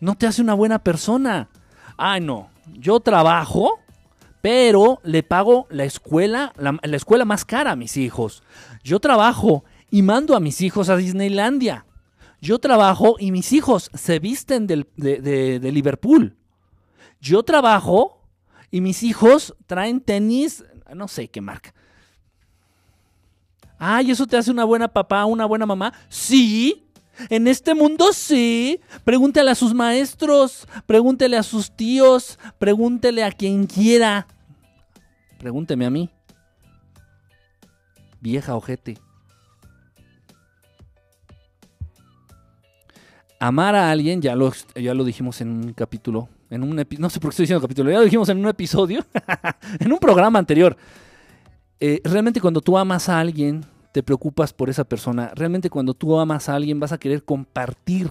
no 0.00 0.14
te 0.16 0.26
hace 0.26 0.42
una 0.42 0.54
buena 0.54 0.78
persona. 0.78 1.48
Ay, 1.96 2.20
no, 2.20 2.48
yo 2.72 3.00
trabajo, 3.00 3.78
pero 4.40 5.00
le 5.04 5.22
pago 5.22 5.66
la 5.70 5.84
escuela, 5.84 6.52
la, 6.56 6.78
la 6.82 6.96
escuela 6.96 7.24
más 7.24 7.44
cara 7.44 7.72
a 7.72 7.76
mis 7.76 7.96
hijos. 7.96 8.42
Yo 8.82 9.00
trabajo 9.00 9.64
y 9.90 10.02
mando 10.02 10.34
a 10.34 10.40
mis 10.40 10.60
hijos 10.62 10.88
a 10.88 10.96
Disneylandia. 10.96 11.84
Yo 12.40 12.58
trabajo 12.58 13.16
y 13.20 13.30
mis 13.30 13.52
hijos 13.52 13.90
se 13.94 14.18
visten 14.18 14.66
del- 14.66 14.88
de, 14.96 15.20
de- 15.20 15.60
de 15.60 15.72
Liverpool. 15.72 16.36
Yo 17.20 17.42
trabajo 17.44 18.21
y 18.72 18.80
mis 18.80 19.02
hijos 19.04 19.54
traen 19.66 20.00
tenis, 20.00 20.64
no 20.92 21.06
sé 21.06 21.28
qué 21.28 21.40
marca. 21.42 21.74
Ay, 23.78 24.10
¿eso 24.10 24.26
te 24.26 24.36
hace 24.36 24.50
una 24.50 24.64
buena 24.64 24.88
papá, 24.88 25.26
una 25.26 25.44
buena 25.44 25.66
mamá? 25.66 25.92
Sí. 26.08 26.88
En 27.28 27.46
este 27.46 27.74
mundo 27.74 28.12
sí. 28.14 28.80
Pregúntele 29.04 29.50
a 29.50 29.54
sus 29.54 29.74
maestros, 29.74 30.66
pregúntele 30.86 31.36
a 31.36 31.42
sus 31.42 31.70
tíos, 31.70 32.38
pregúntele 32.58 33.22
a 33.22 33.30
quien 33.30 33.66
quiera. 33.66 34.26
Pregúnteme 35.38 35.84
a 35.84 35.90
mí. 35.90 36.08
Vieja 38.20 38.56
ojete. 38.56 38.96
Amar 43.38 43.74
a 43.74 43.90
alguien, 43.90 44.22
ya 44.22 44.34
lo, 44.34 44.50
ya 44.76 44.94
lo 44.94 45.04
dijimos 45.04 45.42
en 45.42 45.48
un 45.48 45.72
capítulo, 45.74 46.28
en 46.52 46.62
un 46.62 46.76
no 46.98 47.10
sé 47.10 47.18
por 47.18 47.30
qué 47.30 47.34
estoy 47.34 47.44
diciendo 47.44 47.62
capítulo, 47.62 47.90
ya 47.90 47.98
lo 47.98 48.04
dijimos 48.04 48.28
en 48.28 48.38
un 48.38 48.48
episodio, 48.48 49.04
en 49.80 49.90
un 49.90 49.98
programa 49.98 50.38
anterior. 50.38 50.76
Eh, 51.80 52.00
realmente 52.04 52.42
cuando 52.42 52.60
tú 52.60 52.76
amas 52.76 53.08
a 53.08 53.18
alguien, 53.18 53.64
te 53.92 54.02
preocupas 54.02 54.52
por 54.52 54.68
esa 54.68 54.84
persona. 54.84 55.32
Realmente 55.34 55.70
cuando 55.70 55.94
tú 55.94 56.18
amas 56.18 56.48
a 56.48 56.54
alguien, 56.54 56.78
vas 56.78 56.92
a 56.92 56.98
querer 56.98 57.24
compartir 57.24 58.10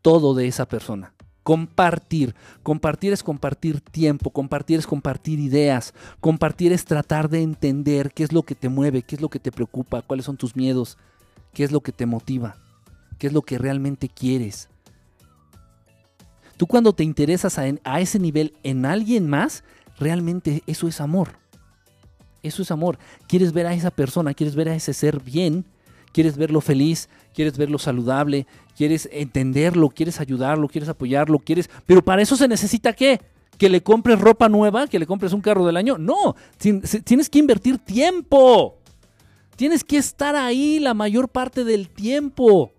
todo 0.00 0.34
de 0.34 0.46
esa 0.46 0.66
persona. 0.66 1.12
Compartir. 1.42 2.34
Compartir 2.62 3.12
es 3.12 3.22
compartir 3.22 3.82
tiempo, 3.82 4.30
compartir 4.30 4.78
es 4.78 4.86
compartir 4.86 5.38
ideas, 5.38 5.92
compartir 6.20 6.72
es 6.72 6.86
tratar 6.86 7.28
de 7.28 7.42
entender 7.42 8.10
qué 8.12 8.24
es 8.24 8.32
lo 8.32 8.42
que 8.42 8.54
te 8.54 8.70
mueve, 8.70 9.02
qué 9.02 9.16
es 9.16 9.20
lo 9.20 9.28
que 9.28 9.38
te 9.38 9.52
preocupa, 9.52 10.00
cuáles 10.00 10.24
son 10.24 10.38
tus 10.38 10.56
miedos, 10.56 10.96
qué 11.52 11.62
es 11.62 11.72
lo 11.72 11.82
que 11.82 11.92
te 11.92 12.06
motiva, 12.06 12.56
qué 13.18 13.26
es 13.26 13.34
lo 13.34 13.42
que 13.42 13.58
realmente 13.58 14.08
quieres. 14.08 14.70
Tú 16.56 16.66
cuando 16.66 16.92
te 16.94 17.04
interesas 17.04 17.58
a, 17.58 18.00
ese 18.00 18.18
nivel 18.18 18.54
en 18.62 18.86
alguien 18.86 19.28
más, 19.28 19.62
realmente 19.98 20.62
eso 20.66 20.88
es 20.88 21.00
amor. 21.00 21.30
Eso 22.42 22.62
es 22.62 22.70
amor. 22.70 22.98
Quieres 23.28 23.52
ver 23.52 23.66
a 23.66 23.74
esa 23.74 23.90
persona, 23.90 24.32
quieres 24.32 24.54
ver 24.54 24.68
a 24.68 24.74
ese 24.74 24.94
ser 24.94 25.20
bien, 25.20 25.66
quieres 26.12 26.36
verlo 26.36 26.60
feliz, 26.60 27.08
quieres 27.34 27.58
verlo 27.58 27.78
saludable, 27.78 28.46
quieres 28.76 29.08
entenderlo, 29.12 29.90
quieres 29.90 30.20
ayudarlo, 30.20 30.68
quieres 30.68 30.88
apoyarlo, 30.88 31.38
quieres... 31.38 31.68
Pero 31.84 32.02
para 32.02 32.22
eso 32.22 32.36
se 32.36 32.48
necesita 32.48 32.94
qué? 32.94 33.20
Que 33.58 33.68
le 33.68 33.82
compres 33.82 34.18
ropa 34.18 34.48
nueva, 34.48 34.86
que 34.86 34.98
le 34.98 35.06
compres 35.06 35.32
un 35.32 35.42
carro 35.42 35.66
del 35.66 35.76
año. 35.76 35.98
No, 35.98 36.36
tienes 36.58 37.28
que 37.28 37.38
invertir 37.38 37.78
tiempo. 37.78 38.78
Tienes 39.56 39.84
que 39.84 39.98
estar 39.98 40.36
ahí 40.36 40.78
la 40.78 40.94
mayor 40.94 41.28
parte 41.28 41.64
del 41.64 41.88
tiempo. 41.90 42.72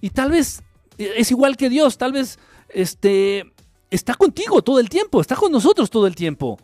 Y 0.00 0.10
tal 0.10 0.30
vez 0.30 0.62
eh, 0.98 1.14
es 1.16 1.30
igual 1.30 1.56
que 1.56 1.70
Dios, 1.70 1.98
tal 1.98 2.12
vez 2.12 2.38
este 2.68 3.52
está 3.90 4.14
contigo 4.14 4.62
todo 4.62 4.80
el 4.80 4.88
tiempo, 4.88 5.20
está 5.20 5.36
con 5.36 5.52
nosotros 5.52 5.90
todo 5.90 6.06
el 6.06 6.14
tiempo. 6.14 6.58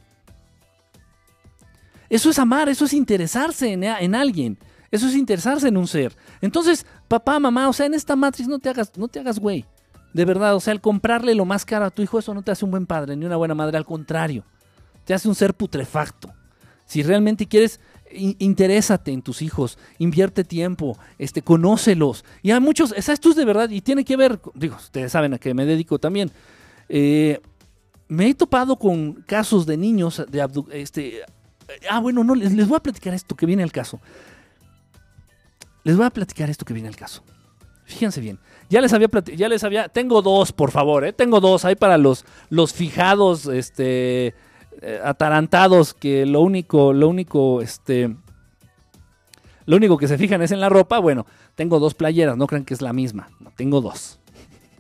Eso 2.09 2.31
es 2.31 2.39
amar, 2.39 2.69
eso 2.69 2.85
es 2.85 2.93
interesarse 2.93 3.73
en, 3.73 3.85
en 3.85 4.15
alguien. 4.15 4.59
Eso 4.91 5.09
es 5.09 5.17
interesarse 5.17 5.67
en 5.67 5.77
un 5.77 5.89
ser. 5.89 6.15
Entonces, 6.41 6.87
papá, 7.09 7.41
mamá, 7.41 7.69
o 7.69 7.73
sea, 7.73 7.87
en 7.87 7.95
esta 7.95 8.15
matriz 8.15 8.47
no 8.47 8.61
te 8.61 8.69
hagas, 8.69 8.97
no 8.97 9.09
te 9.09 9.19
hagas 9.19 9.41
güey. 9.41 9.65
De 10.13 10.25
verdad, 10.25 10.55
o 10.55 10.61
sea, 10.61 10.73
el 10.73 10.81
comprarle 10.81 11.35
lo 11.35 11.45
más 11.45 11.65
caro 11.65 11.87
a 11.87 11.91
tu 11.91 12.03
hijo, 12.03 12.21
eso 12.21 12.33
no 12.33 12.43
te 12.43 12.53
hace 12.53 12.65
un 12.65 12.71
buen 12.71 12.87
padre 12.87 13.17
ni 13.17 13.25
una 13.25 13.35
buena 13.35 13.55
madre, 13.55 13.77
al 13.77 13.85
contrario. 13.85 14.45
Te 15.05 15.13
hace 15.13 15.27
un 15.29 15.35
ser 15.35 15.55
putrefacto. 15.55 16.33
Si 16.87 17.03
realmente 17.03 17.49
quieres, 17.49 17.81
interésate 18.15 19.13
en 19.13 19.23
tus 19.23 19.43
hijos, 19.43 19.79
invierte 19.99 20.45
tiempo, 20.45 20.99
este, 21.19 21.43
conócelos. 21.43 22.25
Y 22.43 22.51
hay 22.53 22.61
muchos, 22.61 22.93
esto 22.97 23.31
es 23.31 23.37
de 23.37 23.45
verdad, 23.45 23.71
y 23.71 23.81
tiene 23.81 24.05
que 24.05 24.17
ver, 24.17 24.41
digo, 24.55 24.77
ustedes 24.77 25.13
saben 25.13 25.35
a 25.35 25.39
qué 25.39 25.55
me 25.55 25.67
dedico 25.67 25.99
también. 25.99 26.31
Eh, 26.89 27.41
me 28.09 28.29
he 28.29 28.35
topado 28.35 28.77
con 28.77 29.15
casos 29.27 29.67
de 29.67 29.77
niños 29.77 30.23
de 30.29 30.43
abdu- 30.43 30.69
este, 30.73 31.21
ah, 31.91 32.01
bueno, 32.01 32.23
no, 32.25 32.35
les, 32.35 32.69
voy 32.69 32.77
a 32.77 32.81
platicar 32.81 33.15
esto 33.15 33.35
que 33.35 33.47
viene 33.47 33.63
al 33.63 33.73
caso. 33.73 34.01
Les 35.83 35.97
voy 35.97 36.07
a 36.07 36.11
platicar 36.11 36.49
esto 36.51 36.65
que 36.65 36.75
viene 36.75 36.89
al 36.89 36.97
caso. 36.97 37.23
Fíjense 37.87 38.21
bien. 38.21 38.39
Ya 38.71 38.81
les 38.81 38.93
había 38.95 39.09
ya 39.37 39.49
les 39.49 39.63
había 39.63 39.89
tengo 39.91 40.23
dos, 40.23 40.53
por 40.53 40.71
favor, 40.71 41.05
¿eh? 41.05 41.13
Tengo 41.13 41.41
dos 41.41 41.67
ahí 41.67 41.75
para 41.77 41.99
los 41.99 42.25
los 42.49 42.73
fijados 42.73 43.45
este 43.47 44.35
eh, 44.85 45.01
atarantados 45.03 45.95
que 45.95 46.27
lo 46.27 46.41
único 46.41 46.93
lo 46.93 47.09
único 47.09 47.61
este 47.63 48.15
lo 49.67 49.77
único 49.77 49.97
que 49.97 50.09
se 50.09 50.19
fijan 50.19 50.43
es 50.43 50.51
en 50.53 50.61
la 50.61 50.69
ropa. 50.69 50.99
Bueno, 50.99 51.27
tengo 51.55 51.79
dos 51.81 51.95
playeras, 51.95 52.37
no 52.37 52.47
crean 52.47 52.65
que 52.67 52.75
es 52.75 52.83
la 52.83 52.93
misma. 52.93 53.31
No, 53.41 53.51
tengo 53.57 53.81
dos. 53.81 54.19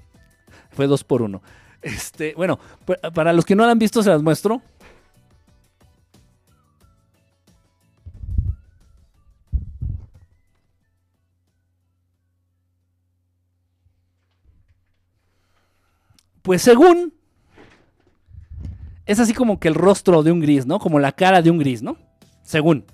Fue 0.72 0.86
dos 0.86 1.04
por 1.04 1.22
uno. 1.22 1.40
Este, 1.80 2.34
bueno, 2.36 2.58
pa- 2.84 3.10
para 3.10 3.32
los 3.32 3.44
que 3.46 3.54
no 3.56 3.64
la 3.64 3.72
han 3.72 3.78
visto 3.78 4.02
se 4.02 4.10
las 4.10 4.22
muestro. 4.22 4.60
Pues 16.42 16.62
según 16.62 17.14
es 19.06 19.20
así 19.20 19.34
como 19.34 19.58
que 19.60 19.68
el 19.68 19.74
rostro 19.74 20.22
de 20.22 20.32
un 20.32 20.40
gris, 20.40 20.66
¿no? 20.66 20.78
Como 20.78 20.98
la 20.98 21.12
cara 21.12 21.42
de 21.42 21.50
un 21.50 21.58
gris, 21.58 21.82
¿no? 21.82 21.96
Según. 22.42 22.84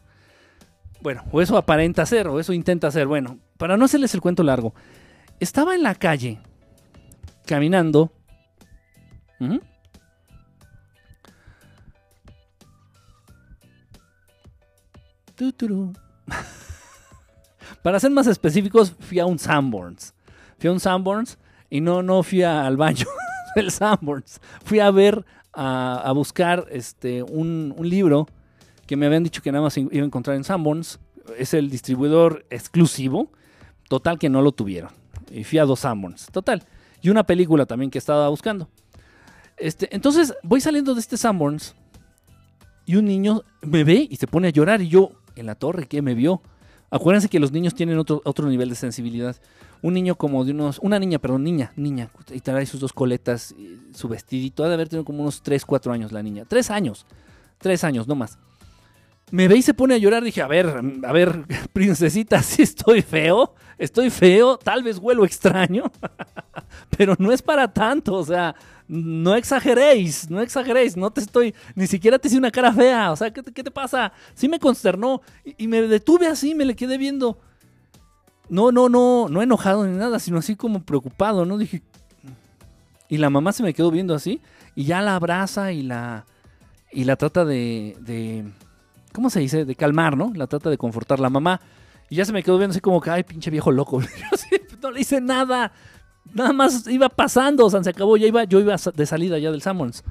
Bueno, 1.01 1.25
o 1.33 1.41
eso 1.41 1.57
aparenta 1.57 2.05
ser, 2.05 2.29
o 2.29 2.39
eso 2.41 2.53
intenta 2.53 2.91
ser. 2.91 3.07
Bueno, 3.07 3.39
para 3.57 3.77
no 3.77 3.85
hacerles 3.85 4.15
el 4.15 4.21
cuento 4.21 4.43
largo, 4.43 4.75
estaba 5.39 5.75
en 5.75 5.83
la 5.83 5.95
calle, 5.95 6.41
caminando. 7.47 8.13
Para 17.83 17.99
ser 17.99 18.11
más 18.11 18.27
específicos, 18.27 18.95
fui 18.99 19.19
a 19.19 19.27
un 19.27 19.39
Sanborns. 19.39 20.15
Fui 20.59 20.69
a 20.69 20.73
un 20.73 20.81
Sanborns 20.81 21.39
y 21.71 21.81
no, 21.81 22.03
no 22.03 22.23
fui 22.23 22.43
al 22.43 22.77
baño 22.77 23.07
del 23.57 23.71
Sanborns. 23.71 24.41
Fui 24.65 24.81
a 24.81 24.91
ver, 24.91 25.25
a, 25.53 26.13
buscar 26.15 26.67
este, 26.71 27.23
un, 27.23 27.75
un 27.77 27.89
libro 27.89 28.27
que 28.87 28.97
me 28.97 29.07
habían 29.07 29.23
dicho 29.23 29.43
que 29.43 29.53
nada 29.53 29.63
más 29.63 29.77
iba 29.77 29.89
a 29.93 30.05
encontrar 30.05 30.37
en 30.37 30.45
Sanborns. 30.45 30.99
Es 31.39 31.55
el 31.55 31.71
distribuidor 31.71 32.45
exclusivo. 32.51 33.31
Total 33.89 34.19
que 34.19 34.29
no 34.29 34.43
lo 34.43 34.53
tuvieron. 34.53 34.91
Y 35.31 35.45
fui 35.45 35.59
a 35.59 35.65
dos 35.65 35.81
Sanborns. 35.81 36.27
Total. 36.33 36.63
Y 37.03 37.09
una 37.09 37.25
película 37.25 37.67
también 37.67 37.91
que 37.91 37.99
estaba 37.99 38.29
buscando. 38.29 38.69
Este, 39.57 39.95
entonces 39.95 40.35
voy 40.43 40.61
saliendo 40.61 40.95
de 40.95 41.01
este 41.01 41.17
Sanborns 41.17 41.75
y 42.87 42.97
un 42.97 43.05
niño 43.05 43.43
me 43.63 43.85
ve 43.85 44.09
y 44.11 44.17
se 44.17 44.27
pone 44.27 44.49
a 44.49 44.51
llorar 44.51 44.81
y 44.81 44.89
yo, 44.89 45.13
en 45.37 45.47
la 45.47 45.55
torre, 45.55 45.87
¿qué 45.87 46.03
me 46.03 46.15
vio? 46.15 46.43
Acuérdense 46.91 47.29
que 47.29 47.39
los 47.39 47.53
niños 47.53 47.75
tienen 47.75 47.99
otro, 47.99 48.23
otro 48.25 48.49
nivel 48.49 48.71
de 48.71 48.75
sensibilidad. 48.75 49.37
Un 49.83 49.95
niño 49.95 50.15
como 50.15 50.45
de 50.45 50.53
unos, 50.53 50.79
una 50.81 50.99
niña, 50.99 51.19
perdón, 51.19 51.45
niña, 51.45 51.73
niña, 51.77 52.11
y 52.33 52.41
trae 52.41 52.67
sus 52.67 52.81
dos 52.81 52.93
coletas, 52.93 53.55
su 53.95 54.09
vestidito, 54.09 54.63
ha 54.63 54.69
de 54.69 54.75
haber 54.75 54.89
tenido 54.89 55.05
como 55.05 55.23
unos 55.23 55.43
3, 55.43 55.65
4 55.65 55.93
años 55.93 56.13
la 56.13 56.23
niña. 56.23 56.45
3 56.47 56.71
años, 56.71 57.07
3 57.59 57.85
años, 57.85 58.07
no 58.07 58.15
más. 58.15 58.39
Me 59.31 59.47
ve 59.47 59.57
y 59.57 59.63
se 59.63 59.75
pone 59.75 59.95
a 59.95 59.99
llorar, 59.99 60.25
dije, 60.25 60.43
a 60.43 60.49
ver, 60.49 60.83
a 61.05 61.13
ver, 61.13 61.45
princesita, 61.73 62.43
sí 62.43 62.63
estoy 62.63 63.03
feo, 63.03 63.55
estoy 63.79 64.11
feo, 64.11 64.59
tal 64.59 64.83
vez 64.83 64.99
huelo 64.99 65.25
extraño, 65.25 65.85
pero 66.97 67.15
no 67.19 67.33
es 67.33 67.41
para 67.41 67.73
tanto, 67.73 68.15
o 68.15 68.25
sea, 68.25 68.55
no 68.89 69.37
exageréis, 69.37 70.29
no 70.29 70.41
exageréis, 70.41 70.97
no 70.97 71.13
te 71.13 71.21
estoy, 71.21 71.55
ni 71.77 71.87
siquiera 71.87 72.19
te 72.19 72.27
hice 72.27 72.39
una 72.39 72.51
cara 72.51 72.73
fea, 72.73 73.13
o 73.13 73.17
sea, 73.17 73.33
¿qué 73.33 73.43
qué 73.43 73.63
te 73.63 73.71
pasa? 73.71 74.13
Sí 74.35 74.49
me 74.49 74.59
consternó 74.59 75.23
y, 75.45 75.65
y 75.65 75.69
me 75.69 75.83
detuve 75.83 76.27
así, 76.27 76.55
me 76.55 76.65
le 76.65 76.75
quedé 76.75 76.99
viendo. 76.99 77.39
No, 78.51 78.73
no, 78.73 78.89
no, 78.89 79.29
no 79.31 79.43
enojado 79.43 79.87
ni 79.87 79.97
nada, 79.97 80.19
sino 80.19 80.39
así 80.39 80.57
como 80.57 80.83
preocupado, 80.83 81.47
¿no? 81.47 81.57
Dije. 81.57 81.83
Y 83.09 83.17
la 83.17 83.31
mamá 83.31 83.53
se 83.53 83.63
me 83.63 83.73
quedó 83.73 83.91
viendo 83.91 84.15
así 84.15 84.41
y 84.75 84.85
ya 84.85 85.01
la 85.01 85.17
abraza 85.17 85.73
y 85.73 85.83
la 85.83 86.27
y 86.93 87.05
la 87.05 87.17
trata 87.17 87.45
de, 87.45 87.97
de, 88.01 88.45
¿cómo 89.13 89.31
se 89.31 89.41
dice? 89.41 89.65
De 89.65 89.75
calmar, 89.75 90.17
¿no? 90.17 90.33
La 90.35 90.47
trata 90.47 90.71
de 90.71 90.79
confortar 90.79 91.21
la 91.21 91.31
mamá. 91.31 91.61
Y 92.09 92.17
ya 92.17 92.25
se 92.25 92.33
me 92.33 92.43
quedó 92.43 92.59
viendo 92.59 92.73
así 92.73 92.81
como 92.81 93.01
que, 93.01 93.11
ay, 93.11 93.23
pinche 93.23 93.51
viejo 93.51 93.71
loco. 93.71 94.01
No 94.83 94.91
le 94.91 95.01
hice 95.03 95.21
nada. 95.21 95.73
Nada 96.33 96.55
más 96.55 96.87
iba 96.87 97.11
pasando, 97.11 97.67
o 97.67 97.71
sea, 97.71 97.85
se 97.85 97.91
acabó, 97.91 98.17
ya 98.17 98.27
iba, 98.27 98.45
yo 98.45 98.61
iba 98.61 98.77
de 98.95 99.07
salida 99.07 99.39
ya 99.39 99.51
del 99.51 99.61
Sammons. 99.61 100.03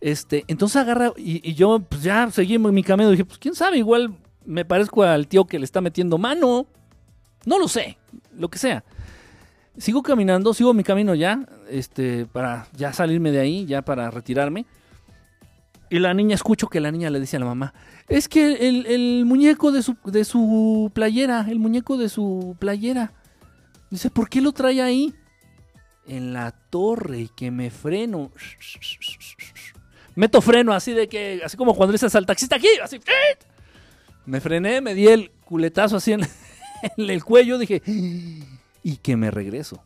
Este, 0.00 0.44
entonces 0.48 0.76
agarra 0.76 1.12
y, 1.16 1.54
yo 1.54 1.78
pues 1.78 2.02
ya 2.02 2.28
seguí 2.32 2.58
mi 2.58 2.82
camino. 2.82 3.08
Dije, 3.10 3.24
pues 3.24 3.38
quién 3.38 3.54
sabe, 3.54 3.78
igual 3.78 4.16
me 4.44 4.64
parezco 4.64 5.04
al 5.04 5.28
tío 5.28 5.44
que 5.44 5.60
le 5.60 5.64
está 5.64 5.80
metiendo 5.80 6.18
mano. 6.18 6.66
No 7.46 7.58
lo 7.58 7.68
sé, 7.68 7.98
lo 8.36 8.48
que 8.48 8.58
sea. 8.58 8.84
Sigo 9.76 10.02
caminando, 10.02 10.54
sigo 10.54 10.72
mi 10.72 10.84
camino 10.84 11.14
ya, 11.14 11.46
este, 11.68 12.26
para 12.26 12.68
ya 12.76 12.92
salirme 12.92 13.32
de 13.32 13.40
ahí, 13.40 13.66
ya 13.66 13.82
para 13.82 14.10
retirarme. 14.10 14.66
Y 15.90 15.98
la 15.98 16.14
niña, 16.14 16.34
escucho 16.34 16.68
que 16.68 16.80
la 16.80 16.90
niña 16.90 17.10
le 17.10 17.20
dice 17.20 17.36
a 17.36 17.40
la 17.40 17.46
mamá, 17.46 17.74
es 18.08 18.28
que 18.28 18.68
el, 18.68 19.24
muñeco 19.26 19.72
de 19.72 19.82
su, 19.82 19.96
de 20.04 20.24
su 20.24 20.90
playera, 20.94 21.46
el 21.48 21.58
muñeco 21.58 21.96
de 21.96 22.08
su 22.08 22.56
playera. 22.58 23.12
Dice, 23.90 24.10
¿por 24.10 24.28
qué 24.28 24.40
lo 24.40 24.52
trae 24.52 24.80
ahí? 24.80 25.14
En 26.06 26.32
la 26.32 26.52
torre 26.52 27.20
y 27.20 27.28
que 27.28 27.50
me 27.50 27.70
freno. 27.70 28.30
Meto 30.16 30.40
freno 30.40 30.72
así 30.72 30.92
de 30.92 31.08
que, 31.08 31.42
así 31.44 31.56
como 31.56 31.74
cuando 31.74 31.92
le 31.92 31.96
dices 31.96 32.14
al 32.14 32.26
taxista 32.26 32.56
aquí, 32.56 32.68
así. 32.82 33.00
Me 34.26 34.40
frené, 34.40 34.80
me 34.80 34.94
di 34.94 35.08
el 35.08 35.30
culetazo 35.44 35.96
así 35.96 36.12
en, 36.12 36.22
en 36.96 37.10
el 37.10 37.24
cuello, 37.24 37.58
dije, 37.58 37.82
y 38.82 38.96
que 38.98 39.16
me 39.16 39.30
regreso. 39.30 39.82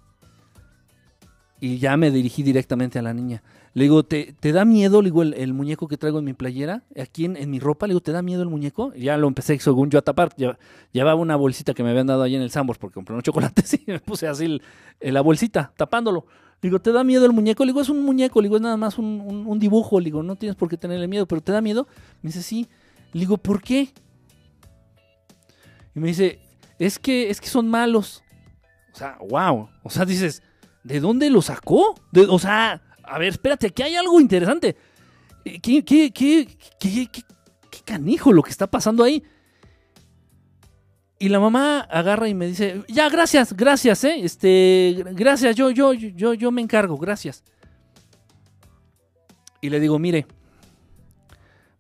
Y 1.61 1.79
ya 1.79 1.97
me 1.97 2.11
dirigí 2.13 2.43
directamente 2.45 2.99
a 3.01 3.03
la 3.03 3.13
niña. 3.13 3.43
Le 3.75 3.83
digo, 3.85 4.05
¿te, 4.05 4.33
te 4.39 4.53
da 4.53 4.65
miedo 4.65 5.03
le 5.03 5.07
digo, 5.09 5.23
el, 5.23 5.53
muñeco 5.55 5.89
que 5.89 5.97
traigo 5.97 6.21
en 6.21 6.25
mi 6.25 6.33
playera? 6.33 6.85
Aquí 7.01 7.25
en, 7.25 7.37
en 7.37 7.51
mi 7.51 7.59
ropa, 7.59 7.87
le 7.87 7.93
digo, 7.93 8.01
¿te 8.01 8.13
da 8.13 8.23
miedo 8.23 8.43
el 8.43 8.49
muñeco? 8.49 8.93
Y 8.95 9.03
ya 9.03 9.17
lo 9.17 9.27
empecé, 9.29 9.59
según 9.59 9.91
yo, 9.91 9.99
a 9.99 10.03
tapar. 10.03 10.35
Lleva- 10.37 10.59
Llevaba 10.93 11.17
una 11.21 11.35
bolsita 11.37 11.75
que 11.75 11.83
me 11.83 11.91
habían 11.91 12.07
dado 12.07 12.23
ahí 12.23 12.35
en 12.37 12.43
el 12.43 12.51
Sambors 12.51 12.79
porque 12.79 12.95
compré 12.95 13.13
unos 13.15 13.25
chocolates 13.25 13.75
y 13.87 13.91
me 13.91 13.99
puse 14.01 14.29
así 14.29 14.45
el- 14.45 14.63
la 15.13 15.21
bolsita, 15.21 15.73
tapándolo. 15.77 16.27
Le 16.61 16.69
digo, 16.71 16.81
¿te 16.81 16.93
da 16.93 17.03
miedo 17.05 17.25
el 17.27 17.33
muñeco? 17.33 17.65
Le 17.65 17.71
digo, 17.73 17.81
es 17.81 17.89
un 17.89 18.03
muñeco, 18.05 18.41
le 18.41 18.47
digo, 18.47 18.57
es 18.57 18.63
nada 18.63 18.77
más 18.77 18.97
un, 18.99 19.21
un- 19.25 19.47
un 19.47 19.59
dibujo. 19.59 19.99
Le 20.01 20.07
digo, 20.07 20.23
no 20.23 20.37
tienes 20.37 20.55
por 20.57 20.69
qué 20.69 20.77
tenerle 20.77 21.09
miedo, 21.09 21.27
pero 21.27 21.41
¿te 21.41 21.51
da 21.53 21.61
miedo? 21.61 21.87
Me 22.23 22.29
dice, 22.29 22.43
sí. 22.43 22.69
Le 23.13 23.21
digo, 23.21 23.37
¿por 23.37 23.63
qué? 23.63 23.89
Y 25.95 26.01
me 26.01 26.09
dice, 26.09 26.39
es 26.79 26.99
que, 26.99 27.31
es 27.31 27.41
que 27.41 27.49
son 27.49 27.69
malos. 27.69 28.23
O 28.93 28.97
sea, 28.97 29.19
wow. 29.29 29.69
O 29.83 29.91
sea, 29.91 30.05
dices, 30.05 30.43
¿de 30.85 31.01
dónde 31.01 31.31
lo 31.31 31.43
sacó? 31.43 31.95
De- 32.13 32.27
o 32.27 32.39
sea, 32.39 32.83
a 33.03 33.19
ver, 33.19 33.29
espérate, 33.29 33.69
aquí 33.69 33.83
hay 33.83 33.97
algo 33.97 34.21
interesante. 34.21 34.77
Eh, 35.45 35.61
¿Qué, 35.61 36.49
canijo 37.85 38.33
lo 38.33 38.43
que 38.43 38.51
está 38.51 38.67
pasando 38.67 39.03
ahí? 39.03 39.23
Y 41.19 41.29
la 41.31 41.41
mamá 41.41 41.81
agarra 41.81 42.29
y 42.29 42.35
me 42.35 42.47
dice, 42.47 42.85
ya, 42.89 43.09
gracias, 43.09 43.55
gracias, 43.55 44.05
eh. 44.05 44.21
Este, 44.23 45.05
gracias, 45.13 45.57
yo, 45.57 45.71
yo, 45.71 45.93
yo, 45.93 46.35
yo 46.35 46.51
me 46.53 46.63
encargo, 46.63 46.97
gracias. 46.97 47.43
Y 49.61 49.71
le 49.71 49.81
digo, 49.81 49.99
mire, 49.99 50.27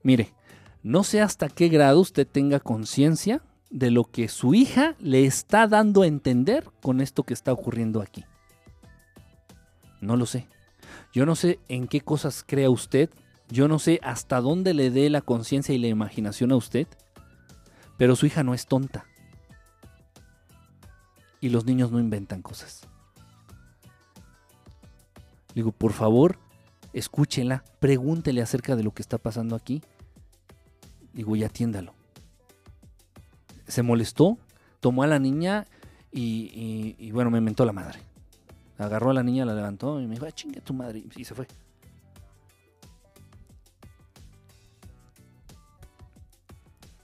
mire, 0.03 0.33
no 0.83 1.05
sé 1.05 1.21
hasta 1.21 1.49
qué 1.49 1.69
grado 1.69 2.01
usted 2.01 2.27
tenga 2.27 2.59
conciencia 2.59 3.43
de 3.71 3.91
lo 3.91 4.05
que 4.05 4.29
su 4.29 4.55
hija 4.55 4.95
le 4.99 5.27
está 5.27 5.67
dando 5.67 6.03
a 6.03 6.07
entender 6.07 6.71
con 6.83 7.01
esto 7.01 7.23
que 7.23 7.35
está 7.35 7.53
ocurriendo 7.53 8.01
aquí. 8.01 8.25
No 10.01 10.17
lo 10.17 10.27
sé. 10.27 10.49
Yo 11.13 11.27
no 11.27 11.35
sé 11.35 11.59
en 11.69 11.87
qué 11.87 12.01
cosas 12.01 12.45
crea 12.47 12.71
usted. 12.71 13.11
Yo 13.49 13.69
no 13.69 13.79
sé 13.79 14.01
hasta 14.03 14.41
dónde 14.41 14.75
le 14.75 14.91
dé 14.91 15.11
la 15.11 15.21
conciencia 15.21 15.75
y 15.75 15.79
la 15.79 15.89
imaginación 15.89 16.53
a 16.53 16.57
usted. 16.57 16.87
Pero 17.97 18.17
su 18.17 18.27
hija 18.27 18.43
no 18.43 18.55
es 18.55 18.67
tonta. 18.67 19.07
Y 21.41 21.51
los 21.51 21.65
niños 21.65 21.91
no 21.91 22.01
inventan 22.01 22.43
cosas. 22.43 22.83
Digo, 25.55 25.73
por 25.73 25.93
favor, 25.93 26.39
escúchela, 26.93 27.65
pregúntele 27.81 28.43
acerca 28.43 28.77
de 28.77 28.83
lo 28.83 28.93
que 28.93 29.03
está 29.03 29.19
pasando 29.19 29.57
aquí. 29.57 29.83
Digo, 31.13 31.37
y 31.37 31.45
atiéndalo 31.45 31.98
se 33.69 33.83
molestó, 33.83 34.39
tomó 34.81 35.03
a 35.03 35.07
la 35.07 35.19
niña 35.19 35.67
y, 36.11 36.97
y- 36.99 37.11
bueno, 37.13 37.31
me 37.31 37.41
mentó 37.41 37.65
la 37.65 37.73
madre. 37.73 38.01
Agarró 38.79 39.11
a 39.11 39.15
la 39.15 39.23
niña, 39.23 39.45
la 39.45 39.55
levantó 39.55 40.01
y 40.01 40.07
me 40.07 40.15
dijo, 40.15 40.27
ah, 40.27 40.33
chinga 40.33 40.61
tu 40.61 40.73
madre. 40.75 41.05
Y 41.17 41.25
se 41.25 41.35
fue. 41.35 41.47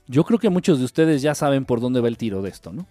Yo 0.07 0.23
creo 0.23 0.37
que 0.39 0.49
muchos 0.49 0.79
de 0.79 0.85
ustedes 0.85 1.21
ya 1.21 1.33
saben 1.33 1.65
por 1.65 1.81
dónde 1.81 1.99
va 1.99 2.07
el 2.07 2.17
tiro 2.17 2.41
de 2.41 2.49
esto, 2.49 2.71
¿no? 2.71 2.85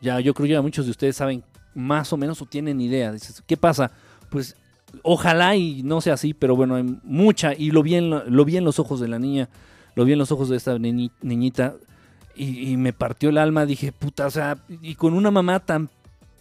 Ya, 0.00 0.20
yo 0.20 0.34
creo 0.34 0.46
que 0.48 0.60
muchos 0.62 0.84
de 0.86 0.90
ustedes 0.90 1.16
saben 1.16 1.42
más 1.74 2.12
o 2.12 2.16
menos 2.16 2.40
o 2.42 2.46
tienen 2.46 2.80
idea. 2.80 3.12
Dices, 3.12 3.42
¿qué 3.46 3.56
pasa? 3.56 3.90
Pues 4.30 4.56
ojalá 5.02 5.56
y 5.56 5.82
no 5.82 6.00
sea 6.00 6.14
así, 6.14 6.34
pero 6.34 6.54
bueno, 6.56 6.74
hay 6.76 6.98
mucha, 7.02 7.54
y 7.54 7.70
lo 7.70 7.82
vi 7.82 7.94
en, 7.94 8.10
lo, 8.10 8.44
vi 8.44 8.56
en 8.56 8.64
los 8.64 8.78
ojos 8.78 9.00
de 9.00 9.08
la 9.08 9.18
niña, 9.18 9.48
lo 9.94 10.04
vi 10.04 10.12
en 10.12 10.18
los 10.18 10.32
ojos 10.32 10.48
de 10.48 10.56
esta 10.56 10.76
niñi- 10.76 11.12
niñita, 11.22 11.74
y, 12.42 12.76
me 12.76 12.92
partió 12.92 13.28
el 13.28 13.38
alma, 13.38 13.66
dije, 13.66 13.92
puta, 13.92 14.26
o 14.26 14.30
sea, 14.30 14.56
y 14.80 14.94
con 14.94 15.12
una 15.12 15.30
mamá 15.30 15.60
tan 15.60 15.90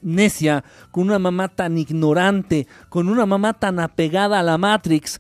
necia, 0.01 0.63
con 0.91 1.03
una 1.03 1.19
mamá 1.19 1.49
tan 1.49 1.77
ignorante, 1.77 2.67
con 2.87 3.09
una 3.09 3.25
mamá 3.25 3.53
tan 3.53 3.79
apegada 3.79 4.39
a 4.39 4.43
la 4.43 4.57
Matrix. 4.57 5.19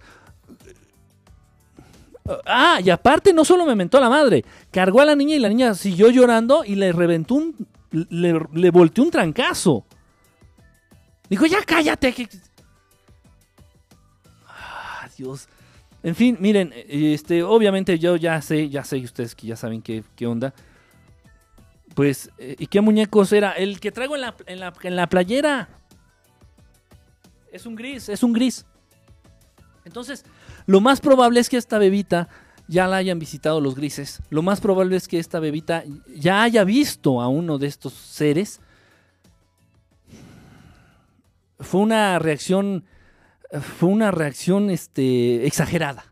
Ah, 2.45 2.79
y 2.81 2.89
aparte 2.89 3.33
no 3.33 3.43
solo 3.43 3.65
me 3.65 3.75
mentó 3.75 3.99
la 3.99 4.09
madre, 4.09 4.45
cargó 4.71 5.01
a 5.01 5.05
la 5.05 5.15
niña 5.15 5.35
y 5.35 5.39
la 5.39 5.49
niña 5.49 5.73
siguió 5.73 6.09
llorando 6.09 6.63
y 6.63 6.75
le 6.75 6.93
reventó 6.93 7.35
un, 7.35 7.67
le, 7.91 8.39
le 8.53 8.71
volteó 8.71 9.03
un 9.03 9.11
trancazo. 9.11 9.83
Dijo, 11.29 11.45
ya 11.45 11.61
cállate. 11.63 12.13
que-". 12.13 12.29
Ah, 14.47 15.09
Dios. 15.17 15.49
En 16.01 16.15
fin, 16.15 16.37
miren, 16.39 16.73
este, 16.87 17.43
obviamente 17.43 17.99
yo 17.99 18.15
ya 18.15 18.41
sé, 18.41 18.69
ya 18.69 18.83
sé 18.85 18.97
ustedes 18.97 19.35
que 19.35 19.47
ya 19.47 19.57
saben 19.57 19.81
qué, 19.81 20.03
qué 20.15 20.25
onda. 20.25 20.53
Pues, 21.99 22.31
eh, 22.37 22.55
¿y 22.57 22.67
qué 22.67 22.79
muñecos 22.79 23.33
era? 23.33 23.51
El 23.51 23.81
que 23.81 23.91
traigo 23.91 24.15
en 24.15 24.21
la, 24.21 24.33
en, 24.45 24.61
la, 24.61 24.73
en 24.83 24.95
la 24.95 25.09
playera. 25.09 25.67
Es 27.51 27.65
un 27.65 27.75
gris, 27.75 28.07
es 28.07 28.23
un 28.23 28.31
gris. 28.31 28.65
Entonces, 29.83 30.23
lo 30.65 30.79
más 30.79 31.01
probable 31.01 31.41
es 31.41 31.49
que 31.49 31.57
esta 31.57 31.77
bebita 31.77 32.29
ya 32.69 32.87
la 32.87 32.95
hayan 32.95 33.19
visitado 33.19 33.59
los 33.59 33.75
grises. 33.75 34.21
Lo 34.29 34.41
más 34.41 34.61
probable 34.61 34.95
es 34.95 35.09
que 35.09 35.19
esta 35.19 35.41
bebita 35.41 35.83
ya 36.15 36.41
haya 36.41 36.63
visto 36.63 37.19
a 37.19 37.27
uno 37.27 37.57
de 37.57 37.67
estos 37.67 37.91
seres. 37.91 38.61
Fue 41.59 41.81
una 41.81 42.17
reacción, 42.17 42.85
fue 43.77 43.89
una 43.89 44.11
reacción 44.11 44.69
este, 44.69 45.45
exagerada. 45.45 46.05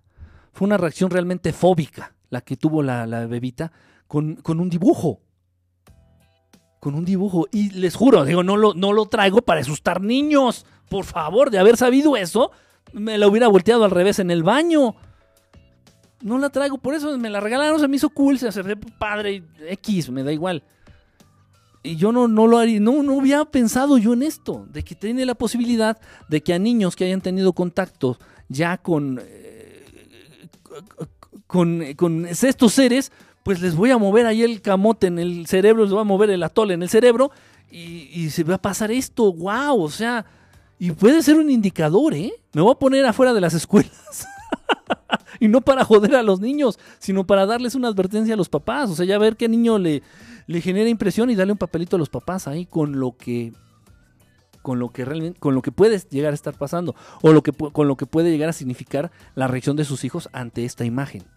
Fue 0.52 0.66
una 0.66 0.76
reacción 0.76 1.10
realmente 1.12 1.54
fóbica 1.54 2.14
la 2.30 2.42
que 2.42 2.58
tuvo 2.58 2.84
la, 2.84 3.08
la 3.08 3.26
bebita 3.26 3.72
con, 4.06 4.36
con 4.36 4.60
un 4.60 4.70
dibujo 4.70 5.22
con 6.80 6.96
un 6.96 7.06
dibujo. 7.06 7.48
Y 7.52 7.70
les 7.72 7.96
juro, 7.96 8.26
digo, 8.26 8.44
no 8.44 8.58
lo, 8.58 8.74
no 8.74 8.94
lo 8.94 9.06
traigo 9.06 9.42
para 9.42 9.62
asustar 9.62 10.02
niños. 10.02 10.66
Por 10.90 11.06
favor, 11.06 11.52
de 11.52 11.60
haber 11.60 11.78
sabido 11.78 12.16
eso, 12.16 12.52
me 12.94 13.18
la 13.18 13.28
hubiera 13.28 13.48
volteado 13.48 13.84
al 13.84 13.92
revés 13.92 14.20
en 14.20 14.32
el 14.32 14.44
baño. 14.44 14.96
No 16.22 16.38
la 16.40 16.50
traigo, 16.50 16.78
por 16.78 16.96
eso 16.96 17.18
me 17.18 17.30
la 17.30 17.40
regalaron, 17.40 17.80
se 17.80 17.88
me 17.88 17.98
hizo 17.98 18.10
cool, 18.10 18.40
se 18.40 18.48
acercó 18.48 18.88
padre, 18.98 19.44
X, 19.70 20.10
me 20.10 20.24
da 20.24 20.32
igual. 20.32 20.64
Y 21.84 21.96
yo 21.96 22.12
no, 22.12 22.28
no 22.28 22.48
lo 22.48 22.58
haría, 22.58 22.80
no, 22.80 23.04
no 23.04 23.14
hubiera 23.14 23.46
pensado 23.46 23.98
yo 23.98 24.14
en 24.14 24.24
esto, 24.24 24.66
de 24.72 24.84
que 24.84 24.96
tiene 24.96 25.26
la 25.26 25.36
posibilidad 25.36 25.98
de 26.28 26.42
que 26.42 26.54
a 26.54 26.60
niños 26.60 26.96
que 26.96 27.06
hayan 27.06 27.22
tenido 27.22 27.54
contacto 27.54 28.18
ya 28.50 28.78
con, 28.78 29.22
eh, 29.24 29.86
con, 31.46 31.94
con 31.96 32.26
estos 32.26 32.74
seres, 32.74 33.12
pues 33.48 33.62
les 33.62 33.78
voy 33.78 33.92
a 33.92 33.98
mover 33.98 34.26
ahí 34.26 34.44
el 34.44 34.60
camote 34.60 35.08
en 35.08 35.20
el 35.20 35.48
cerebro, 35.48 35.84
les 35.84 35.94
voy 35.94 36.02
a 36.02 36.04
mover 36.04 36.30
el 36.32 36.44
atole 36.44 36.74
en 36.74 36.84
el 36.84 36.90
cerebro 36.90 37.32
y, 37.72 38.30
se 38.30 38.44
va 38.44 38.56
a 38.56 38.62
pasar 38.62 38.92
esto, 38.92 39.32
wow, 39.32 39.82
o 39.82 39.90
sea, 39.90 40.26
y 40.78 40.92
puede 40.92 41.24
ser 41.24 41.38
un 41.38 41.50
indicador, 41.50 42.14
¿eh? 42.14 42.34
Me 42.52 42.62
voy 42.62 42.74
a 42.74 42.78
poner 42.78 43.06
afuera 43.06 43.34
de 43.34 43.40
las 43.40 43.54
escuelas. 43.62 44.28
y 45.40 45.48
no 45.48 45.62
para 45.62 45.86
joder 45.86 46.18
a 46.18 46.24
los 46.24 46.42
niños, 46.42 46.78
sino 47.00 47.26
para 47.26 47.46
darles 47.46 47.74
una 47.74 47.88
advertencia 47.88 48.34
a 48.34 48.38
los 48.38 48.50
papás, 48.50 48.90
o 48.90 48.96
sea, 48.96 49.06
ya 49.06 49.18
ver 49.18 49.38
qué 49.38 49.48
niño 49.48 49.80
le, 49.80 50.04
le 50.48 50.60
genera 50.60 50.90
impresión 50.90 51.30
y 51.30 51.36
darle 51.36 51.54
un 51.54 51.58
papelito 51.58 51.96
a 51.96 52.00
los 52.00 52.10
papás 52.10 52.50
ahí 52.50 52.66
con 52.66 53.00
lo 53.00 53.16
que 53.16 53.54
con 54.62 54.78
lo 54.78 54.90
que 54.90 55.06
realmente 55.06 55.40
con 55.40 55.56
lo 55.56 55.62
que 55.62 55.72
puede 55.72 55.98
llegar 56.10 56.34
a 56.34 56.36
estar 56.36 56.58
pasando 56.58 56.98
o 57.22 57.32
lo 57.32 57.44
que 57.44 57.54
con 57.54 57.88
lo 57.88 57.96
que 57.96 58.08
puede 58.08 58.30
llegar 58.30 58.50
a 58.50 58.54
significar 58.54 59.10
la 59.36 59.48
reacción 59.48 59.78
de 59.78 59.86
sus 59.86 60.04
hijos 60.04 60.28
ante 60.34 60.66
esta 60.66 60.84
imagen. 60.84 61.37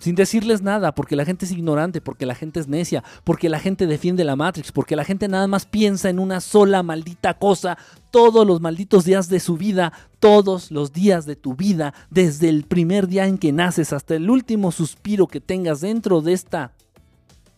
Sin 0.00 0.16
decirles 0.16 0.62
nada, 0.62 0.94
porque 0.94 1.14
la 1.14 1.24
gente 1.24 1.44
es 1.44 1.52
ignorante, 1.52 2.00
porque 2.00 2.26
la 2.26 2.34
gente 2.34 2.58
es 2.58 2.66
necia, 2.66 3.04
porque 3.22 3.48
la 3.48 3.60
gente 3.60 3.86
defiende 3.86 4.24
la 4.24 4.34
Matrix, 4.34 4.72
porque 4.72 4.96
la 4.96 5.04
gente 5.04 5.28
nada 5.28 5.46
más 5.46 5.66
piensa 5.66 6.08
en 6.08 6.18
una 6.18 6.40
sola 6.40 6.82
maldita 6.82 7.34
cosa 7.34 7.78
todos 8.10 8.46
los 8.46 8.60
malditos 8.60 9.04
días 9.04 9.28
de 9.28 9.38
su 9.38 9.56
vida, 9.56 9.92
todos 10.18 10.70
los 10.70 10.92
días 10.92 11.26
de 11.26 11.36
tu 11.36 11.54
vida, 11.54 11.94
desde 12.10 12.48
el 12.48 12.64
primer 12.64 13.06
día 13.06 13.26
en 13.26 13.38
que 13.38 13.52
naces 13.52 13.92
hasta 13.92 14.16
el 14.16 14.28
último 14.30 14.72
suspiro 14.72 15.28
que 15.28 15.40
tengas 15.40 15.82
dentro 15.82 16.22
de 16.22 16.32
esta 16.32 16.72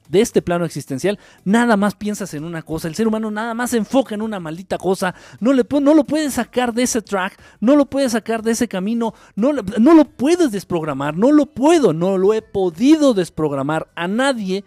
de 0.09 0.21
este 0.21 0.43
plano 0.43 0.65
existencial, 0.65 1.19
nada 1.45 1.77
más 1.77 1.95
piensas 1.95 2.35
en 2.35 2.45
una 2.45 2.63
cosa. 2.63 2.89
El 2.89 2.95
ser 2.95 3.09
humano 3.09 3.31
nada 3.31 3.55
más 3.55 3.71
se 3.71 3.79
enfoca 3.79 4.15
en 4.15 4.23
una 4.23 4.41
maldita 4.41 4.79
cosa. 4.79 5.15
No, 5.41 5.53
le, 5.53 5.65
no 5.81 5.95
lo 5.95 6.05
puedes 6.05 6.35
sacar 6.35 6.75
de 6.75 6.83
ese 6.83 7.03
track, 7.03 7.41
no 7.61 7.77
lo 7.77 7.87
puedes 7.87 8.13
sacar 8.13 8.43
de 8.43 8.53
ese 8.53 8.69
camino, 8.69 9.15
no, 9.37 9.53
no 9.53 9.95
lo 9.95 10.05
puedes 10.05 10.53
desprogramar, 10.53 11.17
no 11.17 11.33
lo 11.33 11.47
puedo, 11.47 11.93
no 11.93 12.19
lo 12.19 12.35
he 12.35 12.43
podido 12.43 13.15
desprogramar 13.15 13.89
a 13.95 14.09
nadie 14.09 14.65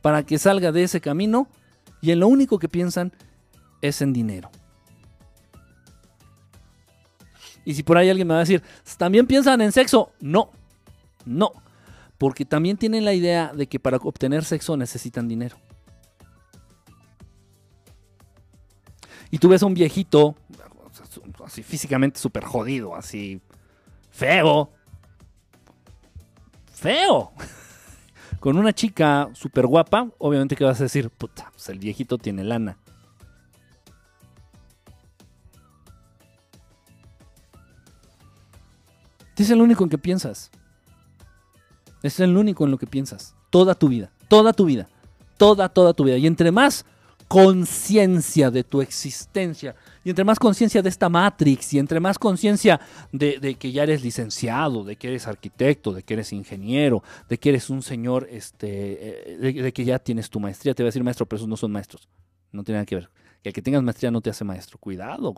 para 0.00 0.24
que 0.24 0.38
salga 0.38 0.70
de 0.72 0.84
ese 0.84 1.00
camino. 1.00 1.48
Y 2.00 2.10
en 2.10 2.20
lo 2.20 2.28
único 2.28 2.58
que 2.58 2.68
piensan 2.68 3.12
es 3.80 4.02
en 4.02 4.12
dinero. 4.12 4.50
Y 7.64 7.74
si 7.74 7.82
por 7.82 7.96
ahí 7.96 8.10
alguien 8.10 8.28
me 8.28 8.34
va 8.34 8.40
a 8.40 8.44
decir, 8.44 8.62
¿también 8.98 9.26
piensan 9.26 9.62
en 9.62 9.72
sexo? 9.72 10.12
No, 10.20 10.50
no 11.24 11.63
porque 12.18 12.44
también 12.44 12.76
tienen 12.76 13.04
la 13.04 13.12
idea 13.12 13.52
de 13.54 13.66
que 13.66 13.80
para 13.80 13.96
obtener 13.98 14.44
sexo 14.44 14.76
necesitan 14.76 15.28
dinero. 15.28 15.56
Y 19.30 19.38
tú 19.38 19.48
ves 19.48 19.62
a 19.62 19.66
un 19.66 19.74
viejito, 19.74 20.36
así 21.44 21.62
físicamente 21.62 22.20
súper 22.20 22.44
jodido, 22.44 22.94
así 22.94 23.40
feo, 24.10 24.70
feo, 26.72 27.32
con 28.40 28.56
una 28.56 28.72
chica 28.72 29.28
súper 29.32 29.66
guapa, 29.66 30.08
obviamente 30.18 30.54
que 30.54 30.64
vas 30.64 30.80
a 30.80 30.84
decir, 30.84 31.10
puta, 31.10 31.50
pues 31.52 31.68
el 31.68 31.78
viejito 31.78 32.16
tiene 32.16 32.44
lana. 32.44 32.78
Es 39.36 39.50
el 39.50 39.60
único 39.60 39.84
en 39.84 39.90
que 39.90 39.98
piensas. 39.98 40.50
Es 42.04 42.20
el 42.20 42.36
único 42.36 42.66
en 42.66 42.70
lo 42.70 42.76
que 42.76 42.86
piensas. 42.86 43.34
Toda 43.48 43.74
tu 43.74 43.88
vida. 43.88 44.12
Toda 44.28 44.52
tu 44.52 44.66
vida. 44.66 44.86
Toda, 45.38 45.70
toda 45.70 45.94
tu 45.94 46.04
vida. 46.04 46.18
Y 46.18 46.26
entre 46.26 46.52
más 46.52 46.84
conciencia 47.28 48.50
de 48.50 48.62
tu 48.62 48.82
existencia, 48.82 49.74
y 50.04 50.10
entre 50.10 50.22
más 50.22 50.38
conciencia 50.38 50.82
de 50.82 50.90
esta 50.90 51.08
Matrix, 51.08 51.72
y 51.72 51.78
entre 51.78 52.00
más 52.00 52.18
conciencia 52.18 52.78
de, 53.10 53.56
que 53.58 53.72
ya 53.72 53.84
eres 53.84 54.02
licenciado, 54.02 54.84
de 54.84 54.96
que 54.96 55.08
eres 55.08 55.26
arquitecto, 55.26 55.94
de 55.94 56.02
que 56.02 56.12
eres 56.12 56.34
ingeniero, 56.34 57.02
de 57.26 57.38
que 57.38 57.48
eres 57.48 57.70
un 57.70 57.80
señor, 57.80 58.28
este, 58.30 59.36
eh, 59.36 59.38
de, 59.38 59.72
que 59.72 59.84
ya 59.86 59.98
tienes 59.98 60.28
tu 60.28 60.40
maestría, 60.40 60.74
te 60.74 60.82
voy 60.82 60.88
a 60.88 60.90
decir 60.90 61.02
maestro, 61.02 61.24
pero 61.24 61.38
esos 61.38 61.48
no 61.48 61.56
son 61.56 61.72
maestros. 61.72 62.06
No 62.52 62.64
tiene 62.64 62.76
nada 62.76 62.86
que 62.86 62.96
ver. 62.96 63.08
Que 63.42 63.48
el 63.48 63.54
que 63.54 63.62
tengas 63.62 63.82
maestría 63.82 64.10
no 64.10 64.20
te 64.20 64.28
hace 64.28 64.44
maestro. 64.44 64.76
Cuidado 64.76 65.34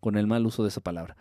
con 0.00 0.16
el 0.16 0.26
mal 0.26 0.46
uso 0.46 0.62
de 0.62 0.70
esa 0.70 0.80
palabra 0.80 1.18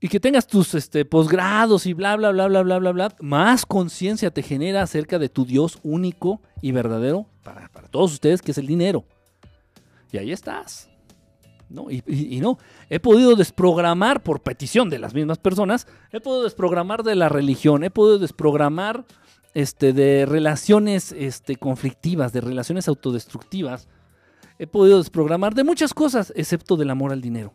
y 0.00 0.08
que 0.08 0.20
tengas 0.20 0.46
tus 0.46 0.74
este, 0.74 1.04
posgrados 1.04 1.86
y 1.86 1.94
bla, 1.94 2.16
bla, 2.16 2.30
bla, 2.30 2.48
bla, 2.48 2.62
bla, 2.62 2.78
bla, 2.78 2.92
bla, 2.92 3.16
más 3.20 3.64
conciencia 3.64 4.30
te 4.30 4.42
genera 4.42 4.82
acerca 4.82 5.18
de 5.18 5.28
tu 5.28 5.46
Dios 5.46 5.78
único 5.82 6.40
y 6.60 6.72
verdadero 6.72 7.26
para, 7.42 7.68
todos 7.90 8.12
ustedes, 8.12 8.42
que 8.42 8.50
es 8.50 8.58
el 8.58 8.66
dinero. 8.66 9.04
Y 10.12 10.18
ahí 10.18 10.32
estás. 10.32 10.90
¿no? 11.68 11.86
Y, 11.90 12.38
no, 12.40 12.58
he 12.90 13.00
podido 13.00 13.34
desprogramar 13.34 14.22
por 14.22 14.42
petición 14.42 14.90
de 14.90 14.98
las 14.98 15.14
mismas 15.14 15.38
personas, 15.38 15.86
he 16.12 16.20
podido 16.20 16.44
desprogramar 16.44 17.02
de 17.02 17.14
la 17.14 17.28
religión, 17.28 17.82
he 17.82 17.90
podido 17.90 18.18
desprogramar 18.18 19.04
este, 19.54 19.92
de 19.92 20.26
relaciones 20.26 21.12
este, 21.12 21.56
conflictivas, 21.56 22.32
de 22.32 22.42
relaciones 22.42 22.86
autodestructivas, 22.86 23.88
he 24.58 24.66
podido 24.66 24.98
desprogramar 24.98 25.54
de 25.54 25.64
muchas 25.64 25.94
cosas, 25.94 26.32
excepto 26.36 26.76
del 26.76 26.90
amor 26.90 27.12
al 27.12 27.20
dinero 27.20 27.52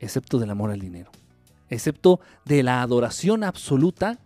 excepto 0.00 0.38
del 0.38 0.50
amor 0.50 0.70
al 0.70 0.80
dinero, 0.80 1.10
excepto 1.68 2.20
de 2.44 2.62
la 2.62 2.82
adoración 2.82 3.44
absoluta 3.44 4.18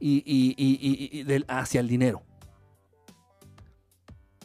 y, 0.00 1.24
hacia 1.46 1.80
el 1.80 1.88
dinero. 1.88 2.22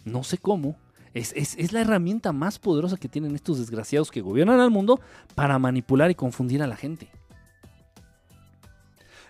No 0.05 0.23
sé 0.23 0.38
cómo. 0.38 0.75
Es, 1.13 1.31
es, 1.36 1.71
la 1.71 1.81
herramienta 1.81 2.31
más 2.31 2.57
poderosa 2.57 2.97
que 2.97 3.07
tienen 3.07 3.36
estos 3.36 3.59
desgraciados 3.59 4.09
que 4.09 4.21
gobiernan 4.21 4.59
al 4.59 4.71
mundo 4.71 4.99
para 5.36 5.59
manipular 5.59 6.09
y 6.09 6.15
confundir 6.15 6.63
a 6.63 6.67
la 6.67 6.75
gente. 6.75 7.07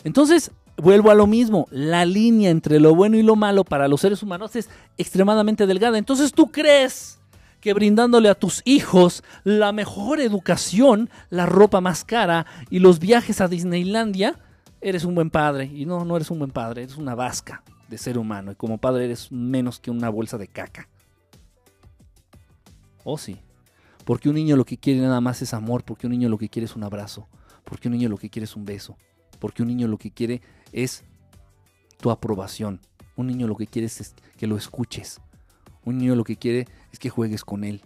Entonces, 0.06 0.52
vuelvo 0.78 1.12
a 1.12 1.16
lo 1.16 1.28
mismo. 1.28 1.68
La 1.72 2.06
línea 2.06 2.50
entre 2.50 2.80
lo 2.80 2.96
bueno 2.96 3.18
y 3.18 3.22
lo 3.22 3.36
malo 3.36 3.64
para 3.64 3.88
los 3.88 4.02
seres 4.02 4.24
humanos 4.24 4.56
es 4.56 4.70
extremadamente 4.98 5.68
delgada. 5.68 5.98
Entonces 5.98 6.32
tú 6.32 6.52
crees 6.52 7.20
que 7.64 7.74
brindándole 7.74 8.28
a 8.28 8.36
tus 8.36 8.62
hijos 8.66 9.24
la 9.46 9.72
mejor 9.72 10.20
educación, 10.20 11.10
la 11.30 11.46
ropa 11.46 11.80
más 11.80 12.04
cara 12.04 12.46
y 12.70 12.80
los 12.80 13.00
viajes 13.00 13.40
a 13.40 13.48
Disneylandia, 13.48 14.38
eres 14.82 15.06
un 15.06 15.16
buen 15.16 15.30
padre. 15.30 15.72
Y 15.74 15.86
no, 15.86 16.04
no 16.04 16.18
eres 16.18 16.30
un 16.30 16.40
buen 16.40 16.52
padre, 16.52 16.84
eres 16.84 16.98
una 16.98 17.16
vasca 17.16 17.64
de 17.88 17.98
ser 17.98 18.18
humano. 18.18 18.52
Y 18.52 18.56
como 18.56 18.80
padre 18.80 19.06
eres 19.06 19.32
menos 19.32 19.80
que 19.80 19.92
una 19.92 20.10
bolsa 20.10 20.38
de 20.38 20.50
caca. 20.50 20.90
Oh 23.06 23.18
sí. 23.18 23.40
Porque 24.04 24.28
un 24.28 24.36
niño 24.36 24.58
lo 24.58 24.66
que 24.66 24.76
quiere 24.76 25.00
nada 25.00 25.22
más 25.22 25.42
es 25.42 25.54
amor, 25.54 25.86
porque 25.86 26.06
un 26.06 26.12
niño 26.12 26.28
lo 26.28 26.38
que 26.38 26.50
quiere 26.50 26.66
es 26.66 26.76
un 26.76 26.84
abrazo, 26.84 27.30
porque 27.64 27.88
un 27.88 27.94
niño 27.94 28.10
lo 28.10 28.18
que 28.18 28.30
quiere 28.30 28.44
es 28.44 28.58
un 28.58 28.66
beso, 28.66 28.98
porque 29.40 29.62
un 29.62 29.70
niño 29.70 29.88
lo 29.88 29.98
que 29.98 30.12
quiere 30.12 30.42
es 30.74 31.06
tu 32.02 32.12
aprobación. 32.12 32.82
Un 33.16 33.28
niño 33.28 33.48
lo 33.48 33.56
que 33.56 33.68
quiere 33.68 33.86
es 33.86 34.16
que 34.36 34.48
lo 34.48 34.58
escuches. 34.58 35.22
Un 35.86 35.98
niño 35.98 36.16
lo 36.16 36.24
que 36.24 36.38
quiere 36.38 36.68
es 36.92 37.00
que 37.00 37.10
juegues 37.10 37.44
con 37.44 37.64
él. 37.64 37.82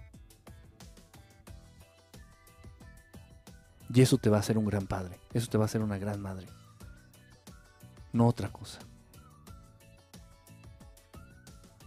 Y 3.93 4.01
eso 4.01 4.17
te 4.17 4.29
va 4.29 4.37
a 4.37 4.39
hacer 4.41 4.57
un 4.57 4.65
gran 4.65 4.85
padre. 4.85 5.19
Eso 5.33 5.47
te 5.47 5.57
va 5.57 5.63
a 5.63 5.65
hacer 5.65 5.81
una 5.81 5.97
gran 5.97 6.21
madre. 6.21 6.47
No 8.13 8.27
otra 8.27 8.51
cosa. 8.51 8.79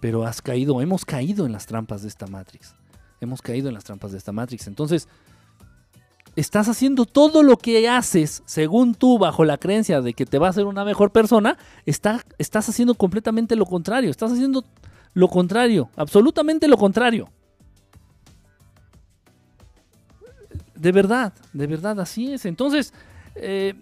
Pero 0.01 0.25
has 0.25 0.41
caído, 0.41 0.81
hemos 0.81 1.05
caído 1.05 1.45
en 1.45 1.53
las 1.53 1.67
trampas 1.67 2.03
de 2.03 2.09
esta 2.09 2.27
Matrix. 2.27 2.75
Hemos 3.21 3.43
caído 3.43 3.69
en 3.69 3.75
las 3.75 3.85
trampas 3.85 4.13
de 4.13 4.19
esta 4.19 4.33
Matrix. 4.33 4.67
Entonces, 4.67 5.09
estás 6.37 6.69
haciendo 6.69 7.05
todo 7.05 7.43
lo 7.43 7.59
que 7.59 7.87
haces, 7.87 8.43
según 8.47 8.95
tú, 8.95 9.19
bajo 9.19 9.45
la 9.45 9.59
creencia 9.59 10.01
de 10.01 10.15
que 10.15 10.25
te 10.25 10.39
va 10.39 10.47
a 10.47 10.51
hacer 10.51 10.65
una 10.65 10.87
mejor 10.87 11.13
persona, 11.13 11.59
estás 11.85 12.69
haciendo 12.69 12.95
completamente 12.95 13.57
lo 13.57 13.67
contrario. 13.67 14.11
Estás 14.11 14.33
haciendo 14.33 14.65
lo 15.13 15.29
contrario, 15.29 15.91
absolutamente 15.97 16.69
lo 16.69 16.77
contrario. 16.77 17.29
De 20.75 20.93
verdad, 20.93 21.35
de 21.53 21.67
verdad, 21.67 22.01
así 22.01 22.33
es. 22.33 22.47
Entonces, 22.47 22.95
eh, 23.35 23.75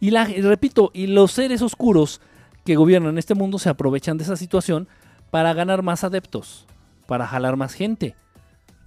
y, 0.00 0.10
la, 0.10 0.24
repito, 0.24 0.90
y 0.92 1.06
los 1.06 1.32
seres 1.32 1.62
oscuros 1.62 2.20
que 2.64 2.76
gobiernan 2.76 3.18
este 3.18 3.34
mundo 3.34 3.58
se 3.58 3.68
aprovechan 3.68 4.18
de 4.18 4.24
esa 4.24 4.36
situación 4.36 4.88
para 5.30 5.54
ganar 5.54 5.82
más 5.82 6.02
adeptos, 6.02 6.66
para 7.06 7.26
jalar 7.26 7.56
más 7.56 7.74
gente, 7.74 8.16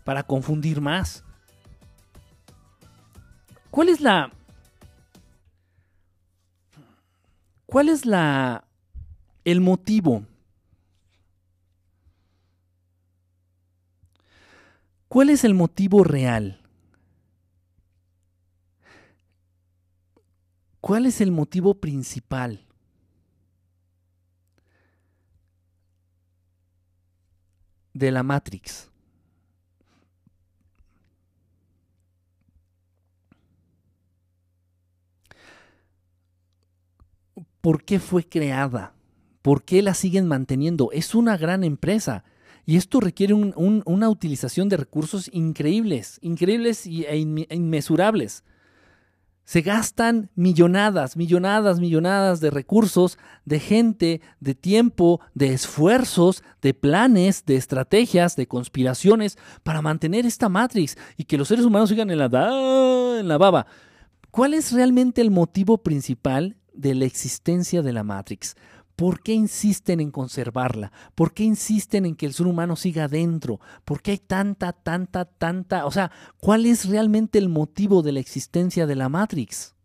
para 0.04 0.24
confundir 0.24 0.82
más. 0.82 1.24
¿Cuál 3.72 3.90
es 3.90 4.02
la... 4.02 4.32
¿Cuál 7.66 7.90
es 7.90 8.06
la... 8.06 8.66
el 9.44 9.62
motivo 9.62 10.26
¿Cuál 15.16 15.30
es 15.30 15.46
el 15.46 15.54
motivo 15.54 16.04
real? 16.04 16.60
¿Cuál 20.82 21.06
es 21.06 21.22
el 21.22 21.32
motivo 21.32 21.76
principal? 21.76 22.66
de 27.94 28.12
la 28.12 28.24
Matrix. 28.24 28.92
¿Por 37.62 37.86
qué 37.86 38.02
fue 38.02 38.28
creada? 38.28 38.94
¿Por 39.42 39.64
qué 39.64 39.82
la 39.82 39.94
siguen 39.94 40.28
manteniendo? 40.28 40.92
Es 40.92 41.16
una 41.16 41.38
gran 41.38 41.64
empresa. 41.64 42.26
Y 42.66 42.78
esto 42.78 43.00
requiere 43.00 43.34
una 43.34 44.10
utilización 44.10 44.70
de 44.70 44.78
recursos 44.78 45.30
increíbles, 45.32 46.18
increíbles 46.22 46.88
e 46.88 47.18
inmesurables. 47.18 48.44
Se 49.44 49.62
gastan 49.62 50.32
millonadas, 50.34 51.16
millonadas, 51.16 51.80
millonadas 51.80 52.40
de 52.40 52.50
recursos, 52.50 53.20
de 53.46 53.60
gente, 53.60 54.22
de 54.40 54.56
tiempo, 54.56 55.22
de 55.36 55.54
esfuerzos, 55.54 56.44
de 56.64 56.74
planes, 56.74 57.46
de 57.46 57.56
estrategias, 57.56 58.36
de 58.36 58.48
conspiraciones 58.48 59.38
para 59.62 59.84
mantener 59.84 60.26
esta 60.26 60.50
matrix 60.50 60.98
y 61.16 61.26
que 61.26 61.38
los 61.38 61.48
seres 61.48 61.64
humanos 61.64 61.90
sigan 61.90 62.10
en 62.10 62.18
la, 62.18 62.26
en 63.20 63.28
la 63.28 63.38
baba. 63.38 63.68
¿Cuál 64.32 64.56
es 64.56 64.72
realmente 64.72 65.22
el 65.22 65.30
motivo 65.30 65.78
principal 65.78 66.58
de 66.74 66.96
la 66.96 67.06
existencia 67.06 67.84
de 67.84 67.94
la 67.94 68.04
Matrix? 68.04 68.56
¿Por 68.96 69.22
qué 69.22 69.34
insisten 69.34 70.00
en 70.00 70.10
conservarla? 70.10 70.92
¿Por 71.16 71.34
qué 71.34 71.44
insisten 71.44 72.06
en 72.06 72.16
que 72.16 72.26
el 72.26 72.34
ser 72.34 72.48
humano 72.48 72.78
siga 72.78 73.06
adentro? 73.06 73.60
¿Por 73.84 74.02
qué 74.02 74.12
hay 74.12 74.18
tanta, 74.20 74.72
tanta, 74.72 75.26
tanta... 75.26 75.86
O 75.86 75.92
sea, 75.92 76.12
¿cuál 76.38 76.66
es 76.66 76.88
realmente 76.88 77.38
el 77.38 77.50
motivo 77.50 78.02
de 78.02 78.14
la 78.14 78.22
existencia 78.22 78.88
de 78.88 78.96
la 78.96 79.10
Matrix? 79.10 79.76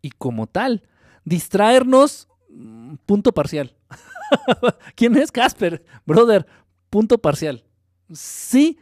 Y 0.00 0.10
como 0.10 0.46
tal, 0.46 0.88
distraernos, 1.24 2.28
mm, 2.48 2.94
punto 3.04 3.32
parcial. 3.32 3.76
¿Quién 4.94 5.16
es 5.18 5.30
Casper? 5.30 5.84
Brother, 6.06 6.46
punto 6.88 7.18
parcial. 7.18 7.62
Sí, 8.10 8.78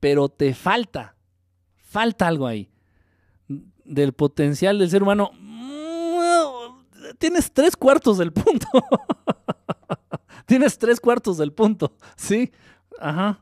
pero 0.00 0.30
te 0.30 0.54
falta, 0.54 1.16
falta 1.76 2.26
algo 2.26 2.46
ahí 2.46 2.73
del 3.84 4.12
potencial 4.12 4.78
del 4.78 4.90
ser 4.90 5.02
humano, 5.02 5.30
tienes 7.18 7.52
tres 7.52 7.76
cuartos 7.76 8.18
del 8.18 8.32
punto. 8.32 8.66
tienes 10.46 10.78
tres 10.78 11.00
cuartos 11.00 11.38
del 11.38 11.52
punto, 11.52 11.96
¿sí? 12.16 12.52
Ajá. 12.98 13.40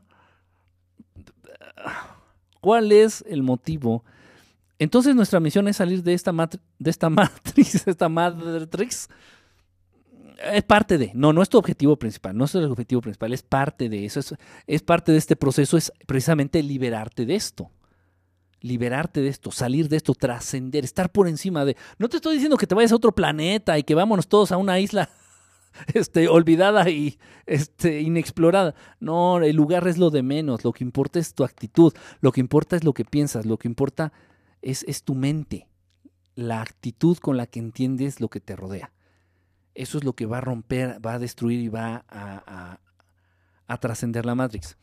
¿Cuál 2.59 2.91
es 2.91 3.23
el 3.27 3.43
motivo? 3.43 4.03
Entonces 4.79 5.15
nuestra 5.15 5.39
misión 5.39 5.67
es 5.67 5.77
salir 5.77 6.03
de 6.03 6.13
esta, 6.13 6.31
de 6.79 6.89
esta 6.89 7.09
matriz, 7.09 7.87
esta 7.87 8.09
matrix. 8.09 9.09
Es 10.51 10.63
parte 10.63 10.97
de, 10.97 11.11
no, 11.13 11.31
no 11.31 11.41
es 11.41 11.47
tu 11.47 11.57
objetivo 11.57 11.95
principal, 11.95 12.35
no 12.35 12.45
es 12.45 12.55
el 12.55 12.65
objetivo 12.65 12.99
principal, 13.01 13.31
es 13.33 13.43
parte 13.43 13.87
de 13.87 14.03
eso, 14.03 14.19
es, 14.19 14.35
es 14.67 14.81
parte 14.81 15.13
de 15.13 15.17
este 15.17 15.37
proceso, 15.37 15.77
es 15.77 15.93
precisamente 16.05 16.61
liberarte 16.61 17.25
de 17.25 17.35
esto 17.35 17.71
liberarte 18.63 19.21
de 19.21 19.27
esto, 19.27 19.51
salir 19.51 19.89
de 19.89 19.97
esto, 19.97 20.15
trascender, 20.15 20.83
estar 20.85 21.11
por 21.11 21.27
encima 21.27 21.65
de... 21.65 21.75
No 21.99 22.09
te 22.09 22.15
estoy 22.15 22.35
diciendo 22.35 22.57
que 22.57 22.65
te 22.65 22.73
vayas 22.73 22.93
a 22.93 22.95
otro 22.95 23.11
planeta 23.11 23.77
y 23.77 23.83
que 23.83 23.93
vámonos 23.93 24.27
todos 24.27 24.53
a 24.53 24.57
una 24.57 24.79
isla 24.79 25.09
este, 25.93 26.29
olvidada 26.29 26.89
y 26.89 27.19
este, 27.45 28.01
inexplorada. 28.01 28.73
No, 29.01 29.37
el 29.39 29.55
lugar 29.55 29.85
es 29.87 29.97
lo 29.97 30.09
de 30.09 30.23
menos, 30.23 30.63
lo 30.63 30.71
que 30.71 30.85
importa 30.85 31.19
es 31.19 31.35
tu 31.35 31.43
actitud, 31.43 31.93
lo 32.21 32.31
que 32.31 32.39
importa 32.39 32.77
es 32.77 32.85
lo 32.85 32.93
que 32.93 33.03
piensas, 33.03 33.45
lo 33.45 33.57
que 33.57 33.67
importa 33.67 34.13
es, 34.61 34.83
es 34.87 35.03
tu 35.03 35.13
mente, 35.13 35.67
la 36.35 36.61
actitud 36.61 37.17
con 37.17 37.35
la 37.35 37.47
que 37.47 37.59
entiendes 37.59 38.21
lo 38.21 38.29
que 38.29 38.39
te 38.39 38.55
rodea. 38.55 38.93
Eso 39.75 39.97
es 39.97 40.05
lo 40.05 40.13
que 40.13 40.25
va 40.25 40.37
a 40.37 40.41
romper, 40.41 41.05
va 41.05 41.15
a 41.15 41.19
destruir 41.19 41.59
y 41.59 41.67
va 41.67 42.05
a, 42.07 42.43
a, 42.47 42.79
a 43.67 43.77
trascender 43.77 44.25
la 44.25 44.35
Matrix. 44.35 44.77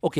Ok, 0.00 0.18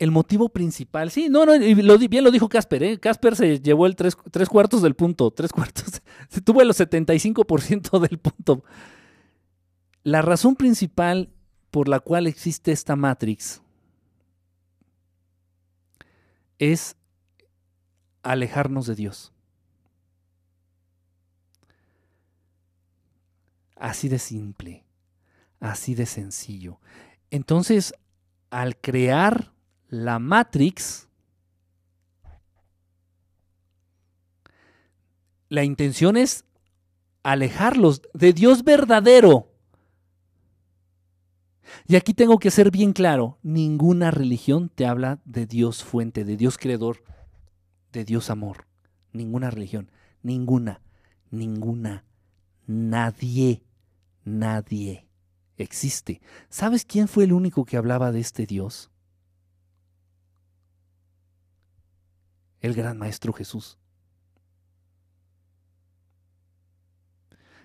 el 0.00 0.10
motivo 0.10 0.48
principal, 0.48 1.10
sí, 1.10 1.28
no, 1.28 1.44
no, 1.44 1.52
bien 1.58 2.24
lo 2.24 2.30
dijo 2.30 2.48
Casper, 2.48 2.82
¿eh? 2.82 2.98
Casper 2.98 3.36
se 3.36 3.60
llevó 3.60 3.84
el 3.84 3.94
tres, 3.94 4.16
tres 4.30 4.48
tuvo 4.48 4.80
del 4.80 4.96
punto, 4.96 5.30
tres 5.30 5.52
cuartos, 5.52 6.00
se 6.30 6.40
tuvo 6.40 6.62
el 6.62 6.70
75% 6.70 8.00
del 8.00 8.18
punto. 8.18 8.64
La 10.02 10.22
razón 10.22 10.56
principal 10.56 11.28
por 11.70 11.86
la 11.86 12.00
cual 12.00 12.26
existe 12.26 12.72
esta 12.72 12.96
Matrix 12.96 13.60
es 16.58 16.96
alejarnos 18.22 18.86
de 18.86 18.94
Dios. 18.94 19.34
Así 23.76 24.08
de 24.08 24.18
simple, 24.18 24.86
así 25.60 25.94
de 25.94 26.06
sencillo. 26.06 26.80
Entonces, 27.30 27.92
al 28.48 28.78
crear 28.78 29.52
la 29.90 30.20
Matrix, 30.20 31.08
la 35.48 35.64
intención 35.64 36.16
es 36.16 36.44
alejarlos 37.24 38.02
de 38.14 38.32
Dios 38.32 38.62
verdadero. 38.62 39.48
Y 41.86 41.96
aquí 41.96 42.14
tengo 42.14 42.38
que 42.38 42.52
ser 42.52 42.70
bien 42.70 42.92
claro, 42.92 43.38
ninguna 43.42 44.12
religión 44.12 44.70
te 44.72 44.86
habla 44.86 45.20
de 45.24 45.46
Dios 45.46 45.82
fuente, 45.82 46.24
de 46.24 46.36
Dios 46.36 46.56
creador, 46.56 47.02
de 47.92 48.04
Dios 48.04 48.30
amor. 48.30 48.66
Ninguna 49.12 49.50
religión, 49.50 49.90
ninguna, 50.22 50.82
ninguna, 51.30 52.04
nadie, 52.66 53.64
nadie 54.24 55.08
existe. 55.56 56.20
¿Sabes 56.48 56.84
quién 56.84 57.08
fue 57.08 57.24
el 57.24 57.32
único 57.32 57.64
que 57.64 57.76
hablaba 57.76 58.12
de 58.12 58.20
este 58.20 58.46
Dios? 58.46 58.90
El 62.60 62.74
gran 62.74 62.98
Maestro 62.98 63.32
Jesús. 63.32 63.78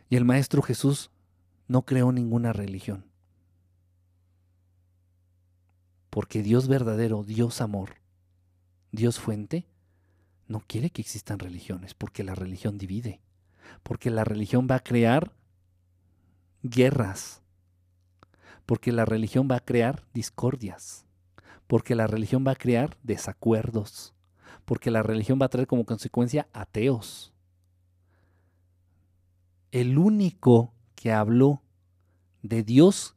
Y 0.10 0.16
el 0.16 0.26
Maestro 0.26 0.62
Jesús 0.62 1.10
no 1.68 1.84
creó 1.84 2.12
ninguna 2.12 2.54
religión. 2.54 3.06
Porque 6.10 6.44
Dios 6.44 6.68
verdadero, 6.68 7.24
Dios 7.24 7.60
amor, 7.60 7.96
Dios 8.92 9.20
fuente, 9.20 9.66
no 10.48 10.62
quiere 10.62 10.90
que 10.90 11.02
existan 11.02 11.40
religiones, 11.40 11.94
porque 11.94 12.24
la 12.24 12.36
religión 12.36 12.78
divide, 12.78 13.20
porque 13.84 14.10
la 14.12 14.24
religión 14.24 14.68
va 14.70 14.76
a 14.76 14.84
crear 14.84 15.34
guerras, 16.62 17.42
porque 18.66 18.92
la 18.92 19.06
religión 19.06 19.48
va 19.52 19.58
a 19.58 19.66
crear 19.66 20.06
discordias, 20.14 21.06
porque 21.68 21.96
la 21.96 22.08
religión 22.08 22.46
va 22.48 22.52
a 22.52 22.56
crear 22.56 22.98
desacuerdos, 23.04 24.15
porque 24.64 24.92
la 24.92 25.04
religión 25.04 25.40
va 25.42 25.48
a 25.48 25.50
traer 25.50 25.68
como 25.68 25.86
consecuencia 25.86 26.48
ateos. 26.54 27.34
El 29.72 29.98
único 29.98 30.74
que 30.96 31.12
habló 31.12 31.62
de 32.42 32.64
Dios 32.64 33.16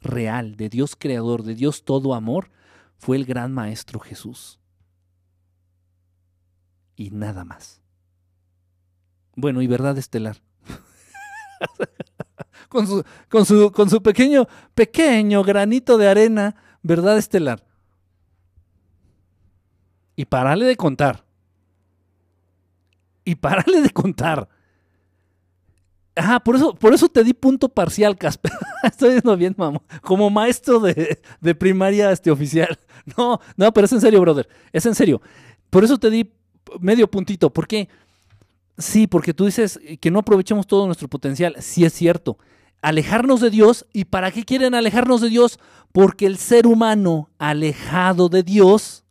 real, 0.00 0.56
de 0.56 0.68
Dios 0.68 0.96
creador, 0.96 1.42
de 1.42 1.54
Dios 1.54 1.84
todo 1.84 2.14
amor, 2.14 2.50
fue 2.96 3.16
el 3.16 3.26
gran 3.26 3.52
Maestro 3.52 4.00
Jesús. 4.00 4.58
Y 6.96 7.10
nada 7.10 7.44
más. 7.44 7.80
Bueno, 9.36 9.62
y 9.62 9.66
verdad 9.66 9.98
estelar. 9.98 10.42
con, 12.68 12.86
su, 12.86 13.04
con, 13.28 13.44
su, 13.44 13.70
con 13.70 13.90
su 13.90 14.02
pequeño, 14.02 14.48
pequeño 14.74 15.44
granito 15.44 15.98
de 15.98 16.08
arena, 16.08 16.56
verdad 16.82 17.18
estelar 17.18 17.67
y 20.18 20.24
parale 20.24 20.64
de 20.64 20.76
contar. 20.76 21.24
Y 23.24 23.36
parale 23.36 23.80
de 23.80 23.90
contar. 23.90 24.48
Ajá, 26.16 26.40
por 26.40 26.56
eso, 26.56 26.74
por 26.74 26.92
eso 26.92 27.08
te 27.08 27.22
di 27.22 27.32
punto 27.32 27.68
parcial, 27.68 28.18
Casper. 28.18 28.50
Estoy 28.82 29.10
diciendo 29.10 29.36
bien, 29.36 29.54
mamá. 29.56 29.80
Como 30.02 30.28
maestro 30.28 30.80
de, 30.80 31.20
de, 31.40 31.54
primaria 31.54 32.10
este, 32.10 32.32
oficial. 32.32 32.76
No, 33.16 33.40
no, 33.56 33.72
pero 33.72 33.84
es 33.86 33.92
en 33.92 34.00
serio, 34.00 34.20
brother. 34.20 34.48
Es 34.72 34.84
en 34.84 34.94
serio. 34.94 35.22
Por 35.70 35.84
eso 35.84 35.96
te 35.98 36.10
di 36.10 36.30
medio 36.80 37.08
puntito. 37.08 37.50
¿Por 37.50 37.68
qué? 37.68 37.88
Sí, 38.76 39.06
porque 39.06 39.32
tú 39.32 39.46
dices 39.46 39.80
que 40.00 40.10
no 40.10 40.18
aprovechemos 40.18 40.66
todo 40.66 40.84
nuestro 40.84 41.06
potencial. 41.06 41.54
Sí 41.60 41.84
es 41.84 41.92
cierto. 41.92 42.38
Alejarnos 42.82 43.40
de 43.40 43.50
Dios. 43.50 43.86
¿Y 43.92 44.06
para 44.06 44.32
qué 44.32 44.44
quieren 44.44 44.74
alejarnos 44.74 45.20
de 45.20 45.30
Dios? 45.30 45.60
Porque 45.92 46.26
el 46.26 46.38
ser 46.38 46.66
humano 46.66 47.30
alejado 47.38 48.28
de 48.28 48.42
Dios 48.42 49.04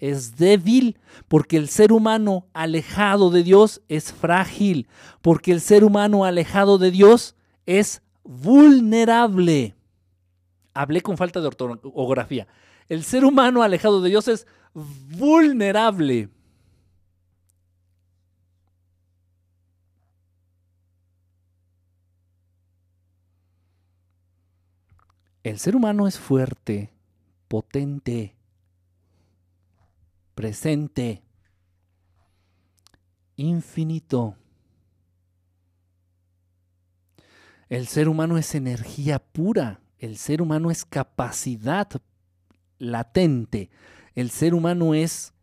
es 0.00 0.36
débil, 0.36 0.98
porque 1.28 1.56
el 1.56 1.68
ser 1.68 1.92
humano 1.92 2.46
alejado 2.52 3.30
de 3.30 3.42
Dios 3.42 3.82
es 3.88 4.12
frágil, 4.12 4.88
porque 5.22 5.52
el 5.52 5.60
ser 5.60 5.84
humano 5.84 6.24
alejado 6.24 6.78
de 6.78 6.90
Dios 6.90 7.36
es 7.66 8.02
vulnerable. 8.24 9.76
Hablé 10.74 11.02
con 11.02 11.16
falta 11.16 11.40
de 11.40 11.46
ortografía. 11.46 12.48
El 12.88 13.04
ser 13.04 13.24
humano 13.24 13.62
alejado 13.62 14.00
de 14.00 14.08
Dios 14.08 14.26
es 14.28 14.46
vulnerable. 14.74 16.28
El 25.42 25.58
ser 25.58 25.74
humano 25.74 26.06
es 26.06 26.18
fuerte, 26.18 26.92
potente, 27.48 28.34
presente, 30.40 31.22
infinito. 33.36 34.38
El 37.68 37.86
ser 37.86 38.08
humano 38.08 38.38
es 38.38 38.54
energía 38.54 39.18
pura, 39.18 39.82
el 39.98 40.16
ser 40.16 40.40
humano 40.40 40.70
es 40.70 40.86
capacidad 40.86 41.88
latente, 42.78 43.68
el 44.14 44.30
ser 44.30 44.54
humano 44.54 44.94
es... 44.94 45.34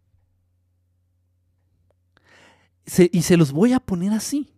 y 3.12 3.22
se 3.22 3.38
los 3.38 3.52
voy 3.52 3.74
a 3.74 3.80
poner 3.80 4.14
así. 4.14 4.52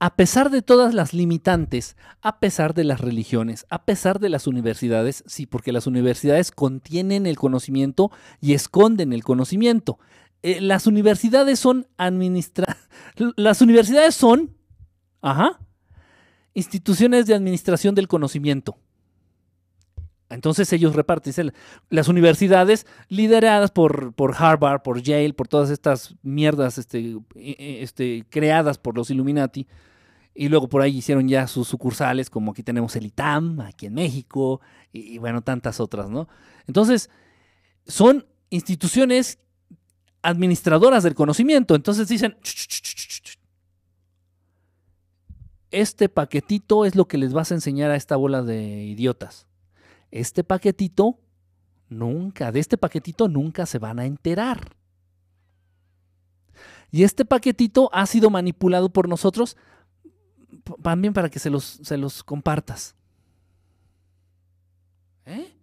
A 0.00 0.14
pesar 0.16 0.50
de 0.50 0.62
todas 0.62 0.94
las 0.94 1.12
limitantes, 1.12 1.96
a 2.20 2.38
pesar 2.38 2.74
de 2.74 2.84
las 2.84 3.00
religiones, 3.00 3.66
a 3.68 3.84
pesar 3.84 4.20
de 4.20 4.28
las 4.28 4.46
universidades, 4.46 5.24
sí, 5.26 5.46
porque 5.46 5.72
las 5.72 5.86
universidades 5.86 6.52
contienen 6.52 7.26
el 7.26 7.36
conocimiento 7.36 8.10
y 8.40 8.54
esconden 8.54 9.12
el 9.12 9.24
conocimiento. 9.24 9.98
Eh, 10.42 10.60
las 10.60 10.86
universidades 10.86 11.58
son 11.58 11.88
administra 11.96 12.76
las 13.36 13.60
universidades 13.60 14.14
son, 14.14 14.56
ajá, 15.20 15.58
instituciones 16.54 17.26
de 17.26 17.34
administración 17.34 17.94
del 17.94 18.08
conocimiento. 18.08 18.78
Entonces 20.30 20.70
ellos 20.74 20.94
reparten 20.94 21.52
las 21.88 22.08
universidades 22.08 22.86
lideradas 23.08 23.70
por, 23.70 24.12
por, 24.12 24.34
Harvard, 24.36 24.82
por 24.82 25.00
Yale, 25.00 25.32
por 25.32 25.48
todas 25.48 25.70
estas 25.70 26.16
mierdas 26.22 26.76
este, 26.76 27.16
este, 27.34 28.26
creadas 28.28 28.76
por 28.76 28.96
los 28.96 29.10
Illuminati. 29.10 29.66
Y 30.38 30.48
luego 30.48 30.68
por 30.68 30.82
ahí 30.82 30.98
hicieron 30.98 31.26
ya 31.28 31.46
sus 31.46 31.66
sucursales, 31.66 32.30
como 32.30 32.52
aquí 32.52 32.62
tenemos 32.62 32.94
el 32.96 33.06
ITAM, 33.06 33.60
aquí 33.60 33.86
en 33.86 33.94
México, 33.94 34.60
y, 34.92 35.14
y 35.14 35.18
bueno, 35.18 35.42
tantas 35.42 35.80
otras, 35.80 36.08
¿no? 36.08 36.28
Entonces, 36.66 37.10
son 37.86 38.26
instituciones 38.50 39.38
administradoras 40.22 41.02
del 41.02 41.14
conocimiento. 41.14 41.74
Entonces 41.74 42.06
dicen, 42.08 42.36
este 45.70 46.08
paquetito 46.08 46.84
es 46.84 46.94
lo 46.94 47.08
que 47.08 47.18
les 47.18 47.32
vas 47.32 47.50
a 47.50 47.54
enseñar 47.54 47.90
a 47.90 47.96
esta 47.96 48.16
bola 48.16 48.42
de 48.42 48.84
idiotas 48.84 49.48
este 50.10 50.44
paquetito 50.44 51.18
nunca, 51.88 52.52
de 52.52 52.60
este 52.60 52.78
paquetito 52.78 53.28
nunca 53.28 53.66
se 53.66 53.78
van 53.78 53.98
a 53.98 54.06
enterar. 54.06 54.76
Y 56.90 57.02
este 57.02 57.24
paquetito 57.24 57.90
ha 57.92 58.06
sido 58.06 58.30
manipulado 58.30 58.90
por 58.90 59.08
nosotros 59.08 59.56
también 60.82 61.12
para 61.12 61.28
que 61.28 61.38
se 61.38 61.50
los, 61.50 61.64
se 61.82 61.96
los 61.96 62.22
compartas. 62.22 62.94
¿Eh? 65.26 65.54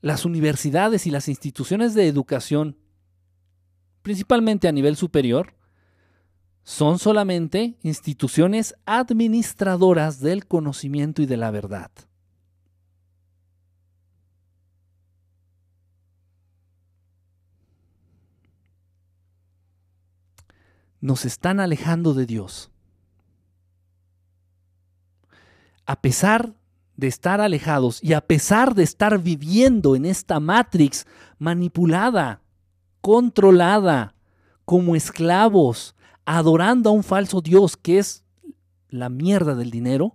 Las 0.00 0.24
universidades 0.24 1.06
y 1.06 1.10
las 1.10 1.28
instituciones 1.28 1.94
de 1.94 2.06
educación, 2.06 2.76
principalmente 4.02 4.68
a 4.68 4.72
nivel 4.72 4.96
superior, 4.96 5.54
son 6.62 6.98
solamente 6.98 7.78
instituciones 7.82 8.74
administradoras 8.84 10.20
del 10.20 10.46
conocimiento 10.46 11.22
y 11.22 11.26
de 11.26 11.36
la 11.36 11.50
verdad. 11.50 11.90
nos 21.00 21.24
están 21.24 21.60
alejando 21.60 22.14
de 22.14 22.26
Dios. 22.26 22.70
A 25.88 26.02
pesar 26.02 26.52
de 26.96 27.06
estar 27.06 27.40
alejados 27.40 27.98
y 28.04 28.12
a 28.12 28.20
pesar 28.20 28.74
de 28.74 28.82
estar 28.82 29.18
viviendo 29.18 29.96
en 29.96 30.04
esta 30.04 30.38
matrix 30.38 31.06
manipulada, 31.38 32.42
controlada, 33.00 34.14
como 34.66 34.94
esclavos, 34.94 35.94
adorando 36.26 36.90
a 36.90 36.92
un 36.92 37.02
falso 37.02 37.40
Dios 37.40 37.78
que 37.78 37.98
es 37.98 38.22
la 38.90 39.08
mierda 39.08 39.54
del 39.54 39.70
dinero, 39.70 40.14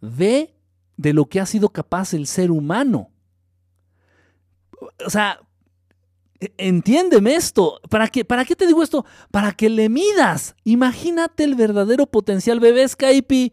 ve 0.00 0.56
de 0.96 1.12
lo 1.12 1.26
que 1.26 1.38
ha 1.38 1.44
sido 1.44 1.68
capaz 1.68 2.14
el 2.14 2.26
ser 2.26 2.50
humano. 2.50 3.10
O 5.04 5.10
sea, 5.10 5.38
e, 6.40 6.54
entiéndeme 6.56 7.34
esto. 7.34 7.78
¿Para 7.90 8.08
qué, 8.08 8.24
¿Para 8.24 8.46
qué 8.46 8.56
te 8.56 8.66
digo 8.66 8.82
esto? 8.82 9.04
Para 9.30 9.52
que 9.52 9.68
le 9.68 9.90
midas. 9.90 10.54
Imagínate 10.64 11.44
el 11.44 11.56
verdadero 11.56 12.06
potencial, 12.06 12.58
bebé 12.58 12.88
Skype. 12.88 13.52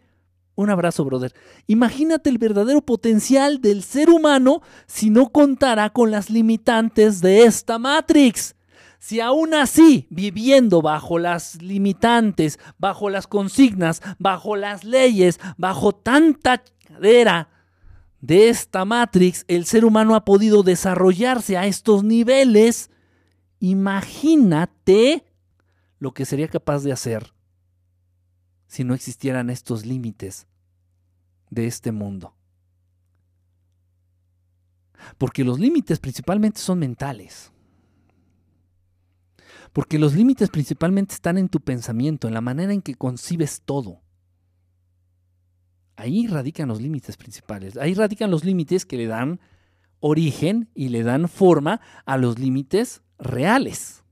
Un 0.58 0.72
abrazo, 0.72 1.06
brother. 1.06 1.36
Imagínate 1.68 2.32
el 2.32 2.40
verdadero 2.40 2.82
potencial 2.82 3.62
del 3.62 3.84
ser 3.84 4.10
humano 4.10 4.64
si 4.88 5.12
no 5.12 5.30
contara 5.30 5.92
con 5.92 6.10
las 6.10 6.32
limitantes 6.32 7.22
de 7.22 7.44
esta 7.44 7.78
Matrix. 7.78 8.56
Si 8.98 9.20
aún 9.20 9.54
así, 9.54 10.08
viviendo 10.10 10.82
bajo 10.82 11.20
las 11.20 11.62
limitantes, 11.62 12.58
bajo 12.80 13.12
las 13.12 13.28
consignas, 13.28 14.02
bajo 14.18 14.56
las 14.56 14.84
leyes, 14.84 15.40
bajo 15.58 15.94
tanta 15.94 16.64
cadera, 16.88 17.50
de 18.20 18.50
esta 18.50 18.84
Matrix, 18.84 19.46
el 19.48 19.66
ser 19.66 19.86
humano 19.86 20.16
ha 20.16 20.26
podido 20.26 20.64
desarrollarse 20.64 21.56
a 21.56 21.68
estos 21.68 22.04
niveles. 22.04 22.90
Imagínate 23.60 25.24
lo 26.00 26.16
que 26.16 26.26
sería 26.26 26.48
capaz 26.48 26.80
de 26.80 26.92
hacer 26.92 27.37
si 28.68 28.84
no 28.84 28.94
existieran 28.94 29.50
estos 29.50 29.86
límites 29.86 30.48
de 31.50 31.68
este 31.68 31.92
mundo. 31.92 32.36
Porque 35.18 35.44
los 35.44 35.60
límites 35.60 36.00
principalmente 36.00 36.60
son 36.60 36.80
mentales. 36.80 37.52
Porque 39.74 40.00
los 40.00 40.16
límites 40.16 40.50
principalmente 40.50 41.14
están 41.14 41.38
en 41.38 41.50
tu 41.50 41.60
pensamiento, 41.60 42.28
en 42.28 42.34
la 42.34 42.42
manera 42.42 42.74
en 42.74 42.82
que 42.82 42.96
concibes 42.96 43.62
todo. 43.62 44.02
Ahí 45.96 46.28
radican 46.28 46.68
los 46.68 46.82
límites 46.82 47.18
principales. 47.18 47.78
Ahí 47.78 47.94
radican 47.94 48.32
los 48.32 48.44
límites 48.44 48.86
que 48.86 48.98
le 48.98 49.08
dan 49.08 49.40
origen 50.00 50.70
y 50.76 50.90
le 50.90 51.04
dan 51.04 51.28
forma 51.28 51.82
a 52.06 52.18
los 52.18 52.38
límites 52.38 53.02
reales. 53.18 54.04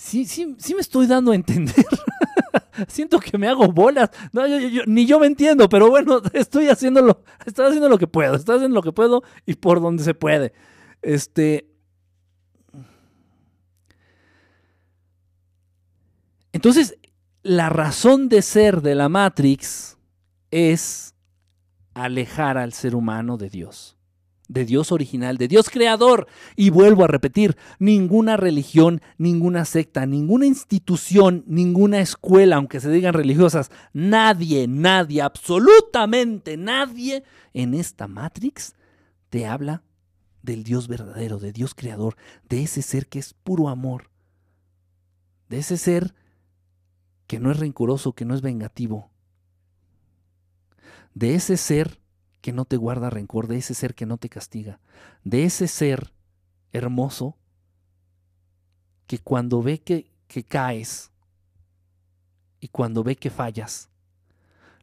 Sí, 0.00 0.24
sí, 0.24 0.56
sí 0.58 0.74
me 0.74 0.80
estoy 0.80 1.06
dando 1.06 1.30
a 1.30 1.34
entender. 1.34 1.74
Siento 2.88 3.20
que 3.20 3.36
me 3.36 3.46
hago 3.46 3.70
bolas. 3.70 4.08
No, 4.32 4.44
ni 4.86 5.04
yo 5.04 5.20
me 5.20 5.26
entiendo, 5.26 5.68
pero 5.68 5.90
bueno, 5.90 6.22
estoy 6.32 6.68
haciéndolo, 6.68 7.22
estoy 7.44 7.66
haciendo 7.66 7.90
lo 7.90 7.98
que 7.98 8.06
puedo, 8.06 8.34
estoy 8.34 8.56
haciendo 8.56 8.76
lo 8.76 8.82
que 8.82 8.92
puedo 8.92 9.22
y 9.44 9.56
por 9.56 9.82
donde 9.82 10.02
se 10.02 10.14
puede. 10.14 10.54
Este, 11.02 11.68
Entonces, 16.52 16.98
la 17.42 17.68
razón 17.68 18.30
de 18.30 18.40
ser 18.40 18.80
de 18.80 18.94
la 18.94 19.10
Matrix 19.10 19.98
es 20.50 21.14
alejar 21.92 22.56
al 22.56 22.72
ser 22.72 22.96
humano 22.96 23.36
de 23.36 23.50
Dios, 23.50 23.98
de 24.50 24.64
Dios 24.64 24.90
original, 24.90 25.38
de 25.38 25.48
Dios 25.48 25.70
creador. 25.70 26.26
Y 26.56 26.70
vuelvo 26.70 27.04
a 27.04 27.06
repetir, 27.06 27.56
ninguna 27.78 28.36
religión, 28.36 29.00
ninguna 29.16 29.64
secta, 29.64 30.04
ninguna 30.06 30.46
institución, 30.46 31.44
ninguna 31.46 32.00
escuela, 32.00 32.56
aunque 32.56 32.80
se 32.80 32.90
digan 32.90 33.14
religiosas, 33.14 33.70
nadie, 33.92 34.66
nadie, 34.66 35.22
absolutamente 35.22 36.56
nadie 36.56 37.22
en 37.54 37.74
esta 37.74 38.08
Matrix 38.08 38.74
te 39.30 39.46
habla 39.46 39.82
del 40.42 40.64
Dios 40.64 40.88
verdadero, 40.88 41.38
de 41.38 41.52
Dios 41.52 41.74
creador, 41.74 42.16
de 42.48 42.62
ese 42.62 42.82
ser 42.82 43.06
que 43.06 43.20
es 43.20 43.34
puro 43.34 43.68
amor, 43.68 44.10
de 45.48 45.58
ese 45.58 45.76
ser 45.76 46.14
que 47.28 47.38
no 47.38 47.52
es 47.52 47.58
rencoroso, 47.58 48.12
que 48.14 48.24
no 48.24 48.34
es 48.34 48.40
vengativo. 48.40 49.10
De 51.14 51.34
ese 51.34 51.56
ser 51.56 51.99
que 52.40 52.52
no 52.52 52.64
te 52.64 52.76
guarda 52.76 53.10
rencor, 53.10 53.46
de 53.46 53.56
ese 53.58 53.74
ser 53.74 53.94
que 53.94 54.06
no 54.06 54.16
te 54.16 54.28
castiga, 54.28 54.80
de 55.24 55.44
ese 55.44 55.68
ser 55.68 56.12
hermoso 56.72 57.36
que 59.06 59.18
cuando 59.18 59.62
ve 59.62 59.80
que, 59.80 60.10
que 60.28 60.44
caes 60.44 61.10
y 62.60 62.68
cuando 62.68 63.02
ve 63.02 63.16
que 63.16 63.30
fallas, 63.30 63.90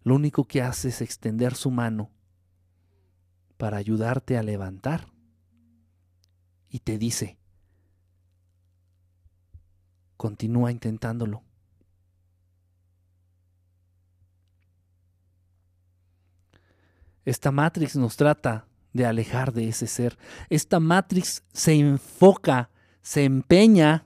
lo 0.04 0.16
único 0.16 0.46
que 0.46 0.62
hace 0.62 0.90
es 0.90 1.02
extender 1.02 1.56
su 1.56 1.72
mano 1.72 2.12
para 3.58 3.78
ayudarte 3.78 4.38
a 4.38 4.44
levantar 4.44 5.08
y 6.70 6.80
te 6.80 6.98
dice, 6.98 7.38
continúa 10.16 10.72
intentándolo. 10.72 11.44
Esta 17.28 17.52
Matrix 17.52 17.98
nos 17.98 18.16
trata 18.16 18.68
de 18.94 19.06
alejar 19.06 19.52
de 19.52 19.68
ese 19.68 19.86
ser. 19.86 20.18
Esta 20.50 20.80
Matrix 20.80 21.44
se 21.52 21.74
enfoca, 21.74 22.70
se 23.02 23.26
empeña, 23.26 24.06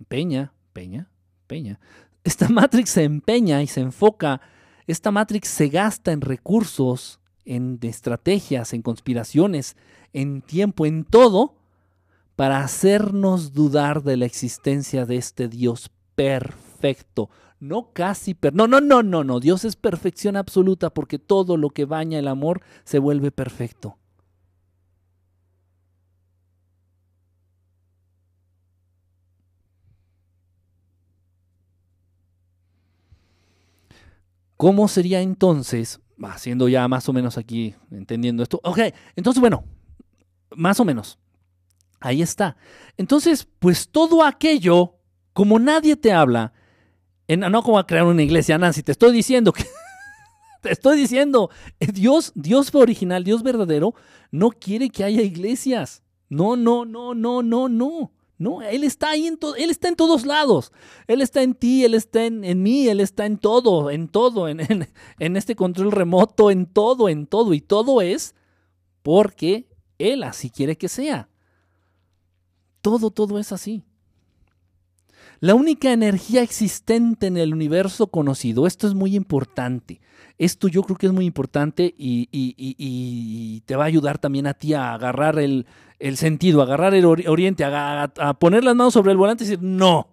empeña, 0.00 0.52
peña, 0.72 1.08
peña. 1.46 1.78
Esta 2.24 2.48
Matrix 2.48 2.90
se 2.90 3.04
empeña 3.04 3.62
y 3.62 3.68
se 3.68 3.80
enfoca. 3.80 4.40
Esta 4.88 5.12
Matrix 5.12 5.46
se 5.46 5.68
gasta 5.68 6.10
en 6.10 6.20
recursos, 6.20 7.20
en 7.44 7.78
estrategias, 7.80 8.72
en 8.72 8.82
conspiraciones, 8.82 9.76
en 10.12 10.42
tiempo, 10.42 10.84
en 10.84 11.04
todo, 11.04 11.54
para 12.34 12.64
hacernos 12.64 13.52
dudar 13.52 14.02
de 14.02 14.16
la 14.16 14.26
existencia 14.26 15.06
de 15.06 15.14
este 15.14 15.46
Dios 15.46 15.92
perfecto, 16.16 17.30
no 17.60 17.92
casi, 17.92 18.34
pero 18.34 18.56
no, 18.56 18.66
no, 18.66 18.80
no, 18.80 19.02
no, 19.02 19.24
no, 19.24 19.40
Dios 19.40 19.64
es 19.64 19.76
perfección 19.76 20.36
absoluta 20.36 20.90
porque 20.90 21.18
todo 21.18 21.56
lo 21.56 21.70
que 21.70 21.84
baña 21.84 22.18
el 22.18 22.28
amor 22.28 22.62
se 22.84 22.98
vuelve 22.98 23.30
perfecto. 23.30 23.98
¿Cómo 34.56 34.88
sería 34.88 35.20
entonces, 35.20 36.00
haciendo 36.20 36.68
ya 36.68 36.88
más 36.88 37.08
o 37.08 37.12
menos 37.12 37.38
aquí, 37.38 37.76
entendiendo 37.92 38.42
esto? 38.42 38.60
Ok, 38.64 38.80
entonces 39.14 39.40
bueno, 39.40 39.62
más 40.56 40.80
o 40.80 40.84
menos. 40.84 41.16
Ahí 42.00 42.22
está. 42.22 42.56
Entonces, 42.96 43.46
pues 43.58 43.88
todo 43.88 44.24
aquello, 44.24 44.96
como 45.32 45.60
nadie 45.60 45.94
te 45.96 46.12
habla, 46.12 46.52
en, 47.28 47.40
no 47.40 47.62
como 47.62 47.78
a 47.78 47.86
crear 47.86 48.04
una 48.04 48.22
iglesia, 48.22 48.58
Nancy, 48.58 48.82
te 48.82 48.92
estoy 48.92 49.12
diciendo 49.12 49.52
que... 49.52 49.64
te 50.62 50.72
estoy 50.72 50.98
diciendo, 50.98 51.50
eh, 51.78 51.86
Dios, 51.92 52.32
Dios 52.34 52.74
original, 52.74 53.24
Dios 53.24 53.42
verdadero, 53.42 53.94
no 54.30 54.50
quiere 54.50 54.90
que 54.90 55.04
haya 55.04 55.22
iglesias. 55.22 56.02
No, 56.28 56.56
no, 56.56 56.84
no, 56.84 57.14
no, 57.14 57.42
no, 57.42 57.68
no. 57.68 58.12
No, 58.38 58.62
Él 58.62 58.84
está 58.84 59.10
ahí 59.10 59.26
en 59.26 59.36
Él 59.56 59.68
está 59.68 59.88
en 59.88 59.96
todos 59.96 60.24
lados. 60.24 60.72
Él 61.08 61.22
está 61.22 61.42
en 61.42 61.54
ti, 61.54 61.84
Él 61.84 61.94
está 61.94 62.24
en, 62.24 62.44
en 62.44 62.62
mí, 62.62 62.86
Él 62.86 63.00
está 63.00 63.26
en 63.26 63.36
todo, 63.36 63.90
en 63.90 64.06
todo, 64.06 64.48
en, 64.48 64.60
en 65.18 65.36
este 65.36 65.56
control 65.56 65.90
remoto, 65.90 66.50
en 66.50 66.66
todo, 66.66 67.08
en 67.08 67.26
todo. 67.26 67.52
Y 67.52 67.60
todo 67.60 68.00
es 68.00 68.36
porque 69.02 69.68
Él 69.98 70.22
así 70.22 70.50
quiere 70.50 70.76
que 70.76 70.88
sea. 70.88 71.28
Todo, 72.80 73.10
todo 73.10 73.40
es 73.40 73.50
así. 73.50 73.87
La 75.40 75.54
única 75.54 75.92
energía 75.92 76.42
existente 76.42 77.26
en 77.28 77.36
el 77.36 77.52
universo 77.52 78.08
conocido, 78.08 78.66
esto 78.66 78.86
es 78.88 78.94
muy 78.94 79.14
importante. 79.14 80.00
Esto 80.36 80.68
yo 80.68 80.82
creo 80.82 80.96
que 80.96 81.06
es 81.06 81.12
muy 81.12 81.26
importante 81.26 81.94
y, 81.96 83.60
te 83.66 83.76
va 83.76 83.84
a 83.84 83.86
ayudar 83.86 84.18
también 84.18 84.46
a 84.46 84.54
ti 84.54 84.74
a 84.74 84.94
agarrar 84.94 85.38
el, 85.38 85.66
sentido, 86.16 86.60
a 86.60 86.64
agarrar 86.64 86.94
el 86.94 87.04
ori- 87.04 87.28
oriente, 87.28 87.64
a- 87.64 88.02
a 88.04 88.34
poner 88.34 88.64
las 88.64 88.74
manos 88.74 88.94
sobre 88.94 89.12
el 89.12 89.18
volante 89.18 89.44
y 89.44 89.46
decir, 89.48 89.62
no. 89.62 90.08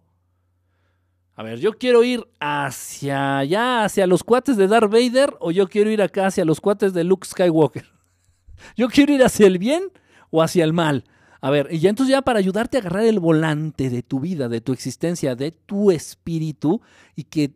A 1.36 1.44
ver, 1.44 1.60
yo 1.60 1.74
quiero 1.74 2.04
ir 2.04 2.24
hacia 2.40 3.40
allá, 3.40 3.84
hacia 3.84 4.08
los 4.08 4.24
cuates 4.24 4.58
de 4.58 4.68
Darth 4.68 4.92
Vader, 4.92 5.36
o 5.40 5.52
yo 5.52 5.68
quiero 5.68 5.92
ir 5.92 6.02
acá 6.02 6.28
hacia 6.28 6.46
los 6.46 6.62
cuates 6.62 6.94
de 6.94 7.04
Luke 7.04 7.28
Skywalker. 7.28 7.86
Yo 8.78 8.88
quiero 8.88 9.14
ir 9.14 9.22
hacia 9.22 9.46
el 9.48 9.58
bien 9.60 9.84
o 10.32 10.42
hacia 10.42 10.64
el 10.64 10.72
mal. 10.72 11.04
A 11.42 11.50
ver, 11.50 11.68
y 11.72 11.80
ya 11.80 11.90
entonces 11.90 12.12
ya 12.12 12.22
para 12.22 12.40
ayudarte 12.40 12.78
a 12.78 12.80
agarrar 12.80 13.04
el 13.04 13.20
volante 13.20 13.90
de 13.90 14.02
tu 14.02 14.20
vida, 14.20 14.50
de 14.50 14.62
tu 14.62 14.74
existencia, 14.74 15.36
de 15.36 15.52
tu 15.52 15.92
espíritu 15.92 16.82
y 17.16 17.24
que 17.26 17.56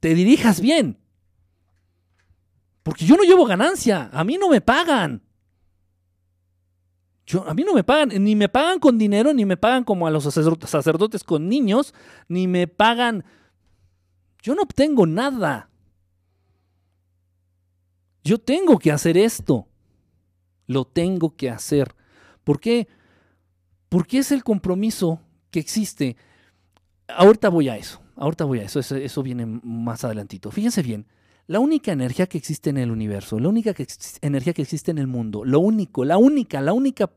te 0.00 0.14
dirijas 0.14 0.60
bien. 0.60 0.98
Porque 2.82 3.04
yo 3.04 3.16
no 3.16 3.22
llevo 3.22 3.44
ganancia, 3.44 4.08
a 4.12 4.24
mí 4.24 4.36
no 4.38 4.48
me 4.48 4.60
pagan. 4.60 5.22
Yo, 7.26 7.46
a 7.46 7.52
mí 7.52 7.62
no 7.62 7.74
me 7.74 7.84
pagan, 7.84 8.08
ni 8.24 8.34
me 8.34 8.48
pagan 8.48 8.78
con 8.78 8.96
dinero, 8.96 9.34
ni 9.34 9.44
me 9.44 9.58
pagan 9.58 9.84
como 9.84 10.06
a 10.06 10.10
los 10.10 10.24
sacerdo- 10.24 10.66
sacerdotes 10.66 11.22
con 11.24 11.48
niños, 11.48 11.94
ni 12.26 12.46
me 12.46 12.66
pagan... 12.66 13.24
Yo 14.42 14.54
no 14.54 14.62
obtengo 14.62 15.04
nada. 15.04 15.68
Yo 18.24 18.38
tengo 18.38 18.78
que 18.78 18.92
hacer 18.92 19.18
esto. 19.18 19.68
Lo 20.66 20.86
tengo 20.86 21.36
que 21.36 21.50
hacer. 21.50 21.94
¿Por 22.48 22.60
qué? 22.60 22.88
Porque 23.90 24.16
es 24.16 24.32
el 24.32 24.42
compromiso 24.42 25.20
que 25.50 25.60
existe. 25.60 26.16
Ahorita 27.06 27.50
voy 27.50 27.68
a 27.68 27.76
eso. 27.76 28.00
Ahorita 28.16 28.46
voy 28.46 28.60
a 28.60 28.62
eso. 28.62 28.80
Eso, 28.80 29.22
viene 29.22 29.44
más 29.44 30.02
adelantito. 30.02 30.50
Fíjense 30.50 30.80
bien. 30.80 31.04
La 31.46 31.60
única 31.60 31.92
energía 31.92 32.26
que 32.26 32.38
existe 32.38 32.70
en 32.70 32.78
el 32.78 32.90
universo, 32.90 33.38
la 33.38 33.50
única 33.50 33.74
energía 34.22 34.54
que 34.54 34.62
existe 34.62 34.90
en 34.90 34.96
el 34.96 35.06
mundo, 35.06 35.44
lo 35.44 35.60
único, 35.60 36.06
la 36.06 36.16
única, 36.16 36.62
la 36.62 36.72
única 36.72 37.10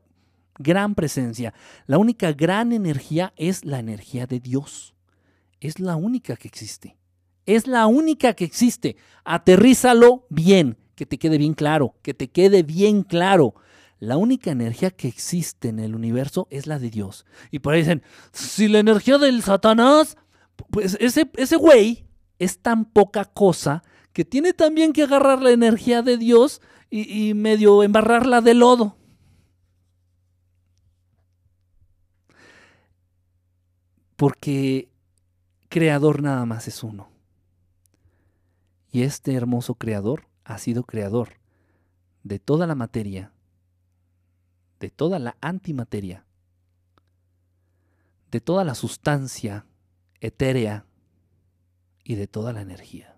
gran 0.58 0.94
presencia, 0.94 1.54
la 1.86 1.96
única 1.96 2.32
gran 2.32 2.70
energía 2.70 3.32
es 3.38 3.64
la 3.64 3.78
energía 3.78 4.26
de 4.26 4.38
Dios. 4.38 4.94
Es 5.60 5.80
la 5.80 5.96
única 5.96 6.36
que 6.36 6.48
existe. 6.48 6.98
Es 7.46 7.66
la 7.66 7.86
única 7.86 8.34
que 8.34 8.44
existe. 8.44 8.96
Aterrízalo 9.24 10.26
bien, 10.28 10.76
que 10.94 11.06
te 11.06 11.16
quede 11.16 11.38
bien 11.38 11.54
claro, 11.54 11.94
que 12.02 12.12
te 12.12 12.28
quede 12.28 12.62
bien 12.62 13.02
claro. 13.02 13.54
La 14.02 14.16
única 14.16 14.50
energía 14.50 14.90
que 14.90 15.06
existe 15.06 15.68
en 15.68 15.78
el 15.78 15.94
universo 15.94 16.48
es 16.50 16.66
la 16.66 16.80
de 16.80 16.90
Dios. 16.90 17.24
Y 17.52 17.60
por 17.60 17.72
ahí 17.72 17.82
dicen, 17.82 18.02
si 18.32 18.66
la 18.66 18.80
energía 18.80 19.16
del 19.16 19.44
Satanás, 19.44 20.16
pues 20.72 20.96
ese, 20.98 21.30
ese 21.36 21.54
güey 21.54 22.08
es 22.40 22.58
tan 22.58 22.84
poca 22.84 23.24
cosa 23.24 23.84
que 24.12 24.24
tiene 24.24 24.54
también 24.54 24.92
que 24.92 25.04
agarrar 25.04 25.40
la 25.40 25.52
energía 25.52 26.02
de 26.02 26.16
Dios 26.16 26.60
y, 26.90 27.28
y 27.28 27.34
medio 27.34 27.84
embarrarla 27.84 28.40
de 28.40 28.54
lodo. 28.54 28.96
Porque 34.16 34.90
creador 35.68 36.22
nada 36.22 36.44
más 36.44 36.66
es 36.66 36.82
uno. 36.82 37.08
Y 38.90 39.02
este 39.02 39.34
hermoso 39.34 39.76
creador 39.76 40.26
ha 40.42 40.58
sido 40.58 40.82
creador 40.82 41.34
de 42.24 42.40
toda 42.40 42.66
la 42.66 42.74
materia, 42.74 43.32
de 44.82 44.90
toda 44.90 45.18
la 45.20 45.36
antimateria, 45.40 46.26
de 48.32 48.40
toda 48.40 48.64
la 48.64 48.74
sustancia 48.74 49.64
etérea 50.20 50.84
y 52.02 52.16
de 52.16 52.26
toda 52.26 52.52
la 52.52 52.62
energía. 52.62 53.16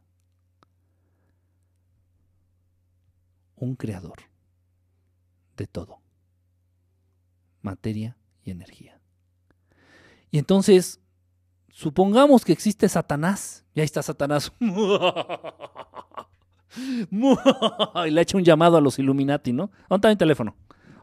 Un 3.56 3.76
creador 3.76 4.18
de 5.56 5.66
todo, 5.66 6.02
materia 7.62 8.18
y 8.42 8.50
energía. 8.50 9.00
Y 10.30 10.36
entonces, 10.36 11.00
supongamos 11.70 12.44
que 12.44 12.52
existe 12.52 12.90
Satanás, 12.90 13.64
y 13.72 13.80
ahí 13.80 13.86
está 13.86 14.02
Satanás. 14.02 14.52
y 14.60 14.66
le 18.10 18.20
echa 18.20 18.36
un 18.36 18.44
llamado 18.44 18.76
a 18.76 18.82
los 18.82 18.98
Illuminati, 18.98 19.54
¿no? 19.54 19.70
¿Dónde 19.88 20.10
mi 20.10 20.16
teléfono? 20.16 20.54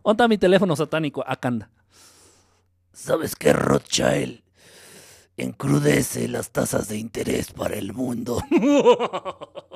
¿Dónde 0.04 0.14
está 0.14 0.28
mi 0.28 0.38
teléfono 0.38 0.76
satánico? 0.76 1.24
Acá 1.26 1.48
anda. 1.50 1.70
¿Sabes 2.94 3.36
qué, 3.36 3.54
Rothschild? 3.54 4.42
Encrudece 5.38 6.28
las 6.28 6.52
tasas 6.52 6.88
de 6.88 6.98
interés 6.98 7.52
para 7.52 7.76
el 7.76 7.94
mundo. 7.94 8.42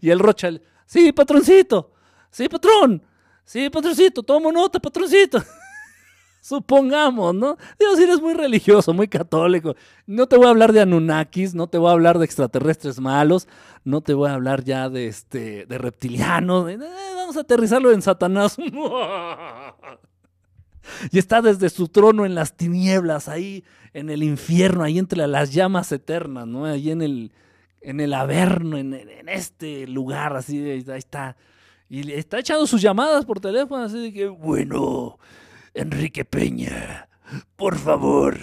y 0.00 0.10
el 0.10 0.18
Rothschild, 0.18 0.62
sí, 0.86 1.12
patroncito, 1.12 1.92
sí, 2.30 2.48
patrón, 2.48 3.02
sí, 3.44 3.68
patroncito, 3.70 4.22
tomo 4.22 4.52
nota, 4.52 4.78
patroncito. 4.80 5.42
Supongamos, 6.44 7.34
¿no? 7.34 7.56
Dios, 7.78 7.96
si 7.96 8.02
eres 8.02 8.20
muy 8.20 8.34
religioso, 8.34 8.92
muy 8.92 9.08
católico. 9.08 9.76
No 10.06 10.26
te 10.26 10.36
voy 10.36 10.44
a 10.44 10.50
hablar 10.50 10.74
de 10.74 10.82
Anunnakis, 10.82 11.54
no 11.54 11.68
te 11.68 11.78
voy 11.78 11.88
a 11.88 11.92
hablar 11.92 12.18
de 12.18 12.26
extraterrestres 12.26 13.00
malos, 13.00 13.48
no 13.82 14.02
te 14.02 14.12
voy 14.12 14.28
a 14.28 14.34
hablar 14.34 14.62
ya 14.62 14.90
de 14.90 15.06
este 15.06 15.64
de 15.64 15.78
reptilianos. 15.78 16.66
Vamos 17.16 17.38
a 17.38 17.40
aterrizarlo 17.40 17.92
en 17.92 18.02
Satanás. 18.02 18.58
y 21.10 21.18
está 21.18 21.40
desde 21.40 21.70
su 21.70 21.88
trono 21.88 22.26
en 22.26 22.34
las 22.34 22.54
tinieblas, 22.54 23.28
ahí 23.28 23.64
en 23.94 24.10
el 24.10 24.22
infierno, 24.22 24.84
ahí 24.84 24.98
entre 24.98 25.26
las 25.26 25.50
llamas 25.50 25.90
eternas, 25.92 26.46
¿no? 26.46 26.66
Ahí 26.66 26.90
en 26.90 27.00
el, 27.00 27.32
en 27.80 28.00
el 28.00 28.12
averno, 28.12 28.76
en, 28.76 28.92
en 28.92 29.30
este 29.30 29.86
lugar, 29.86 30.36
así, 30.36 30.62
ahí 30.62 30.98
está. 30.98 31.38
Y 31.88 32.12
está 32.12 32.38
echando 32.38 32.66
sus 32.66 32.82
llamadas 32.82 33.24
por 33.24 33.40
teléfono, 33.40 33.82
así 33.82 33.98
de 33.98 34.12
que, 34.12 34.26
bueno, 34.26 35.18
Enrique 35.74 36.24
Peña, 36.24 37.08
por 37.56 37.76
favor, 37.76 38.38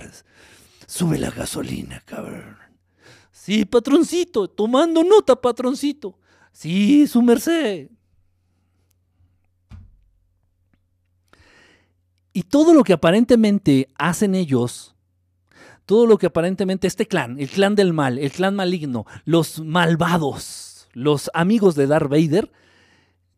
sube 0.85 1.17
la 1.17 1.31
gasolina, 1.31 2.01
cabrón. 2.05 2.57
Sí, 3.31 3.65
patroncito, 3.65 4.49
tomando 4.49 5.03
nota, 5.03 5.35
patroncito. 5.35 6.19
Sí, 6.51 7.07
su 7.07 7.21
merced. 7.21 7.89
Y 12.33 12.43
todo 12.43 12.73
lo 12.73 12.83
que 12.83 12.93
aparentemente 12.93 13.87
hacen 13.97 14.35
ellos, 14.35 14.95
todo 15.85 16.05
lo 16.05 16.17
que 16.17 16.27
aparentemente 16.27 16.87
este 16.87 17.07
clan, 17.07 17.39
el 17.39 17.49
clan 17.49 17.75
del 17.75 17.93
mal, 17.93 18.17
el 18.19 18.31
clan 18.31 18.55
maligno, 18.55 19.05
los 19.25 19.59
malvados, 19.59 20.87
los 20.93 21.31
amigos 21.33 21.75
de 21.75 21.87
Darth 21.87 22.09
Vader, 22.09 22.51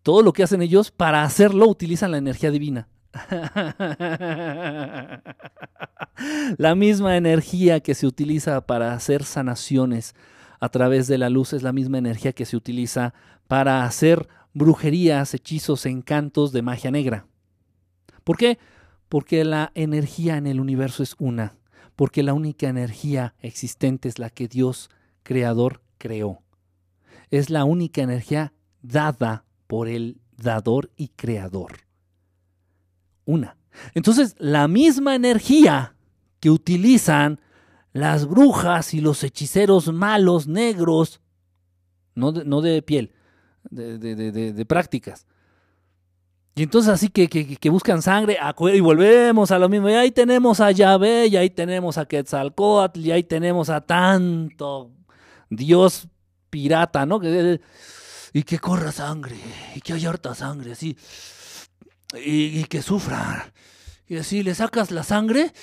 todo 0.03 0.21
lo 0.21 0.33
que 0.33 0.43
hacen 0.43 0.61
ellos 0.61 0.91
para 0.91 1.23
hacerlo 1.23 1.67
utilizan 1.67 2.11
la 2.11 2.17
energía 2.17 2.51
divina. 2.51 2.87
la 6.57 6.75
misma 6.75 7.15
energía 7.15 7.79
que 7.79 7.93
se 7.93 8.07
utiliza 8.07 8.65
para 8.65 8.93
hacer 8.93 9.23
sanaciones 9.23 10.15
a 10.59 10.69
través 10.69 11.07
de 11.07 11.17
la 11.17 11.29
luz 11.29 11.53
es 11.53 11.63
la 11.63 11.73
misma 11.73 11.99
energía 11.99 12.33
que 12.33 12.45
se 12.45 12.57
utiliza 12.57 13.13
para 13.47 13.85
hacer 13.85 14.27
brujerías, 14.53 15.33
hechizos, 15.33 15.85
encantos 15.85 16.51
de 16.51 16.61
magia 16.61 16.91
negra. 16.91 17.27
¿Por 18.23 18.37
qué? 18.37 18.59
Porque 19.09 19.43
la 19.43 19.71
energía 19.75 20.37
en 20.37 20.47
el 20.47 20.59
universo 20.59 21.03
es 21.03 21.15
una, 21.19 21.57
porque 21.95 22.23
la 22.23 22.33
única 22.33 22.67
energía 22.67 23.35
existente 23.39 24.09
es 24.09 24.19
la 24.19 24.29
que 24.29 24.47
Dios 24.47 24.89
creador 25.23 25.81
creó. 25.97 26.41
Es 27.29 27.49
la 27.49 27.65
única 27.65 28.01
energía 28.01 28.53
dada 28.81 29.45
por 29.67 29.87
el 29.87 30.19
dador 30.37 30.91
y 30.95 31.09
creador. 31.09 31.83
Una. 33.25 33.57
Entonces, 33.93 34.35
la 34.37 34.67
misma 34.67 35.15
energía 35.15 35.95
que 36.39 36.49
utilizan 36.49 37.39
las 37.93 38.25
brujas 38.27 38.93
y 38.93 39.01
los 39.01 39.23
hechiceros 39.23 39.91
malos, 39.93 40.47
negros, 40.47 41.21
no 42.15 42.31
de, 42.31 42.81
piel, 42.81 43.13
de, 43.69 44.65
prácticas. 44.67 45.25
Y 46.55 46.63
entonces 46.63 46.93
así 46.93 47.09
que, 47.09 47.27
que- 47.27 47.55
que 47.55 47.69
buscan 47.69 48.01
sangre 48.03 48.37
y 48.73 48.79
volvemos 48.79 49.49
a 49.51 49.57
lo 49.57 49.69
mismo. 49.69 49.89
Y 49.89 49.93
ahí 49.93 50.11
tenemos 50.11 50.59
a 50.59 50.69
Yahvé, 50.71 51.27
y 51.27 51.35
ahí 51.37 51.49
tenemos 51.49 51.97
a 51.97 52.05
Quetzalcóatl, 52.05 52.99
y 52.99 53.11
ahí 53.11 53.23
tenemos 53.23 53.69
a 53.69 53.81
tanto 53.81 54.91
dios 55.49 56.07
pirata, 56.51 57.05
¿no? 57.07 57.19
Y 58.33 58.43
que 58.43 58.59
corra 58.59 58.91
sangre, 58.91 59.35
y 59.75 59.81
que 59.81 59.93
haya 59.93 60.09
harta 60.09 60.35
sangre, 60.35 60.73
así. 60.73 60.95
Y, 62.13 62.59
y 62.59 62.63
que 62.65 62.81
sufra. 62.81 63.51
Y 64.07 64.17
así 64.17 64.43
le 64.43 64.53
sacas 64.53 64.91
la 64.91 65.03
sangre 65.03 65.53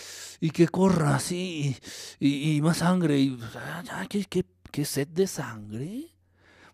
y 0.41 0.51
que 0.51 0.69
corra 0.69 1.15
así. 1.15 1.77
Y, 2.19 2.57
y 2.57 2.63
más 2.63 2.79
sangre. 2.79 3.19
Y, 3.19 3.39
ah, 3.57 3.83
ya, 3.85 4.07
¿qué, 4.09 4.25
qué, 4.25 4.45
qué 4.71 4.85
sed 4.85 5.09
de 5.09 5.27
sangre? 5.27 6.11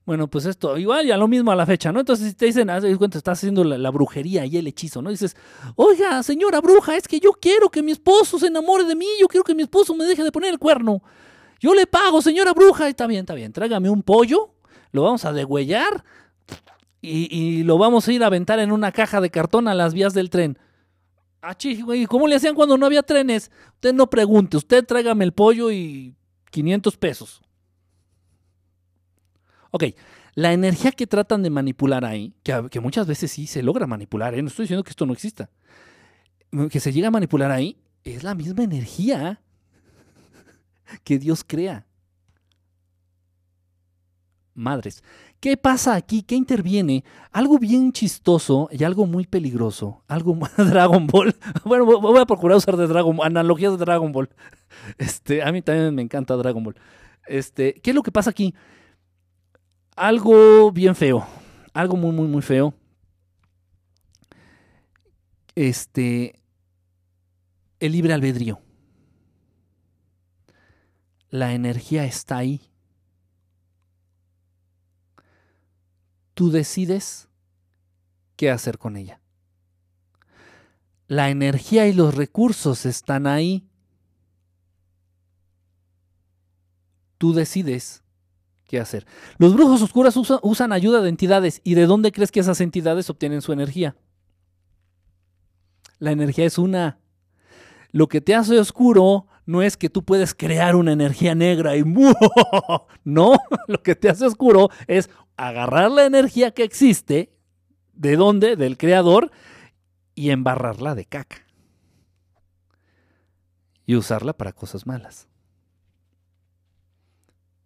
Bueno, 0.07 0.29
pues 0.29 0.47
esto, 0.47 0.79
igual 0.79 1.05
ya 1.05 1.17
lo 1.17 1.27
mismo 1.27 1.51
a 1.51 1.57
la 1.57 1.67
fecha, 1.67 1.91
¿no? 1.91 1.99
Entonces, 1.99 2.29
si 2.29 2.35
te 2.35 2.47
dicen, 2.47 2.71
haz 2.71 2.85
cuenta, 2.97 3.19
estás 3.19 3.39
haciendo 3.39 3.65
la, 3.65 3.91
brujería 3.91 4.47
y 4.47 4.57
el 4.57 4.69
hechizo, 4.69 5.03
¿no? 5.03 5.11
Dices, 5.11 5.37
oiga, 5.75 6.23
señora 6.23 6.61
bruja, 6.61 6.97
es 6.97 7.09
que 7.09 7.19
yo 7.19 7.33
quiero 7.33 7.71
que 7.71 7.83
mi 7.83 7.91
esposo 7.91 8.39
se 8.39 8.47
enamore 8.47 8.85
de 8.85 8.95
mí, 8.95 9.09
yo 9.21 9.27
quiero 9.27 9.43
que 9.43 9.53
mi 9.53 9.65
esposo 9.65 9.97
me 9.97 10.05
deje 10.05 10.23
de 10.23 10.31
poner 10.31 10.53
el 10.53 10.61
cuerno. 10.61 11.03
Yo 11.59 11.75
le 11.75 11.89
pago, 11.89 12.23
señora 12.23 12.53
bruja. 12.53 12.89
Está 12.89 13.09
bien, 13.09 13.21
está 13.23 13.35
bien, 13.35 13.53
tráigame 13.53 13.91
un 13.91 14.05
pollo, 14.05 14.55
lo 14.93 15.03
vamos 15.03 15.25
a 15.25 15.33
degüellar 15.33 16.05
y, 17.07 17.63
lo 17.63 17.79
vamos 17.79 18.09
a 18.09 18.13
ir 18.13 18.23
a 18.23 18.27
aventar 18.27 18.59
en 18.59 18.73
una 18.73 18.93
caja 18.93 19.21
de 19.21 19.31
cartón 19.31 19.69
a 19.69 19.75
las 19.75 19.95
vías 19.95 20.15
del 20.15 20.31
tren. 20.31 20.59
Ah, 21.41 21.55
chi, 21.55 21.81
güey, 21.81 22.07
¿cómo 22.07 22.27
le 22.27 22.37
hacían 22.37 22.55
cuando 22.55 22.77
no 22.77 22.87
había 22.87 23.03
trenes? 23.03 23.51
Usted 23.75 23.95
no 23.95 24.11
pregunte, 24.11 24.57
usted 24.57 24.85
tráigame 24.85 25.25
el 25.25 25.33
pollo 25.33 25.71
y 25.71 26.15
500 26.51 26.97
pesos. 26.97 27.43
Ok, 29.71 29.85
la 30.35 30.53
energía 30.53 30.93
que 30.93 31.07
tratan 31.07 31.43
de 31.43 31.51
manipular 31.51 32.05
ahí, 32.05 32.35
que, 32.43 32.81
muchas 32.81 33.07
veces 33.07 33.31
sí 33.31 33.47
se 33.47 33.63
logra 33.63 33.87
manipular, 33.87 34.35
¿eh? 34.35 34.43
no 34.43 34.49
estoy 34.49 34.65
diciendo 34.65 34.85
que 34.85 34.91
esto 34.91 35.07
no 35.07 35.13
exista, 35.13 35.51
que 36.71 36.81
se 36.81 36.93
llega 36.93 37.09
a 37.09 37.11
manipular 37.11 37.51
ahí, 37.51 37.79
es 38.05 38.23
la 38.23 38.35
misma 38.35 38.65
energía 38.65 39.41
que 41.05 41.19
Dios 41.19 41.45
crea. 41.45 41.87
Madres, 44.55 45.05
¿qué 45.41 45.57
pasa 45.57 45.95
aquí? 45.95 46.23
¿Qué 46.23 46.35
interviene? 46.35 47.05
Algo 47.33 47.59
bien 47.59 47.93
chistoso 47.93 48.69
y 48.71 48.85
algo 48.85 49.07
muy 49.07 49.27
peligroso. 49.27 50.03
Algo 50.09 50.39
Dragon 50.57 51.07
Ball. 51.07 51.35
Bueno, 51.65 51.85
voy 51.85 52.21
a 52.21 52.27
procurar 52.27 52.57
usar 52.57 52.77
de 52.77 52.87
Dragon 52.87 53.19
analogías 53.23 53.73
de 53.73 53.79
Dragon 53.79 54.13
Ball. 54.13 54.29
Este, 54.99 55.43
a 55.43 55.53
mí 55.53 55.63
también 55.63 55.95
me 55.95 56.03
encanta 56.03 56.37
Dragon 56.37 56.63
Ball. 56.63 56.77
Este, 57.27 57.75
¿qué 57.75 57.91
es 57.91 57.97
lo 57.97 58.03
que 58.03 58.13
pasa 58.13 58.31
aquí? 58.31 58.55
Algo 59.97 60.71
bien 60.73 60.95
feo. 60.95 61.27
Algo 61.73 61.97
muy, 61.97 62.13
muy, 62.13 62.29
muy 62.29 62.43
feo. 62.43 62.75
Este. 65.55 66.41
El 67.81 67.93
libre 67.93 68.13
albedrío. 68.13 68.61
La 71.31 71.53
energía 71.53 72.05
está 72.05 72.39
ahí. 72.39 72.61
Tú 76.37 76.51
decides 76.51 77.31
qué 78.37 78.51
hacer 78.51 78.77
con 78.77 78.99
ella. 78.99 79.23
La 81.09 81.31
energía 81.31 81.87
y 81.87 81.95
los 81.95 82.15
recursos 82.15 82.85
están 82.85 83.27
ahí. 83.27 83.67
Tú 87.17 87.33
decides 87.33 88.03
qué 88.67 88.79
hacer. 88.79 89.07
Los 89.39 89.55
brujos 89.55 89.81
oscuros 89.81 90.15
usa- 90.19 90.41
usan 90.43 90.73
ayuda 90.73 91.01
de 91.01 91.09
entidades. 91.09 91.63
¿Y 91.65 91.73
de 91.73 91.87
dónde 91.87 92.13
crees 92.13 92.31
que 92.31 92.41
esas 92.41 92.61
entidades 92.61 93.09
obtienen 93.09 93.41
su 93.41 93.55
energía? 93.55 93.97
La 95.99 96.11
energía 96.11 96.45
es 96.45 96.59
una. 96.59 96.99
Lo 97.93 98.09
que 98.09 98.21
te 98.21 98.35
hace 98.35 98.61
oscuro 98.61 99.27
no 99.47 99.63
es 99.63 99.77
que 99.77 99.89
tú 99.89 100.05
puedes 100.05 100.35
crear 100.35 100.77
una 100.77 100.93
energía 100.93 101.35
negra 101.35 101.77
y 101.77 101.85
no, 103.05 103.39
lo 103.69 103.83
que 103.83 103.95
te 103.95 104.11
hace 104.11 104.27
oscuro 104.27 104.69
es 104.89 105.09
agarrar 105.37 105.91
la 105.91 106.05
energía 106.05 106.51
que 106.51 106.65
existe, 106.65 107.33
¿de 107.95 108.17
dónde? 108.17 108.57
Del 108.57 108.77
creador, 108.77 109.31
y 110.15 110.31
embarrarla 110.31 110.95
de 110.95 111.05
caca. 111.05 111.47
Y 113.85 113.95
usarla 113.95 114.37
para 114.37 114.53
cosas 114.53 114.87
malas. 114.87 115.29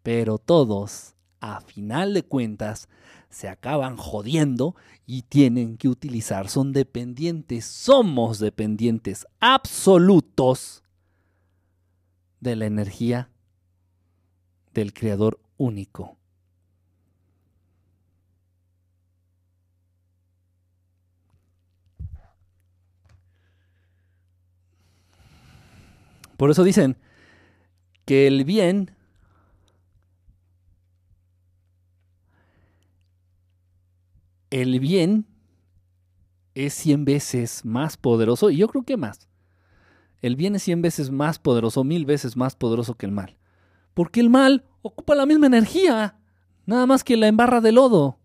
Pero 0.02 0.38
todos, 0.38 1.14
a 1.40 1.60
final 1.60 2.12
de 2.12 2.24
cuentas, 2.24 2.88
se 3.30 3.48
acaban 3.48 3.96
jodiendo 3.96 4.74
y 5.06 5.22
tienen 5.22 5.76
que 5.76 5.88
utilizar, 5.88 6.48
son 6.48 6.72
dependientes, 6.72 7.64
somos 7.64 8.38
dependientes 8.38 9.26
absolutos 9.38 10.79
de 12.40 12.56
la 12.56 12.66
energía 12.66 13.30
del 14.74 14.92
creador 14.92 15.40
único. 15.56 16.16
Por 26.36 26.50
eso 26.50 26.64
dicen 26.64 26.96
que 28.06 28.26
el 28.26 28.44
bien 28.44 28.96
el 34.50 34.80
bien 34.80 35.26
es 36.54 36.74
100 36.74 37.04
veces 37.04 37.64
más 37.64 37.96
poderoso, 37.96 38.50
y 38.50 38.56
yo 38.56 38.68
creo 38.68 38.82
que 38.82 38.96
más. 38.96 39.29
El 40.22 40.36
bien 40.36 40.54
es 40.54 40.62
100 40.64 40.82
veces 40.82 41.10
más 41.10 41.38
poderoso, 41.38 41.84
mil 41.84 42.04
veces 42.04 42.36
más 42.36 42.54
poderoso 42.54 42.94
que 42.94 43.06
el 43.06 43.12
mal. 43.12 43.36
Porque 43.94 44.20
el 44.20 44.30
mal 44.30 44.64
ocupa 44.82 45.14
la 45.14 45.26
misma 45.26 45.46
energía, 45.46 46.16
nada 46.66 46.86
más 46.86 47.04
que 47.04 47.16
la 47.16 47.26
embarra 47.28 47.60
de 47.60 47.72
lodo. 47.72 48.18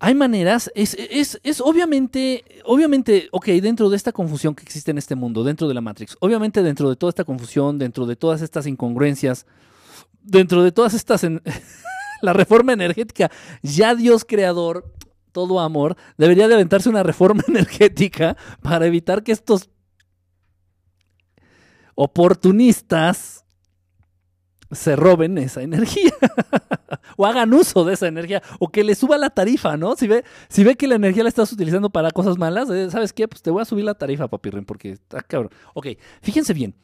Hay 0.00 0.14
maneras, 0.14 0.70
es, 0.76 0.94
es, 0.94 1.40
es 1.42 1.60
obviamente, 1.60 2.44
obviamente, 2.64 3.28
ok, 3.32 3.46
dentro 3.46 3.90
de 3.90 3.96
esta 3.96 4.12
confusión 4.12 4.54
que 4.54 4.62
existe 4.62 4.92
en 4.92 4.98
este 4.98 5.16
mundo, 5.16 5.42
dentro 5.42 5.66
de 5.66 5.74
la 5.74 5.80
Matrix, 5.80 6.16
obviamente 6.20 6.62
dentro 6.62 6.88
de 6.88 6.94
toda 6.94 7.10
esta 7.10 7.24
confusión, 7.24 7.78
dentro 7.80 8.06
de 8.06 8.14
todas 8.14 8.40
estas 8.40 8.68
incongruencias, 8.68 9.44
dentro 10.22 10.62
de 10.62 10.70
todas 10.70 10.94
estas, 10.94 11.24
en- 11.24 11.42
la 12.22 12.32
reforma 12.32 12.72
energética, 12.74 13.28
ya 13.62 13.96
Dios 13.96 14.24
creador, 14.24 14.94
todo 15.38 15.60
amor, 15.60 15.96
debería 16.16 16.48
de 16.48 16.54
aventarse 16.54 16.88
una 16.88 17.04
reforma 17.04 17.44
energética 17.48 18.36
para 18.60 18.86
evitar 18.86 19.22
que 19.22 19.30
estos 19.30 19.70
oportunistas 21.94 23.44
se 24.72 24.96
roben 24.96 25.38
esa 25.38 25.62
energía 25.62 26.10
o 27.16 27.24
hagan 27.24 27.54
uso 27.54 27.84
de 27.84 27.94
esa 27.94 28.08
energía 28.08 28.42
o 28.58 28.68
que 28.68 28.82
le 28.82 28.96
suba 28.96 29.16
la 29.16 29.30
tarifa, 29.30 29.76
¿no? 29.76 29.94
Si 29.94 30.08
ve, 30.08 30.24
si 30.48 30.64
ve 30.64 30.74
que 30.74 30.88
la 30.88 30.96
energía 30.96 31.22
la 31.22 31.28
estás 31.28 31.52
utilizando 31.52 31.88
para 31.88 32.10
cosas 32.10 32.36
malas, 32.36 32.68
eh, 32.70 32.90
¿sabes 32.90 33.12
qué? 33.12 33.28
Pues 33.28 33.40
te 33.40 33.50
voy 33.50 33.62
a 33.62 33.64
subir 33.64 33.84
la 33.84 33.94
tarifa, 33.94 34.26
papirren, 34.26 34.64
porque 34.64 34.90
está 34.90 35.20
cabrón. 35.22 35.52
Ok, 35.72 35.86
fíjense 36.20 36.52
bien. 36.52 36.74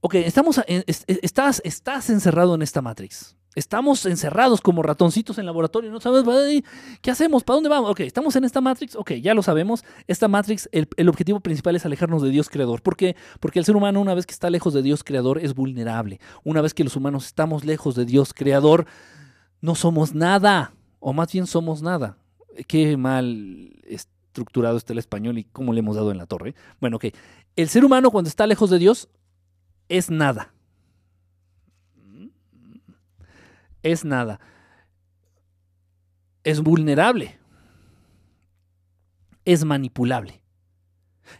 Ok, 0.00 0.16
estamos, 0.16 0.60
estás, 0.66 1.62
estás 1.64 2.10
encerrado 2.10 2.56
en 2.56 2.62
esta 2.62 2.82
Matrix. 2.82 3.36
Estamos 3.58 4.06
encerrados 4.06 4.60
como 4.60 4.84
ratoncitos 4.84 5.36
en 5.38 5.44
laboratorio. 5.44 5.90
No 5.90 6.00
sabes 6.00 6.24
"Ay, 6.28 6.64
qué 7.02 7.10
hacemos, 7.10 7.42
para 7.42 7.56
dónde 7.56 7.68
vamos. 7.68 7.90
Ok, 7.90 8.00
estamos 8.00 8.36
en 8.36 8.44
esta 8.44 8.60
Matrix. 8.60 8.94
Ok, 8.94 9.14
ya 9.14 9.34
lo 9.34 9.42
sabemos. 9.42 9.84
Esta 10.06 10.28
Matrix, 10.28 10.68
el, 10.70 10.86
el 10.96 11.08
objetivo 11.08 11.40
principal 11.40 11.74
es 11.74 11.84
alejarnos 11.84 12.22
de 12.22 12.30
Dios 12.30 12.48
creador. 12.48 12.82
¿Por 12.82 12.96
qué? 12.96 13.16
Porque 13.40 13.58
el 13.58 13.64
ser 13.64 13.74
humano, 13.74 14.00
una 14.00 14.14
vez 14.14 14.26
que 14.26 14.32
está 14.32 14.48
lejos 14.48 14.74
de 14.74 14.82
Dios 14.82 15.02
creador, 15.02 15.40
es 15.40 15.54
vulnerable. 15.54 16.20
Una 16.44 16.60
vez 16.60 16.72
que 16.72 16.84
los 16.84 16.94
humanos 16.94 17.26
estamos 17.26 17.64
lejos 17.64 17.96
de 17.96 18.04
Dios 18.04 18.32
creador, 18.32 18.86
no 19.60 19.74
somos 19.74 20.14
nada. 20.14 20.72
O 21.00 21.12
más 21.12 21.32
bien 21.32 21.48
somos 21.48 21.82
nada. 21.82 22.16
Qué 22.68 22.96
mal 22.96 23.72
estructurado 23.88 24.76
está 24.76 24.92
el 24.92 25.00
español 25.00 25.36
y 25.36 25.44
cómo 25.44 25.72
le 25.72 25.80
hemos 25.80 25.96
dado 25.96 26.12
en 26.12 26.18
la 26.18 26.26
torre. 26.26 26.54
Bueno, 26.80 26.98
ok. 26.98 27.06
El 27.56 27.68
ser 27.68 27.84
humano, 27.84 28.12
cuando 28.12 28.28
está 28.28 28.46
lejos 28.46 28.70
de 28.70 28.78
Dios, 28.78 29.08
es 29.88 30.10
nada. 30.10 30.54
Es 33.82 34.04
nada. 34.04 34.40
Es 36.44 36.60
vulnerable. 36.60 37.38
Es 39.44 39.64
manipulable. 39.64 40.42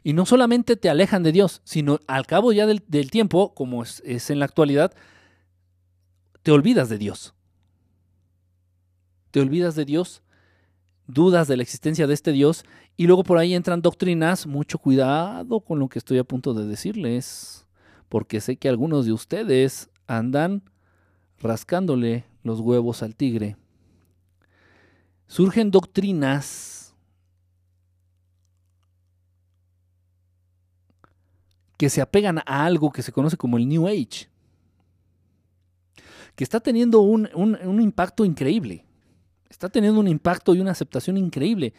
Y 0.03 0.13
no 0.13 0.27
solamente 0.27 0.77
te 0.77 0.91
alejan 0.91 1.23
de 1.23 1.33
Dios, 1.33 1.63
sino 1.65 1.99
al 2.07 2.27
cabo 2.27 2.53
ya 2.53 2.67
del, 2.67 3.11
tiempo, 3.11 3.55
como 3.55 3.83
es 3.83 4.31
en 4.31 4.39
la 4.39 4.45
actualidad, 4.45 4.93
te 6.43 6.53
olvidas 6.53 6.89
de 6.89 6.99
Dios. 6.99 7.35
Te 9.31 9.41
olvidas 9.41 9.75
de 9.77 9.85
Dios, 9.85 10.23
dudas 11.07 11.49
de 11.49 11.57
la 11.57 11.63
existencia 11.63 12.07
de 12.07 12.15
este 12.15 12.33
Dios, 12.33 12.65
y 12.97 13.07
luego 13.07 13.25
por 13.25 13.39
ahí 13.39 13.55
entran 13.55 13.83
doctrinas, 13.83 14.47
mucho 14.47 14.79
cuidado 14.79 15.61
con 15.61 15.79
lo 15.79 15.89
que 15.89 15.99
estoy 15.99 16.19
a 16.19 16.25
punto 16.25 16.53
de 16.55 16.67
decirles 16.67 17.69
porque 18.09 18.41
sé 18.41 18.57
que 18.57 18.69
algunos 18.69 19.07
de 19.07 19.13
ustedes 19.13 19.91
andan 20.07 20.63
rascándole 21.41 22.25
los 22.43 22.61
huevos 22.61 23.03
al 23.03 23.15
tigre. 23.15 23.57
Surgen 25.29 25.71
doctrinas 25.71 26.93
que 31.77 31.89
se 31.91 32.01
apegan 32.01 32.39
a 32.39 32.65
algo 32.67 32.91
que 32.91 33.03
se 33.03 33.13
conoce 33.13 33.37
como 33.37 33.57
el 33.57 33.69
New 33.69 33.87
Age, 33.87 34.29
que 36.35 36.45
está 36.45 36.61
teniendo 36.61 37.01
un, 37.01 37.29
un- 37.35 37.81
impacto 37.81 38.25
increíble. 38.25 38.85
Está 39.51 39.69
teniendo 39.69 40.01
un 40.01 40.09
impacto 40.09 40.55
y 40.55 40.61
una 40.61 40.73
aceptación 40.73 41.17
increíble. 41.17 41.75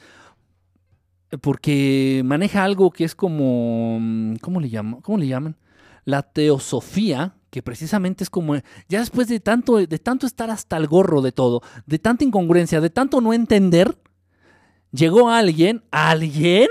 Porque 1.41 2.23
maneja 2.25 2.63
algo 2.63 2.89
que 2.89 3.03
es 3.03 3.13
como. 3.15 3.99
mm, 3.99 4.35
¿Cómo 4.37 4.59
le? 4.59 4.71
¿Cómo 5.03 5.17
le 5.17 5.27
llaman? 5.27 5.55
La 6.05 6.23
teosofía, 6.23 7.35
que 7.49 7.63
precisamente 7.63 8.23
es 8.23 8.29
como. 8.29 8.55
Ya 8.87 8.99
después 8.99 9.27
de 9.27 9.39
tanto, 9.39 9.77
de 9.77 9.99
tanto 9.99 10.25
estar 10.25 10.49
hasta 10.49 10.77
el 10.77 10.87
gorro 10.87 11.21
de 11.21 11.31
todo, 11.31 11.61
de 11.85 11.99
tanta 11.99 12.23
incongruencia, 12.23 12.81
de 12.81 12.89
tanto 12.89 13.21
no 13.21 13.33
entender, 13.33 13.97
llegó 14.91 15.29
alguien, 15.29 15.83
alguien, 15.91 16.67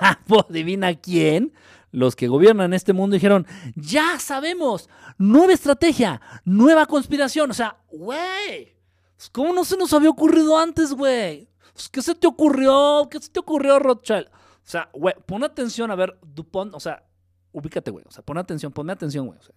adivina 0.00 0.94
quién, 0.94 1.52
los 1.92 2.16
que 2.16 2.28
gobiernan 2.28 2.72
este 2.72 2.92
mundo 2.92 3.14
dijeron, 3.14 3.46
ya 3.74 4.18
sabemos, 4.18 4.88
nueva 5.18 5.52
estrategia, 5.52 6.20
nueva 6.44 6.86
conspiración. 6.86 7.50
O 7.50 7.54
sea, 7.54 7.78
güey, 7.90 8.76
¿cómo 9.32 9.52
no 9.52 9.64
se 9.64 9.76
nos 9.76 9.92
había 9.92 10.10
ocurrido 10.10 10.58
antes, 10.58 10.92
güey? 10.92 11.48
¿Qué 11.90 12.02
se 12.02 12.14
te 12.14 12.26
ocurrió? 12.26 13.08
¿Qué 13.10 13.18
se 13.20 13.30
te 13.30 13.40
ocurrió, 13.40 13.78
Rothschild? 13.78 14.26
O 14.26 14.70
sea, 14.70 14.88
güey, 14.92 15.14
pon 15.26 15.42
atención 15.42 15.90
a 15.90 15.96
ver, 15.96 16.18
Dupont, 16.22 16.74
o 16.74 16.80
sea, 16.80 17.02
ubícate, 17.52 17.90
güey. 17.90 18.04
O 18.06 18.10
sea, 18.10 18.22
pon 18.22 18.38
atención, 18.38 18.72
ponme 18.72 18.92
atención, 18.92 19.26
güey. 19.26 19.38
O 19.38 19.42
sea, 19.42 19.54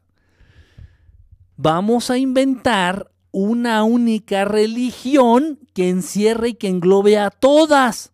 vamos 1.58 2.10
a 2.10 2.18
inventar 2.18 3.12
una 3.32 3.84
única 3.84 4.46
religión 4.46 5.60
que 5.74 5.90
encierre 5.90 6.50
y 6.50 6.54
que 6.54 6.68
englobe 6.68 7.18
a 7.18 7.32
todas. 7.32 8.14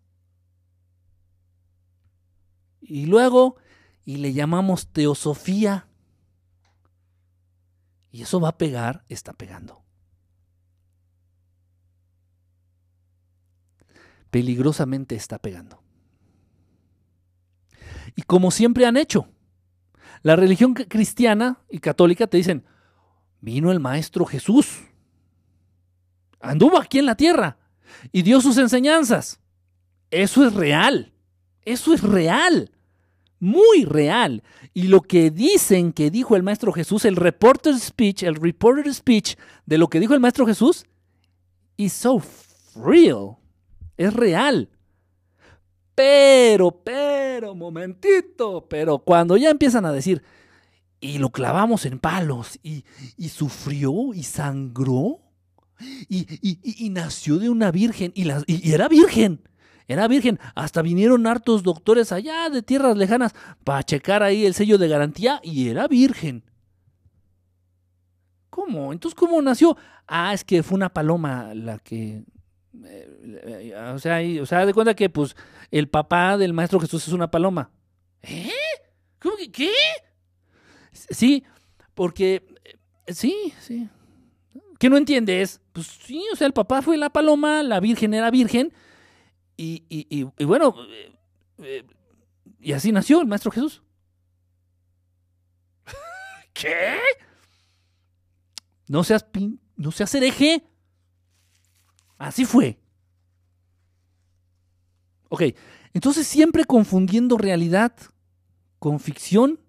Y 2.82 3.06
luego, 3.06 3.58
y 4.06 4.18
le 4.18 4.34
llamamos 4.34 4.88
teosofía. 4.88 5.88
Y 8.12 8.24
eso 8.24 8.40
va 8.40 8.50
a 8.50 8.58
pegar, 8.58 9.04
está 9.10 9.34
pegando. 9.34 9.84
Peligrosamente 14.32 15.16
está 15.16 15.38
pegando. 15.40 15.84
Y 18.16 18.24
como 18.24 18.52
siempre 18.52 18.86
han 18.86 18.98
hecho, 18.98 19.28
la 20.24 20.36
religión 20.36 20.74
cristiana 20.74 21.62
y 21.70 21.80
católica 21.80 22.28
te 22.28 22.38
dicen, 22.38 22.66
vino 23.42 23.72
el 23.72 23.80
Maestro 23.80 24.26
Jesús, 24.26 24.84
anduvo 26.40 26.80
aquí 26.80 27.00
en 27.00 27.06
la 27.06 27.16
tierra 27.16 27.58
y 28.12 28.22
dio 28.22 28.42
sus 28.42 28.58
enseñanzas. 28.58 29.40
Eso 30.12 30.46
es 30.46 30.54
real, 30.54 31.14
eso 31.64 31.94
es 31.94 32.02
real, 32.02 32.72
muy 33.40 33.86
real. 33.86 34.44
Y 34.74 34.84
lo 34.84 35.02
que 35.02 35.32
dicen 35.32 35.94
que 35.94 36.10
dijo 36.10 36.36
el 36.36 36.44
Maestro 36.44 36.72
Jesús, 36.72 37.06
el 37.06 37.16
reporter 37.16 37.78
speech, 37.80 38.24
el 38.24 38.36
reporter 38.36 38.94
speech 38.94 39.36
de 39.66 39.78
lo 39.78 39.88
que 39.88 40.00
dijo 40.00 40.14
el 40.14 40.20
Maestro 40.20 40.46
Jesús, 40.46 40.86
is 41.78 41.94
so 41.94 42.22
real, 42.76 43.38
es 43.98 44.14
real. 44.14 44.70
Pero, 45.96 46.72
pero, 46.72 47.54
momentito, 47.56 48.66
pero 48.70 49.00
cuando 49.00 49.36
ya 49.36 49.50
empiezan 49.50 49.86
a 49.86 49.92
decir, 49.92 50.24
y 51.02 51.18
lo 51.18 51.30
clavamos 51.30 51.86
en 51.86 52.00
palos, 52.00 52.60
y, 52.64 52.84
y 53.18 53.30
sufrió, 53.30 54.14
y 54.14 54.24
sangró, 54.24 55.22
y, 56.10 56.28
y- 56.42 56.60
y- 56.86 56.90
nació 56.90 57.38
de 57.38 57.50
una 57.50 57.72
virgen, 57.72 58.12
y, 58.16 58.26
las- 58.26 58.44
y- 58.48 58.72
era 58.72 58.88
virgen, 58.90 59.42
era 59.88 60.08
virgen. 60.10 60.40
Hasta 60.56 60.82
vinieron 60.82 61.26
hartos 61.26 61.64
doctores 61.64 62.12
allá 62.12 62.50
de 62.50 62.62
tierras 62.62 62.98
lejanas 62.98 63.34
para 63.64 63.84
checar 63.84 64.22
ahí 64.24 64.46
el 64.46 64.54
sello 64.54 64.78
de 64.78 64.90
garantía, 64.90 65.40
y 65.44 65.70
era 65.70 65.88
virgen. 65.88 66.44
¿Cómo? 68.50 68.92
Entonces, 68.92 69.16
¿cómo 69.18 69.42
nació? 69.42 69.78
Ah, 70.08 70.34
es 70.34 70.44
que 70.44 70.64
fue 70.64 70.76
una 70.76 70.90
paloma 70.94 71.54
la 71.54 71.80
que... 71.80 72.24
eh, 72.84 73.74
o 73.94 74.00
sea, 74.00 74.22
y- 74.24 74.40
o 74.40 74.46
sea, 74.46 74.66
de 74.66 74.74
cuenta 74.74 74.96
que 74.96 75.10
pues 75.10 75.36
el 75.72 75.88
papá 75.88 76.38
del 76.38 76.54
maestro 76.54 76.80
Jesús 76.80 77.08
es 77.08 77.14
una 77.14 77.32
paloma. 77.32 77.72
¿Eh? 78.24 78.52
¿Cómo 79.20 79.38
que 79.38 79.52
qué? 79.52 79.72
Sí, 81.10 81.44
porque 81.96 82.46
eh, 83.06 83.14
sí, 83.14 83.54
sí. 83.60 83.90
¿Qué 84.80 84.90
no 84.90 84.98
entiendes? 84.98 85.62
Pues 85.74 85.88
sí, 85.88 86.24
o 86.32 86.36
sea, 86.36 86.48
el 86.48 86.54
papá 86.54 86.82
fue 86.82 86.98
la 86.98 87.10
paloma, 87.10 87.64
la 87.64 87.80
virgen 87.80 88.14
era 88.14 88.32
virgen, 88.32 88.72
y, 89.58 89.84
y- 89.90 90.08
y- 90.10 90.28
y 90.38 90.46
bueno, 90.46 90.74
eh, 90.90 91.16
eh, 91.60 91.86
y 92.62 92.72
así 92.74 92.92
nació 92.92 93.22
el 93.22 93.28
maestro 93.28 93.52
Jesús. 93.52 93.82
¿Qué? 96.54 96.98
No 98.88 99.04
seas 99.04 99.24
pin, 99.24 99.60
no 99.76 99.92
seas 99.92 100.14
hereje. 100.16 100.64
Así 102.18 102.46
fue. 102.46 102.80
Ok, 105.30 105.44
entonces 105.94 106.26
siempre 106.28 106.66
confundiendo 106.66 107.38
realidad 107.38 107.94
con 108.80 109.00
ficción. 109.00 109.60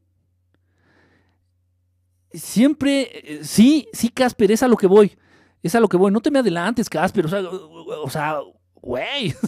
Siempre, 2.32 3.10
eh, 3.12 3.40
sí, 3.44 3.88
sí, 3.92 4.08
Casper, 4.08 4.52
es 4.52 4.62
a 4.62 4.68
lo 4.68 4.76
que 4.76 4.86
voy. 4.86 5.16
Es 5.62 5.74
a 5.74 5.80
lo 5.80 5.88
que 5.88 5.96
voy. 5.96 6.12
No 6.12 6.20
te 6.20 6.30
me 6.30 6.38
adelantes, 6.38 6.88
Casper. 6.88 7.26
O 7.26 7.28
sea, 7.28 7.42
o 7.42 8.10
sea, 8.10 8.38
güey. 8.80 9.34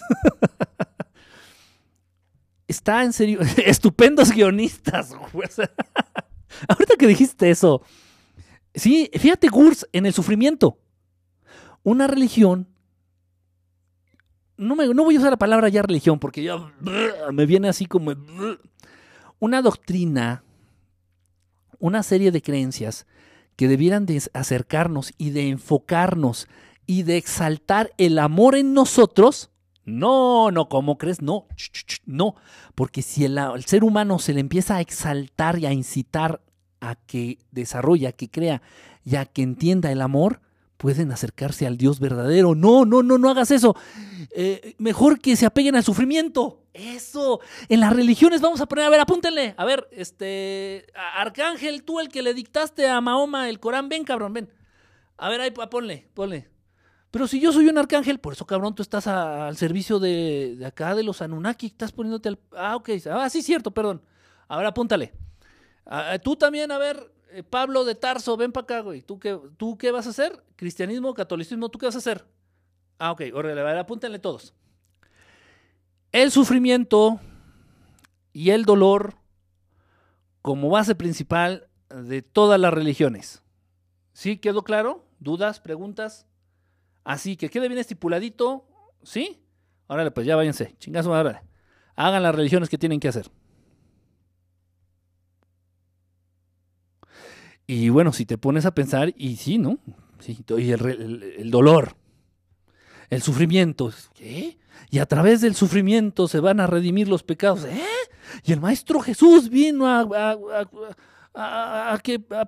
Está 2.72 3.04
en 3.04 3.12
serio. 3.12 3.40
Estupendos 3.66 4.32
guionistas, 4.32 5.12
ahorita 6.68 6.96
que 6.98 7.06
dijiste 7.06 7.50
eso. 7.50 7.82
Sí, 8.74 9.10
fíjate, 9.12 9.48
Gurs, 9.48 9.86
en 9.92 10.06
el 10.06 10.14
sufrimiento. 10.14 10.78
Una 11.82 12.06
religión. 12.06 12.68
No, 14.56 14.74
me, 14.76 14.86
no 14.88 15.04
voy 15.04 15.16
a 15.16 15.18
usar 15.18 15.32
la 15.32 15.38
palabra 15.38 15.68
ya 15.68 15.82
religión 15.82 16.18
porque 16.18 16.42
ya 16.42 16.72
me 17.32 17.46
viene 17.46 17.68
así 17.68 17.86
como. 17.86 18.14
Una 19.38 19.60
doctrina, 19.60 20.44
una 21.82 22.04
serie 22.04 22.30
de 22.30 22.40
creencias 22.40 23.06
que 23.56 23.66
debieran 23.66 24.06
de 24.06 24.22
acercarnos 24.32 25.12
y 25.18 25.30
de 25.30 25.48
enfocarnos 25.48 26.46
y 26.86 27.02
de 27.02 27.16
exaltar 27.16 27.92
el 27.98 28.20
amor 28.20 28.54
en 28.54 28.72
nosotros. 28.72 29.50
No, 29.84 30.52
no, 30.52 30.68
¿cómo 30.68 30.96
crees? 30.96 31.20
No, 31.20 31.48
no, 32.06 32.36
porque 32.76 33.02
si 33.02 33.24
el, 33.24 33.36
el 33.36 33.64
ser 33.64 33.82
humano 33.82 34.20
se 34.20 34.32
le 34.32 34.38
empieza 34.38 34.76
a 34.76 34.80
exaltar 34.80 35.58
y 35.58 35.66
a 35.66 35.72
incitar 35.72 36.40
a 36.80 36.94
que 36.94 37.38
desarrolle, 37.50 38.06
a 38.06 38.12
que 38.12 38.30
crea 38.30 38.62
y 39.04 39.16
a 39.16 39.26
que 39.26 39.42
entienda 39.42 39.90
el 39.90 40.02
amor, 40.02 40.40
pueden 40.76 41.10
acercarse 41.10 41.66
al 41.66 41.78
Dios 41.78 41.98
verdadero. 41.98 42.54
No, 42.54 42.84
no, 42.84 43.02
no, 43.02 43.18
no 43.18 43.28
hagas 43.28 43.50
eso. 43.50 43.74
Eh, 44.30 44.76
mejor 44.78 45.20
que 45.20 45.34
se 45.34 45.46
apeguen 45.46 45.74
al 45.74 45.82
sufrimiento. 45.82 46.61
Eso. 46.72 47.40
En 47.68 47.80
las 47.80 47.92
religiones 47.92 48.40
vamos 48.40 48.60
a 48.60 48.66
poner, 48.66 48.86
a 48.86 48.90
ver, 48.90 49.00
apúntenle. 49.00 49.54
A 49.56 49.64
ver, 49.64 49.88
este, 49.92 50.86
Arcángel, 50.94 51.84
tú 51.84 52.00
el 52.00 52.08
que 52.08 52.22
le 52.22 52.34
dictaste 52.34 52.88
a 52.88 53.00
Mahoma 53.00 53.48
el 53.48 53.60
Corán, 53.60 53.88
ven, 53.88 54.04
cabrón, 54.04 54.32
ven. 54.32 54.50
A 55.18 55.28
ver, 55.28 55.40
ahí, 55.40 55.50
ponle, 55.50 56.08
ponle. 56.14 56.50
Pero 57.12 57.28
si 57.28 57.40
yo 57.40 57.52
soy 57.52 57.68
un 57.68 57.76
arcángel, 57.76 58.18
por 58.18 58.32
eso, 58.32 58.46
cabrón, 58.46 58.74
tú 58.74 58.82
estás 58.82 59.06
al 59.06 59.54
servicio 59.58 59.98
de, 59.98 60.58
acá, 60.64 60.94
de 60.94 61.02
los 61.02 61.20
Anunnaki, 61.20 61.66
estás 61.66 61.92
poniéndote 61.92 62.30
al... 62.30 62.38
Ah, 62.56 62.74
ok, 62.74 62.88
ah, 63.10 63.28
sí, 63.28 63.42
cierto, 63.42 63.70
perdón. 63.70 64.02
A 64.48 64.56
ver, 64.56 64.64
apúntale. 64.64 65.12
Tú 66.24 66.36
también, 66.36 66.72
a 66.72 66.78
ver, 66.78 67.12
eh, 67.32 67.42
Pablo 67.42 67.84
de 67.84 67.94
Tarso, 67.94 68.38
ven 68.38 68.50
para 68.50 68.64
acá, 68.64 68.80
güey. 68.80 69.02
¿Tú 69.02 69.18
qué, 69.18 69.38
¿Tú 69.58 69.76
qué 69.76 69.90
vas 69.90 70.06
a 70.06 70.10
hacer? 70.10 70.42
Cristianismo, 70.56 71.12
catolicismo, 71.12 71.68
¿tú 71.68 71.78
qué 71.78 71.84
vas 71.86 71.96
a 71.96 71.98
hacer? 71.98 72.24
Ah, 72.98 73.12
ok, 73.12 73.22
órale, 73.34 73.60
a 73.60 73.64
ver, 73.64 73.76
apúntenle 73.76 74.18
todos. 74.18 74.54
El 76.12 76.30
sufrimiento 76.30 77.20
y 78.32 78.50
el 78.50 78.64
dolor 78.64 79.16
como 80.42 80.68
base 80.68 80.94
principal 80.94 81.68
de 81.88 82.22
todas 82.22 82.60
las 82.60 82.72
religiones. 82.74 83.42
¿Sí? 84.12 84.36
¿Quedó 84.38 84.62
claro? 84.62 85.06
¿Dudas? 85.20 85.60
¿Preguntas? 85.60 86.26
Así 87.04 87.36
que 87.36 87.48
quede 87.48 87.68
bien 87.68 87.78
estipuladito. 87.80 88.66
¿Sí? 89.02 89.42
Órale, 89.86 90.10
pues 90.10 90.26
ya 90.26 90.36
váyanse. 90.36 90.74
Chingazo, 90.78 91.10
órale. 91.10 91.40
Hagan 91.96 92.22
las 92.22 92.34
religiones 92.34 92.68
que 92.68 92.78
tienen 92.78 93.00
que 93.00 93.08
hacer. 93.08 93.30
Y 97.66 97.88
bueno, 97.88 98.12
si 98.12 98.26
te 98.26 98.38
pones 98.38 98.66
a 98.66 98.74
pensar, 98.74 99.14
y 99.16 99.36
sí, 99.36 99.58
¿no? 99.58 99.78
Sí, 100.18 100.44
y 100.58 100.70
el- 100.72 101.22
el 101.38 101.50
dolor, 101.50 101.96
el 103.08 103.22
sufrimiento. 103.22 103.92
¿Qué? 104.14 104.58
Y 104.92 104.98
a 104.98 105.06
través 105.06 105.40
del 105.40 105.54
sufrimiento 105.54 106.28
se 106.28 106.38
van 106.38 106.60
a 106.60 106.66
redimir 106.66 107.08
los 107.08 107.22
pecados. 107.22 107.64
¿Eh? 107.64 107.82
Y 108.44 108.52
el 108.52 108.60
Maestro 108.60 109.00
Jesús 109.00 109.48
vino 109.48 109.88
a, 109.88 110.06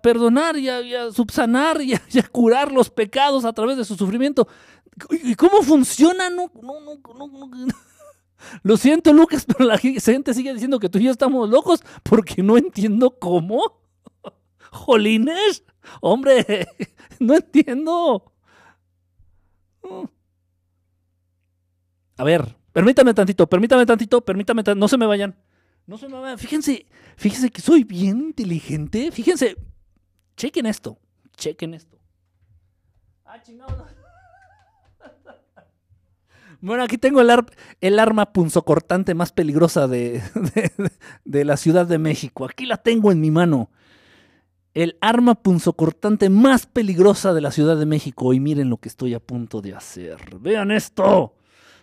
perdonar 0.03 0.59
y 0.59 0.69
a, 0.69 1.11
subsanar 1.11 1.81
y 1.81 1.95
a, 1.95 2.29
curar 2.31 2.71
los 2.71 2.91
pecados 2.91 3.47
a 3.47 3.53
través 3.55 3.79
de 3.79 3.85
su 3.87 3.97
sufrimiento. 3.97 4.47
¿Y 5.11 5.35
cómo 5.37 5.62
funciona? 5.62 6.29
Lo 8.62 8.77
siento, 8.77 9.15
Lucas, 9.15 9.45
pero 9.47 9.65
la 9.65 9.79
gente 9.79 10.35
sigue 10.35 10.53
diciendo 10.53 10.79
que 10.79 10.91
tú 10.91 10.99
y 10.99 11.05
yo 11.05 11.12
estamos 11.12 11.49
locos 11.49 11.83
porque 12.03 12.43
no 12.43 12.59
entiendo 12.59 13.19
cómo. 13.19 13.81
Jolines, 14.71 15.65
hombre, 16.03 16.69
no 17.19 17.37
entiendo. 17.37 18.31
A 22.16 22.24
ver, 22.24 22.57
permítame 22.73 23.12
tantito, 23.15 23.47
permítame 23.49 23.85
tantito, 23.86 24.20
permítame 24.24 24.62
tantito, 24.62 24.81
no 24.81 24.89
se 24.89 24.97
me 24.99 25.07
vayan. 25.07 25.35
No 25.86 25.99
se 25.99 26.09
me 26.09 26.19
vayan. 26.19 26.39
Fíjense, 26.39 26.86
fíjense 27.16 27.51
que 27.51 27.61
soy 27.61 27.85
bien 27.85 28.20
inteligente. 28.20 29.11
Fíjense, 29.12 29.57
chequen 30.36 30.66
esto, 30.66 30.99
chequen 31.36 31.74
esto. 31.74 31.99
Ah, 33.24 33.41
chingado. 33.43 33.86
Bueno, 36.61 36.82
aquí 36.82 36.97
tengo 36.97 37.20
el, 37.20 37.28
ar- 37.28 37.45
el 37.82 37.99
arma 37.99 38.32
punzocortante 38.32 39.12
más 39.15 39.32
peligrosa 39.32 39.86
de, 39.86 40.23
de- 40.55 40.73
de 41.24 41.45
la 41.45 41.59
Ciudad 41.59 41.86
de 41.86 41.99
México. 41.99 42.47
Aquí 42.47 42.65
la 42.65 42.78
tengo 42.78 43.12
en 43.12 43.20
mi 43.20 43.31
mano. 43.31 43.70
El 44.73 44.97
arma 45.03 45.35
punzocortante 45.35 46.31
más 46.31 46.65
peligrosa 46.65 47.35
de 47.35 47.43
la 47.43 47.51
Ciudad 47.53 47.77
de 47.77 47.85
México. 47.85 48.32
Y 48.32 48.41
miren 48.41 48.70
lo 48.70 48.78
que 48.78 48.89
estoy 48.89 49.12
a 49.12 49.20
punto 49.20 49.61
de 49.61 49.74
hacer. 49.74 50.16
Vean 50.41 50.70
esto. 50.70 51.35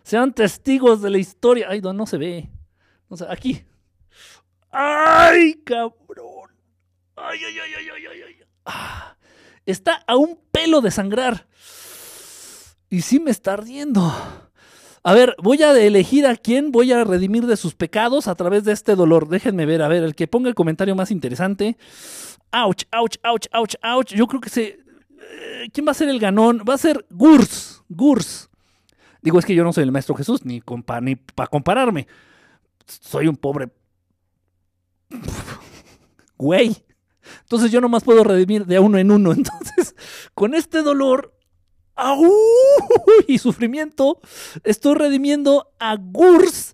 Sean 0.03 0.33
testigos 0.33 1.01
de 1.01 1.09
la 1.09 1.17
historia. 1.17 1.67
Ay, 1.69 1.81
no, 1.81 1.93
no 1.93 2.05
se 2.05 2.17
ve. 2.17 2.49
No 3.09 3.17
se- 3.17 3.25
aquí. 3.29 3.63
¡Ay, 4.71 5.55
cabrón! 5.65 6.49
¡Ay, 7.15 7.39
ay, 7.45 7.59
ay, 7.59 7.71
ay, 7.77 7.87
ay, 7.95 8.05
ay! 8.11 8.21
ay! 8.27 8.35
Ah, 8.65 9.17
está 9.65 10.03
a 10.07 10.15
un 10.15 10.39
pelo 10.51 10.81
de 10.81 10.91
sangrar. 10.91 11.47
Y 12.89 13.01
sí 13.01 13.19
me 13.19 13.31
está 13.31 13.53
ardiendo. 13.53 14.13
A 15.03 15.13
ver, 15.13 15.35
voy 15.41 15.63
a 15.63 15.71
elegir 15.79 16.27
a 16.27 16.35
quién 16.35 16.71
voy 16.71 16.91
a 16.91 17.03
redimir 17.03 17.47
de 17.47 17.57
sus 17.57 17.73
pecados 17.73 18.27
a 18.27 18.35
través 18.35 18.63
de 18.65 18.71
este 18.71 18.95
dolor. 18.95 19.27
Déjenme 19.29 19.65
ver, 19.65 19.81
a 19.81 19.87
ver, 19.87 20.03
el 20.03 20.13
que 20.15 20.27
ponga 20.27 20.47
el 20.49 20.55
comentario 20.55 20.95
más 20.95 21.09
interesante. 21.11 21.77
Ouch, 22.51 22.83
ouch, 22.93 23.17
ouch, 23.23 23.47
ouch, 23.53 23.75
ouch. 23.83 24.13
Yo 24.13 24.27
creo 24.27 24.41
que 24.41 24.49
se. 24.49 24.63
eh, 25.19 25.69
¿Quién 25.73 25.87
va 25.87 25.91
a 25.91 25.95
ser 25.95 26.09
el 26.09 26.19
ganón? 26.19 26.63
Va 26.69 26.75
a 26.75 26.77
ser 26.77 27.05
Gurs. 27.09 27.81
Gurs. 27.89 28.49
Digo, 29.21 29.39
es 29.39 29.45
que 29.45 29.55
yo 29.55 29.63
no 29.63 29.73
soy 29.73 29.83
el 29.83 29.91
maestro 29.91 30.15
Jesús, 30.15 30.43
ni, 30.45 30.61
para 30.61 31.47
compararme. 31.47 32.07
Soy 32.87 33.27
un 33.27 33.37
pobre. 33.37 33.69
Güey. 36.37 36.83
Entonces 37.41 37.71
yo 37.71 37.81
nomás 37.81 38.03
puedo 38.03 38.23
redimir 38.23 38.65
de 38.65 38.79
uno 38.79 38.97
en 38.97 39.11
uno. 39.11 39.31
Entonces, 39.33 39.95
con 40.33 40.55
este 40.55 40.81
dolor 40.81 41.37
y 43.27 43.37
sufrimiento, 43.37 44.19
estoy 44.63 44.95
redimiendo 44.95 45.71
a 45.79 45.95
Gurs 45.97 46.73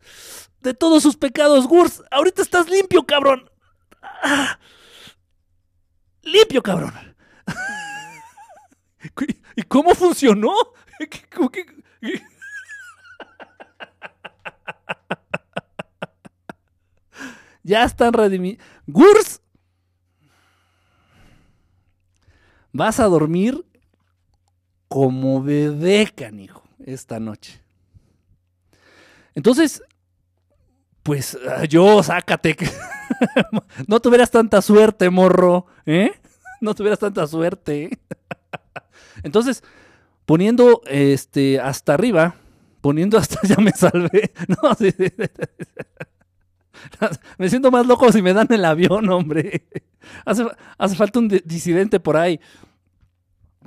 de 0.62 0.74
todos 0.74 1.04
sus 1.04 1.18
pecados. 1.18 1.68
Gurs, 1.68 2.02
ahorita 2.12 2.42
estás 2.42 2.70
limpio, 2.70 3.04
cabrón. 3.04 3.50
Ah. 4.02 4.58
Limpio, 6.24 6.64
cabrón. 6.64 6.94
¿Y 9.56 9.64
cómo 9.64 9.96
funcionó? 9.96 10.54
¿Qué- 11.10 11.26
cómo 11.34 11.50
que- 11.50 11.66
qué- 11.66 12.22
Ya 17.68 17.84
están 17.84 18.14
redimidos. 18.14 18.66
Gurs, 18.88 19.42
vas 22.72 23.02
a 23.02 23.08
dormir 23.08 23.66
como 24.88 25.44
bebé, 25.44 26.10
canijo, 26.16 26.64
esta 26.86 27.20
noche. 27.20 27.62
Entonces, 29.36 29.84
pues 31.04 31.38
ah, 31.46 31.66
yo, 31.66 32.02
sácate. 32.04 32.56
no 33.88 34.00
tuvieras 34.00 34.32
tanta 34.32 34.62
suerte, 34.62 35.10
morro, 35.10 35.66
¿eh? 35.86 36.14
No 36.62 36.74
tuvieras 36.74 37.00
tanta 37.00 37.28
suerte. 37.28 38.00
Entonces, 39.24 39.62
poniendo 40.26 40.84
este 40.86 41.60
hasta 41.60 41.96
arriba, 41.96 42.36
poniendo 42.80 43.18
hasta 43.18 43.42
ya 43.46 43.58
me 43.58 43.72
salvé. 43.72 44.32
No, 44.48 44.74
sí, 44.74 44.90
sí. 44.92 45.12
Me 47.38 47.50
siento 47.50 47.72
más 47.72 47.86
loco 47.86 48.12
si 48.12 48.22
me 48.22 48.34
dan 48.34 48.48
el 48.52 48.66
avión, 48.66 49.10
hombre. 49.10 49.68
Hace, 50.26 50.96
falta 50.96 51.20
un 51.20 51.28
di- 51.28 51.42
disidente 51.46 52.00
por 52.00 52.18
ahí. 52.18 52.40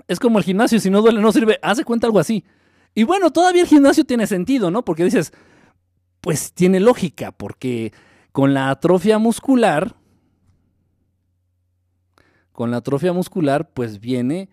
Es 0.09 0.19
como 0.19 0.39
el 0.39 0.45
gimnasio, 0.45 0.81
si 0.81 0.91
no 0.91 1.03
duele, 1.03 1.21
no 1.21 1.33
sirve. 1.33 1.59
Hace 1.63 1.85
cuenta 1.85 2.07
algo 2.07 2.19
así. 2.19 2.45
Y 2.95 3.05
bueno, 3.05 3.31
todavía 3.31 3.63
el 3.63 3.69
gimnasio 3.69 4.05
tiene 4.05 4.27
sentido, 4.27 4.71
¿no? 4.71 4.85
Porque 4.85 5.05
dices, 5.05 5.33
pues 6.21 6.53
tiene 6.53 6.81
lógica, 6.81 7.33
porque 7.33 7.93
con 8.33 8.55
la 8.55 8.71
atrofia 8.71 9.19
muscular, 9.19 9.95
con 12.53 12.71
la 12.71 12.79
atrofia 12.79 13.13
muscular, 13.13 13.71
pues 13.73 14.01
viene 14.01 14.49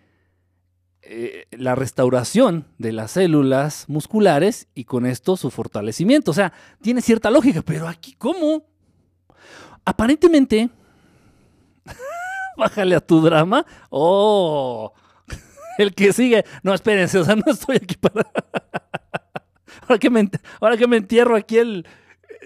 eh, 1.09 1.45
la 1.51 1.73
restauración 1.73 2.65
de 2.77 2.91
las 2.91 3.11
células 3.11 3.85
musculares 3.87 4.67
y 4.75 4.83
con 4.83 5.05
esto 5.05 5.37
su 5.37 5.49
fortalecimiento. 5.49 6.31
O 6.31 6.33
sea, 6.33 6.51
tiene 6.81 7.01
cierta 7.01 7.31
lógica, 7.31 7.61
pero 7.61 7.87
aquí, 7.87 8.13
¿cómo? 8.17 8.65
Aparentemente, 9.85 10.69
bájale 12.57 12.93
a 12.93 12.99
tu 12.99 13.21
drama. 13.21 13.65
Oh, 13.89 14.91
el 15.77 15.95
que 15.95 16.11
sigue. 16.11 16.43
No, 16.61 16.73
espérense, 16.73 17.19
o 17.19 17.23
sea, 17.23 17.37
no 17.37 17.53
estoy 17.53 17.77
aquí 17.77 17.95
para. 17.95 18.29
ahora, 19.83 19.99
que 19.99 20.09
me, 20.09 20.29
ahora 20.59 20.75
que 20.75 20.87
me 20.87 20.97
entierro 20.97 21.37
aquí 21.37 21.57
el. 21.57 21.87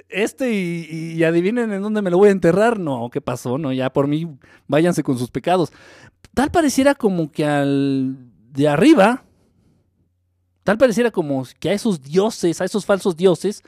Este 0.07 0.51
y, 0.53 1.13
y 1.15 1.23
adivinen 1.23 1.73
en 1.73 1.81
dónde 1.81 2.03
me 2.03 2.11
lo 2.11 2.19
voy 2.19 2.29
a 2.29 2.33
enterrar. 2.33 2.77
No, 2.77 3.09
¿qué 3.09 3.21
pasó? 3.21 3.57
No, 3.57 3.73
ya 3.73 3.91
por 3.91 4.05
mí, 4.05 4.37
váyanse 4.67 5.01
con 5.01 5.17
sus 5.17 5.31
pecados. 5.31 5.73
Tal 6.35 6.51
pareciera 6.51 6.93
como 6.93 7.31
que 7.31 7.43
al 7.43 8.30
de 8.51 8.67
arriba, 8.67 9.23
tal 10.63 10.77
pareciera 10.77 11.11
como 11.11 11.45
que 11.59 11.69
a 11.69 11.73
esos 11.73 12.01
dioses, 12.01 12.61
a 12.61 12.65
esos 12.65 12.85
falsos 12.85 13.15
dioses, 13.15 13.63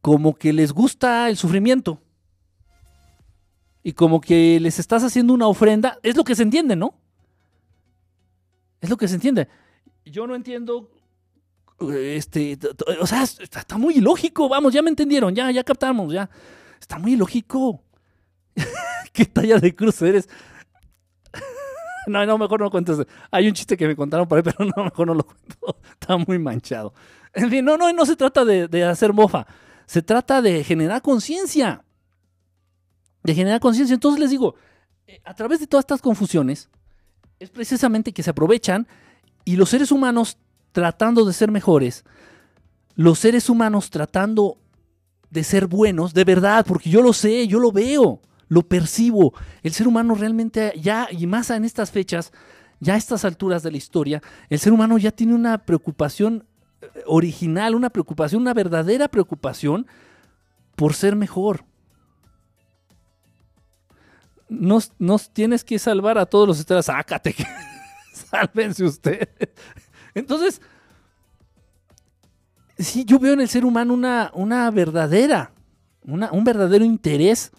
como 0.00 0.34
que 0.34 0.52
les 0.52 0.72
gusta 0.72 1.28
el 1.28 1.36
sufrimiento. 1.36 2.00
Y 3.82 3.92
como 3.92 4.20
que 4.20 4.58
les 4.60 4.78
estás 4.78 5.04
haciendo 5.04 5.32
una 5.32 5.46
ofrenda. 5.46 5.98
Es 6.02 6.16
lo 6.16 6.24
que 6.24 6.34
se 6.34 6.42
entiende, 6.42 6.74
¿no? 6.74 6.94
Es 8.80 8.90
lo 8.90 8.96
que 8.96 9.06
se 9.08 9.14
entiende. 9.14 9.48
Yo 10.04 10.26
no 10.26 10.34
entiendo. 10.34 10.90
Este, 11.92 12.58
o 13.00 13.06
sea, 13.06 13.22
es- 13.22 13.38
está, 13.38 13.60
está 13.60 13.78
muy 13.78 13.94
ilógico. 13.98 14.48
Vamos, 14.48 14.72
ya 14.74 14.82
me 14.82 14.90
entendieron, 14.90 15.34
ya, 15.34 15.50
ya 15.52 15.62
captamos, 15.62 16.12
ya. 16.12 16.28
Está 16.80 16.98
muy 16.98 17.12
ilógico. 17.12 17.82
¿Qué 19.12 19.24
talla 19.24 19.58
de 19.58 19.74
cruz 19.74 20.02
eres? 20.02 20.28
No, 22.06 22.24
no, 22.24 22.38
mejor 22.38 22.60
no 22.60 22.70
cuentes. 22.70 22.98
Hay 23.30 23.48
un 23.48 23.54
chiste 23.54 23.76
que 23.76 23.86
me 23.86 23.96
contaron 23.96 24.28
por 24.28 24.38
ahí, 24.38 24.42
pero 24.44 24.70
no, 24.76 24.84
mejor 24.84 25.06
no 25.06 25.14
lo 25.14 25.24
cuento. 25.24 25.78
Está 25.92 26.16
muy 26.16 26.38
manchado. 26.38 26.94
En 27.32 27.50
fin, 27.50 27.64
no, 27.64 27.76
no, 27.76 27.92
no 27.92 28.06
se 28.06 28.16
trata 28.16 28.44
de, 28.44 28.68
de 28.68 28.84
hacer 28.84 29.12
mofa. 29.12 29.46
Se 29.86 30.02
trata 30.02 30.40
de 30.42 30.64
generar 30.64 31.02
conciencia. 31.02 31.84
De 33.22 33.34
generar 33.34 33.60
conciencia. 33.60 33.94
Entonces 33.94 34.20
les 34.20 34.30
digo, 34.30 34.54
eh, 35.06 35.20
a 35.24 35.34
través 35.34 35.60
de 35.60 35.66
todas 35.66 35.82
estas 35.84 36.00
confusiones, 36.00 36.68
es 37.38 37.50
precisamente 37.50 38.12
que 38.12 38.22
se 38.22 38.30
aprovechan 38.30 38.86
y 39.44 39.56
los 39.56 39.70
seres 39.70 39.92
humanos 39.92 40.38
tratando 40.72 41.24
de 41.24 41.32
ser 41.32 41.50
mejores, 41.50 42.04
los 42.94 43.18
seres 43.18 43.48
humanos 43.48 43.90
tratando 43.90 44.58
de 45.30 45.44
ser 45.44 45.66
buenos, 45.66 46.14
de 46.14 46.24
verdad, 46.24 46.64
porque 46.66 46.90
yo 46.90 47.02
lo 47.02 47.12
sé, 47.12 47.46
yo 47.46 47.58
lo 47.58 47.72
veo, 47.72 48.20
lo 48.48 48.62
percibo. 48.62 49.34
El 49.62 49.72
ser 49.72 49.88
humano 49.88 50.14
realmente 50.14 50.72
ya, 50.80 51.08
y 51.10 51.26
más 51.26 51.50
en 51.50 51.64
estas 51.64 51.90
fechas, 51.90 52.32
ya 52.80 52.94
a 52.94 52.96
estas 52.96 53.24
alturas 53.24 53.62
de 53.62 53.70
la 53.70 53.76
historia, 53.78 54.22
el 54.50 54.58
ser 54.58 54.72
humano 54.72 54.98
ya 54.98 55.10
tiene 55.10 55.34
una 55.34 55.58
preocupación 55.58 56.44
eh, 56.82 56.86
original, 57.06 57.74
una 57.74 57.90
preocupación, 57.90 58.42
una 58.42 58.54
verdadera 58.54 59.08
preocupación 59.08 59.86
por 60.76 60.94
ser 60.94 61.16
mejor. 61.16 61.64
Nos, 64.48 64.92
tienes 65.32 65.64
que 65.64 65.78
salvar 65.78 66.18
a 66.18 66.26
todos 66.26 66.46
los 66.46 66.58
esteras. 66.60 66.86
Sácate, 66.86 67.34
sálvense 68.12 68.84
ustedes. 68.84 69.28
Entonces, 70.14 70.60
sí, 72.78 73.04
yo 73.04 73.18
veo 73.18 73.32
en 73.32 73.40
el 73.40 73.48
ser 73.48 73.64
humano 73.64 73.92
una, 73.92 74.30
una 74.34 74.70
verdadera, 74.70 75.50
una- 76.02 76.30
un 76.30 76.44
verdadero 76.44 76.84
interés 76.84 77.50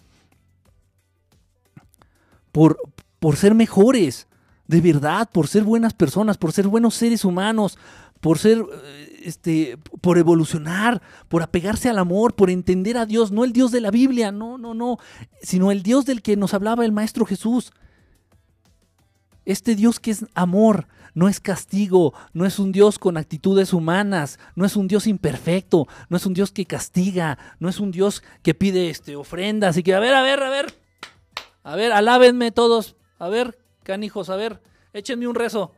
por, 2.52 2.78
por 3.18 3.36
ser 3.36 3.54
mejores, 3.54 4.26
de 4.66 4.80
verdad, 4.80 5.28
por 5.32 5.48
ser 5.48 5.64
buenas 5.64 5.94
personas, 5.94 6.36
por 6.36 6.52
ser 6.52 6.68
buenos 6.68 6.94
seres 6.94 7.24
humanos, 7.24 7.78
por 8.20 8.38
ser, 8.38 8.64
eh, 8.84 9.20
este, 9.24 9.78
por 10.00 10.18
evolucionar, 10.18 11.00
por 11.28 11.42
apegarse 11.42 11.88
al 11.88 11.98
amor, 11.98 12.34
por 12.34 12.50
entender 12.50 12.96
a 12.96 13.06
Dios, 13.06 13.32
no 13.32 13.44
el 13.44 13.52
Dios 13.52 13.70
de 13.72 13.80
la 13.80 13.90
Biblia, 13.90 14.32
no, 14.32 14.58
no, 14.58 14.74
no, 14.74 14.98
sino 15.42 15.70
el 15.70 15.82
Dios 15.82 16.04
del 16.04 16.22
que 16.22 16.36
nos 16.36 16.54
hablaba 16.54 16.84
el 16.84 16.92
Maestro 16.92 17.24
Jesús. 17.24 17.72
Este 19.44 19.74
Dios 19.74 19.98
que 19.98 20.10
es 20.10 20.26
amor, 20.34 20.88
no 21.14 21.28
es 21.28 21.40
castigo, 21.40 22.12
no 22.34 22.44
es 22.44 22.58
un 22.58 22.70
Dios 22.70 22.98
con 22.98 23.16
actitudes 23.16 23.72
humanas, 23.72 24.38
no 24.54 24.66
es 24.66 24.76
un 24.76 24.88
Dios 24.88 25.06
imperfecto, 25.06 25.88
no 26.10 26.16
es 26.16 26.26
un 26.26 26.34
Dios 26.34 26.52
que 26.52 26.66
castiga, 26.66 27.38
no 27.58 27.68
es 27.68 27.80
un 27.80 27.90
Dios 27.90 28.22
que 28.42 28.54
pide 28.54 28.90
este, 28.90 29.16
ofrendas 29.16 29.76
y 29.78 29.82
que, 29.82 29.94
a 29.94 30.00
ver, 30.00 30.14
a 30.14 30.22
ver, 30.22 30.42
a 30.42 30.50
ver, 30.50 30.77
a 31.68 31.76
ver, 31.76 31.92
alábenme 31.92 32.50
todos, 32.50 32.96
a 33.18 33.28
ver, 33.28 33.58
canijos, 33.82 34.30
a 34.30 34.36
ver, 34.36 34.58
échenme 34.94 35.28
un 35.28 35.34
rezo. 35.34 35.72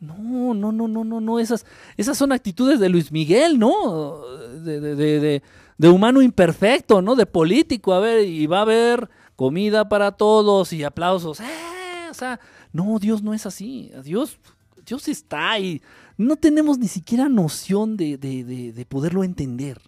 No, 0.00 0.54
no, 0.54 0.72
no, 0.72 0.88
no, 0.88 1.04
no, 1.04 1.20
no, 1.20 1.38
esas, 1.38 1.64
esas 1.96 2.18
son 2.18 2.32
actitudes 2.32 2.80
de 2.80 2.88
Luis 2.88 3.12
Miguel, 3.12 3.56
¿no? 3.56 4.22
De, 4.64 4.80
de, 4.80 4.96
de, 4.96 5.42
de, 5.78 5.88
humano 5.88 6.20
imperfecto, 6.20 7.00
¿no? 7.00 7.14
De 7.14 7.26
político, 7.26 7.94
a 7.94 8.00
ver, 8.00 8.26
y 8.26 8.48
va 8.48 8.58
a 8.58 8.62
haber 8.62 9.08
comida 9.36 9.88
para 9.88 10.10
todos 10.10 10.72
y 10.72 10.82
aplausos. 10.82 11.38
¡Eh! 11.38 12.08
O 12.10 12.14
sea, 12.14 12.40
no, 12.72 12.98
Dios 12.98 13.22
no 13.22 13.32
es 13.32 13.46
así. 13.46 13.92
Dios, 14.02 14.36
Dios 14.84 15.06
está 15.06 15.60
y 15.60 15.80
no 16.16 16.34
tenemos 16.34 16.76
ni 16.78 16.88
siquiera 16.88 17.28
noción 17.28 17.96
de, 17.96 18.16
de 18.18 18.86
poderlo 18.88 19.22
entender. 19.22 19.80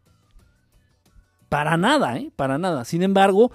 Para 1.48 1.76
nada, 1.76 2.16
¿eh? 2.16 2.30
Para 2.34 2.56
nada. 2.58 2.86
Sin 2.86 3.02
embargo, 3.02 3.50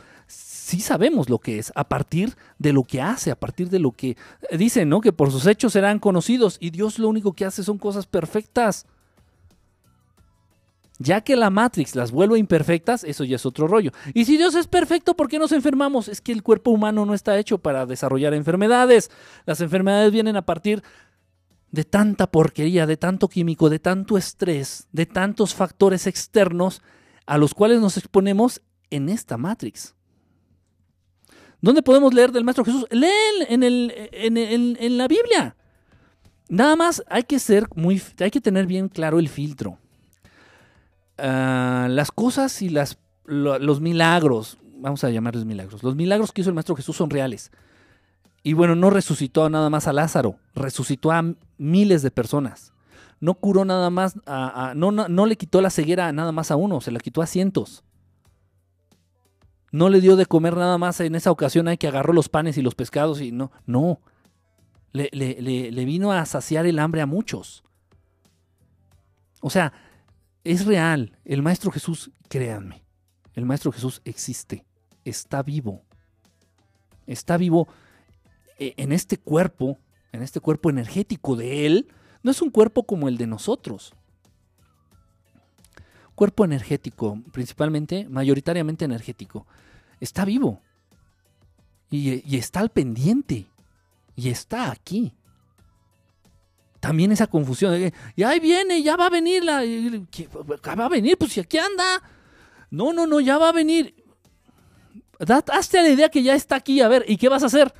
sí 0.68 0.82
sabemos 0.82 1.30
lo 1.30 1.40
que 1.40 1.60
es, 1.60 1.72
a 1.76 1.88
partir 1.88 2.36
de 2.60 2.74
lo 2.74 2.84
que 2.84 3.02
hace, 3.02 3.32
a 3.32 3.40
partir 3.40 3.70
de 3.70 3.80
lo 3.80 3.94
que 3.94 4.18
dicen, 4.52 4.90
¿no? 4.90 5.00
Que 5.00 5.14
por 5.14 5.32
sus 5.32 5.48
hechos 5.48 5.72
serán 5.72 5.98
conocidos 6.00 6.58
y 6.60 6.72
Dios 6.72 7.00
lo 7.00 7.08
único 7.08 7.32
que 7.32 7.46
hace 7.46 7.64
son 7.64 7.78
cosas 7.78 8.06
perfectas. 8.06 8.86
Ya 11.00 11.22
que 11.22 11.38
la 11.38 11.50
Matrix 11.50 11.96
las 11.96 12.12
vuelve 12.12 12.38
imperfectas, 12.38 13.06
eso 13.06 13.24
ya 13.24 13.38
es 13.38 13.46
otro 13.46 13.70
rollo. 13.70 13.92
Y 14.14 14.26
si 14.26 14.36
Dios 14.36 14.56
es 14.56 14.68
perfecto, 14.68 15.16
¿por 15.16 15.30
qué 15.30 15.40
nos 15.40 15.54
enfermamos? 15.54 16.10
Es 16.10 16.20
que 16.20 16.34
el 16.34 16.44
cuerpo 16.44 16.72
humano 16.72 17.06
no 17.06 17.14
está 17.14 17.38
hecho 17.40 17.60
para 17.60 17.86
desarrollar 17.86 18.34
enfermedades. 18.34 19.10
Las 19.46 19.62
enfermedades 19.62 20.12
vienen 20.12 20.36
a 20.36 20.46
partir 20.46 20.84
de 21.72 21.86
tanta 21.86 22.28
porquería, 22.30 22.86
de 22.86 22.98
tanto 22.98 23.30
químico, 23.30 23.70
de 23.70 23.80
tanto 23.80 24.18
estrés, 24.18 24.90
de 24.92 25.06
tantos 25.06 25.56
factores 25.56 26.08
externos 26.08 26.82
a 27.26 27.38
los 27.38 27.54
cuales 27.54 27.80
nos 27.80 27.96
exponemos 27.96 28.62
en 28.90 29.08
esta 29.08 29.38
Matrix. 29.38 29.97
¿Dónde 31.62 31.82
podemos 31.82 32.14
leer 32.14 32.32
del 32.32 32.44
Maestro 32.44 32.66
Jesús? 32.66 32.86
Leen 32.92 33.12
en, 33.50 33.64
el, 33.64 33.94
en, 34.12 34.38
en, 34.38 34.98
la 34.98 35.08
Biblia. 35.08 35.56
Nada 36.50 36.76
más 36.76 37.04
hay 37.10 37.24
que 37.24 37.40
ser 37.40 37.68
muy, 37.76 38.02
hay 38.20 38.32
que 38.32 38.42
tener 38.42 38.68
bien 38.68 38.90
claro 38.90 39.20
el 39.20 39.28
filtro. 39.28 39.80
Uh, 41.18 41.90
las 41.90 42.12
cosas 42.12 42.62
y 42.62 42.70
los 43.26 43.82
milagros, 43.82 44.60
vamos 44.78 45.04
a 45.04 45.10
llamarles 45.10 45.46
milagros, 45.46 45.82
los 45.82 45.96
milagros 45.96 46.32
que 46.32 46.42
hizo 46.42 46.52
el 46.52 46.54
Maestro 46.54 46.76
Jesús 46.76 46.96
son 46.96 47.10
reales. 47.10 47.52
Y 48.44 48.54
bueno, 48.54 48.76
no 48.76 48.92
resucitó 48.92 49.50
nada 49.50 49.70
más 49.72 49.88
a 49.88 49.94
Lázaro, 49.94 50.38
resucitó 50.54 51.12
a 51.12 51.24
miles 51.58 52.04
de 52.04 52.12
personas. 52.12 52.72
No 53.20 53.34
curó 53.34 53.66
nada 53.66 53.90
más, 53.90 54.14
a, 54.28 54.74
no, 54.76 54.92
no 54.92 55.26
le 55.26 55.36
quitó 55.38 55.60
la 55.60 55.72
ceguera 55.72 56.12
nada 56.12 56.32
más 56.32 56.52
a 56.52 56.56
uno, 56.56 56.80
se 56.82 56.92
la 56.92 57.00
quitó 57.00 57.24
a 57.24 57.26
cientos. 57.26 57.84
No 59.78 59.90
le 59.90 60.02
dio 60.02 60.16
de 60.16 60.26
comer 60.26 60.58
nada 60.58 60.80
más 60.80 61.00
en 61.02 61.14
esa 61.14 61.30
ocasión, 61.30 61.68
hay 61.68 61.78
que 61.78 61.88
agarró 61.88 62.12
los 62.12 62.30
panes 62.30 62.58
y 62.58 62.64
los 62.64 62.74
pescados 62.74 63.22
y 63.22 63.32
no, 63.32 63.52
no. 63.68 64.02
Le, 64.92 65.08
le, 65.14 65.40
le, 65.40 65.72
le, 65.72 65.86
vino 65.86 66.12
a 66.12 66.26
saciar 66.26 66.66
el 66.66 66.80
hambre 66.80 67.02
a 67.02 67.06
muchos. 67.06 67.64
O 69.40 69.52
sea, 69.52 69.74
es 70.44 70.66
real. 70.66 71.16
El 71.26 71.44
Maestro 71.44 71.70
Jesús, 71.70 72.10
créanme, 72.28 72.84
el 73.36 73.46
Maestro 73.46 73.72
Jesús 73.72 74.02
existe, 74.04 74.66
está 75.06 75.44
vivo. 75.44 75.84
Está 77.06 77.38
vivo 77.38 77.68
en 78.58 78.92
este 78.92 79.20
cuerpo, 79.20 79.78
en 80.12 80.24
este 80.24 80.40
cuerpo 80.40 80.72
energético 80.72 81.36
de 81.36 81.68
Él. 81.68 81.88
No 82.24 82.32
es 82.32 82.42
un 82.42 82.50
cuerpo 82.50 82.82
como 82.88 83.08
el 83.08 83.18
de 83.18 83.28
nosotros 83.28 83.94
cuerpo 86.18 86.46
energético, 86.46 87.22
principalmente, 87.32 88.08
mayoritariamente 88.10 88.86
energético, 88.86 89.46
está 90.00 90.26
vivo. 90.26 90.62
Y, 91.90 92.36
está 92.36 92.60
al 92.60 92.70
pendiente. 92.70 93.48
Y 94.16 94.30
está 94.30 94.72
aquí. 94.72 95.14
También 96.80 97.12
esa 97.12 97.28
confusión. 97.28 97.72
De, 97.72 97.94
y 98.16 98.24
ahí 98.24 98.40
viene, 98.40 98.82
ya 98.82 98.96
va 98.96 99.08
a 99.08 99.10
venir 99.10 99.44
la. 99.44 99.62
¿qué, 100.12 100.28
va 100.28 100.86
a 100.86 100.90
venir, 100.90 101.18
pues 101.18 101.34
si 101.34 101.40
aquí 101.40 101.58
anda. 101.58 102.02
No, 102.70 102.94
no, 102.94 103.08
no, 103.08 103.20
ya 103.20 103.38
va 103.38 103.50
a 103.50 103.54
venir. 103.54 103.96
Hazte 105.52 105.82
la 105.82 105.90
idea 105.90 106.10
que 106.10 106.24
ya 106.24 106.36
está 106.36 106.56
aquí. 106.56 106.82
A 106.82 106.88
ver, 106.88 107.06
¿y 107.08 107.18
qué 107.18 107.30
vas 107.30 107.44
a 107.44 107.48
hacer? 107.48 107.74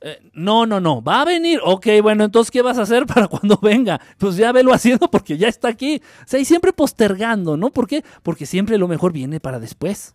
Eh, 0.00 0.30
no, 0.34 0.66
no, 0.66 0.80
no, 0.80 1.02
va 1.02 1.22
a 1.22 1.24
venir. 1.24 1.60
Ok, 1.64 1.86
bueno, 2.02 2.24
entonces, 2.24 2.50
¿qué 2.50 2.62
vas 2.62 2.78
a 2.78 2.82
hacer 2.82 3.06
para 3.12 3.28
cuando 3.28 3.58
venga? 3.58 4.00
Pues 4.18 4.36
ya 4.36 4.52
velo 4.52 4.72
haciendo 4.72 5.10
porque 5.10 5.38
ya 5.38 5.48
está 5.48 5.68
aquí. 5.68 6.02
O 6.24 6.28
sea, 6.28 6.40
y 6.40 6.44
siempre 6.44 6.72
postergando, 6.72 7.56
¿no? 7.56 7.70
¿Por 7.70 7.86
qué? 7.86 8.04
Porque 8.22 8.46
siempre 8.46 8.78
lo 8.78 8.88
mejor 8.88 9.12
viene 9.12 9.40
para 9.40 9.58
después. 9.58 10.14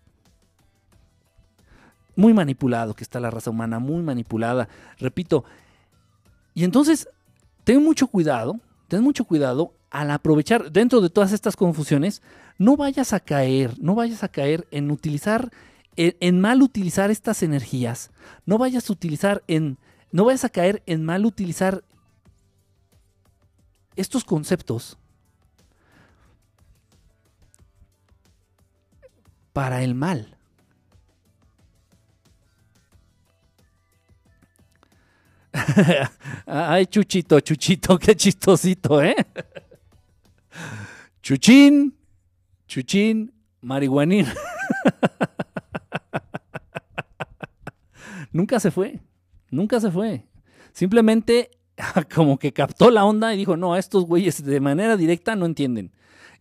Muy 2.15 2.33
manipulado 2.33 2.93
que 2.93 3.03
está 3.03 3.19
la 3.19 3.31
raza 3.31 3.49
humana, 3.49 3.79
muy 3.79 4.01
manipulada. 4.01 4.67
Repito. 4.99 5.43
Y 6.53 6.63
entonces, 6.63 7.07
ten 7.63 7.83
mucho 7.83 8.07
cuidado, 8.07 8.59
ten 8.88 9.01
mucho 9.03 9.25
cuidado 9.25 9.73
al 9.89 10.11
aprovechar 10.11 10.71
dentro 10.71 11.01
de 11.01 11.09
todas 11.09 11.33
estas 11.33 11.55
confusiones, 11.55 12.21
no 12.57 12.77
vayas 12.77 13.13
a 13.13 13.19
caer, 13.19 13.75
no 13.79 13.95
vayas 13.95 14.23
a 14.23 14.29
caer 14.29 14.67
en 14.71 14.89
utilizar 14.89 15.51
en, 15.97 16.15
en, 16.21 16.39
mal 16.39 16.61
utilizar 16.61 17.11
estas 17.11 17.43
energías. 17.43 18.11
No 18.45 18.57
vayas 18.57 18.89
a 18.89 18.93
utilizar 18.93 19.43
en. 19.47 19.77
No 20.11 20.25
vayas 20.25 20.45
a 20.45 20.49
caer 20.49 20.81
en 20.85 21.03
mal 21.03 21.25
utilizar 21.25 21.83
estos 23.95 24.23
conceptos 24.23 24.97
para 29.53 29.83
el 29.83 29.95
mal. 29.95 30.38
Ay, 36.45 36.85
Chuchito, 36.88 37.39
Chuchito, 37.39 37.97
qué 37.97 38.15
chistosito, 38.15 39.01
¿eh? 39.01 39.15
Chuchín, 41.21 41.95
Chuchín, 42.67 43.31
marihuanín. 43.61 44.25
nunca 48.31 48.59
se 48.59 48.71
fue, 48.71 48.99
nunca 49.49 49.79
se 49.79 49.91
fue. 49.91 50.25
Simplemente 50.73 51.51
como 52.15 52.38
que 52.38 52.53
captó 52.53 52.91
la 52.91 53.05
onda 53.05 53.33
y 53.33 53.38
dijo, 53.38 53.57
no, 53.57 53.75
estos 53.75 54.05
güeyes 54.05 54.43
de 54.43 54.59
manera 54.59 54.97
directa 54.97 55.35
no 55.35 55.45
entienden. 55.45 55.91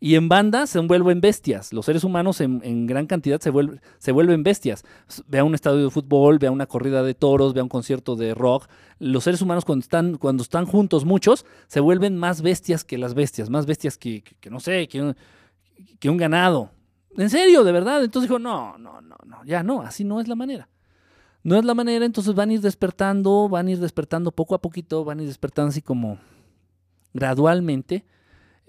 Y 0.02 0.14
en 0.14 0.30
banda 0.30 0.66
se 0.66 0.78
vuelven 0.80 1.20
bestias. 1.20 1.74
Los 1.74 1.84
seres 1.84 2.04
humanos 2.04 2.40
en, 2.40 2.86
gran 2.86 3.06
cantidad 3.06 3.38
se, 3.38 3.50
vuelve, 3.50 3.80
se, 3.98 4.12
vuelven 4.12 4.42
bestias. 4.42 4.82
Vea 5.28 5.44
un 5.44 5.54
estadio 5.54 5.84
de 5.84 5.90
fútbol, 5.90 6.38
vea 6.38 6.50
una 6.50 6.64
corrida 6.64 7.02
de 7.02 7.12
toros, 7.12 7.52
vea 7.52 7.62
un 7.62 7.68
concierto 7.68 8.16
de 8.16 8.34
rock. 8.34 8.66
Los 8.98 9.24
seres 9.24 9.42
humanos 9.42 9.66
cuando 9.66 9.82
están, 9.82 10.16
cuando 10.16 10.42
están 10.42 10.64
juntos 10.64 11.04
muchos, 11.04 11.44
se 11.66 11.80
vuelven 11.80 12.16
más 12.16 12.40
bestias 12.40 12.82
que 12.82 12.96
las 12.96 13.12
bestias. 13.12 13.50
Más 13.50 13.66
bestias 13.66 13.98
que, 13.98 14.22
que, 14.22 14.34
que 14.36 14.48
no 14.48 14.58
sé, 14.58 14.88
que 14.88 15.02
un, 15.02 15.16
que 15.98 16.08
un 16.08 16.16
ganado. 16.16 16.70
En 17.18 17.28
serio, 17.28 17.62
de 17.62 17.72
verdad. 17.72 18.02
Entonces 18.02 18.28
dijo, 18.28 18.38
no, 18.38 18.78
no, 18.78 19.02
no, 19.02 19.16
no, 19.26 19.44
ya 19.44 19.62
no, 19.62 19.82
así 19.82 20.04
no 20.04 20.20
es 20.20 20.28
la 20.28 20.34
manera. 20.34 20.68
No 21.42 21.56
es 21.56 21.64
la 21.64 21.74
manera, 21.74 22.04
entonces 22.04 22.34
van 22.34 22.50
a 22.50 22.52
ir 22.54 22.60
despertando, 22.60 23.48
van 23.48 23.66
a 23.66 23.70
ir 23.70 23.78
despertando 23.78 24.30
poco 24.30 24.54
a 24.54 24.60
poquito, 24.60 25.04
van 25.04 25.20
a 25.20 25.22
ir 25.22 25.28
despertando 25.28 25.70
así 25.70 25.80
como 25.80 26.18
gradualmente, 27.14 28.04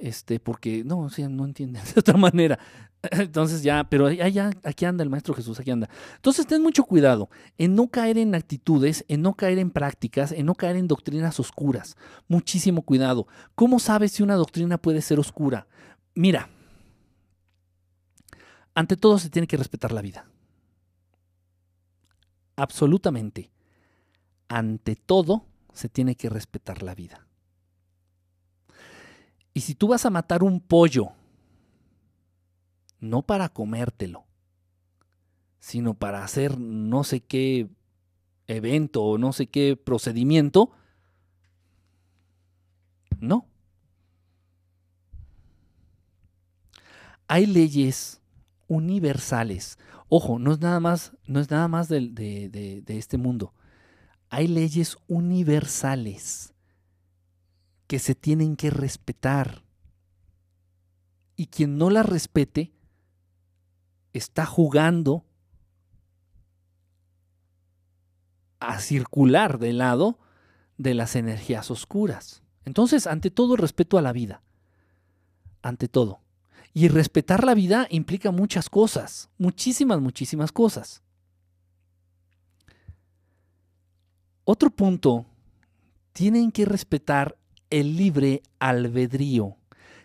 este, 0.02 0.40
porque 0.40 0.84
no, 0.84 1.00
o 1.00 1.10
sea, 1.10 1.30
no 1.30 1.46
entienden 1.46 1.84
de 1.94 2.00
otra 2.00 2.18
manera. 2.18 2.60
Entonces 3.12 3.64
ya, 3.64 3.84
pero 3.84 4.08
allá, 4.08 4.52
aquí 4.64 4.86
anda 4.86 5.04
el 5.04 5.10
Maestro 5.10 5.34
Jesús, 5.34 5.60
aquí 5.60 5.72
anda. 5.72 5.90
Entonces 6.16 6.46
ten 6.46 6.62
mucho 6.62 6.84
cuidado 6.84 7.30
en 7.58 7.76
no 7.76 7.88
caer 7.88 8.18
en 8.18 8.36
actitudes, 8.36 9.06
en 9.08 9.22
no 9.22 9.34
caer 9.34 9.60
en 9.60 9.72
prácticas, 9.72 10.32
en 10.32 10.46
no 10.46 10.56
caer 10.56 10.76
en 10.76 10.88
doctrinas 10.88 11.40
oscuras. 11.40 11.96
Muchísimo 12.28 12.82
cuidado. 12.82 13.28
¿Cómo 13.56 13.80
sabes 13.80 14.12
si 14.12 14.24
una 14.24 14.36
doctrina 14.36 14.78
puede 14.78 15.02
ser 15.02 15.20
oscura? 15.20 15.68
Mira, 16.14 16.50
ante 18.74 18.98
todo 18.98 19.18
se 19.20 19.30
tiene 19.30 19.48
que 19.48 19.58
respetar 19.58 19.92
la 19.92 20.02
vida. 20.02 20.26
Absolutamente. 22.56 23.52
Ante 24.48 24.96
todo 24.96 25.46
se 25.74 25.90
tiene 25.90 26.16
que 26.16 26.30
respetar 26.30 26.84
la 26.84 26.94
vida. 26.94 27.26
Y 29.54 29.62
si 29.62 29.76
tú 29.76 29.90
vas 29.90 30.06
a 30.06 30.10
matar 30.10 30.44
un 30.44 30.60
pollo, 30.60 31.12
no 33.00 33.22
para 33.24 33.50
comértelo, 33.50 34.26
sino 35.60 35.94
para 35.94 36.24
hacer 36.24 36.60
no 36.60 37.04
sé 37.04 37.22
qué 37.22 37.70
evento 38.48 39.04
o 39.04 39.18
no 39.18 39.34
sé 39.34 39.48
qué 39.48 39.78
procedimiento, 39.78 40.72
no. 43.22 43.46
hay 47.28 47.46
leyes 47.46 48.22
universales. 48.68 49.78
Ojo, 50.10 50.40
no 50.40 50.52
es 50.52 50.60
nada 50.60 50.80
más, 50.80 51.14
no 51.26 51.40
es 51.40 51.50
nada 51.50 51.68
más 51.68 51.88
de, 51.88 52.10
de- 52.10 52.50
de 52.82 52.98
este 52.98 53.18
mundo. 53.18 53.54
Hay 54.30 54.48
leyes 54.48 54.98
universales 55.08 56.54
que 57.92 58.00
se 58.00 58.16
tienen 58.16 58.56
que 58.56 58.70
respetar. 58.70 59.66
Y 61.36 61.48
quien 61.48 61.78
no 61.78 61.90
las 61.90 62.06
respete 62.06 62.72
está 64.14 64.46
jugando 64.46 65.26
a 68.62 68.80
circular 68.80 69.60
del 69.60 69.80
lado 69.80 70.20
de 70.78 70.94
las 70.94 71.18
energías 71.18 71.70
oscuras. 71.70 72.44
Entonces, 72.64 73.08
ante 73.08 73.30
todo, 73.30 73.58
respeto 73.58 73.98
a 73.98 74.02
la 74.02 74.14
vida. 74.14 74.42
Ante 75.62 75.90
todo. 75.90 76.22
Y 76.74 76.88
respetar 76.88 77.44
la 77.44 77.56
vida 77.56 77.88
implica 77.90 78.32
muchas 78.32 78.70
cosas, 78.70 79.30
muchísimas, 79.38 80.00
muchísimas 80.00 80.54
cosas. 80.54 81.04
Otro 84.46 84.70
punto, 84.70 85.26
tienen 86.14 86.54
que 86.54 86.64
respetar 86.64 87.38
el 87.72 87.98
libre 87.98 88.44
albedrío. 88.60 89.58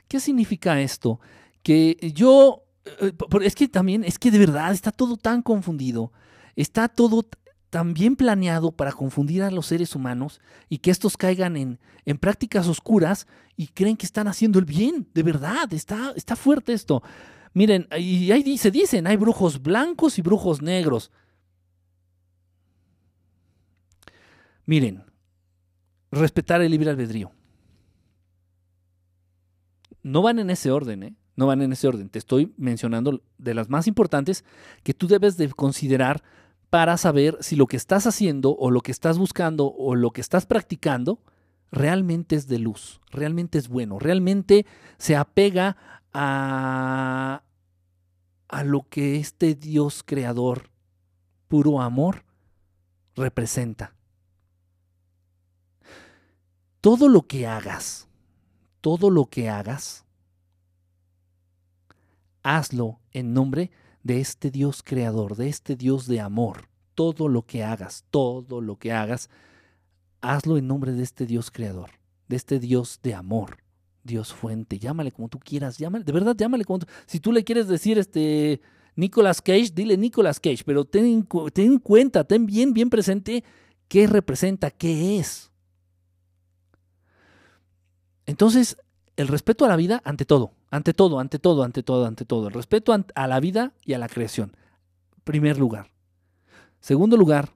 ¿Qué 0.08 0.20
significa 0.20 0.80
esto? 0.80 1.20
Que 1.62 2.12
yo, 2.14 2.62
eh, 3.00 3.12
es 3.42 3.54
que 3.54 3.68
también, 3.68 4.04
es 4.04 4.18
que 4.18 4.30
de 4.30 4.38
verdad 4.38 4.72
está 4.72 4.90
todo 4.92 5.16
tan 5.16 5.42
confundido, 5.42 6.12
está 6.54 6.88
todo 6.88 7.28
tan 7.68 7.92
bien 7.92 8.16
planeado 8.16 8.72
para 8.72 8.92
confundir 8.92 9.42
a 9.42 9.50
los 9.50 9.66
seres 9.66 9.94
humanos 9.94 10.40
y 10.68 10.78
que 10.78 10.90
estos 10.90 11.16
caigan 11.16 11.56
en, 11.56 11.78
en 12.06 12.16
prácticas 12.16 12.68
oscuras 12.68 13.26
y 13.56 13.66
creen 13.66 13.96
que 13.96 14.06
están 14.06 14.28
haciendo 14.28 14.58
el 14.58 14.64
bien, 14.64 15.08
de 15.12 15.22
verdad, 15.22 15.72
está, 15.72 16.12
está 16.16 16.36
fuerte 16.36 16.72
esto. 16.72 17.02
Miren, 17.52 17.88
y 17.98 18.30
ahí 18.32 18.42
dice, 18.42 18.70
dicen, 18.70 19.06
hay 19.06 19.16
brujos 19.16 19.62
blancos 19.62 20.18
y 20.18 20.22
brujos 20.22 20.62
negros. 20.62 21.10
Miren, 24.66 25.04
respetar 26.10 26.60
el 26.60 26.70
libre 26.70 26.90
albedrío. 26.90 27.32
No 30.06 30.22
van 30.22 30.38
en 30.38 30.50
ese 30.50 30.70
orden, 30.70 31.02
¿eh? 31.02 31.16
No 31.34 31.48
van 31.48 31.62
en 31.62 31.72
ese 31.72 31.88
orden. 31.88 32.08
Te 32.08 32.20
estoy 32.20 32.54
mencionando 32.56 33.24
de 33.38 33.54
las 33.54 33.68
más 33.68 33.88
importantes 33.88 34.44
que 34.84 34.94
tú 34.94 35.08
debes 35.08 35.36
de 35.36 35.48
considerar 35.48 36.22
para 36.70 36.96
saber 36.96 37.36
si 37.40 37.56
lo 37.56 37.66
que 37.66 37.76
estás 37.76 38.06
haciendo 38.06 38.54
o 38.56 38.70
lo 38.70 38.82
que 38.82 38.92
estás 38.92 39.18
buscando 39.18 39.66
o 39.66 39.96
lo 39.96 40.12
que 40.12 40.20
estás 40.20 40.46
practicando 40.46 41.18
realmente 41.72 42.36
es 42.36 42.46
de 42.46 42.60
luz, 42.60 43.00
realmente 43.10 43.58
es 43.58 43.66
bueno, 43.66 43.98
realmente 43.98 44.64
se 44.96 45.16
apega 45.16 45.76
a, 46.12 47.42
a 48.46 48.62
lo 48.62 48.88
que 48.88 49.16
este 49.16 49.56
Dios 49.56 50.04
creador, 50.06 50.70
puro 51.48 51.80
amor, 51.80 52.24
representa. 53.16 53.96
Todo 56.80 57.08
lo 57.08 57.22
que 57.22 57.48
hagas, 57.48 58.05
todo 58.86 59.10
lo 59.10 59.26
que 59.26 59.48
hagas, 59.48 60.04
hazlo 62.44 63.00
en 63.10 63.34
nombre 63.34 63.72
de 64.04 64.20
este 64.20 64.52
Dios 64.52 64.84
creador, 64.84 65.34
de 65.34 65.48
este 65.48 65.74
Dios 65.74 66.06
de 66.06 66.20
amor. 66.20 66.68
Todo 66.94 67.26
lo 67.26 67.42
que 67.42 67.64
hagas, 67.64 68.04
todo 68.12 68.60
lo 68.60 68.76
que 68.76 68.92
hagas, 68.92 69.28
hazlo 70.20 70.56
en 70.56 70.68
nombre 70.68 70.92
de 70.92 71.02
este 71.02 71.26
Dios 71.26 71.50
creador, 71.50 71.90
de 72.28 72.36
este 72.36 72.60
Dios 72.60 73.00
de 73.02 73.14
amor, 73.14 73.56
Dios 74.04 74.32
fuente, 74.32 74.78
llámale 74.78 75.10
como 75.10 75.28
tú 75.28 75.40
quieras, 75.40 75.78
llámale, 75.78 76.04
de 76.04 76.12
verdad 76.12 76.36
llámale 76.38 76.64
como 76.64 76.78
tú, 76.78 76.86
si 77.06 77.18
tú 77.18 77.32
le 77.32 77.42
quieres 77.42 77.66
decir 77.66 77.98
este 77.98 78.60
Nicolas 78.94 79.42
Cage, 79.42 79.72
dile 79.74 79.96
Nicolas 79.96 80.38
Cage, 80.38 80.62
pero 80.64 80.84
ten, 80.84 81.26
ten 81.52 81.72
en 81.72 81.78
cuenta, 81.80 82.22
ten 82.22 82.46
bien, 82.46 82.72
bien 82.72 82.88
presente 82.88 83.42
qué 83.88 84.06
representa, 84.06 84.70
qué 84.70 85.18
es. 85.18 85.50
Entonces, 88.26 88.76
el 89.16 89.28
respeto 89.28 89.64
a 89.64 89.68
la 89.68 89.76
vida 89.76 90.02
ante 90.04 90.24
todo, 90.24 90.52
ante 90.70 90.92
todo, 90.92 91.20
ante 91.20 91.38
todo, 91.38 91.62
ante 91.62 91.82
todo, 91.82 92.06
ante 92.06 92.24
todo. 92.24 92.48
El 92.48 92.54
respeto 92.54 92.94
a 93.14 93.26
la 93.26 93.40
vida 93.40 93.72
y 93.84 93.94
a 93.94 93.98
la 93.98 94.08
creación. 94.08 94.56
Primer 95.24 95.58
lugar. 95.58 95.90
Segundo 96.80 97.16
lugar, 97.16 97.50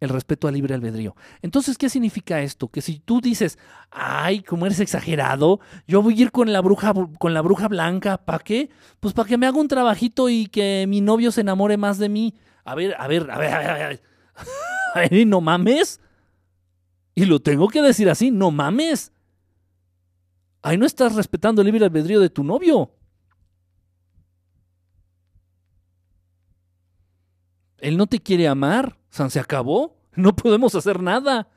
el 0.00 0.08
respeto 0.08 0.48
al 0.48 0.54
libre 0.54 0.74
albedrío. 0.74 1.14
Entonces, 1.42 1.76
¿qué 1.76 1.88
significa 1.88 2.40
esto? 2.40 2.68
Que 2.68 2.80
si 2.80 2.98
tú 2.98 3.20
dices, 3.20 3.58
ay, 3.90 4.42
como 4.42 4.66
eres 4.66 4.80
exagerado, 4.80 5.60
yo 5.86 6.02
voy 6.02 6.18
a 6.18 6.22
ir 6.22 6.32
con 6.32 6.52
la 6.52 6.60
bruja, 6.60 6.92
con 7.18 7.34
la 7.34 7.42
bruja 7.42 7.68
blanca, 7.68 8.18
¿para 8.18 8.38
qué? 8.38 8.70
Pues 8.98 9.14
para 9.14 9.28
que 9.28 9.38
me 9.38 9.46
haga 9.46 9.58
un 9.58 9.68
trabajito 9.68 10.28
y 10.28 10.46
que 10.46 10.86
mi 10.88 11.00
novio 11.00 11.30
se 11.32 11.42
enamore 11.42 11.76
más 11.76 11.98
de 11.98 12.08
mí. 12.08 12.34
A 12.64 12.74
ver, 12.74 12.94
a 12.98 13.06
ver, 13.08 13.30
a 13.30 13.38
ver, 13.38 13.52
a 13.52 13.58
ver, 13.58 13.70
a 13.70 13.88
ver. 13.88 14.02
Ay, 14.94 15.24
no 15.26 15.40
mames. 15.40 16.00
Y 17.14 17.26
lo 17.26 17.40
tengo 17.40 17.68
que 17.68 17.82
decir 17.82 18.08
así, 18.08 18.30
no 18.30 18.50
mames. 18.50 19.12
Ahí 20.62 20.76
no 20.76 20.86
estás 20.86 21.14
respetando 21.14 21.62
el 21.62 21.66
libre 21.66 21.84
albedrío 21.84 22.20
de 22.20 22.30
tu 22.30 22.44
novio. 22.44 22.92
Él 27.78 27.96
no 27.96 28.06
te 28.06 28.20
quiere 28.20 28.46
amar. 28.46 28.98
San 29.08 29.30
se 29.30 29.40
acabó. 29.40 29.96
No 30.14 30.36
podemos 30.36 30.74
hacer 30.74 31.02
nada. 31.02 31.48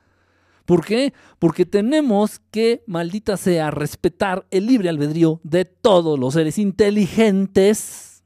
¿Por 0.64 0.84
qué? 0.86 1.12
Porque 1.38 1.66
tenemos 1.66 2.40
que, 2.50 2.82
maldita 2.86 3.36
sea, 3.36 3.70
respetar 3.70 4.46
el 4.50 4.66
libre 4.66 4.88
albedrío 4.88 5.40
de 5.44 5.66
todos 5.66 6.18
los 6.18 6.34
seres 6.34 6.58
inteligentes 6.58 8.24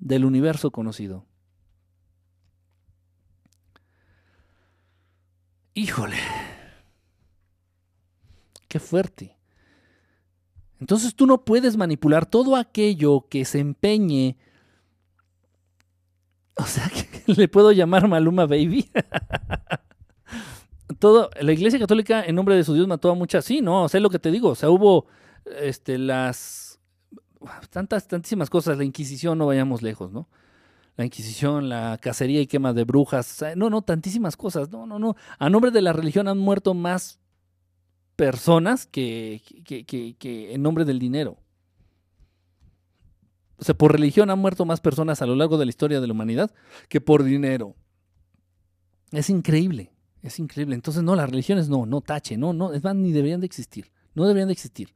del 0.00 0.24
universo 0.24 0.72
conocido. 0.72 1.24
Híjole. 5.74 6.41
Qué 8.72 8.80
fuerte. 8.80 9.36
Entonces 10.80 11.14
tú 11.14 11.26
no 11.26 11.44
puedes 11.44 11.76
manipular 11.76 12.24
todo 12.24 12.56
aquello 12.56 13.26
que 13.28 13.44
se 13.44 13.58
empeñe. 13.58 14.38
O 16.56 16.64
sea, 16.64 16.88
que 17.26 17.34
le 17.34 17.48
puedo 17.48 17.70
llamar 17.70 18.08
Maluma 18.08 18.46
Baby. 18.46 18.90
todo, 20.98 21.28
la 21.38 21.52
Iglesia 21.52 21.78
Católica 21.78 22.24
en 22.24 22.34
nombre 22.34 22.56
de 22.56 22.64
su 22.64 22.72
Dios 22.72 22.88
mató 22.88 23.10
a 23.10 23.14
muchas. 23.14 23.44
Sí, 23.44 23.60
no, 23.60 23.84
es 23.84 23.92
lo 23.92 24.08
que 24.08 24.18
te 24.18 24.30
digo. 24.30 24.48
O 24.48 24.54
sea, 24.54 24.70
hubo 24.70 25.04
este, 25.60 25.98
las 25.98 26.80
tantas, 27.68 28.08
tantísimas 28.08 28.48
cosas. 28.48 28.78
La 28.78 28.84
Inquisición, 28.84 29.36
no 29.36 29.44
vayamos 29.44 29.82
lejos, 29.82 30.10
¿no? 30.12 30.30
La 30.96 31.04
Inquisición, 31.04 31.68
la 31.68 31.98
cacería 32.00 32.40
y 32.40 32.46
quema 32.46 32.72
de 32.72 32.84
brujas. 32.84 33.44
no, 33.54 33.68
no, 33.68 33.82
tantísimas 33.82 34.34
cosas. 34.34 34.70
No, 34.70 34.86
no, 34.86 34.98
no. 34.98 35.14
A 35.38 35.50
nombre 35.50 35.70
de 35.72 35.82
la 35.82 35.92
religión 35.92 36.26
han 36.26 36.38
muerto 36.38 36.72
más 36.72 37.21
personas 38.22 38.86
que, 38.86 39.42
que, 39.64 39.84
que, 39.84 40.54
en 40.54 40.62
nombre 40.62 40.84
del 40.84 41.00
dinero. 41.00 41.38
O 43.56 43.64
sea, 43.64 43.74
por 43.74 43.90
religión 43.90 44.30
han 44.30 44.38
muerto 44.38 44.64
más 44.64 44.80
personas 44.80 45.22
a 45.22 45.26
lo 45.26 45.34
largo 45.34 45.58
de 45.58 45.64
la 45.64 45.70
historia 45.70 46.00
de 46.00 46.06
la 46.06 46.12
humanidad 46.12 46.54
que 46.88 47.00
por 47.00 47.24
dinero. 47.24 47.74
Es 49.10 49.28
increíble, 49.28 49.90
es 50.22 50.38
increíble. 50.38 50.76
Entonces, 50.76 51.02
no, 51.02 51.16
las 51.16 51.28
religiones 51.30 51.68
no, 51.68 51.84
no 51.84 52.00
tache, 52.00 52.36
no, 52.36 52.52
no, 52.52 52.72
es 52.72 52.84
ni 52.94 53.10
deberían 53.10 53.40
de 53.40 53.46
existir, 53.46 53.90
no 54.14 54.24
deberían 54.24 54.46
de 54.46 54.52
existir. 54.52 54.94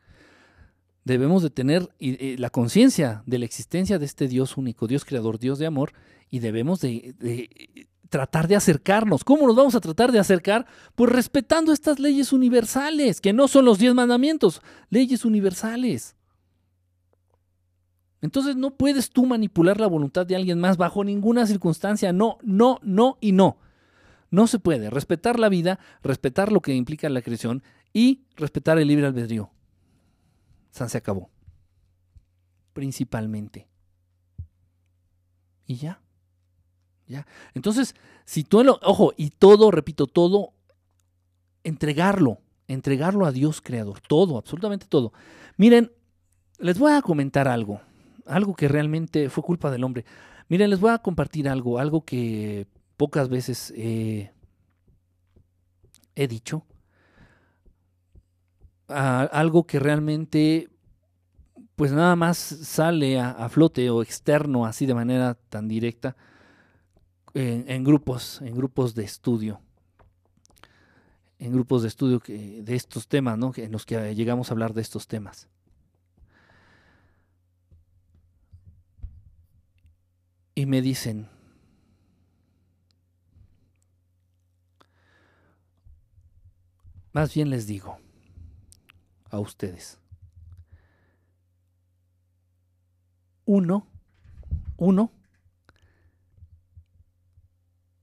Debemos 1.05 1.43
de 1.43 1.51
tener 1.51 1.89
eh, 1.99 2.37
la 2.39 2.51
conciencia 2.51 3.25
de 3.27 3.41
la 3.41 3.45
existencia 3.45 3.99
de 3.99 4.07
este 4.07 4.29
Dios 4.29 4.57
único, 4.57 4.87
Dios 4.87 5.05
creador, 5.05 5.41
Dios 5.41 5.59
de 5.59 5.67
amor, 5.67 5.95
y 6.31 6.39
debemos 6.39 6.81
de, 6.81 7.17
de 7.19 7.89
tratar 8.09 8.49
de 8.49 8.57
acercarnos. 8.57 9.25
¿Cómo 9.25 9.47
nos 9.47 9.57
vamos 9.57 9.75
a 9.75 9.81
tratar 9.81 10.13
de 10.13 10.19
acercar? 10.19 10.67
Pues 10.95 11.11
respetando 11.11 11.73
estas 11.73 11.99
leyes 11.99 12.33
universales, 12.33 13.21
que 13.21 13.33
no 13.33 13.49
son 13.49 13.65
los 13.65 13.79
diez 13.79 13.95
mandamientos, 13.95 14.63
leyes 14.91 15.25
universales. 15.25 16.17
Entonces 18.21 18.57
no 18.57 18.77
puedes 18.77 19.11
tú 19.11 19.27
manipular 19.27 19.79
la 19.79 19.87
voluntad 19.87 20.27
de 20.27 20.37
alguien 20.37 20.59
más 20.59 20.77
bajo 20.77 21.05
ninguna 21.05 21.47
circunstancia. 21.47 22.13
No, 22.13 22.39
no, 22.43 22.79
no 22.83 23.19
y 23.21 23.33
no. 23.33 23.59
No 24.31 24.47
se 24.47 24.59
puede. 24.59 24.91
Respetar 24.91 25.39
la 25.39 25.49
vida, 25.49 25.79
respetar 26.03 26.51
lo 26.51 26.61
que 26.61 26.75
implica 26.75 27.09
la 27.09 27.23
creación 27.23 27.63
y 27.93 28.25
respetar 28.37 28.79
el 28.79 28.89
libre 28.89 29.07
albedrío. 29.07 29.51
San 30.71 30.89
se 30.89 30.99
acabó. 30.99 31.31
Principalmente. 32.73 33.69
Y 35.67 35.77
ya. 35.77 36.01
Entonces, 37.55 37.95
si 38.25 38.45
tú 38.45 38.65
lo, 38.65 38.79
ojo, 38.83 39.13
y 39.17 39.31
todo, 39.31 39.71
repito, 39.71 40.07
todo, 40.07 40.53
entregarlo, 41.63 42.41
entregarlo 42.69 43.27
a 43.27 43.33
Dios 43.33 43.61
creador, 43.61 44.01
todo, 44.01 44.39
absolutamente 44.39 44.87
todo. 44.87 45.13
Miren, 45.57 45.93
les 46.59 46.79
voy 46.79 46.93
a 46.93 47.03
comentar 47.03 47.49
algo, 47.49 47.81
algo 48.27 48.55
que 48.55 48.69
realmente 48.69 49.29
fue 49.31 49.45
culpa 49.45 49.71
del 49.71 49.85
hombre. 49.85 50.05
Miren, 50.49 50.71
les 50.71 50.81
voy 50.81 50.91
a 50.91 50.99
compartir 50.99 51.49
algo, 51.49 51.79
algo 51.79 52.05
que 52.05 52.67
pocas 52.97 53.29
veces 53.29 53.73
he 53.77 54.31
dicho, 56.15 56.65
algo 58.89 59.67
que 59.67 59.79
realmente 59.79 60.71
pues 61.75 61.93
nada 61.93 62.17
más 62.17 62.39
sale 62.39 63.21
a 63.21 63.49
flote 63.51 63.91
o 63.91 64.03
externo 64.03 64.65
así 64.65 64.87
de 64.87 64.95
manera 64.95 65.35
tan 65.35 65.69
directa 65.69 66.17
en, 67.37 67.85
grupos, 67.85 68.41
en 68.41 68.57
grupos 68.57 68.95
de 68.95 69.05
estudio. 69.05 69.61
En 71.39 71.53
grupos 71.53 71.83
de 71.83 71.89
estudio 71.89 72.21
que, 72.21 72.63
de 72.63 72.75
estos 72.75 73.09
temas, 73.09 73.37
¿no? 73.37 73.53
En 73.57 73.73
los 73.73 73.85
que 73.85 74.15
llegamos 74.15 74.49
a 74.49 74.55
hablar 74.55 74.73
de 74.73 74.81
estos 74.81 75.07
temas. 75.07 75.49
Y 80.55 80.65
me 80.65 80.81
dicen, 80.81 81.29
más 87.13 87.35
bien 87.35 87.51
les 87.51 87.67
digo 87.67 87.99
a 89.29 89.39
ustedes, 89.39 89.99
uno, 93.45 93.87
uno, 94.79 95.13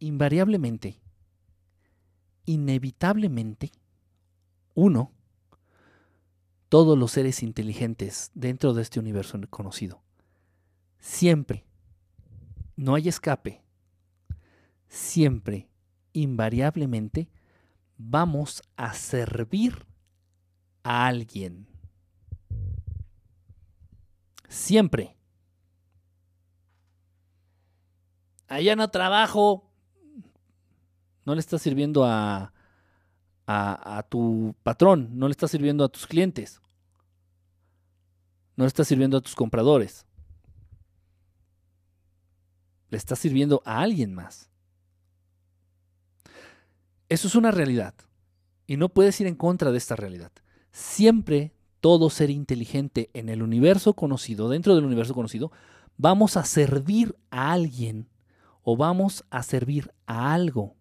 invariablemente, 0.04 1.00
inevitablemente, 2.46 3.72
uno, 4.74 5.14
todos 6.68 6.98
los 6.98 7.12
seres 7.12 7.42
inteligentes 7.42 8.30
dentro 8.34 8.74
de 8.74 8.82
este 8.82 9.00
universo 9.00 9.40
conocido, 9.50 10.04
siempre, 11.00 11.64
no 12.76 12.96
hay 12.96 13.08
escape, 13.08 13.64
siempre, 14.90 15.70
invariablemente, 16.12 17.30
vamos 17.98 18.62
a 18.76 18.94
servir 18.94 19.86
a 20.84 21.08
alguien. 21.08 21.66
Siempre. 24.50 25.16
Allá 28.50 28.76
no 28.76 28.90
trabajo. 28.90 29.73
No 31.26 31.34
le 31.34 31.40
estás 31.40 31.62
sirviendo 31.62 32.04
a, 32.06 32.54
a, 33.48 34.06
tu 34.10 34.56
patrón, 34.64 35.10
no 35.18 35.28
le 35.28 35.32
estás 35.32 35.52
sirviendo 35.52 35.84
a 35.84 35.90
tus 35.90 36.08
clientes, 36.08 36.62
no 38.56 38.64
le 38.64 38.68
estás 38.68 38.88
sirviendo 38.88 39.18
a 39.18 39.22
tus 39.22 39.36
compradores. 39.36 40.06
Le 42.90 42.98
estás 42.98 43.18
sirviendo 43.20 43.64
a 43.66 43.82
alguien 43.82 44.14
más. 44.14 44.52
Eso 47.10 47.28
es 47.28 47.36
una 47.36 47.50
realidad. 47.50 47.96
Y 48.68 48.78
no 48.78 48.90
puedes 48.90 49.20
ir 49.20 49.28
en 49.28 49.36
contra 49.36 49.72
de 49.72 49.78
esta 49.80 49.96
realidad. 49.96 50.32
Siempre 50.72 51.54
todo 51.80 52.10
ser 52.10 52.30
inteligente 52.30 53.10
en 53.14 53.30
el 53.30 53.42
universo 53.42 53.94
conocido, 53.94 54.48
dentro 54.48 54.76
del 54.76 54.86
universo 54.86 55.14
conocido, 55.14 55.52
vamos 55.98 56.38
a 56.38 56.46
servir 56.46 57.18
a 57.30 57.52
alguien 57.52 58.08
o 58.62 58.78
vamos 58.78 59.26
a 59.30 59.44
servir 59.44 59.92
a 60.06 60.34
algo. 60.34 60.76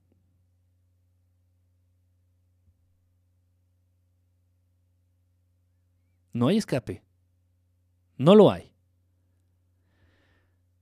No 6.32 6.48
hay 6.48 6.56
escape. 6.56 7.02
No 8.16 8.34
lo 8.34 8.50
hay. 8.50 8.72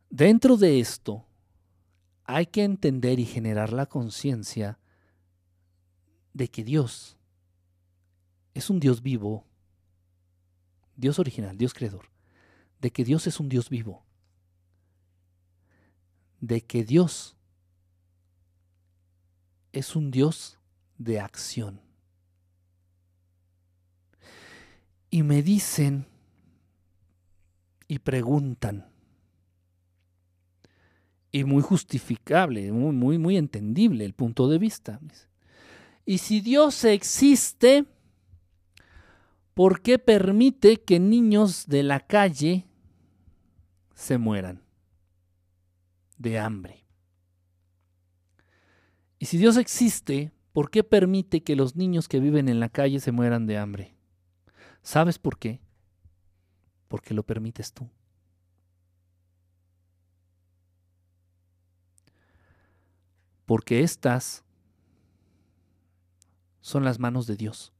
Dentro 0.09 0.57
de 0.57 0.81
esto, 0.81 1.25
hay 2.25 2.47
que 2.47 2.65
entender 2.65 3.19
y 3.19 3.25
generar 3.25 3.73
la 3.73 3.87
conciencia 3.87 4.79
de 6.33 6.49
que 6.49 6.65
Dios 6.65 7.17
es 8.55 8.71
un 8.71 8.81
Dios 8.81 9.03
vivo, 9.03 9.47
Dios 10.97 11.19
original, 11.19 11.57
Dios 11.57 11.75
creador, 11.75 12.11
de 12.81 12.91
que 12.91 13.05
Dios 13.05 13.27
es 13.27 13.41
un 13.41 13.49
Dios 13.49 13.69
vivo, 13.69 14.05
de 16.41 16.61
que 16.61 16.85
Dios 16.85 17.37
es 19.73 19.97
un 19.97 20.11
Dios 20.11 20.59
de 20.99 21.21
acción. 21.21 21.81
Y 25.11 25.23
me 25.23 25.43
dicen 25.43 26.07
y 27.89 27.99
preguntan, 27.99 28.91
y 31.33 31.45
muy 31.45 31.63
justificable, 31.63 32.73
muy, 32.73 32.93
muy, 32.93 33.19
muy 33.19 33.37
entendible 33.37 34.05
el 34.05 34.15
punto 34.15 34.49
de 34.49 34.59
vista. 34.59 35.01
Y 36.05 36.19
si 36.19 36.41
Dios 36.41 36.85
existe, 36.85 37.87
¿por 39.55 39.81
qué 39.81 39.99
permite 39.99 40.79
que 40.79 40.99
niños 40.99 41.67
de 41.67 41.83
la 41.83 42.01
calle 42.01 42.67
se 43.95 44.19
mueran 44.19 44.63
de 46.19 46.39
hambre? 46.39 46.85
Y 49.19 49.27
si 49.27 49.37
Dios 49.37 49.57
existe, 49.57 50.33
¿por 50.53 50.71
qué 50.71 50.83
permite 50.83 51.43
que 51.43 51.55
los 51.55 51.77
niños 51.77 52.09
que 52.09 52.21
viven 52.21 52.49
en 52.49 52.59
la 52.59 52.71
calle 52.71 53.01
se 53.01 53.13
mueran 53.13 53.47
de 53.47 53.59
hambre? 53.59 53.95
¿Sabes 54.83 55.19
por 55.19 55.39
qué? 55.39 55.61
Porque 56.89 57.15
lo 57.15 57.23
permites 57.23 57.73
tú. 57.73 57.89
Porque 63.47 63.83
estas 63.83 64.45
son 66.61 66.85
las 66.85 66.99
manos 66.99 67.27
de 67.27 67.37
Dios. 67.37 67.73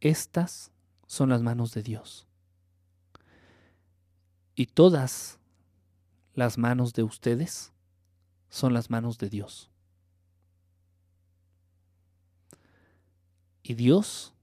Estas 0.00 0.72
son 1.06 1.28
las 1.28 1.42
manos 1.42 1.74
de 1.74 1.82
Dios. 1.82 2.26
Y 4.54 4.66
todas 4.66 5.38
las 6.34 6.56
manos 6.56 6.94
de 6.94 7.02
ustedes 7.02 7.72
son 8.48 8.72
las 8.72 8.90
manos 8.90 9.18
de 9.18 9.28
Dios. 9.28 9.69
Y 13.70 13.74
Dios 13.74 14.34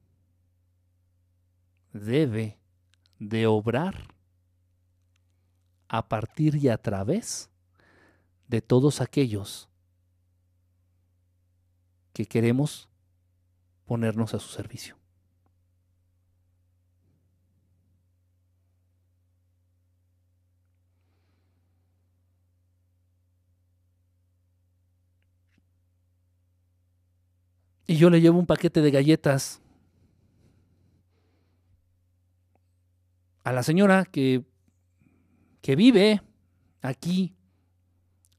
debe 1.91 2.57
de 3.19 3.45
obrar 3.45 4.15
a 5.89 6.07
partir 6.07 6.55
y 6.55 6.69
a 6.69 6.77
través 6.77 7.49
de 8.47 8.61
todos 8.61 9.01
aquellos 9.01 9.67
que 12.13 12.25
queremos 12.25 12.87
ponernos 13.85 14.33
a 14.33 14.39
su 14.39 14.47
servicio. 14.47 14.95
Y 27.87 27.95
yo 27.95 28.09
le 28.09 28.19
llevo 28.19 28.37
un 28.37 28.45
paquete 28.45 28.81
de 28.81 28.91
galletas 28.91 29.61
a 33.45 33.53
la 33.53 33.63
señora 33.63 34.03
que, 34.03 34.43
que 35.61 35.77
vive 35.77 36.21
aquí 36.81 37.33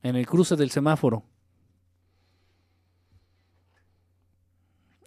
en 0.03 0.17
el 0.17 0.27
cruce 0.27 0.55
del 0.55 0.71
semáforo. 0.71 1.25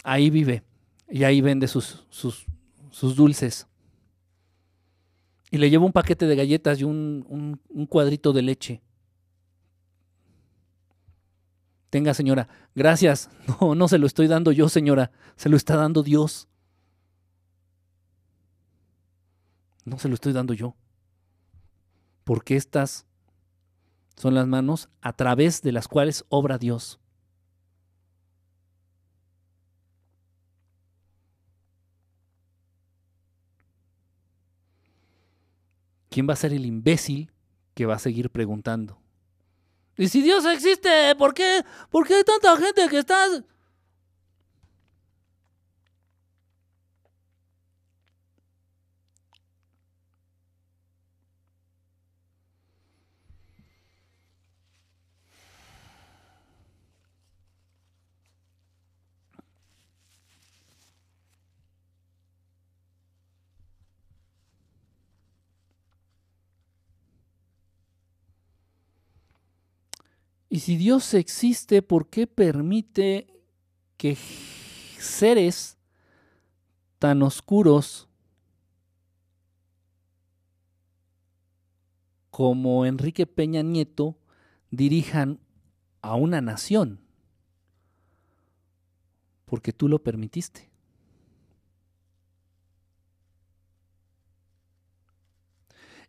Ahí 0.04 0.32
vive 0.32 0.64
y 1.08 1.24
ahí 1.24 1.40
vende 1.42 1.68
sus, 1.68 2.04
sus, 2.10 3.16
dulces. 3.16 3.68
Y 5.52 5.60
le 5.60 5.70
llevo 5.70 5.86
un 5.86 5.92
paquete 5.92 6.26
de 6.26 6.36
galletas 6.36 6.80
y 6.80 6.84
un, 6.84 7.60
un 7.70 7.86
cuadrito 7.86 8.34
de 8.34 8.42
leche. 8.42 8.82
Tenga, 11.92 12.14
señora, 12.16 12.48
gracias. 12.74 13.30
No, 13.62 13.76
no 13.76 13.88
se 13.88 14.00
lo 14.00 14.08
estoy 14.08 14.28
dando 14.28 14.52
yo, 14.52 14.70
señora. 14.70 15.12
Se 15.36 15.50
lo 15.50 15.58
está 15.58 15.76
dando 15.76 16.02
Dios. 16.02 16.48
No 19.84 20.00
se 20.00 20.08
lo 20.08 20.16
estoy 20.16 20.32
dando 20.32 20.54
yo. 20.54 20.76
Porque 22.24 22.56
estas 22.56 23.06
son 24.16 24.36
las 24.36 24.48
manos 24.48 24.90
a 25.02 25.14
través 25.14 25.62
de 25.62 25.74
las 25.74 25.88
cuales 25.88 26.24
obra 26.30 26.58
Dios. 26.58 27.00
¿Quién 36.10 36.28
va 36.28 36.34
a 36.34 36.38
ser 36.38 36.54
el 36.54 36.66
imbécil 36.66 37.32
que 37.74 37.86
va 37.86 37.96
a 37.96 38.00
seguir 38.00 38.30
preguntando? 38.30 39.01
Y 39.98 40.08
si 40.08 40.22
Dios 40.22 40.46
existe, 40.46 41.16
¿por 41.16 41.34
qué, 41.34 41.64
¿por 41.90 42.08
qué 42.08 42.16
hay 42.16 42.24
tanta 42.24 42.56
gente 42.58 42.88
que 42.90 43.00
está... 43.00 43.28
Y 70.54 70.60
si 70.60 70.76
Dios 70.76 71.14
existe, 71.14 71.82
¿por 71.82 72.10
qué 72.10 72.28
permite 72.28 73.42
que 73.96 74.18
seres 75.00 75.78
tan 77.00 77.22
oscuros 77.24 78.10
como 82.32 82.86
Enrique 82.86 83.26
Peña 83.26 83.62
Nieto 83.62 84.18
dirijan 84.72 85.40
a 86.02 86.16
una 86.16 86.42
nación? 86.42 87.00
Porque 89.46 89.72
tú 89.72 89.88
lo 89.88 90.04
permitiste. 90.04 90.70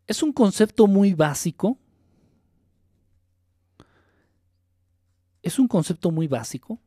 Es 0.09 0.20
un 0.20 0.32
concepto 0.32 0.89
muy 0.89 1.14
básico. 1.14 1.78
Es 5.43 5.59
un 5.59 5.69
concepto 5.69 6.10
muy 6.10 6.28
básico. 6.28 6.81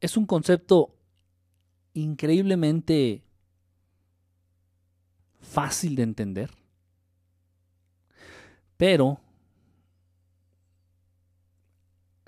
Es 0.00 0.16
un 0.16 0.26
concepto 0.26 0.94
increíblemente 1.94 3.24
fácil 5.40 5.96
de 5.96 6.02
entender. 6.04 6.50
Pero 8.76 9.20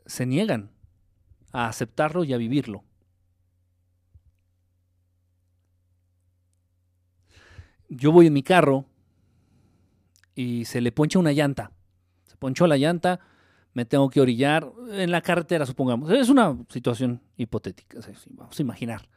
se 0.07 0.27
niegan 0.27 0.71
a 1.53 1.69
aceptarlo 1.69 2.25
y 2.25 2.33
a 2.33 2.37
vivirlo. 2.37 2.83
Yo 7.89 8.13
voy 8.13 8.27
en 8.27 8.33
mi 8.33 8.43
carro 8.43 8.87
y 10.35 10.65
se 10.65 10.81
le 10.81 10.93
poncha 10.93 11.19
una 11.19 11.33
llanta. 11.33 11.73
Se 12.25 12.37
ponchó 12.37 12.67
la 12.67 12.77
llanta, 12.77 13.21
me 13.73 13.85
tengo 13.85 14.11
que 14.11 14.21
orillar 14.21 14.71
en 14.93 15.11
la 15.11 15.21
carretera, 15.21 15.67
supongamos. 15.67 16.11
Es 16.11 16.29
una 16.29 16.57
situación 16.69 17.21
hipotética, 17.37 18.01
vamos 18.31 18.59
a 18.59 18.63
imaginar. 18.63 19.09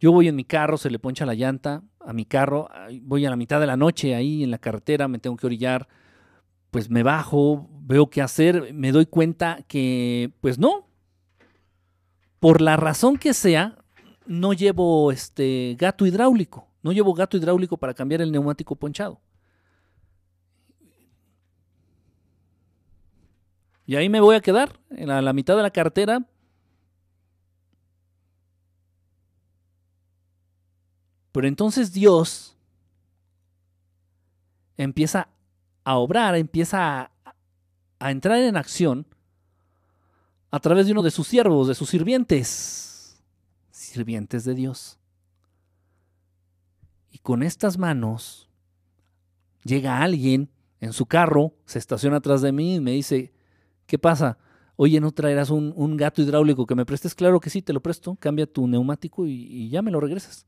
Yo 0.00 0.12
voy 0.12 0.28
en 0.28 0.36
mi 0.36 0.44
carro, 0.44 0.76
se 0.76 0.90
le 0.90 0.98
poncha 0.98 1.24
la 1.24 1.34
llanta 1.34 1.82
a 2.00 2.12
mi 2.12 2.24
carro, 2.24 2.68
voy 3.02 3.24
a 3.24 3.30
la 3.30 3.36
mitad 3.36 3.60
de 3.60 3.66
la 3.66 3.76
noche 3.76 4.14
ahí 4.14 4.42
en 4.42 4.50
la 4.50 4.58
carretera, 4.58 5.08
me 5.08 5.18
tengo 5.18 5.36
que 5.36 5.46
orillar, 5.46 5.88
pues 6.70 6.90
me 6.90 7.02
bajo, 7.02 7.68
veo 7.80 8.10
qué 8.10 8.20
hacer, 8.20 8.74
me 8.74 8.92
doy 8.92 9.06
cuenta 9.06 9.60
que, 9.68 10.32
pues 10.40 10.58
no, 10.58 10.88
por 12.40 12.60
la 12.60 12.76
razón 12.76 13.16
que 13.16 13.32
sea, 13.32 13.78
no 14.26 14.52
llevo 14.52 15.12
este 15.12 15.76
gato 15.78 16.04
hidráulico, 16.04 16.68
no 16.82 16.92
llevo 16.92 17.14
gato 17.14 17.36
hidráulico 17.36 17.76
para 17.76 17.94
cambiar 17.94 18.20
el 18.20 18.32
neumático 18.32 18.76
ponchado. 18.76 19.20
Y 23.86 23.96
ahí 23.96 24.08
me 24.08 24.20
voy 24.20 24.36
a 24.36 24.40
quedar, 24.40 24.80
en 24.90 25.08
la, 25.08 25.32
mitad 25.32 25.56
de 25.56 25.62
la 25.62 25.70
carretera. 25.70 26.26
Pero 31.32 31.46
entonces 31.46 31.92
Dios 31.92 32.56
empieza 34.76 35.28
a 35.84 35.96
obrar, 35.96 36.34
empieza 36.36 37.00
a, 37.00 37.10
a 37.98 38.10
entrar 38.10 38.38
en 38.38 38.56
acción 38.56 39.06
a 40.50 40.60
través 40.60 40.86
de 40.86 40.92
uno 40.92 41.02
de 41.02 41.10
sus 41.10 41.26
siervos, 41.26 41.68
de 41.68 41.74
sus 41.74 41.90
sirvientes, 41.90 43.20
sirvientes 43.70 44.44
de 44.44 44.54
Dios. 44.54 44.98
Y 47.10 47.18
con 47.18 47.42
estas 47.42 47.76
manos 47.76 48.48
llega 49.62 50.00
alguien 50.00 50.50
en 50.80 50.92
su 50.92 51.06
carro, 51.06 51.54
se 51.66 51.78
estaciona 51.78 52.18
atrás 52.18 52.40
de 52.40 52.52
mí 52.52 52.76
y 52.76 52.80
me 52.80 52.92
dice, 52.92 53.33
¿Qué 53.86 53.98
pasa? 53.98 54.38
Oye, 54.76 55.00
¿no 55.00 55.12
traerás 55.12 55.50
un, 55.50 55.72
un, 55.76 55.96
gato 55.96 56.20
hidráulico 56.22 56.66
que 56.66 56.74
me 56.74 56.84
prestes? 56.86 57.14
Claro 57.14 57.38
que 57.40 57.50
sí, 57.50 57.62
te 57.62 57.72
lo 57.72 57.80
presto. 57.80 58.16
Cambia 58.18 58.46
tu 58.46 58.66
neumático 58.66 59.26
y, 59.26 59.32
y 59.32 59.68
ya 59.68 59.82
me 59.82 59.90
lo 59.90 60.00
regresas. 60.00 60.46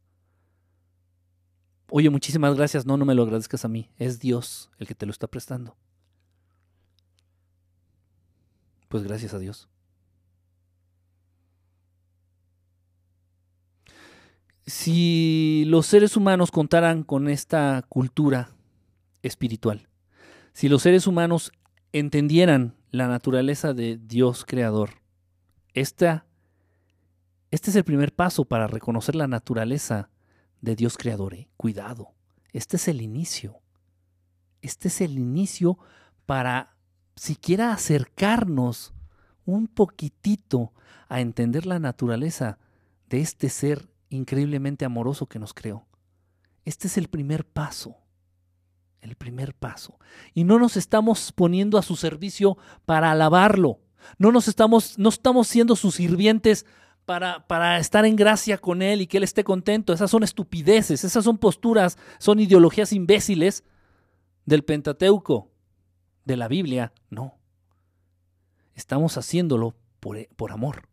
Oye, 1.90 2.10
muchísimas 2.10 2.56
gracias. 2.56 2.86
No, 2.86 2.96
no 2.96 3.04
me 3.04 3.14
lo 3.14 3.22
agradezcas 3.22 3.64
a 3.64 3.68
mí. 3.68 3.90
Es 3.98 4.18
Dios 4.18 4.70
el 4.78 4.86
que 4.86 4.94
te 4.94 5.06
lo 5.06 5.12
está 5.12 5.28
prestando. 5.28 5.76
Pues 8.88 9.04
gracias 9.04 9.34
a 9.34 9.38
Dios. 9.38 9.68
Si 14.66 15.64
los 15.66 15.86
seres 15.86 16.16
humanos 16.16 16.50
contaran 16.50 17.04
con 17.04 17.28
esta 17.28 17.84
cultura 17.88 18.50
espiritual, 19.22 19.88
si 20.52 20.68
los 20.68 20.82
seres 20.82 21.06
humanos 21.06 21.52
entendieran 21.92 22.75
la 22.90 23.08
naturaleza 23.08 23.74
de 23.74 23.98
Dios 23.98 24.44
creador. 24.44 24.90
Esta, 25.74 26.26
este 27.50 27.70
es 27.70 27.76
el 27.76 27.84
primer 27.84 28.14
paso 28.14 28.44
para 28.44 28.66
reconocer 28.66 29.14
la 29.14 29.26
naturaleza 29.26 30.10
de 30.60 30.76
Dios 30.76 30.96
creador. 30.96 31.34
¿eh? 31.34 31.48
Cuidado, 31.56 32.14
este 32.52 32.76
es 32.76 32.88
el 32.88 33.02
inicio. 33.02 33.60
Este 34.62 34.88
es 34.88 35.00
el 35.00 35.18
inicio 35.18 35.78
para 36.24 36.76
siquiera 37.14 37.72
acercarnos 37.72 38.94
un 39.44 39.68
poquitito 39.68 40.72
a 41.08 41.20
entender 41.20 41.66
la 41.66 41.78
naturaleza 41.78 42.58
de 43.08 43.20
este 43.20 43.48
ser 43.48 43.88
increíblemente 44.08 44.84
amoroso 44.84 45.26
que 45.26 45.38
nos 45.38 45.54
creó. 45.54 45.86
Este 46.64 46.88
es 46.88 46.98
el 46.98 47.08
primer 47.08 47.46
paso 47.46 47.96
el 49.06 49.16
primer 49.16 49.54
paso. 49.54 49.98
Y 50.34 50.44
no 50.44 50.58
nos 50.58 50.76
estamos 50.76 51.32
poniendo 51.32 51.78
a 51.78 51.82
su 51.82 51.96
servicio 51.96 52.58
para 52.84 53.10
alabarlo. 53.10 53.80
No 54.18 54.32
nos 54.32 54.48
estamos, 54.48 54.98
no 54.98 55.08
estamos 55.08 55.48
siendo 55.48 55.76
sus 55.76 55.96
sirvientes 55.96 56.66
para, 57.04 57.46
para, 57.46 57.78
estar 57.78 58.04
en 58.04 58.16
gracia 58.16 58.58
con 58.58 58.82
Él 58.82 59.00
y 59.00 59.06
que 59.06 59.16
Él 59.16 59.22
esté 59.22 59.44
contento. 59.44 59.92
Esas 59.92 60.10
son 60.10 60.22
estupideces, 60.22 61.04
esas 61.04 61.24
son 61.24 61.38
posturas, 61.38 61.98
son 62.18 62.40
ideologías 62.40 62.92
imbéciles 62.92 63.64
del 64.44 64.64
Pentateuco, 64.64 65.50
de 66.24 66.36
la 66.36 66.48
Biblia. 66.48 66.92
No. 67.10 67.38
Estamos 68.74 69.16
haciéndolo 69.16 69.74
por, 70.00 70.26
por 70.36 70.52
amor. 70.52 70.88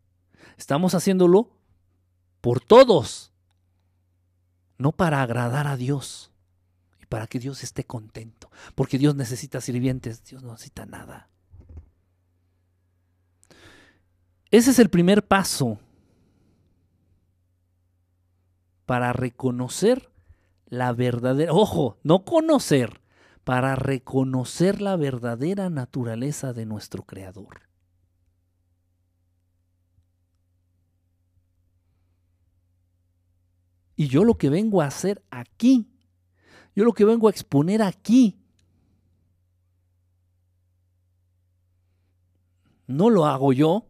Estamos 0.56 0.94
haciéndolo 0.94 1.50
por 2.40 2.60
todos, 2.60 3.32
no 4.76 4.92
para 4.92 5.22
agradar 5.22 5.66
a 5.66 5.76
Dios 5.76 6.33
para 7.08 7.26
que 7.26 7.38
Dios 7.38 7.62
esté 7.62 7.84
contento. 7.84 8.50
Porque 8.74 8.98
Dios 8.98 9.14
necesita 9.14 9.60
sirvientes, 9.60 10.24
Dios 10.24 10.42
no 10.42 10.52
necesita 10.52 10.86
nada. 10.86 11.28
Ese 14.50 14.70
es 14.70 14.78
el 14.78 14.88
primer 14.88 15.26
paso 15.26 15.80
para 18.86 19.12
reconocer 19.12 20.10
la 20.66 20.92
verdadera, 20.92 21.52
ojo, 21.52 21.98
no 22.02 22.24
conocer, 22.24 23.00
para 23.44 23.76
reconocer 23.76 24.80
la 24.80 24.96
verdadera 24.96 25.70
naturaleza 25.70 26.52
de 26.52 26.66
nuestro 26.66 27.02
Creador. 27.04 27.62
Y 33.96 34.08
yo 34.08 34.24
lo 34.24 34.38
que 34.38 34.50
vengo 34.50 34.82
a 34.82 34.86
hacer 34.86 35.24
aquí 35.30 35.93
yo 36.74 36.84
lo 36.84 36.92
que 36.92 37.04
vengo 37.04 37.28
a 37.28 37.30
exponer 37.30 37.82
aquí 37.82 38.38
no 42.86 43.10
lo 43.10 43.26
hago 43.26 43.52
yo. 43.52 43.86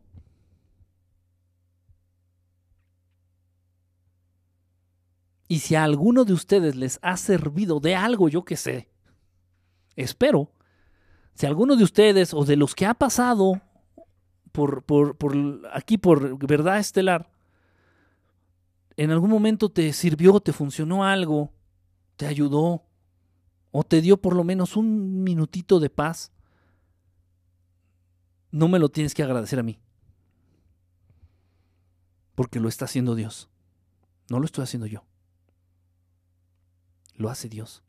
Y 5.47 5.61
si 5.61 5.75
a 5.75 5.85
alguno 5.85 6.25
de 6.25 6.33
ustedes 6.33 6.75
les 6.75 6.99
ha 7.03 7.17
servido 7.17 7.79
de 7.81 7.95
algo, 7.95 8.29
yo 8.29 8.45
que 8.45 8.57
sé, 8.57 8.89
espero, 9.95 10.51
si 11.35 11.47
alguno 11.47 11.77
de 11.77 11.85
ustedes 11.85 12.33
o 12.33 12.45
de 12.45 12.57
los 12.57 12.75
que 12.75 12.87
ha 12.87 12.95
pasado 12.95 13.61
por, 14.53 14.83
por, 14.85 15.17
por 15.17 15.37
aquí 15.73 15.99
por 15.99 16.39
verdad 16.47 16.79
estelar, 16.79 17.31
en 18.97 19.11
algún 19.11 19.31
momento 19.31 19.69
te 19.69 19.93
sirvió, 19.93 20.41
te 20.41 20.53
funcionó 20.53 21.05
algo, 21.05 21.53
te 22.17 22.27
ayudó 22.27 22.85
o 23.71 23.83
te 23.83 24.01
dio 24.01 24.17
por 24.17 24.37
lo 24.37 24.45
menos 24.45 24.77
un 24.77 25.25
minutito 25.25 25.81
de 25.81 25.91
paz, 25.91 26.31
no 28.53 28.69
me 28.69 28.79
lo 28.79 28.89
tienes 28.89 29.15
que 29.15 29.23
agradecer 29.25 29.59
a 29.59 29.65
mí. 29.65 29.81
Porque 32.37 32.61
lo 32.61 32.69
está 32.69 32.85
haciendo 32.85 33.17
Dios. 33.17 33.49
No 34.31 34.39
lo 34.39 34.47
estoy 34.47 34.63
haciendo 34.63 34.87
yo. 34.87 35.05
Lo 37.17 37.31
hace 37.31 37.49
Dios. 37.49 37.83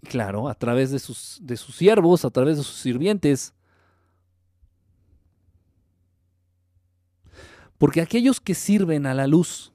Claro, 0.00 0.48
a 0.48 0.54
través 0.54 0.90
de 0.90 0.98
sus, 0.98 1.38
de 1.42 1.58
sus 1.58 1.76
siervos, 1.76 2.24
a 2.24 2.30
través 2.30 2.56
de 2.56 2.64
sus 2.64 2.76
sirvientes. 2.76 3.52
Porque 7.76 8.00
aquellos 8.00 8.40
que 8.40 8.54
sirven 8.54 9.04
a 9.04 9.12
la 9.12 9.26
luz 9.26 9.73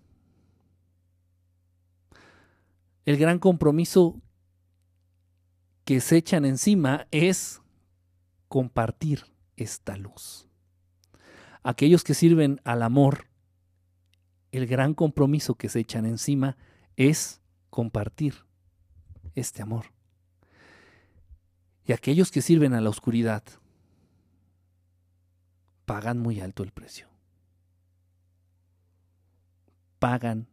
el 3.10 3.18
gran 3.18 3.40
compromiso 3.40 4.22
que 5.84 6.00
se 6.00 6.18
echan 6.18 6.46
encima 6.46 7.08
es 7.10 7.60
compartir 8.48 9.26
esta 9.58 9.98
luz. 9.98 10.48
Aquellos 11.64 12.04
que 12.04 12.14
sirven 12.14 12.62
al 12.66 12.84
amor, 12.84 13.26
el 14.52 14.68
gran 14.68 14.94
compromiso 14.94 15.56
que 15.56 15.70
se 15.70 15.80
echan 15.80 16.06
encima 16.06 16.56
es 16.98 17.42
compartir 17.72 18.46
este 19.34 19.64
amor. 19.64 19.86
Y 21.88 21.94
aquellos 21.94 22.30
que 22.30 22.44
sirven 22.44 22.76
a 22.76 22.82
la 22.82 22.92
oscuridad 22.92 23.44
pagan 25.86 26.20
muy 26.20 26.42
alto 26.42 26.62
el 26.62 26.70
precio. 26.70 27.08
Pagan 29.98 30.48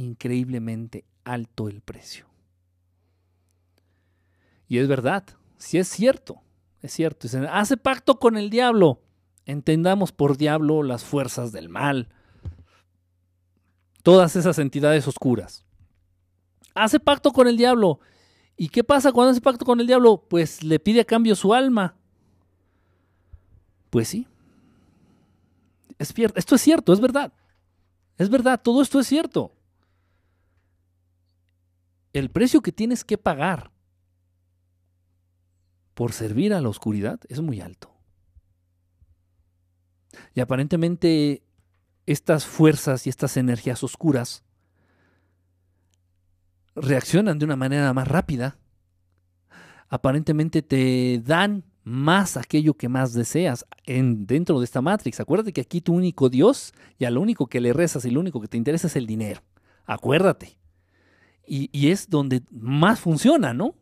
increíblemente 0.00 1.04
alto 1.24 1.68
el 1.68 1.80
precio. 1.80 2.26
Y 4.68 4.78
es 4.78 4.88
verdad, 4.88 5.24
si 5.58 5.78
es 5.78 5.88
cierto, 5.88 6.42
es 6.80 6.92
cierto. 6.92 7.26
Dicen, 7.26 7.46
hace 7.46 7.76
pacto 7.76 8.18
con 8.18 8.36
el 8.36 8.50
diablo. 8.50 9.02
Entendamos 9.44 10.12
por 10.12 10.36
diablo 10.36 10.82
las 10.82 11.04
fuerzas 11.04 11.52
del 11.52 11.68
mal. 11.68 12.08
Todas 14.02 14.36
esas 14.36 14.58
entidades 14.58 15.06
oscuras. 15.08 15.64
Hace 16.74 17.00
pacto 17.00 17.32
con 17.32 17.48
el 17.48 17.56
diablo. 17.56 18.00
¿Y 18.56 18.68
qué 18.68 18.84
pasa 18.84 19.12
cuando 19.12 19.32
hace 19.32 19.40
pacto 19.40 19.64
con 19.64 19.80
el 19.80 19.86
diablo? 19.86 20.24
Pues 20.28 20.62
le 20.62 20.78
pide 20.78 21.00
a 21.00 21.04
cambio 21.04 21.34
su 21.34 21.52
alma. 21.52 21.96
Pues 23.90 24.08
sí. 24.08 24.26
Es. 25.98 26.14
Esto 26.36 26.54
es 26.54 26.60
cierto, 26.60 26.92
es 26.92 27.00
verdad. 27.00 27.32
Es 28.16 28.30
verdad, 28.30 28.60
todo 28.62 28.82
esto 28.82 29.00
es 29.00 29.06
cierto. 29.06 29.52
El 32.12 32.30
precio 32.30 32.60
que 32.60 32.72
tienes 32.72 33.04
que 33.04 33.18
pagar 33.18 33.70
por 35.94 36.12
servir 36.12 36.54
a 36.54 36.60
la 36.60 36.68
oscuridad 36.68 37.20
es 37.28 37.40
muy 37.40 37.60
alto. 37.60 37.94
Y 40.34 40.40
aparentemente 40.40 41.44
estas 42.06 42.46
fuerzas 42.46 43.06
y 43.06 43.10
estas 43.10 43.36
energías 43.36 43.82
oscuras 43.84 44.42
reaccionan 46.74 47.38
de 47.38 47.44
una 47.44 47.56
manera 47.56 47.92
más 47.92 48.08
rápida. 48.08 48.58
Aparentemente 49.88 50.62
te 50.62 51.20
dan 51.24 51.64
más 51.84 52.36
aquello 52.36 52.74
que 52.74 52.88
más 52.88 53.12
deseas 53.12 53.66
en, 53.84 54.26
dentro 54.26 54.58
de 54.58 54.64
esta 54.64 54.80
Matrix. 54.80 55.20
Acuérdate 55.20 55.52
que 55.52 55.60
aquí 55.60 55.80
tu 55.80 55.94
único 55.94 56.28
Dios 56.28 56.72
y 56.98 57.04
a 57.04 57.10
lo 57.10 57.20
único 57.20 57.46
que 57.46 57.60
le 57.60 57.72
rezas 57.72 58.04
y 58.04 58.10
lo 58.10 58.20
único 58.20 58.40
que 58.40 58.48
te 58.48 58.56
interesa 58.56 58.86
es 58.86 58.96
el 58.96 59.06
dinero. 59.06 59.42
Acuérdate. 59.86 60.59
Y, 61.52 61.90
es 61.90 62.08
donde 62.08 62.42
más 62.52 63.00
funciona, 63.00 63.52
¿no? 63.52 63.74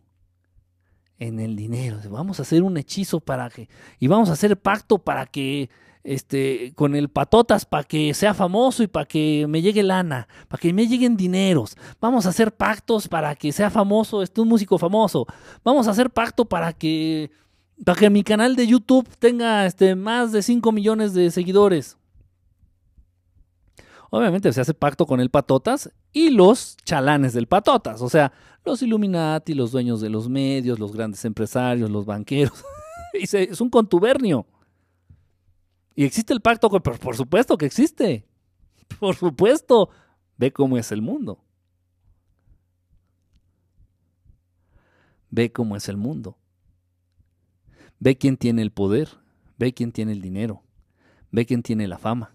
En 1.19 1.39
el 1.39 1.55
dinero. 1.55 1.99
Vamos 2.09 2.39
a 2.39 2.43
hacer 2.43 2.62
un 2.62 2.78
hechizo 2.78 3.20
para 3.20 3.51
que... 3.51 3.69
Y 4.01 4.07
vamos 4.07 4.31
a 4.31 4.32
hacer 4.32 4.59
pacto 4.59 4.97
para 4.97 5.27
que 5.27 5.69
este, 6.03 6.73
con 6.74 6.95
el 6.95 7.11
patotas 7.11 7.66
para 7.66 7.85
que 7.85 8.15
sea 8.15 8.32
famoso 8.32 8.82
y 8.82 8.86
para 8.86 9.05
que 9.05 9.45
me 9.47 9.61
llegue 9.61 9.82
lana, 9.82 10.28
para 10.49 10.62
que 10.62 10.73
me 10.73 10.86
lleguen 10.86 11.19
dineros. 11.19 11.77
Vamos 12.01 12.24
a 12.24 12.31
hacer 12.31 12.53
pactos 12.53 13.07
para 13.07 13.36
que 13.36 13.53
sea 13.53 13.69
famoso, 13.69 14.23
este 14.23 14.40
un 14.40 14.49
músico 14.49 14.78
famoso. 14.78 15.27
Vamos 15.62 15.89
a 15.89 15.90
hacer 15.90 16.09
pacto 16.09 16.47
para 16.47 16.73
que 16.73 17.31
para 17.85 17.99
que 17.99 18.09
mi 18.09 18.24
canal 18.24 18.57
de 18.57 18.66
YouTube 18.66 19.07
tenga 19.19 19.66
este, 19.66 19.95
más 19.95 20.32
de 20.32 20.43
5 20.43 20.73
millones 20.73 21.12
de 21.12 21.31
seguidores. 21.31 21.99
Obviamente 24.09 24.53
se 24.55 24.62
hace 24.62 24.73
pacto 24.73 25.05
con 25.05 25.20
el 25.20 25.28
Patotas 25.28 25.90
y 26.19 26.31
los 26.31 26.77
chalanes 26.85 27.32
del 27.32 27.47
Patotas, 27.47 28.03
o 28.03 28.09
sea, 28.09 28.32
los 28.65 28.82
Illuminati, 28.82 29.55
los 29.55 29.70
dueños 29.70 30.01
de 30.01 30.11
los 30.11 30.28
medios, 30.28 30.78
los 30.81 30.93
grandes 30.93 31.24
empresarios, 31.24 31.89
los 31.89 32.05
banqueros. 32.05 32.65
es 33.12 33.61
un 33.61 33.70
contubernio. 33.70 34.45
Y 35.95 36.05
existe 36.05 36.32
el 36.32 36.40
pacto, 36.40 36.69
por 36.70 37.16
supuesto 37.16 37.57
que 37.57 37.66
existe. 37.66 38.27
Por 38.99 39.15
supuesto. 39.15 39.90
Ve 40.36 40.53
cómo 40.53 40.77
es 40.77 40.93
el 40.93 41.03
mundo. 41.03 41.40
Ve 45.31 45.53
cómo 45.53 45.77
es 45.77 45.89
el 45.89 45.97
mundo. 45.97 46.36
Ve 48.01 48.16
quién 48.16 48.36
tiene 48.36 48.62
el 48.62 48.70
poder. 48.70 49.09
Ve 49.57 49.73
quién 49.73 49.93
tiene 49.93 50.12
el 50.12 50.20
dinero. 50.20 50.62
Ve 51.31 51.47
quién 51.47 51.62
tiene 51.62 51.86
la 51.86 51.99
fama. 51.99 52.32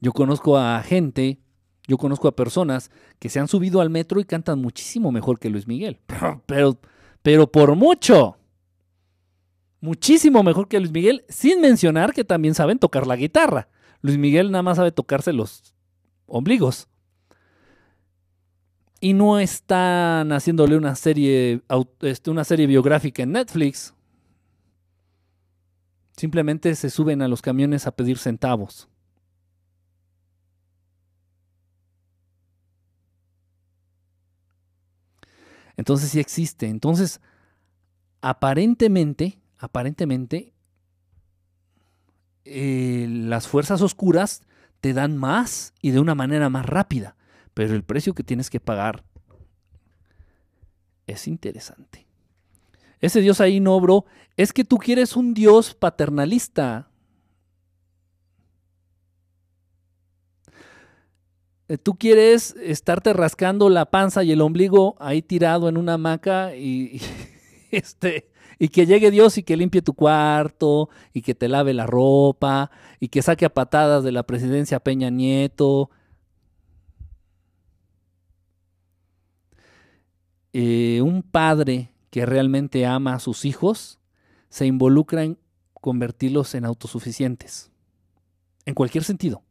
Yo 0.00 0.12
conozco 0.12 0.58
a 0.58 0.82
gente, 0.82 1.38
yo 1.86 1.98
conozco 1.98 2.28
a 2.28 2.36
personas 2.36 2.90
que 3.18 3.28
se 3.28 3.40
han 3.40 3.48
subido 3.48 3.80
al 3.80 3.90
metro 3.90 4.20
y 4.20 4.24
cantan 4.24 4.58
muchísimo 4.60 5.12
mejor 5.12 5.38
que 5.38 5.50
Luis 5.50 5.66
Miguel. 5.66 6.00
Pero, 6.46 6.78
pero 7.22 7.50
por 7.50 7.74
mucho. 7.74 8.36
Muchísimo 9.80 10.42
mejor 10.42 10.68
que 10.68 10.78
Luis 10.78 10.92
Miguel, 10.92 11.24
sin 11.28 11.60
mencionar 11.60 12.12
que 12.12 12.24
también 12.24 12.54
saben 12.54 12.78
tocar 12.78 13.06
la 13.06 13.16
guitarra. 13.16 13.68
Luis 14.00 14.18
Miguel 14.18 14.50
nada 14.50 14.62
más 14.62 14.76
sabe 14.76 14.92
tocarse 14.92 15.32
los 15.32 15.74
ombligos. 16.26 16.88
Y 19.00 19.12
no 19.12 19.38
están 19.38 20.32
haciéndole 20.32 20.76
una 20.76 20.94
serie, 20.94 21.62
este, 22.00 22.30
una 22.30 22.44
serie 22.44 22.66
biográfica 22.66 23.22
en 23.22 23.32
Netflix. 23.32 23.94
Simplemente 26.16 26.74
se 26.74 26.90
suben 26.90 27.20
a 27.22 27.28
los 27.28 27.42
camiones 27.42 27.86
a 27.86 27.92
pedir 27.92 28.18
centavos. 28.18 28.88
Entonces 35.76 36.10
sí 36.10 36.20
existe. 36.20 36.68
Entonces, 36.68 37.20
aparentemente, 38.20 39.38
aparentemente, 39.58 40.52
eh, 42.44 43.06
las 43.08 43.48
fuerzas 43.48 43.80
oscuras 43.80 44.42
te 44.80 44.92
dan 44.92 45.16
más 45.16 45.72
y 45.80 45.92
de 45.92 46.00
una 46.00 46.14
manera 46.14 46.50
más 46.50 46.66
rápida, 46.66 47.16
pero 47.54 47.74
el 47.74 47.84
precio 47.84 48.14
que 48.14 48.22
tienes 48.22 48.50
que 48.50 48.60
pagar 48.60 49.04
es 51.06 51.26
interesante. 51.26 52.06
Ese 53.00 53.20
Dios 53.20 53.40
ahí 53.40 53.60
no 53.60 53.74
obró, 53.74 54.06
es 54.36 54.52
que 54.52 54.64
tú 54.64 54.78
quieres 54.78 55.16
un 55.16 55.34
Dios 55.34 55.74
paternalista. 55.74 56.90
Tú 61.82 61.94
quieres 61.96 62.54
estarte 62.62 63.12
rascando 63.12 63.70
la 63.70 63.86
panza 63.86 64.22
y 64.22 64.32
el 64.32 64.40
ombligo 64.40 64.96
ahí 64.98 65.22
tirado 65.22 65.68
en 65.68 65.76
una 65.76 65.94
hamaca 65.94 66.54
y, 66.56 66.96
y, 66.96 67.00
este, 67.70 68.30
y 68.58 68.68
que 68.68 68.86
llegue 68.86 69.10
Dios 69.10 69.38
y 69.38 69.42
que 69.42 69.56
limpie 69.56 69.82
tu 69.82 69.94
cuarto 69.94 70.88
y 71.12 71.22
que 71.22 71.34
te 71.34 71.48
lave 71.48 71.74
la 71.74 71.86
ropa 71.86 72.70
y 73.00 73.08
que 73.08 73.22
saque 73.22 73.44
a 73.44 73.54
patadas 73.54 74.04
de 74.04 74.12
la 74.12 74.22
presidencia 74.24 74.80
Peña 74.80 75.10
Nieto. 75.10 75.90
Eh, 80.52 81.00
un 81.02 81.22
padre 81.22 81.92
que 82.10 82.26
realmente 82.26 82.86
ama 82.86 83.14
a 83.14 83.18
sus 83.18 83.44
hijos 83.44 83.98
se 84.48 84.66
involucra 84.66 85.24
en 85.24 85.38
convertirlos 85.72 86.54
en 86.54 86.64
autosuficientes. 86.64 87.72
En 88.64 88.74
cualquier 88.74 89.04
sentido. 89.04 89.43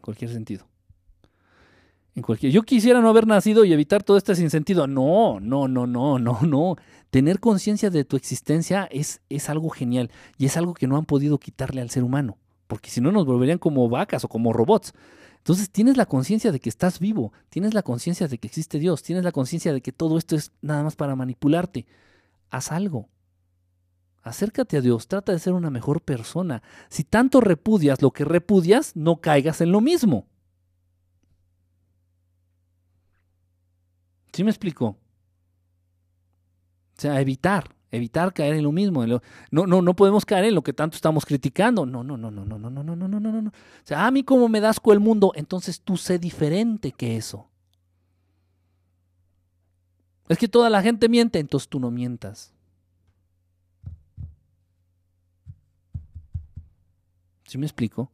En 0.00 0.02
cualquier 0.02 0.30
sentido. 0.30 0.66
En 2.14 2.22
cualquier... 2.22 2.52
Yo 2.52 2.62
quisiera 2.62 3.02
no 3.02 3.10
haber 3.10 3.26
nacido 3.26 3.66
y 3.66 3.72
evitar 3.74 4.02
todo 4.02 4.16
este 4.16 4.34
sinsentido. 4.34 4.86
No, 4.86 5.40
no, 5.40 5.68
no, 5.68 5.86
no, 5.86 6.18
no, 6.18 6.40
no. 6.40 6.76
Tener 7.10 7.38
conciencia 7.38 7.90
de 7.90 8.06
tu 8.06 8.16
existencia 8.16 8.88
es, 8.90 9.20
es 9.28 9.50
algo 9.50 9.68
genial 9.68 10.10
y 10.38 10.46
es 10.46 10.56
algo 10.56 10.72
que 10.72 10.86
no 10.86 10.96
han 10.96 11.04
podido 11.04 11.36
quitarle 11.36 11.82
al 11.82 11.90
ser 11.90 12.02
humano, 12.02 12.38
porque 12.66 12.88
si 12.88 13.02
no 13.02 13.12
nos 13.12 13.26
volverían 13.26 13.58
como 13.58 13.90
vacas 13.90 14.24
o 14.24 14.28
como 14.28 14.54
robots. 14.54 14.94
Entonces 15.36 15.68
tienes 15.70 15.98
la 15.98 16.06
conciencia 16.06 16.50
de 16.50 16.60
que 16.60 16.70
estás 16.70 16.98
vivo, 16.98 17.34
tienes 17.50 17.74
la 17.74 17.82
conciencia 17.82 18.26
de 18.26 18.38
que 18.38 18.46
existe 18.46 18.78
Dios, 18.78 19.02
tienes 19.02 19.22
la 19.22 19.32
conciencia 19.32 19.74
de 19.74 19.82
que 19.82 19.92
todo 19.92 20.16
esto 20.16 20.34
es 20.34 20.52
nada 20.62 20.82
más 20.82 20.96
para 20.96 21.14
manipularte. 21.14 21.86
Haz 22.48 22.72
algo. 22.72 23.08
Acércate 24.22 24.76
a 24.76 24.80
Dios, 24.80 25.08
trata 25.08 25.32
de 25.32 25.38
ser 25.38 25.54
una 25.54 25.70
mejor 25.70 26.02
persona. 26.02 26.62
Si 26.88 27.04
tanto 27.04 27.40
repudias 27.40 28.02
lo 28.02 28.10
que 28.10 28.24
repudias, 28.24 28.94
no 28.94 29.20
caigas 29.20 29.60
en 29.60 29.72
lo 29.72 29.80
mismo. 29.80 30.26
¿Sí 34.32 34.44
me 34.44 34.50
explico? 34.50 34.86
O 34.86 37.00
sea, 37.00 37.20
evitar, 37.20 37.74
evitar 37.90 38.34
caer 38.34 38.54
en 38.54 38.64
lo 38.64 38.72
mismo. 38.72 39.06
No, 39.06 39.66
no, 39.66 39.80
no 39.80 39.96
podemos 39.96 40.26
caer 40.26 40.44
en 40.44 40.54
lo 40.54 40.62
que 40.62 40.74
tanto 40.74 40.96
estamos 40.96 41.24
criticando. 41.24 41.86
No, 41.86 42.04
no, 42.04 42.18
no, 42.18 42.30
no, 42.30 42.44
no, 42.44 42.58
no, 42.58 42.70
no, 42.70 42.84
no, 42.84 42.94
no, 42.94 43.08
no, 43.08 43.20
no, 43.20 43.42
no. 43.42 43.48
O 43.48 43.84
sea, 43.84 44.06
a 44.06 44.10
mí 44.10 44.22
como 44.22 44.48
me 44.48 44.60
das 44.60 44.78
con 44.78 44.92
el 44.92 45.00
mundo, 45.00 45.32
entonces 45.34 45.80
tú 45.80 45.96
sé 45.96 46.18
diferente 46.18 46.92
que 46.92 47.16
eso. 47.16 47.48
Es 50.28 50.36
que 50.36 50.46
toda 50.46 50.70
la 50.70 50.82
gente 50.82 51.08
miente, 51.08 51.38
entonces 51.38 51.68
tú 51.68 51.80
no 51.80 51.90
mientas. 51.90 52.54
¿Sí 57.50 57.58
me 57.58 57.66
explico? 57.66 58.12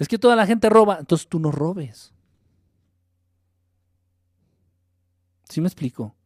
Es 0.00 0.08
que 0.08 0.18
toda 0.18 0.34
la 0.34 0.44
gente 0.44 0.68
roba, 0.68 0.96
entonces 0.98 1.28
tú 1.28 1.38
no 1.38 1.52
robes. 1.52 2.12
¿Sí 5.48 5.60
me 5.60 5.68
explico? 5.68 6.16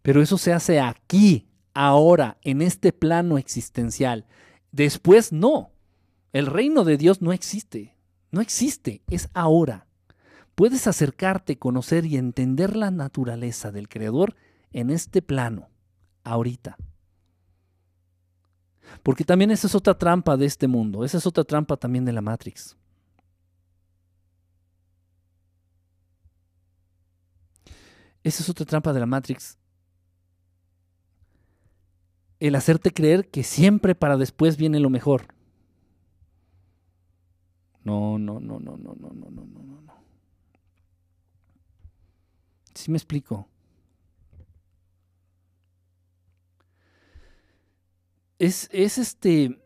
Pero 0.00 0.22
eso 0.22 0.38
se 0.38 0.54
hace 0.54 0.80
aquí, 0.80 1.50
ahora, 1.74 2.38
en 2.40 2.62
este 2.62 2.94
plano 2.94 3.36
existencial. 3.36 4.24
Después 4.72 5.30
no. 5.30 5.70
El 6.32 6.46
reino 6.46 6.82
de 6.84 6.96
Dios 6.96 7.20
no 7.20 7.34
existe. 7.34 7.94
No 8.30 8.40
existe, 8.40 9.02
es 9.08 9.28
ahora. 9.34 9.86
Puedes 10.54 10.86
acercarte, 10.86 11.58
conocer 11.58 12.06
y 12.06 12.16
entender 12.16 12.74
la 12.74 12.90
naturaleza 12.90 13.70
del 13.70 13.90
Creador 13.90 14.34
en 14.72 14.88
este 14.88 15.20
plano, 15.20 15.68
ahorita. 16.24 16.78
Porque 19.02 19.24
también 19.24 19.50
esa 19.50 19.66
es 19.66 19.74
otra 19.74 19.94
trampa 19.94 20.36
de 20.36 20.46
este 20.46 20.68
mundo, 20.68 21.04
esa 21.04 21.18
es 21.18 21.26
otra 21.26 21.44
trampa 21.44 21.76
también 21.76 22.04
de 22.04 22.12
la 22.12 22.20
Matrix. 22.20 22.76
Esa 28.22 28.42
es 28.42 28.48
otra 28.48 28.66
trampa 28.66 28.92
de 28.92 29.00
la 29.00 29.06
Matrix. 29.06 29.56
El 32.40 32.54
hacerte 32.54 32.90
creer 32.90 33.30
que 33.30 33.44
siempre 33.44 33.94
para 33.94 34.16
después 34.16 34.56
viene 34.56 34.80
lo 34.80 34.90
mejor. 34.90 35.28
No, 37.84 38.18
no, 38.18 38.40
no, 38.40 38.58
no, 38.58 38.76
no, 38.76 38.94
no, 38.96 39.10
no, 39.10 39.30
no, 39.30 39.46
no, 39.46 39.62
no. 39.62 39.94
¿Sí 42.74 42.90
me 42.90 42.98
explico? 42.98 43.48
Es, 48.38 48.68
es 48.72 48.98
este. 48.98 49.58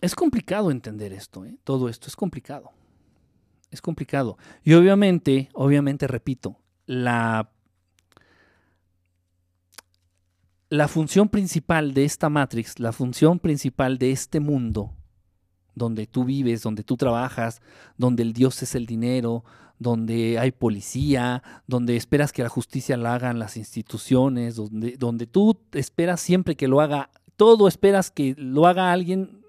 Es 0.00 0.14
complicado 0.14 0.70
entender 0.70 1.12
esto, 1.12 1.44
¿eh? 1.44 1.58
todo 1.64 1.88
esto 1.88 2.06
es 2.06 2.14
complicado. 2.14 2.70
Es 3.70 3.82
complicado. 3.82 4.38
Y 4.62 4.74
obviamente, 4.74 5.48
obviamente, 5.54 6.06
repito, 6.06 6.60
la, 6.86 7.50
la 10.68 10.86
función 10.86 11.28
principal 11.28 11.94
de 11.94 12.04
esta 12.04 12.28
Matrix, 12.28 12.78
la 12.78 12.92
función 12.92 13.40
principal 13.40 13.98
de 13.98 14.12
este 14.12 14.38
mundo, 14.38 14.94
donde 15.74 16.06
tú 16.06 16.24
vives, 16.24 16.62
donde 16.62 16.84
tú 16.84 16.96
trabajas, 16.96 17.60
donde 17.96 18.22
el 18.22 18.32
Dios 18.32 18.62
es 18.62 18.76
el 18.76 18.86
dinero, 18.86 19.44
donde 19.78 20.38
hay 20.38 20.50
policía, 20.50 21.42
donde 21.66 21.96
esperas 21.96 22.32
que 22.32 22.42
la 22.42 22.48
justicia 22.48 22.96
la 22.96 23.14
hagan 23.14 23.38
las 23.38 23.56
instituciones, 23.56 24.56
donde, 24.56 24.96
donde 24.96 25.26
tú 25.26 25.60
esperas 25.72 26.20
siempre 26.20 26.56
que 26.56 26.68
lo 26.68 26.80
haga, 26.80 27.10
todo 27.36 27.68
esperas 27.68 28.10
que 28.10 28.34
lo 28.36 28.66
haga 28.66 28.92
alguien, 28.92 29.44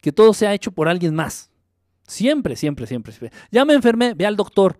que 0.00 0.12
todo 0.12 0.34
sea 0.34 0.54
hecho 0.54 0.72
por 0.72 0.88
alguien 0.88 1.14
más. 1.14 1.50
Siempre, 2.06 2.56
siempre, 2.56 2.86
siempre. 2.86 3.14
Ya 3.50 3.64
me 3.64 3.74
enfermé, 3.74 4.14
ve 4.14 4.26
al 4.26 4.36
doctor. 4.36 4.78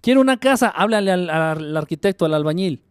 Quiero 0.00 0.20
una 0.20 0.38
casa, 0.38 0.68
háblale 0.68 1.12
al, 1.12 1.30
al 1.30 1.76
arquitecto, 1.76 2.24
al 2.26 2.34
albañil. 2.34 2.82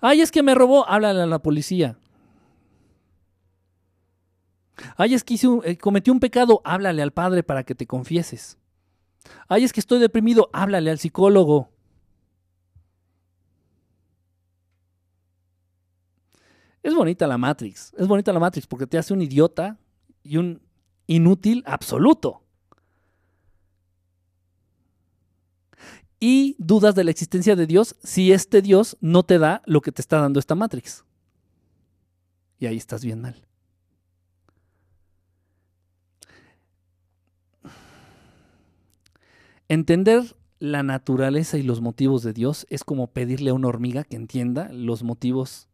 Ay, 0.00 0.20
es 0.20 0.30
que 0.30 0.42
me 0.42 0.54
robó, 0.54 0.88
háblale 0.88 1.22
a 1.22 1.26
la 1.26 1.40
policía. 1.40 1.96
Ay, 4.96 5.14
es 5.14 5.24
que 5.24 5.34
hice 5.34 5.48
un, 5.48 5.62
eh, 5.64 5.76
cometí 5.76 6.10
un 6.10 6.20
pecado, 6.20 6.60
háblale 6.64 7.02
al 7.02 7.12
padre 7.12 7.42
para 7.42 7.64
que 7.64 7.74
te 7.74 7.86
confieses. 7.86 8.58
Ay, 9.48 9.64
es 9.64 9.72
que 9.72 9.80
estoy 9.80 9.98
deprimido, 9.98 10.50
háblale 10.52 10.90
al 10.90 10.98
psicólogo. 10.98 11.70
Es 16.82 16.94
bonita 16.94 17.26
la 17.26 17.36
Matrix, 17.36 17.92
es 17.98 18.06
bonita 18.06 18.32
la 18.32 18.40
Matrix 18.40 18.66
porque 18.66 18.86
te 18.86 18.96
hace 18.96 19.12
un 19.12 19.20
idiota 19.20 19.78
y 20.22 20.38
un 20.38 20.62
inútil 21.06 21.62
absoluto. 21.66 22.42
Y 26.18 26.54
dudas 26.58 26.94
de 26.94 27.04
la 27.04 27.10
existencia 27.10 27.56
de 27.56 27.66
Dios 27.66 27.96
si 28.02 28.32
este 28.32 28.62
Dios 28.62 28.96
no 29.00 29.22
te 29.22 29.38
da 29.38 29.62
lo 29.66 29.80
que 29.80 29.92
te 29.92 30.02
está 30.02 30.20
dando 30.20 30.38
esta 30.38 30.54
Matrix. 30.54 31.04
Y 32.58 32.66
ahí 32.66 32.76
estás 32.76 33.04
bien 33.04 33.20
mal. 33.20 33.49
Entender 39.70 40.34
la 40.58 40.82
naturaleza 40.82 41.56
y 41.56 41.62
los 41.62 41.80
motivos 41.80 42.24
de 42.24 42.32
Dios 42.32 42.66
es 42.70 42.82
como 42.82 43.06
pedirle 43.06 43.50
a 43.50 43.54
una 43.54 43.68
hormiga 43.68 44.02
que 44.02 44.16
entienda 44.16 44.68
los 44.72 45.04
motivos 45.04 45.68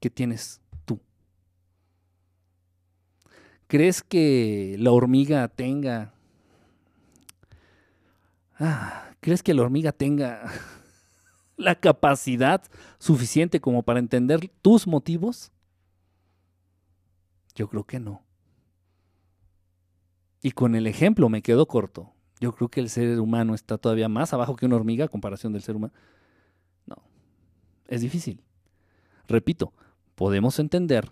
que 0.00 0.08
tienes 0.08 0.62
tú. 0.86 1.02
¿Crees 3.66 4.02
que 4.02 4.76
la 4.78 4.90
hormiga 4.90 5.48
tenga... 5.48 6.14
Ah, 8.58 9.10
¿Crees 9.20 9.42
que 9.42 9.52
la 9.52 9.60
hormiga 9.60 9.92
tenga 9.92 10.50
la 11.58 11.74
capacidad 11.74 12.62
suficiente 12.96 13.60
como 13.60 13.82
para 13.82 13.98
entender 13.98 14.50
tus 14.62 14.86
motivos? 14.86 15.52
Yo 17.54 17.68
creo 17.68 17.84
que 17.84 18.00
no. 18.00 18.24
Y 20.40 20.52
con 20.52 20.74
el 20.74 20.86
ejemplo 20.86 21.28
me 21.28 21.42
quedo 21.42 21.68
corto. 21.68 22.13
Yo 22.44 22.52
creo 22.52 22.68
que 22.68 22.80
el 22.80 22.90
ser 22.90 23.18
humano 23.20 23.54
está 23.54 23.78
todavía 23.78 24.06
más 24.06 24.34
abajo 24.34 24.54
que 24.54 24.66
una 24.66 24.76
hormiga 24.76 25.06
a 25.06 25.08
comparación 25.08 25.54
del 25.54 25.62
ser 25.62 25.76
humano. 25.76 25.94
No, 26.84 26.96
es 27.88 28.02
difícil. 28.02 28.42
Repito, 29.26 29.72
podemos 30.14 30.58
entender 30.58 31.10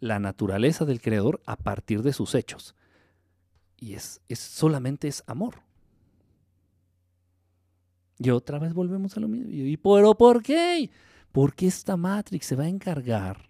la 0.00 0.18
naturaleza 0.18 0.84
del 0.84 1.00
creador 1.00 1.40
a 1.46 1.56
partir 1.56 2.02
de 2.02 2.12
sus 2.12 2.34
hechos. 2.34 2.74
Y 3.78 3.94
es, 3.94 4.20
es 4.28 4.38
solamente 4.38 5.08
es 5.08 5.24
amor. 5.26 5.62
Y 8.18 8.28
otra 8.28 8.58
vez 8.58 8.74
volvemos 8.74 9.16
a 9.16 9.20
lo 9.20 9.28
mismo. 9.28 9.50
¿Y 9.50 9.78
pero 9.78 10.14
por 10.14 10.42
qué? 10.42 10.90
Porque 11.32 11.68
esta 11.68 11.96
Matrix 11.96 12.44
se 12.44 12.54
va 12.54 12.64
a 12.64 12.68
encargar 12.68 13.48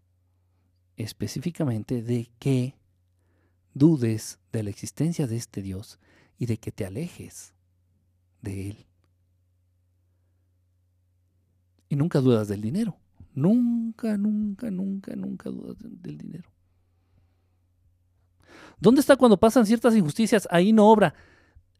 específicamente 0.97 2.03
de 2.03 2.31
que 2.39 2.77
dudes 3.75 4.39
de 4.53 4.63
la 4.63 4.71
existencia 4.71 5.27
de 5.27 5.35
este 5.35 5.61
Dios 5.61 5.99
y 6.39 6.47
de 6.47 6.59
que 6.59 6.73
te 6.73 6.87
alejes 6.87 7.55
de 8.41 8.71
Él. 8.71 8.87
Y 11.89 11.97
nunca 11.97 12.21
dudas 12.21 12.49
del 12.49 12.61
dinero. 12.61 12.97
Nunca, 13.35 14.17
nunca, 14.17 14.71
nunca, 14.71 15.17
nunca 15.17 15.51
dudas 15.51 15.77
del 15.79 16.19
dinero. 16.19 16.51
¿Dónde 18.81 19.01
está 19.01 19.17
cuando 19.17 19.39
pasan 19.39 19.67
ciertas 19.67 19.97
injusticias? 19.97 20.47
Ahí 20.51 20.73
no 20.73 20.89
obra. 20.89 21.15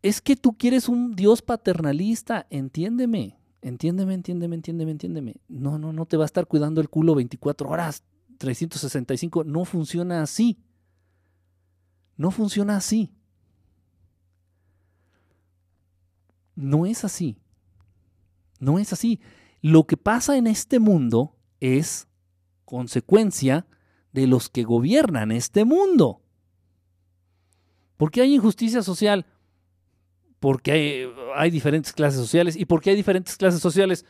Es 0.03 0.21
que 0.21 0.37
tú 0.37 0.57
quieres 0.57 0.89
un 0.89 1.15
Dios 1.15 1.43
paternalista. 1.43 2.47
Entiéndeme. 2.51 3.39
Entiéndeme, 3.61 4.15
entiéndeme, 4.15 4.55
entiéndeme, 4.57 4.91
entiéndeme. 4.93 5.37
No, 5.49 5.79
no, 5.79 5.93
no 5.93 6.07
te 6.07 6.17
va 6.17 6.25
a 6.25 6.27
estar 6.27 6.47
cuidando 6.47 6.81
el 6.81 6.89
culo 6.89 7.15
24 7.15 7.69
horas, 7.69 8.05
365. 8.39 9.45
No 9.45 9.65
funciona 9.65 10.23
así. 10.23 10.59
No 12.17 12.31
funciona 12.31 12.77
así. 12.77 13.18
No 16.59 16.87
es 16.87 17.05
así. 17.05 17.39
No 18.59 18.81
es 18.81 18.93
así. 18.93 19.21
Lo 19.63 19.87
que 19.87 19.97
pasa 19.97 20.37
en 20.37 20.49
este 20.49 20.81
mundo 20.81 21.37
es 21.61 22.09
consecuencia 22.65 23.69
de 24.13 24.27
los 24.27 24.49
que 24.49 24.65
gobiernan 24.65 25.31
este 25.31 25.65
mundo. 25.65 26.21
¿Por 27.97 28.11
qué 28.11 28.23
hay 28.23 28.35
injusticia 28.35 28.83
social? 28.83 29.25
Porque 30.41 31.13
hay, 31.37 31.51
diferentes 31.53 31.93
clases 31.93 32.19
sociales. 32.19 32.57
¿Y 32.57 32.65
por 32.65 32.81
qué 32.81 32.91
hay 32.91 32.97
diferentes 32.97 33.37
clases 33.37 33.61
sociales? 33.61 34.05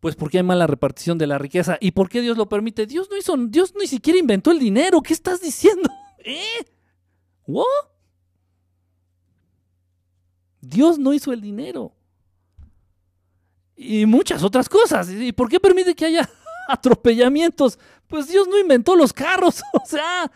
Pues 0.00 0.14
porque 0.14 0.36
hay 0.36 0.44
mala 0.44 0.66
repartición 0.66 1.16
de 1.16 1.26
la 1.26 1.38
riqueza. 1.38 1.78
¿Y 1.80 1.92
por 1.92 2.10
qué 2.10 2.20
Dios 2.20 2.36
lo 2.36 2.50
permite? 2.50 2.84
Dios 2.84 3.08
no 3.10 3.16
hizo, 3.16 3.34
Dios 3.48 3.72
ni 3.80 3.86
siquiera 3.86 4.18
inventó 4.18 4.50
el 4.50 4.58
dinero. 4.58 5.00
¿Qué 5.00 5.14
estás 5.14 5.40
diciendo? 5.40 5.88
¿Eh? 6.18 6.66
¿What? 7.46 7.97
Dios 10.60 10.98
no 10.98 11.12
hizo 11.12 11.32
el 11.32 11.40
dinero. 11.40 11.92
Y 13.76 14.06
muchas 14.06 14.42
otras 14.42 14.68
cosas. 14.68 15.10
¿Y 15.10 15.32
por 15.32 15.48
qué 15.48 15.60
permite 15.60 15.94
que 15.94 16.06
haya 16.06 16.28
atropellamientos? 16.68 17.78
Pues 18.08 18.28
Dios 18.28 18.48
no 18.48 18.58
inventó 18.58 18.96
los 18.96 19.12
carros. 19.12 19.62
O 19.72 19.86
sea, 19.86 20.30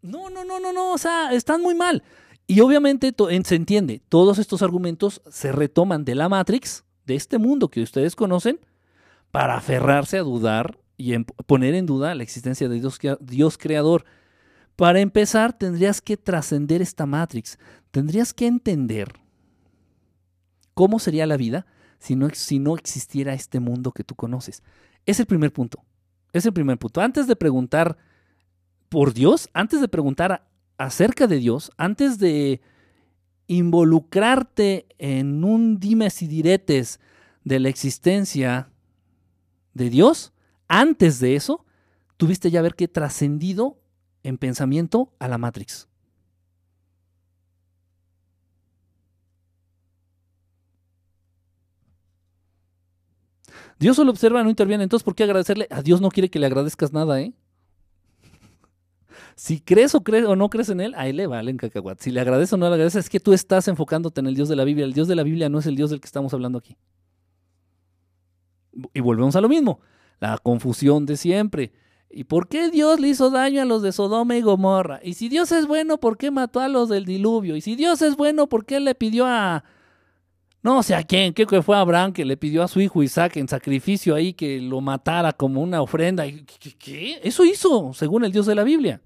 no, 0.00 0.30
no, 0.30 0.44
no, 0.44 0.58
no, 0.60 0.72
no. 0.72 0.92
O 0.92 0.98
sea, 0.98 1.32
están 1.32 1.60
muy 1.60 1.74
mal. 1.74 2.02
Y 2.46 2.60
obviamente 2.60 3.14
se 3.44 3.54
entiende, 3.54 4.02
todos 4.08 4.38
estos 4.38 4.62
argumentos 4.62 5.22
se 5.30 5.50
retoman 5.50 6.04
de 6.04 6.14
la 6.14 6.28
Matrix, 6.28 6.84
de 7.06 7.14
este 7.14 7.38
mundo 7.38 7.68
que 7.68 7.82
ustedes 7.82 8.16
conocen, 8.16 8.60
para 9.30 9.56
aferrarse 9.56 10.18
a 10.18 10.22
dudar 10.22 10.78
y 10.98 11.18
poner 11.46 11.74
en 11.74 11.86
duda 11.86 12.14
la 12.14 12.22
existencia 12.22 12.68
de 12.68 12.80
Dios, 12.80 12.98
Dios 13.20 13.56
creador. 13.56 14.04
Para 14.76 15.00
empezar, 15.00 15.56
tendrías 15.56 16.02
que 16.02 16.16
trascender 16.16 16.82
esta 16.82 17.06
Matrix. 17.06 17.58
Tendrías 17.90 18.34
que 18.34 18.46
entender 18.46 19.23
cómo 20.74 20.98
sería 20.98 21.26
la 21.26 21.36
vida 21.36 21.66
si 21.98 22.16
no, 22.16 22.28
si 22.30 22.58
no 22.58 22.74
existiera 22.74 23.32
este 23.32 23.60
mundo 23.60 23.92
que 23.92 24.04
tú 24.04 24.14
conoces. 24.14 24.62
Es 25.06 25.20
el 25.20 25.26
primer 25.26 25.52
punto. 25.52 25.82
Es 26.32 26.44
el 26.44 26.52
primer 26.52 26.78
punto. 26.78 27.00
Antes 27.00 27.26
de 27.26 27.36
preguntar 27.36 27.96
por 28.88 29.14
Dios, 29.14 29.48
antes 29.54 29.80
de 29.80 29.88
preguntar 29.88 30.46
acerca 30.76 31.26
de 31.26 31.38
Dios, 31.38 31.72
antes 31.76 32.18
de 32.18 32.60
involucrarte 33.46 34.86
en 34.98 35.44
un 35.44 35.78
dimes 35.78 36.22
y 36.22 36.26
diretes 36.26 37.00
de 37.44 37.60
la 37.60 37.68
existencia 37.68 38.70
de 39.74 39.90
Dios, 39.90 40.32
antes 40.68 41.20
de 41.20 41.36
eso, 41.36 41.64
tuviste 42.16 42.50
ya 42.50 42.62
ver 42.62 42.74
que 42.74 42.88
trascendido 42.88 43.78
en 44.22 44.38
pensamiento 44.38 45.12
a 45.18 45.28
la 45.28 45.38
Matrix. 45.38 45.88
Dios 53.84 53.96
solo 53.96 54.12
observa, 54.12 54.42
no 54.42 54.48
interviene. 54.48 54.82
Entonces, 54.82 55.04
¿por 55.04 55.14
qué 55.14 55.24
agradecerle? 55.24 55.68
A 55.70 55.82
Dios 55.82 56.00
no 56.00 56.08
quiere 56.08 56.30
que 56.30 56.38
le 56.38 56.46
agradezcas 56.46 56.94
nada, 56.94 57.20
¿eh? 57.20 57.34
Si 59.36 59.60
crees 59.60 59.94
o, 59.94 60.02
crees 60.02 60.24
o 60.24 60.36
no 60.36 60.48
crees 60.48 60.70
en 60.70 60.80
Él, 60.80 60.94
a 60.96 61.06
Él 61.06 61.18
le 61.18 61.26
valen 61.26 61.58
cacahuat. 61.58 62.00
Si 62.00 62.10
le 62.10 62.18
agradeces 62.18 62.54
o 62.54 62.56
no 62.56 62.66
le 62.66 62.76
agradeces, 62.76 63.04
es 63.04 63.10
que 63.10 63.20
tú 63.20 63.34
estás 63.34 63.68
enfocándote 63.68 64.22
en 64.22 64.26
el 64.26 64.34
Dios 64.34 64.48
de 64.48 64.56
la 64.56 64.64
Biblia. 64.64 64.86
El 64.86 64.94
Dios 64.94 65.06
de 65.06 65.14
la 65.14 65.22
Biblia 65.22 65.50
no 65.50 65.58
es 65.58 65.66
el 65.66 65.76
Dios 65.76 65.90
del 65.90 66.00
que 66.00 66.06
estamos 66.06 66.32
hablando 66.32 66.56
aquí. 66.56 66.78
Y 68.94 69.00
volvemos 69.00 69.36
a 69.36 69.42
lo 69.42 69.50
mismo. 69.50 69.80
La 70.18 70.38
confusión 70.38 71.04
de 71.04 71.18
siempre. 71.18 71.70
¿Y 72.08 72.24
por 72.24 72.48
qué 72.48 72.70
Dios 72.70 73.00
le 73.00 73.08
hizo 73.08 73.28
daño 73.28 73.60
a 73.60 73.66
los 73.66 73.82
de 73.82 73.92
Sodoma 73.92 74.34
y 74.34 74.40
Gomorra? 74.40 75.00
Y 75.02 75.12
si 75.12 75.28
Dios 75.28 75.52
es 75.52 75.66
bueno, 75.66 76.00
¿por 76.00 76.16
qué 76.16 76.30
mató 76.30 76.60
a 76.60 76.68
los 76.68 76.88
del 76.88 77.04
diluvio? 77.04 77.54
Y 77.54 77.60
si 77.60 77.76
Dios 77.76 78.00
es 78.00 78.16
bueno, 78.16 78.46
¿por 78.46 78.64
qué 78.64 78.80
le 78.80 78.94
pidió 78.94 79.26
a... 79.26 79.62
No 80.64 80.82
sé 80.82 80.94
a 80.94 81.02
quién, 81.02 81.34
creo 81.34 81.46
que 81.46 81.60
fue 81.60 81.76
Abraham 81.76 82.14
que 82.14 82.24
le 82.24 82.38
pidió 82.38 82.62
a 82.62 82.68
su 82.68 82.80
hijo 82.80 83.02
Isaac 83.02 83.36
en 83.36 83.46
sacrificio 83.46 84.14
ahí 84.14 84.32
que 84.32 84.62
lo 84.62 84.80
matara 84.80 85.34
como 85.34 85.60
una 85.60 85.82
ofrenda. 85.82 86.24
¿Qué? 86.78 87.20
Eso 87.22 87.44
hizo, 87.44 87.92
según 87.92 88.24
el 88.24 88.32
Dios 88.32 88.46
de 88.46 88.54
la 88.54 88.64
Biblia. 88.64 89.02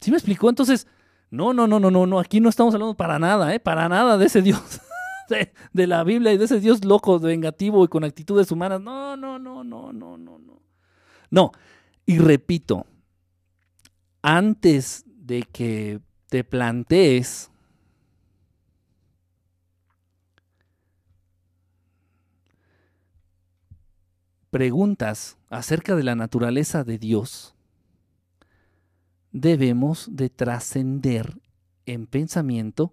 ¿Sí 0.00 0.10
me 0.10 0.16
explicó? 0.16 0.48
Entonces, 0.48 0.88
no, 1.30 1.54
no, 1.54 1.68
no, 1.68 1.78
no, 1.78 1.92
no, 1.92 2.06
no, 2.08 2.18
aquí 2.18 2.40
no 2.40 2.48
estamos 2.48 2.74
hablando 2.74 2.96
para 2.96 3.20
nada, 3.20 3.54
¿eh? 3.54 3.60
Para 3.60 3.88
nada 3.88 4.18
de 4.18 4.26
ese 4.26 4.42
Dios 4.42 4.80
de, 5.28 5.52
de 5.72 5.86
la 5.86 6.02
Biblia 6.02 6.32
y 6.32 6.38
de 6.38 6.46
ese 6.46 6.58
Dios 6.58 6.84
loco, 6.84 7.20
vengativo 7.20 7.84
y 7.84 7.88
con 7.88 8.02
actitudes 8.02 8.50
humanas. 8.50 8.80
No, 8.80 9.16
no, 9.16 9.38
no, 9.38 9.62
no, 9.62 9.92
no, 9.92 10.18
no, 10.18 10.38
no. 10.40 10.60
No, 11.30 11.52
y 12.04 12.18
repito, 12.18 12.84
antes 14.22 15.04
de 15.06 15.44
que 15.44 16.00
te 16.28 16.42
plantees 16.42 17.51
preguntas 24.52 25.38
acerca 25.48 25.96
de 25.96 26.02
la 26.02 26.14
naturaleza 26.14 26.84
de 26.84 26.98
Dios, 26.98 27.54
debemos 29.32 30.14
de 30.14 30.28
trascender 30.28 31.40
en 31.86 32.06
pensamiento 32.06 32.92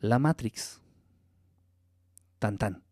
la 0.00 0.18
Matrix. 0.18 0.80
Tan 2.38 2.56
tan. 2.56 2.82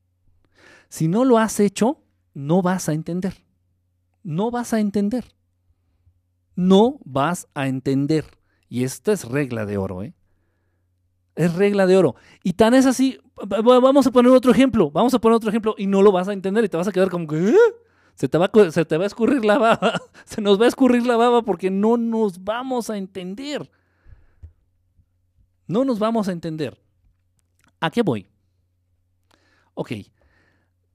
Si 0.90 1.08
no 1.08 1.24
lo 1.24 1.38
has 1.38 1.58
hecho, 1.58 2.02
no 2.34 2.60
vas 2.60 2.90
a 2.90 2.92
entender. 2.92 3.42
No 4.22 4.50
vas 4.50 4.74
a 4.74 4.80
entender. 4.80 5.24
No 6.54 6.98
vas 7.02 7.48
a 7.54 7.66
entender. 7.66 8.26
Y 8.68 8.84
esta 8.84 9.12
es 9.12 9.24
regla 9.24 9.64
de 9.64 9.78
oro, 9.78 10.02
¿eh? 10.02 10.12
Es 11.34 11.54
regla 11.54 11.86
de 11.86 11.96
oro. 11.96 12.14
Y 12.42 12.52
tan 12.52 12.74
es 12.74 12.84
así, 12.84 13.18
vamos 13.36 14.06
a 14.06 14.10
poner 14.10 14.32
otro 14.32 14.52
ejemplo, 14.52 14.90
vamos 14.90 15.14
a 15.14 15.18
poner 15.18 15.36
otro 15.36 15.48
ejemplo 15.48 15.74
y 15.78 15.86
no 15.86 16.02
lo 16.02 16.12
vas 16.12 16.28
a 16.28 16.34
entender 16.34 16.62
y 16.62 16.68
te 16.68 16.76
vas 16.76 16.88
a 16.88 16.92
quedar 16.92 17.08
como 17.08 17.26
que... 17.26 17.48
¿eh? 17.48 17.56
Se 18.16 18.28
te, 18.28 18.38
va, 18.38 18.46
a 18.46 19.06
escurrir 19.06 19.44
la 19.44 19.58
baba, 19.58 20.00
se 20.24 20.40
nos 20.40 20.58
va 20.58 20.64
a 20.64 20.68
escurrir 20.68 21.06
la 21.06 21.16
baba 21.16 21.42
porque 21.42 21.70
no 21.70 21.98
nos 21.98 22.42
vamos 22.42 22.88
a 22.88 22.96
entender. 22.96 23.70
No 25.66 25.84
nos 25.84 25.98
vamos 25.98 26.26
a 26.26 26.32
entender. 26.32 26.80
¿A 27.78 27.90
qué 27.90 28.00
voy? 28.00 28.26
Ok, 29.74 29.92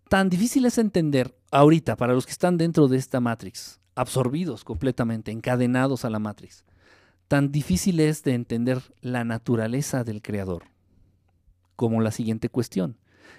tan 0.09 0.29
difícil 0.29 0.65
es 0.65 0.79
entender 0.79 1.37
ahorita 1.51 1.95
para 1.95 2.13
los 2.13 2.25
que 2.25 2.31
están 2.31 2.57
dentro 2.57 2.87
de 2.87 2.97
esta 2.97 3.19
Matrix, 3.19 3.79
absorbidos 3.93 4.63
completamente, 4.63 5.31
encadenados 5.31 6.05
a 6.05 6.09
la 6.09 6.17
Matrix, 6.17 6.65
tan 7.27 7.51
difícil 7.51 7.99
es 7.99 8.23
de 8.23 8.33
entender 8.33 8.81
la 9.01 9.23
naturaleza 9.23 10.03
del 10.03 10.23
Creador 10.23 10.63
como 11.75 12.01
la 12.01 12.11
siguiente 12.11 12.49
cuestión 12.49 12.97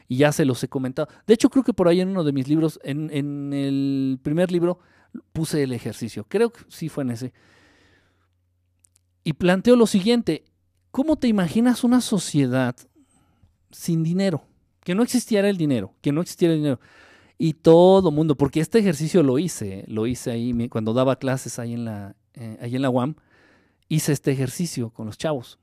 y 0.09 0.19
ya 0.19 0.33
se 0.33 0.45
los 0.45 0.63
he 0.63 0.69
comentado. 0.69 1.09
De 1.27 1.35
hecho, 1.35 1.51
creo 1.51 1.65
que 1.65 1.73
por 1.73 1.89
ahí 1.89 2.01
en 2.01 2.09
uno 2.09 2.25
de 2.25 2.33
mis 2.33 2.49
libros, 2.49 2.81
en, 2.83 3.11
en 3.13 3.53
el 3.53 4.19
primer 4.23 4.53
libro, 4.53 4.79
puse 5.33 5.63
el 5.63 5.73
ejercicio. 5.73 6.25
Creo 6.29 6.53
que 6.53 6.61
sí 6.69 6.89
fue 6.89 7.05
en 7.05 7.11
ese. 7.11 7.33
Y 9.25 9.35
planteo 9.35 9.77
lo 9.77 9.87
siguiente. 9.87 10.45
¿Cómo 10.91 11.17
te 11.17 11.29
imaginas 11.29 11.85
una 11.85 12.01
sociedad 12.01 12.77
sin 13.71 14.03
dinero? 14.03 14.45
Que 14.85 14.95
no 14.95 15.03
existiera 15.03 15.49
el 15.49 15.57
dinero, 15.57 15.95
que 16.01 16.13
no 16.13 16.21
existiera 16.21 16.55
el 16.55 16.61
dinero. 16.61 16.81
Y 17.39 17.55
todo 17.55 18.11
mundo, 18.11 18.37
porque 18.37 18.61
este 18.61 18.79
ejercicio 18.79 19.23
lo 19.23 19.39
hice, 19.39 19.85
lo 19.89 20.07
hice 20.07 20.31
ahí 20.31 20.69
cuando 20.69 20.93
daba 20.93 21.17
clases 21.17 21.59
ahí 21.59 21.73
en 21.73 21.85
la, 21.85 22.15
eh, 22.35 22.59
ahí 22.61 22.77
en 22.77 22.83
la 22.83 22.91
UAM, 22.91 23.17
hice 23.89 24.13
este 24.13 24.33
ejercicio 24.33 24.91
con 24.91 25.07
los 25.07 25.19
chavos. 25.19 25.59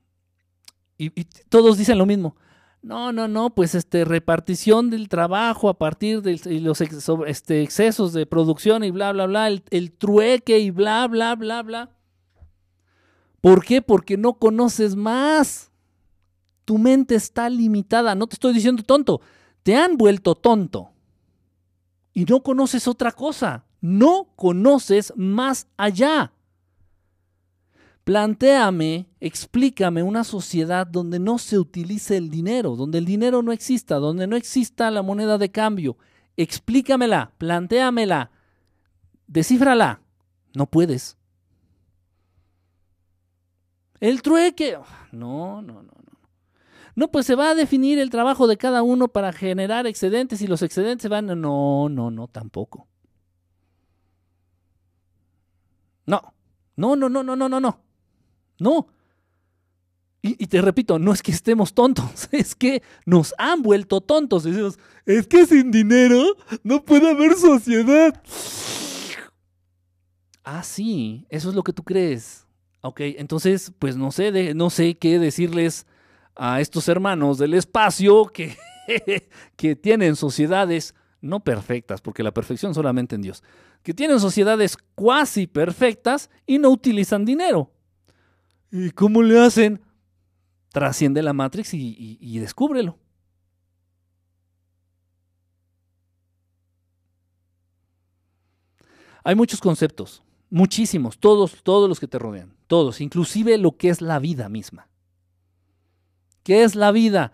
Y, 0.97 1.07
y 1.19 1.25
todos 1.49 1.77
dicen 1.77 1.97
lo 1.97 2.05
mismo 2.05 2.35
no, 2.81 3.11
no, 3.11 3.27
no, 3.27 3.49
pues 3.49 3.75
este 3.75 4.05
repartición 4.05 4.89
del 4.89 5.09
trabajo 5.09 5.67
a 5.67 5.77
partir 5.77 6.21
de 6.21 6.39
los 6.61 6.79
ex, 6.79 7.09
este, 7.27 7.61
excesos 7.61 8.13
de 8.13 8.25
producción 8.25 8.83
y 8.83 8.91
bla, 8.91 9.11
bla, 9.11 9.25
bla, 9.25 9.47
el, 9.47 9.63
el, 9.69 9.91
trueque 9.91 10.59
y 10.59 10.71
bla, 10.71 11.07
bla, 11.07 11.35
bla, 11.35 11.61
bla. 11.61 11.89
¿Por 13.41 13.63
qué? 13.65 13.81
Porque 13.81 14.17
no 14.17 14.33
conoces 14.33 14.95
más. 14.95 15.71
Tu 16.65 16.77
mente 16.77 17.15
está 17.15 17.49
limitada. 17.49 18.15
No 18.15 18.27
te 18.27 18.35
estoy 18.35 18.53
diciendo 18.53 18.83
tonto. 18.83 19.21
Te 19.63 19.75
han 19.75 19.97
vuelto 19.97 20.35
tonto. 20.35 20.91
Y 22.13 22.25
no 22.25 22.43
conoces 22.43 22.87
otra 22.87 23.11
cosa. 23.11 23.65
No 23.81 24.29
conoces 24.35 25.13
más 25.15 25.67
allá. 25.77 26.33
Plantéame, 28.09 29.05
explícame 29.19 30.01
una 30.01 30.23
sociedad 30.23 30.87
donde 30.87 31.19
no 31.19 31.37
se 31.37 31.59
utilice 31.59 32.17
el 32.17 32.31
dinero, 32.31 32.75
donde 32.75 32.97
el 32.97 33.05
dinero 33.05 33.43
no 33.43 33.51
exista, 33.51 33.97
donde 33.97 34.25
no 34.25 34.35
exista 34.35 34.89
la 34.89 35.03
moneda 35.03 35.37
de 35.37 35.51
cambio. 35.51 35.95
Explícamela, 36.35 37.33
plantéamela, 37.37 38.31
descífrala. 39.27 40.01
No 40.55 40.65
puedes. 40.65 41.19
El 43.99 44.23
trueque. 44.23 44.79
No, 45.11 45.61
no, 45.61 45.83
no, 45.83 45.83
no. 45.83 46.19
No, 46.95 47.11
pues 47.11 47.27
se 47.27 47.35
va 47.35 47.51
a 47.51 47.55
definir 47.55 47.99
el 47.99 48.09
trabajo 48.09 48.47
de 48.47 48.57
cada 48.57 48.81
uno 48.81 49.09
para 49.09 49.33
generar 49.33 49.85
excedentes 49.85 50.41
y 50.41 50.47
los 50.47 50.63
excedentes 50.63 51.11
van. 51.11 51.27
No, 51.27 51.89
no, 51.89 52.09
no, 52.09 52.27
tampoco. 52.27 52.87
No. 56.07 56.33
No, 56.75 56.95
no, 56.95 57.07
no, 57.07 57.21
no, 57.21 57.35
no, 57.35 57.59
no, 57.59 57.88
no. 58.59 58.87
Y, 60.21 60.47
te 60.47 60.61
repito, 60.61 60.99
no 60.99 61.13
es 61.13 61.21
que 61.21 61.31
estemos 61.31 61.73
tontos, 61.73 62.27
es 62.31 62.53
que 62.53 62.83
nos 63.05 63.33
han 63.37 63.61
vuelto 63.61 64.01
tontos. 64.01 64.43
Decimos, 64.43 64.77
es 65.05 65.25
que 65.27 65.45
sin 65.45 65.71
dinero 65.71 66.35
no 66.61 66.83
puede 66.83 67.09
haber 67.09 67.35
sociedad. 67.35 68.21
Ah, 70.43 70.61
sí, 70.63 71.25
eso 71.29 71.49
es 71.49 71.55
lo 71.55 71.63
que 71.63 71.71
tú 71.71 71.83
crees. 71.83 72.45
Ok, 72.81 72.99
entonces, 73.01 73.71
pues 73.79 73.95
no 73.95 74.11
sé, 74.11 74.31
de, 74.31 74.53
no 74.53 74.69
sé 74.69 74.97
qué 74.97 75.19
decirles 75.19 75.85
a 76.35 76.59
estos 76.59 76.89
hermanos 76.89 77.37
del 77.37 77.53
espacio 77.53 78.25
que, 78.25 78.57
que 79.55 79.75
tienen 79.75 80.17
sociedades 80.17 80.95
no 81.21 81.41
perfectas, 81.41 82.01
porque 82.01 82.23
la 82.23 82.33
perfección 82.33 82.73
solamente 82.73 83.15
en 83.15 83.21
Dios, 83.21 83.43
que 83.83 83.93
tienen 83.93 84.19
sociedades 84.19 84.77
cuasi 84.95 85.47
perfectas 85.47 86.29
y 86.45 86.57
no 86.57 86.69
utilizan 86.69 87.25
dinero. 87.25 87.71
¿Y 88.71 88.91
cómo 88.91 89.21
le 89.23 89.39
hacen? 89.39 89.81
Trasciende 90.71 91.23
la 91.23 91.33
Matrix 91.33 91.73
y, 91.73 92.39
descúbrelo. 92.39 92.97
Hay 99.23 99.35
muchos 99.35 99.59
conceptos, 99.59 100.23
muchísimos, 100.49 101.17
todos, 101.17 101.61
todos 101.63 101.89
los 101.89 101.99
que 101.99 102.07
te 102.07 102.17
rodean, 102.17 102.55
todos, 102.67 103.01
inclusive 103.01 103.57
lo 103.57 103.75
que 103.77 103.89
es 103.89 104.01
la 104.01 104.17
vida 104.19 104.47
misma. 104.49 104.87
¿Qué 106.43 106.63
es 106.63 106.75
la 106.75 106.91
vida? 106.91 107.33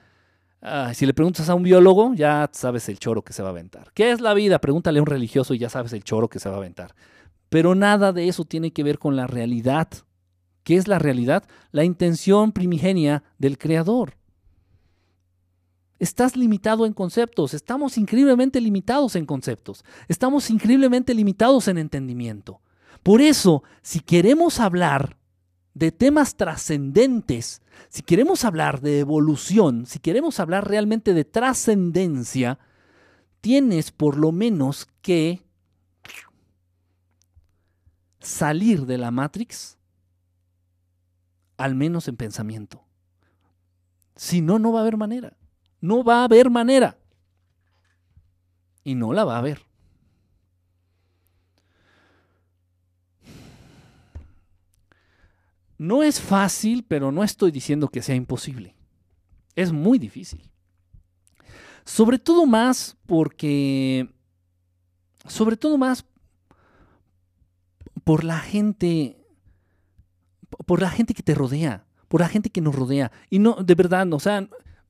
Ah, 0.62 0.94
si 0.96 1.06
le 1.06 1.14
preguntas 1.14 1.48
a 1.48 1.56
un 1.56 1.64
biólogo, 1.64 2.14
ya 2.16 2.50
sabes 2.52 2.90
el 2.90 2.98
choro 2.98 3.22
que 3.22 3.34
se 3.34 3.44
va 3.44 3.50
a 3.50 3.52
aventar. 3.52 3.92
¿Qué 3.94 4.12
es 4.12 4.20
la 4.20 4.34
vida? 4.34 4.60
Pregúntale 4.60 5.00
a 5.00 5.04
un 5.04 5.06
religioso 5.06 5.54
y 5.54 5.60
ya 5.60 5.70
sabes 5.70 5.94
el 5.94 6.04
choro 6.04 6.28
que 6.28 6.40
se 6.40 6.50
va 6.50 6.56
a 6.56 6.58
aventar. 6.58 6.96
Pero 7.50 7.76
nada 7.76 8.12
de 8.12 8.28
eso 8.28 8.46
tiene 8.46 8.72
que 8.72 8.84
ver 8.84 8.98
con 8.98 9.16
la 9.16 9.28
realidad. 9.28 9.90
¿Qué 10.66 10.78
es 10.78 10.88
la 10.88 10.98
realidad? 10.98 11.44
La 11.72 11.84
intención 11.84 12.52
primigenia 12.52 13.24
del 13.38 13.60
Creador. 13.60 14.18
Estás 16.00 16.36
limitado 16.36 16.88
en 16.88 16.94
conceptos, 16.94 17.54
estamos 17.54 18.00
increíblemente 18.00 18.60
limitados 18.60 19.16
en 19.16 19.28
conceptos, 19.28 19.86
estamos 20.08 20.50
increíblemente 20.50 21.14
limitados 21.14 21.68
en 21.68 21.78
entendimiento. 21.78 22.62
Por 23.04 23.22
eso, 23.22 23.64
si 23.84 24.00
queremos 24.00 24.60
hablar 24.60 25.18
de 25.76 25.92
temas 25.92 26.36
trascendentes, 26.36 27.62
si 27.88 28.02
queremos 28.02 28.44
hablar 28.44 28.82
de 28.82 29.00
evolución, 29.00 29.86
si 29.86 30.00
queremos 30.00 30.40
hablar 30.40 30.68
realmente 30.68 31.14
de 31.14 31.26
trascendencia, 31.26 32.58
tienes 33.40 33.92
por 33.92 34.18
lo 34.18 34.32
menos 34.32 34.88
que 35.04 35.44
salir 38.20 38.88
de 38.88 38.98
la 38.98 39.12
Matrix, 39.12 39.78
al 41.58 41.76
menos 41.76 42.08
en 42.08 42.18
pensamiento. 42.18 42.86
Si 44.16 44.42
no, 44.42 44.60
no 44.60 44.72
va 44.72 44.80
a 44.80 44.82
haber 44.82 44.98
manera. 44.98 45.38
No 45.82 46.04
va 46.04 46.22
a 46.22 46.24
haber 46.26 46.50
manera. 46.50 46.98
Y 48.84 48.96
no 48.96 49.14
la 49.14 49.26
va 49.26 49.36
a 49.36 49.40
haber. 49.40 49.62
No 55.78 56.04
es 56.04 56.22
fácil, 56.22 56.86
pero 56.88 57.12
no 57.12 57.24
estoy 57.24 57.52
diciendo 57.52 57.90
que 57.90 58.02
sea 58.02 58.16
imposible. 58.16 58.76
Es 59.56 59.72
muy 59.72 60.00
difícil. 60.00 60.50
Sobre 61.84 62.20
todo 62.20 62.46
más 62.46 62.98
porque... 63.06 64.10
Sobre 65.28 65.58
todo 65.58 65.78
más 65.78 66.06
por 68.04 68.24
la 68.24 68.40
gente... 68.40 69.25
Por 70.66 70.82
la 70.82 70.90
gente 70.90 71.14
que 71.14 71.24
te 71.24 71.36
rodea. 71.36 71.86
Por 72.08 72.22
la 72.22 72.30
gente 72.30 72.50
que 72.50 72.62
nos 72.62 72.76
rodea. 72.76 73.12
Y 73.30 73.40
no, 73.40 73.56
de 73.56 73.76
verdad, 73.76 74.12
o 74.14 74.20
sea, 74.20 74.48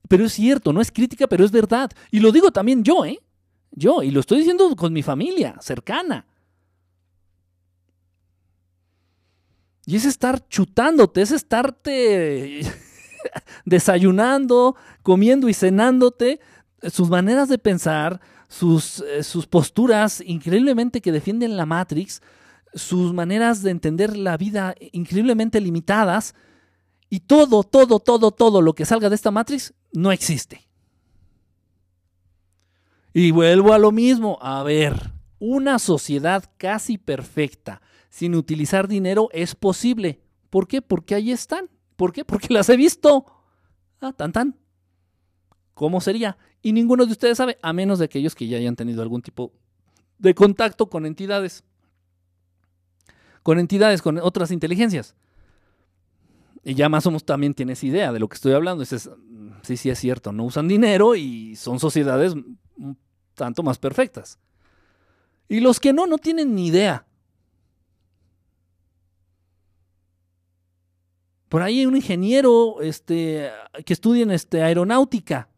pero 0.08 0.26
es 0.26 0.34
cierto, 0.34 0.74
no 0.74 0.82
es 0.82 0.92
crítica, 0.92 1.28
pero 1.28 1.46
es 1.46 1.52
verdad. 1.52 1.92
Y 2.12 2.20
lo 2.20 2.32
digo 2.32 2.52
también 2.52 2.84
yo, 2.84 3.06
¿eh? 3.06 3.20
Yo, 3.72 4.04
y 4.04 4.12
lo 4.12 4.20
estoy 4.20 4.40
diciendo 4.40 4.76
con 4.76 4.94
mi 4.94 5.04
familia 5.04 5.56
cercana. 5.60 6.26
Y 9.86 9.96
es 9.96 10.06
estar 10.06 10.48
chutándote, 10.48 11.22
es 11.22 11.32
estarte 11.32 12.62
desayunando, 13.66 14.76
comiendo 15.04 15.48
y 15.48 15.54
cenándote, 15.54 16.40
sus 16.90 17.10
maneras 17.10 17.50
de 17.50 17.58
pensar, 17.58 18.20
sus, 18.48 19.02
eh, 19.02 19.24
sus 19.24 19.48
posturas 19.48 20.22
increíblemente 20.26 21.02
que 21.02 21.12
defienden 21.12 21.58
la 21.58 21.66
Matrix, 21.66 22.22
sus 22.76 23.14
maneras 23.14 23.64
de 23.64 23.72
entender 23.72 24.16
la 24.16 24.38
vida 24.38 24.76
increíblemente 24.92 25.60
limitadas, 25.60 26.36
y 27.10 27.22
todo, 27.22 27.64
todo, 27.64 28.00
todo, 28.00 28.32
todo 28.32 28.62
lo 28.62 28.74
que 28.74 28.86
salga 28.86 29.10
de 29.10 29.16
esta 29.16 29.32
Matrix 29.32 29.74
no 29.94 30.12
existe. 30.12 30.68
Y 33.14 33.32
vuelvo 33.32 33.74
a 33.74 33.80
lo 33.80 33.92
mismo, 33.92 34.38
a 34.42 34.64
ver, 34.64 35.14
una 35.40 35.80
sociedad 35.80 36.44
casi 36.58 36.98
perfecta, 36.98 37.82
sin 38.10 38.36
utilizar 38.36 38.88
dinero, 38.88 39.30
es 39.32 39.56
posible. 39.56 40.20
¿Por 40.50 40.68
qué? 40.68 40.82
Porque 40.82 41.16
ahí 41.16 41.32
están. 41.32 41.70
¿Por 41.96 42.12
qué? 42.12 42.26
Porque 42.26 42.54
las 42.54 42.68
he 42.70 42.76
visto. 42.76 43.26
Ah, 44.02 44.12
tan 44.12 44.34
tan. 44.34 44.60
¿Cómo 45.74 46.02
sería? 46.02 46.38
Y 46.62 46.74
ninguno 46.74 47.06
de 47.06 47.12
ustedes 47.14 47.38
sabe, 47.38 47.58
a 47.62 47.72
menos 47.72 48.00
de 48.00 48.06
aquellos 48.06 48.36
que 48.36 48.48
ya 48.48 48.58
hayan 48.58 48.76
tenido 48.76 49.02
algún 49.02 49.22
tipo 49.22 49.54
de 50.18 50.34
contacto 50.34 50.90
con 50.90 51.06
entidades. 51.06 51.64
Con 53.46 53.60
entidades, 53.60 54.02
con 54.02 54.18
otras 54.18 54.50
inteligencias. 54.50 55.14
Y 56.64 56.74
ya 56.74 56.90
más 56.90 57.06
o 57.06 57.12
menos 57.12 57.24
también 57.24 57.54
tienes 57.54 57.84
idea 57.84 58.12
de 58.12 58.18
lo 58.18 58.28
que 58.28 58.34
estoy 58.34 58.54
hablando. 58.54 58.82
Dices, 58.82 59.08
sí, 59.62 59.78
sí 59.78 59.92
es 59.92 60.00
cierto, 60.00 60.32
no 60.32 60.46
usan 60.46 60.68
dinero 60.68 61.16
y 61.16 61.56
son 61.56 61.80
sociedades 61.80 62.34
tanto 63.36 63.62
más 63.62 63.78
perfectas. 63.78 64.40
Y 65.48 65.60
los 65.60 65.80
que 65.80 65.94
no, 65.94 66.08
no 66.08 66.18
tienen 66.18 66.56
ni 66.56 66.66
idea. 66.70 67.06
Por 71.48 71.62
ahí 71.62 71.82
hay 71.82 71.86
un 71.86 71.98
ingeniero 71.98 72.82
este, 72.82 73.52
que 73.86 73.94
estudia 73.94 74.24
en 74.24 74.32
este, 74.32 74.64
aeronáutica 74.64 75.50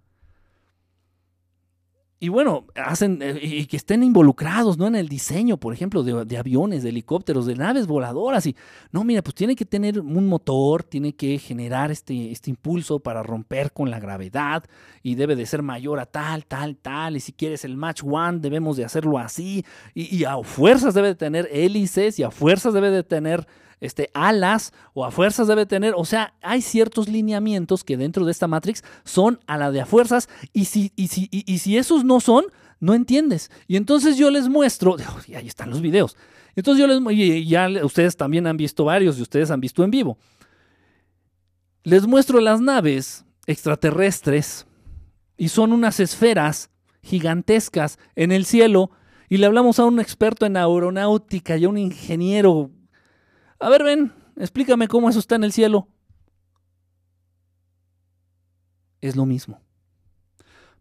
y 2.19 2.29
bueno, 2.29 2.65
hacen 2.75 3.19
eh, 3.21 3.39
y 3.39 3.65
que 3.67 3.77
estén 3.77 4.01
involucrados, 4.01 4.79
¿no? 4.79 4.87
En 4.87 4.95
el 4.95 5.07
diseño, 5.07 5.57
por 5.57 5.71
ejemplo, 5.71 6.01
de, 6.01 6.37
aviones, 6.37 6.81
de 6.81 6.89
helicópteros, 6.89 7.45
de 7.45 7.55
naves 7.55 7.85
voladoras. 7.85 8.47
Y 8.47 8.55
no, 8.91 9.03
mira, 9.03 9.21
pues 9.21 9.35
tiene 9.35 9.55
que 9.55 9.65
tener 9.65 9.99
un 9.99 10.27
motor, 10.27 10.83
tiene 10.83 11.13
que 11.13 11.37
generar 11.37 11.91
este, 11.91 12.31
este 12.31 12.49
impulso 12.49 12.99
para 12.99 13.21
romper 13.21 13.71
con 13.71 13.91
la 13.91 13.99
gravedad 13.99 14.63
y 15.03 15.13
debe 15.13 15.35
de 15.35 15.45
ser 15.45 15.61
mayor 15.61 15.99
a 15.99 16.07
tal, 16.07 16.45
tal, 16.47 16.77
tal. 16.77 17.17
Y 17.17 17.19
si 17.19 17.33
quieres 17.33 17.63
el 17.65 17.77
match 17.77 18.01
one, 18.03 18.39
debemos 18.39 18.77
de 18.77 18.85
hacerlo 18.85 19.19
así. 19.19 19.63
Y, 19.93 20.15
y 20.15 20.23
a 20.23 20.37
fuerzas 20.41 20.95
debe 20.95 21.09
de 21.09 21.15
tener 21.15 21.47
hélices 21.51 22.17
y 22.17 22.23
a 22.23 22.31
fuerzas 22.31 22.73
debe 22.73 22.89
de 22.89 23.03
tener 23.03 23.47
este, 23.79 24.09
alas 24.13 24.73
o 24.93 25.05
a 25.05 25.11
fuerzas 25.11 25.47
debe 25.47 25.65
tener. 25.65 25.93
O 25.95 26.05
sea, 26.05 26.33
hay 26.41 26.61
ciertos 26.61 27.07
lineamientos 27.07 27.83
que 27.83 27.97
dentro 27.97 28.25
de 28.25 28.31
esta 28.31 28.47
Matrix 28.47 28.83
son 29.03 29.39
a 29.47 29.57
la 29.57 29.71
de 29.71 29.81
a 29.81 29.85
fuerzas 29.85 30.29
y 30.53 30.65
si, 30.65 30.91
y 30.95 31.07
si, 31.07 31.29
y, 31.31 31.57
si 31.59 31.77
esos 31.77 32.03
no 32.03 32.19
son, 32.19 32.45
no 32.79 32.93
entiendes. 32.93 33.51
Y 33.67 33.75
entonces 33.75 34.17
yo 34.17 34.31
les 34.31 34.49
muestro, 34.49 34.95
y 35.27 35.35
ahí 35.35 35.47
están 35.47 35.69
los 35.69 35.81
videos. 35.81 36.15
Entonces 36.55 36.79
yo 36.79 36.87
les, 36.87 37.01
y 37.15 37.47
ya 37.47 37.67
ustedes 37.83 38.17
también 38.17 38.47
han 38.47 38.57
visto 38.57 38.85
varios 38.85 39.19
y 39.19 39.21
ustedes 39.21 39.51
han 39.51 39.61
visto 39.61 39.83
en 39.83 39.91
vivo. 39.91 40.17
Les 41.83 42.07
muestro 42.07 42.41
las 42.41 42.59
naves 42.59 43.25
extraterrestres 43.45 44.65
y 45.37 45.49
son 45.49 45.71
unas 45.71 45.99
esferas 45.99 46.69
gigantescas 47.01 47.97
en 48.15 48.31
el 48.31 48.45
cielo 48.45 48.91
y 49.29 49.37
le 49.37 49.45
hablamos 49.45 49.79
a 49.79 49.85
un 49.85 49.99
experto 49.99 50.45
en 50.45 50.57
aeronáutica 50.57 51.57
y 51.57 51.65
a 51.65 51.69
un 51.69 51.77
ingeniero 51.77 52.71
a 53.59 53.69
ver, 53.69 53.83
ven, 53.83 54.13
explícame 54.35 54.87
cómo 54.87 55.09
eso 55.09 55.19
está 55.19 55.35
en 55.35 55.43
el 55.43 55.51
cielo. 55.51 55.87
Es 59.01 59.15
lo 59.15 59.25
mismo. 59.25 59.61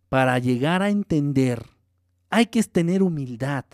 Para 0.09 0.39
llegar 0.39 0.83
a 0.83 0.91
entender, 0.91 1.67
hay 2.31 2.47
que 2.47 2.63
tener 2.65 3.03
humildad. 3.03 3.65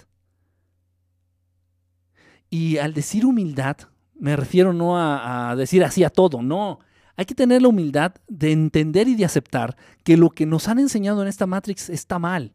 Y 2.51 2.79
al 2.79 2.95
decir 2.95 3.25
humildad, 3.25 3.77
me 4.15 4.37
refiero 4.37 4.73
no 4.73 4.99
a, 4.99 5.55
decir 5.57 5.83
así 5.85 6.05
a 6.05 6.11
todo, 6.11 6.43
no. 6.43 6.79
Hay 7.17 7.25
que 7.25 7.35
tener 7.35 7.63
la 7.63 7.69
humildad 7.69 8.15
de 8.29 8.53
entender 8.53 9.09
y 9.09 9.15
de 9.15 9.25
aceptar 9.25 9.77
que 10.03 10.17
lo 10.17 10.31
que 10.31 10.47
nos 10.47 10.69
han 10.69 10.79
enseñado 10.79 11.23
en 11.23 11.29
esta 11.29 11.47
Matrix 11.47 11.91
está 11.91 12.19
mal. 12.19 12.55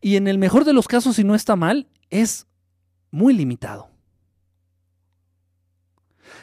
Y 0.00 0.16
en 0.16 0.26
el 0.26 0.38
mejor 0.38 0.64
de 0.64 0.72
los 0.72 0.88
casos, 0.88 1.16
si 1.16 1.24
no 1.24 1.34
está 1.34 1.54
mal, 1.54 1.88
es 2.10 2.46
muy 3.10 3.34
limitado. 3.34 3.90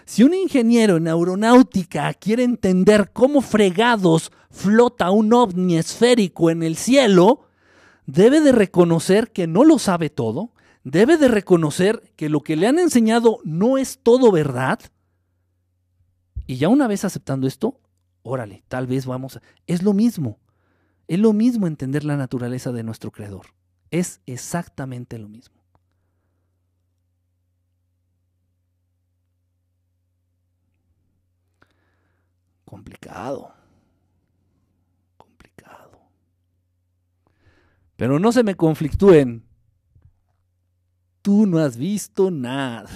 Si 0.06 0.24
un 0.24 0.36
ingeniero 0.36 0.98
en 0.98 1.08
aeronáutica 1.08 2.14
quiere 2.14 2.44
entender 2.44 3.12
cómo 3.12 3.42
fregados 3.42 4.32
flota 4.52 5.10
un 5.10 5.34
ovni 5.34 5.78
esférico 5.78 6.52
en 6.52 6.62
el 6.62 6.76
cielo, 6.76 7.48
debe 8.06 8.40
de 8.40 8.52
reconocer 8.52 9.32
que 9.32 9.48
no 9.48 9.66
lo 9.66 9.80
sabe 9.80 10.12
todo, 10.12 10.54
debe 10.84 11.18
de 11.18 11.28
reconocer 11.28 12.14
que 12.16 12.30
lo 12.30 12.42
que 12.42 12.56
le 12.56 12.68
han 12.68 12.78
enseñado 12.78 13.40
no 13.44 13.80
es 13.80 13.98
todo 13.98 14.32
verdad. 14.32 14.80
Y 16.46 16.58
ya 16.58 16.70
una 16.70 16.88
vez 16.88 17.04
aceptando 17.04 17.48
esto, 17.48 17.80
órale, 18.22 18.64
tal 18.68 18.86
vez 18.86 19.08
vamos. 19.08 19.40
Es 19.66 19.82
lo 19.82 19.94
mismo, 19.94 20.38
es 21.08 21.18
lo 21.18 21.34
mismo 21.34 21.66
entender 21.66 22.04
la 22.04 22.16
naturaleza 22.16 22.72
de 22.72 22.84
nuestro 22.84 23.12
Creador. 23.12 23.48
Es 23.90 24.22
exactamente 24.28 25.18
lo 25.18 25.28
mismo. 25.28 25.55
Complicado. 32.66 33.54
Complicado. 35.18 36.00
Pero 37.96 38.20
no 38.20 38.32
se 38.32 38.44
me 38.44 38.56
conflictúen. 38.56 39.46
Tú 41.22 41.46
no 41.46 41.60
has 41.60 41.78
visto 41.78 42.30
nada. 42.30 42.90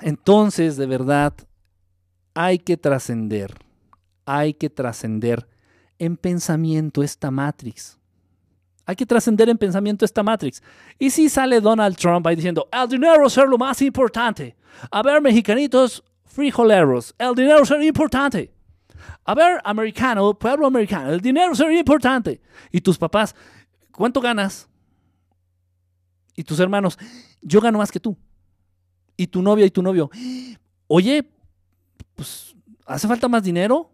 Entonces, 0.00 0.76
de 0.76 0.86
verdad, 0.86 1.34
hay 2.34 2.58
que 2.58 2.76
trascender. 2.76 3.54
Hay 4.24 4.54
que 4.54 4.70
trascender 4.70 5.48
en 5.98 6.16
pensamiento 6.16 7.02
esta 7.02 7.30
matrix. 7.30 7.98
Hay 8.88 8.96
que 8.96 9.04
trascender 9.04 9.50
en 9.50 9.58
pensamiento 9.58 10.06
esta 10.06 10.22
Matrix. 10.22 10.62
Y 10.98 11.10
si 11.10 11.28
sale 11.28 11.60
Donald 11.60 11.94
Trump 11.94 12.26
ahí 12.26 12.34
diciendo, 12.34 12.66
el 12.72 12.88
dinero 12.88 13.26
es 13.26 13.36
lo 13.36 13.58
más 13.58 13.82
importante. 13.82 14.56
A 14.90 15.02
ver, 15.02 15.20
mexicanitos, 15.20 16.02
frijoleros, 16.24 17.14
el 17.18 17.34
dinero 17.34 17.64
es 17.64 17.70
importante. 17.82 18.50
A 19.26 19.34
ver, 19.34 19.60
americano, 19.62 20.32
pueblo 20.38 20.66
americano, 20.66 21.12
el 21.12 21.20
dinero 21.20 21.52
es 21.52 21.60
importante. 21.60 22.40
Y 22.72 22.80
tus 22.80 22.96
papás, 22.96 23.34
¿cuánto 23.92 24.22
ganas? 24.22 24.66
Y 26.34 26.42
tus 26.42 26.58
hermanos, 26.58 26.98
yo 27.42 27.60
gano 27.60 27.76
más 27.76 27.92
que 27.92 28.00
tú. 28.00 28.16
Y 29.18 29.26
tu 29.26 29.42
novia 29.42 29.66
y 29.66 29.70
tu 29.70 29.82
novio, 29.82 30.10
oye, 30.86 31.30
pues, 32.14 32.56
¿hace 32.86 33.06
falta 33.06 33.28
más 33.28 33.42
dinero? 33.42 33.90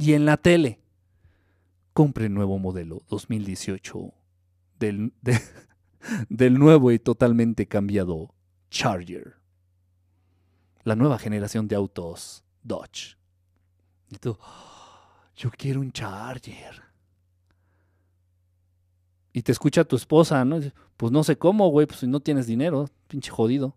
Y 0.00 0.12
en 0.12 0.24
la 0.26 0.36
tele, 0.36 0.78
compre 1.92 2.28
nuevo 2.28 2.56
modelo 2.60 3.02
2018 3.08 4.14
del, 4.78 5.12
de- 5.22 5.40
del 6.28 6.56
nuevo 6.56 6.92
y 6.92 7.00
totalmente 7.00 7.66
cambiado 7.66 8.32
Charger. 8.70 9.38
La 10.84 10.94
nueva 10.94 11.18
generación 11.18 11.66
de 11.66 11.74
autos 11.74 12.44
Dodge. 12.62 13.16
Y 14.08 14.18
tú, 14.18 14.38
"Oh, 14.40 15.10
yo 15.34 15.50
quiero 15.50 15.80
un 15.80 15.90
Charger. 15.90 16.84
Y 19.32 19.42
te 19.42 19.50
escucha 19.50 19.82
tu 19.84 19.96
esposa, 19.96 20.44
¿no? 20.44 20.60
Pues 20.96 21.10
no 21.10 21.24
sé 21.24 21.36
cómo, 21.36 21.68
güey, 21.70 21.88
pues 21.88 21.98
si 21.98 22.06
no 22.06 22.20
tienes 22.20 22.46
dinero, 22.46 22.88
pinche 23.08 23.32
jodido. 23.32 23.74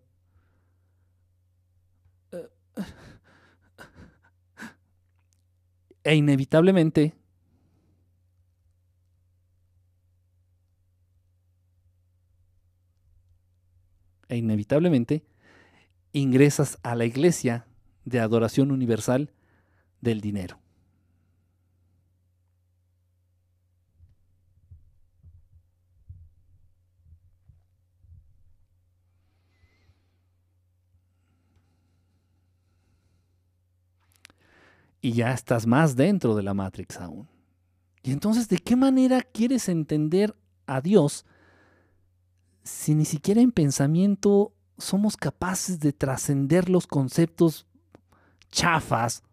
E 6.04 6.14
inevitablemente 6.14 7.14
e 14.28 14.36
inevitablemente 14.36 15.24
ingresas 16.12 16.78
a 16.82 16.94
la 16.94 17.04
iglesia 17.04 17.66
de 18.04 18.18
adoración 18.18 18.72
universal 18.72 19.30
del 20.00 20.20
dinero. 20.20 20.61
Y 35.04 35.12
ya 35.14 35.32
estás 35.32 35.66
más 35.66 35.96
dentro 35.96 36.36
de 36.36 36.44
la 36.44 36.54
Matrix 36.54 36.96
aún. 36.98 37.28
Y 38.04 38.12
entonces, 38.12 38.48
¿de 38.48 38.58
qué 38.58 38.76
manera 38.76 39.20
quieres 39.20 39.68
entender 39.68 40.34
a 40.66 40.80
Dios 40.80 41.26
si 42.62 42.94
ni 42.94 43.04
siquiera 43.04 43.40
en 43.40 43.50
pensamiento 43.50 44.54
somos 44.78 45.16
capaces 45.16 45.80
de 45.80 45.92
trascender 45.92 46.68
los 46.68 46.86
conceptos 46.86 47.66
chafas, 48.50 49.24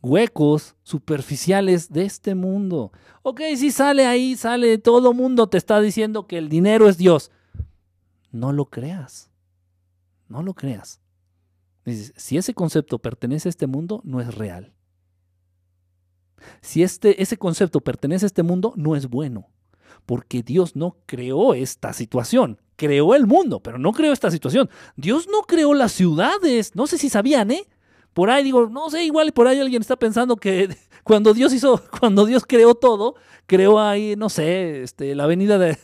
huecos, 0.00 0.76
superficiales 0.84 1.90
de 1.90 2.04
este 2.04 2.36
mundo? 2.36 2.92
Ok, 3.22 3.40
si 3.56 3.72
sale 3.72 4.06
ahí, 4.06 4.36
sale, 4.36 4.78
todo 4.78 5.12
mundo 5.12 5.48
te 5.48 5.58
está 5.58 5.80
diciendo 5.80 6.28
que 6.28 6.38
el 6.38 6.48
dinero 6.48 6.88
es 6.88 6.96
Dios. 6.98 7.32
No 8.30 8.52
lo 8.52 8.66
creas. 8.66 9.28
No 10.28 10.44
lo 10.44 10.54
creas. 10.54 11.00
Si 11.84 12.36
ese 12.36 12.54
concepto 12.54 12.98
pertenece 12.98 13.48
a 13.48 13.50
este 13.50 13.66
mundo, 13.66 14.00
no 14.04 14.20
es 14.20 14.34
real. 14.34 14.72
Si 16.60 16.82
este, 16.82 17.22
ese 17.22 17.36
concepto 17.36 17.80
pertenece 17.80 18.26
a 18.26 18.28
este 18.28 18.42
mundo, 18.42 18.72
no 18.76 18.96
es 18.96 19.08
bueno. 19.08 19.48
Porque 20.06 20.42
Dios 20.42 20.76
no 20.76 20.96
creó 21.06 21.54
esta 21.54 21.92
situación. 21.92 22.60
Creó 22.76 23.14
el 23.14 23.26
mundo, 23.26 23.60
pero 23.60 23.78
no 23.78 23.92
creó 23.92 24.12
esta 24.12 24.30
situación. 24.30 24.70
Dios 24.96 25.28
no 25.30 25.42
creó 25.42 25.74
las 25.74 25.92
ciudades. 25.92 26.74
No 26.74 26.86
sé 26.86 26.98
si 26.98 27.08
sabían, 27.08 27.50
¿eh? 27.50 27.66
Por 28.12 28.30
ahí 28.30 28.42
digo, 28.42 28.68
no 28.68 28.90
sé, 28.90 29.04
igual 29.04 29.32
por 29.32 29.46
ahí 29.46 29.60
alguien 29.60 29.82
está 29.82 29.96
pensando 29.96 30.36
que 30.36 30.76
cuando 31.04 31.32
Dios 31.34 31.52
hizo, 31.52 31.82
cuando 32.00 32.26
Dios 32.26 32.44
creó 32.46 32.74
todo, 32.74 33.14
creó 33.46 33.78
ahí, 33.78 34.14
no 34.16 34.28
sé, 34.28 34.82
este, 34.82 35.14
la 35.14 35.24
avenida 35.24 35.58
de 35.58 35.78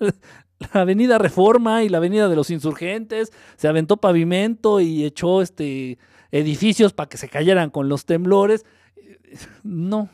la 0.74 0.82
avenida 0.82 1.18
Reforma 1.18 1.82
y 1.82 1.88
la 1.88 1.98
avenida 1.98 2.28
de 2.28 2.36
los 2.36 2.50
insurgentes, 2.50 3.32
se 3.56 3.68
aventó 3.68 3.96
pavimento 3.96 4.80
y 4.80 5.04
echó 5.04 5.42
este 5.42 5.98
edificios 6.32 6.92
para 6.92 7.08
que 7.08 7.16
se 7.16 7.28
cayeran 7.28 7.70
con 7.70 7.88
los 7.88 8.04
temblores. 8.04 8.64
No. 9.62 10.10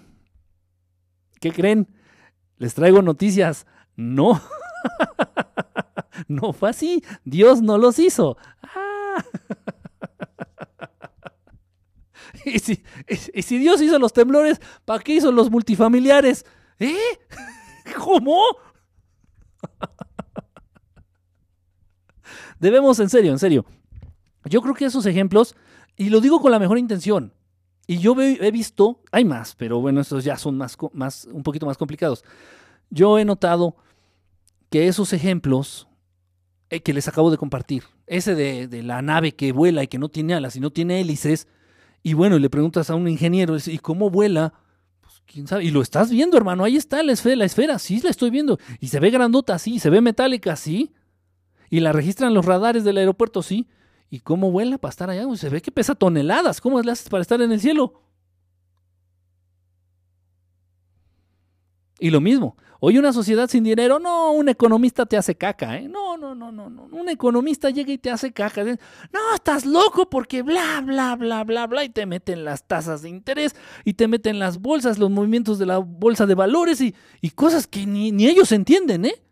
¿Qué 1.40 1.50
creen? 1.50 1.88
Les 2.58 2.74
traigo 2.74 3.00
noticias. 3.00 3.66
No. 3.96 4.42
no 6.28 6.52
fue 6.52 6.68
así. 6.68 7.02
Dios 7.24 7.62
no 7.62 7.78
los 7.78 7.98
hizo. 7.98 8.36
Ah. 8.62 9.24
¿Y, 12.44 12.58
si, 12.58 12.84
y, 13.08 13.38
y 13.38 13.42
si 13.42 13.58
Dios 13.58 13.80
hizo 13.80 13.98
los 13.98 14.12
temblores, 14.12 14.60
¿para 14.84 15.02
qué 15.02 15.14
hizo 15.14 15.32
los 15.32 15.50
multifamiliares? 15.50 16.44
¿Eh? 16.78 16.94
¿Cómo? 17.96 18.42
Debemos, 22.58 22.98
en 23.00 23.08
serio, 23.08 23.32
en 23.32 23.38
serio. 23.38 23.64
Yo 24.44 24.62
creo 24.62 24.74
que 24.74 24.84
esos 24.84 25.06
ejemplos, 25.06 25.54
y 25.96 26.10
lo 26.10 26.20
digo 26.20 26.40
con 26.40 26.50
la 26.50 26.58
mejor 26.58 26.78
intención, 26.78 27.32
y 27.86 27.98
yo 27.98 28.20
he 28.20 28.50
visto, 28.50 29.00
hay 29.12 29.24
más, 29.24 29.54
pero 29.54 29.80
bueno, 29.80 30.00
estos 30.00 30.24
ya 30.24 30.36
son 30.36 30.56
más, 30.56 30.76
más, 30.92 31.28
un 31.32 31.42
poquito 31.42 31.66
más 31.66 31.78
complicados. 31.78 32.24
Yo 32.90 33.18
he 33.18 33.24
notado 33.24 33.76
que 34.70 34.88
esos 34.88 35.12
ejemplos 35.12 35.86
eh, 36.68 36.80
que 36.80 36.92
les 36.92 37.06
acabo 37.06 37.30
de 37.30 37.36
compartir, 37.36 37.84
ese 38.08 38.34
de, 38.34 38.82
la 38.82 39.02
nave 39.02 39.36
que 39.36 39.52
vuela 39.52 39.84
y 39.84 39.86
que 39.86 39.98
no 39.98 40.08
tiene 40.08 40.34
alas 40.34 40.56
y 40.56 40.60
no 40.60 40.70
tiene 40.70 41.00
hélices, 41.00 41.46
y 42.02 42.14
bueno, 42.14 42.36
y 42.36 42.40
le 42.40 42.50
preguntas 42.50 42.90
a 42.90 42.96
un 42.96 43.06
ingeniero, 43.08 43.56
¿y 43.64 43.78
cómo 43.78 44.10
vuela? 44.10 44.52
Pues 45.00 45.22
quién 45.26 45.46
sabe, 45.46 45.64
y 45.64 45.70
lo 45.70 45.80
estás 45.80 46.10
viendo, 46.10 46.36
hermano, 46.36 46.64
ahí 46.64 46.76
está 46.76 47.04
la 47.04 47.12
esfera, 47.12 47.36
la 47.36 47.44
esfera, 47.44 47.78
sí 47.78 48.00
la 48.00 48.10
estoy 48.10 48.30
viendo, 48.30 48.58
y 48.80 48.88
se 48.88 48.98
ve 48.98 49.10
grandota, 49.10 49.60
sí, 49.60 49.78
se 49.78 49.90
ve 49.90 50.00
metálica, 50.00 50.56
sí, 50.56 50.92
y 51.70 51.80
la 51.80 51.92
registran 51.92 52.34
los 52.34 52.44
radares 52.44 52.84
del 52.84 52.98
aeropuerto, 52.98 53.42
sí. 53.42 53.68
¿Y 54.08 54.20
cómo 54.20 54.50
vuela 54.50 54.78
para 54.78 54.90
estar 54.90 55.10
allá? 55.10 55.24
Se 55.36 55.48
ve 55.48 55.60
que 55.60 55.72
pesa 55.72 55.94
toneladas. 55.94 56.60
¿Cómo 56.60 56.80
le 56.80 56.92
haces 56.92 57.08
para 57.08 57.22
estar 57.22 57.40
en 57.42 57.50
el 57.50 57.60
cielo? 57.60 58.00
Y 61.98 62.10
lo 62.10 62.20
mismo. 62.20 62.56
Hoy 62.78 62.98
una 62.98 63.12
sociedad 63.12 63.48
sin 63.48 63.64
dinero, 63.64 63.98
no, 63.98 64.32
un 64.32 64.50
economista 64.50 65.06
te 65.06 65.16
hace 65.16 65.34
caca, 65.34 65.78
¿eh? 65.78 65.88
No, 65.88 66.18
no, 66.18 66.34
no, 66.34 66.52
no, 66.52 66.68
no. 66.68 66.84
Un 66.84 67.08
economista 67.08 67.70
llega 67.70 67.90
y 67.90 67.98
te 67.98 68.10
hace 68.10 68.32
caca. 68.32 68.62
No, 68.64 69.34
estás 69.34 69.64
loco 69.64 70.08
porque 70.10 70.42
bla, 70.42 70.82
bla, 70.82 71.16
bla, 71.16 71.42
bla, 71.42 71.66
bla. 71.66 71.84
Y 71.84 71.88
te 71.88 72.04
meten 72.04 72.44
las 72.44 72.64
tasas 72.68 73.00
de 73.00 73.08
interés 73.08 73.56
y 73.84 73.94
te 73.94 74.08
meten 74.08 74.38
las 74.38 74.60
bolsas, 74.60 74.98
los 74.98 75.10
movimientos 75.10 75.58
de 75.58 75.66
la 75.66 75.78
bolsa 75.78 76.26
de 76.26 76.34
valores 76.34 76.80
y, 76.80 76.94
cosas 77.34 77.66
que 77.66 77.86
ni 77.86 78.26
ellos 78.26 78.52
entienden, 78.52 79.06
¿eh? 79.06 79.25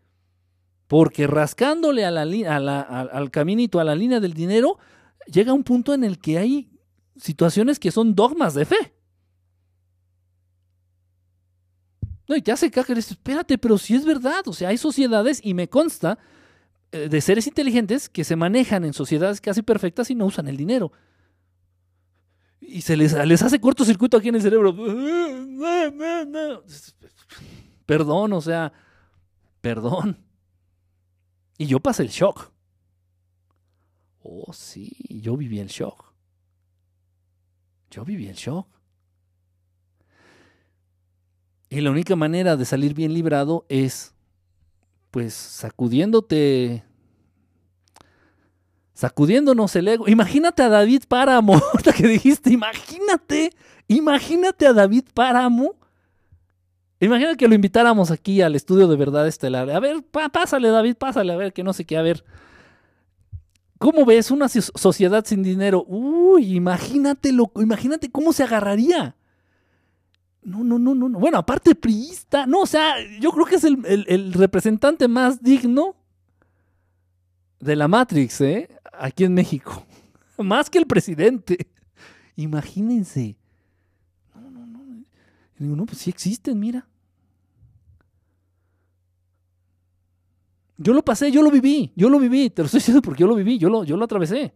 Porque 0.87 1.25
rascándole 1.27 2.05
a 2.05 2.11
la, 2.11 2.21
a 2.21 2.59
la- 2.59 2.81
al, 2.81 3.31
caminito, 3.31 3.79
a 3.79 3.83
la 3.83 3.95
línea 3.95 4.19
del 4.19 4.33
dinero, 4.33 4.77
llega 5.25 5.53
un 5.53 5.63
punto 5.63 5.93
en 5.93 6.03
el 6.03 6.19
que 6.19 6.37
hay 6.37 6.69
situaciones 7.15 7.79
que 7.79 7.91
son 7.91 8.13
dogmas 8.13 8.53
de 8.53 8.65
fe. 8.65 8.93
No, 12.27 12.35
y 12.35 12.41
te 12.41 12.51
hace 12.51 12.71
caca, 12.71 12.93
dices, 12.93 13.11
espérate, 13.11 13.57
pero 13.57 13.77
si 13.77 13.95
es 13.95 14.05
verdad, 14.05 14.47
o 14.47 14.53
sea, 14.53 14.69
hay 14.69 14.77
sociedades, 14.77 15.39
y 15.43 15.53
me 15.53 15.69
consta, 15.69 16.17
eh, 16.91 17.07
de 17.07 17.21
seres 17.21 17.45
inteligentes 17.47 18.09
que 18.09 18.23
se 18.23 18.35
manejan 18.35 18.83
en 18.83 18.93
sociedades 18.93 19.41
casi 19.41 19.61
perfectas 19.61 20.09
y 20.09 20.15
no 20.15 20.25
usan 20.25 20.47
el 20.47 20.57
dinero. 20.57 20.91
Y 22.59 22.81
se 22.81 22.97
les 22.97 23.13
hace 23.13 23.59
cortocircuito 23.59 24.17
aquí 24.17 24.29
en 24.29 24.35
el 24.35 24.41
cerebro. 24.41 24.75
Perdón, 27.85 28.33
o 28.33 28.41
sea, 28.41 28.73
perdón. 29.61 30.17
Y 31.57 31.67
yo 31.67 31.79
pasé 31.79 32.03
el 32.03 32.09
shock. 32.09 32.51
Oh, 34.21 34.51
sí, 34.53 34.91
yo 35.09 35.37
viví 35.37 35.59
el 35.59 35.67
shock. 35.67 36.13
Yo 37.91 38.03
viví 38.03 38.27
el 38.27 38.35
shock. 38.35 38.67
Y 41.69 41.81
la 41.81 41.91
única 41.91 42.15
manera 42.15 42.55
de 42.57 42.65
salir 42.65 42.93
bien 42.93 43.13
librado 43.13 43.65
es, 43.69 44.13
pues, 45.11 45.33
sacudiéndote, 45.33 46.83
sacudiéndonos 48.93 49.75
el 49.75 49.87
ego. 49.87 50.07
Imagínate 50.07 50.63
a 50.63 50.69
David 50.69 51.03
Páramo, 51.07 51.61
que 51.97 52.07
dijiste, 52.07 52.51
imagínate, 52.51 53.51
imagínate 53.87 54.67
a 54.67 54.73
David 54.73 55.05
Páramo. 55.13 55.75
Imagínate 56.99 57.37
que 57.37 57.47
lo 57.47 57.55
invitáramos 57.55 58.09
aquí 58.11 58.41
al 58.41 58.55
estudio 58.55 58.87
de 58.87 58.95
verdad 58.95 59.27
estelar. 59.27 59.69
A 59.69 59.79
ver, 59.79 60.03
pásale, 60.31 60.69
David, 60.69 60.95
pásale, 60.95 61.33
a 61.33 61.37
ver, 61.37 61.53
que 61.53 61.63
no 61.63 61.73
sé 61.73 61.85
qué, 61.85 61.97
a 61.97 62.01
ver. 62.01 62.23
¿Cómo 63.77 64.05
ves 64.05 64.31
una 64.31 64.47
so- 64.47 64.61
sociedad 64.75 65.25
sin 65.25 65.43
dinero? 65.43 65.83
Uy, 65.87 66.55
imagínate, 66.55 67.31
lo, 67.33 67.51
imagínate 67.57 68.09
cómo 68.09 68.31
se 68.31 68.43
agarraría. 68.43 69.15
No, 70.41 70.63
no, 70.63 70.79
no, 70.79 70.95
no, 70.95 71.09
no. 71.09 71.19
Bueno, 71.19 71.37
aparte 71.39 71.75
priista. 71.75 72.45
No, 72.45 72.61
o 72.61 72.65
sea, 72.65 72.93
yo 73.19 73.31
creo 73.31 73.45
que 73.45 73.55
es 73.55 73.63
el 73.65 74.31
representante 74.33 75.07
más 75.07 75.41
digno 75.41 75.95
de 77.59 77.75
la 77.75 77.87
Matrix, 77.87 78.41
¿eh? 78.41 78.69
Aquí 78.93 79.23
en 79.25 79.33
México. 79.33 79.85
Más 80.37 80.69
que 80.69 80.77
el 80.77 80.85
presidente. 80.85 81.67
Imagínense. 82.35 83.37
Y 85.59 85.63
digo, 85.63 85.75
no, 85.75 85.85
pues 85.85 85.99
sí 85.99 86.09
existen, 86.09 86.59
mira. 86.59 86.87
Yo 90.77 90.93
lo 90.93 91.03
pasé, 91.03 91.31
yo 91.31 91.41
lo 91.41 91.51
viví, 91.51 91.93
yo 91.95 92.09
lo 92.09 92.19
viví, 92.19 92.49
te 92.49 92.61
lo 92.61 92.65
estoy 92.65 92.79
diciendo 92.79 93.01
porque 93.01 93.21
yo 93.21 93.27
lo 93.27 93.35
viví, 93.35 93.57
yo 93.57 93.69
lo, 93.69 93.83
yo 93.83 93.95
lo 93.95 94.03
atravesé. 94.03 94.53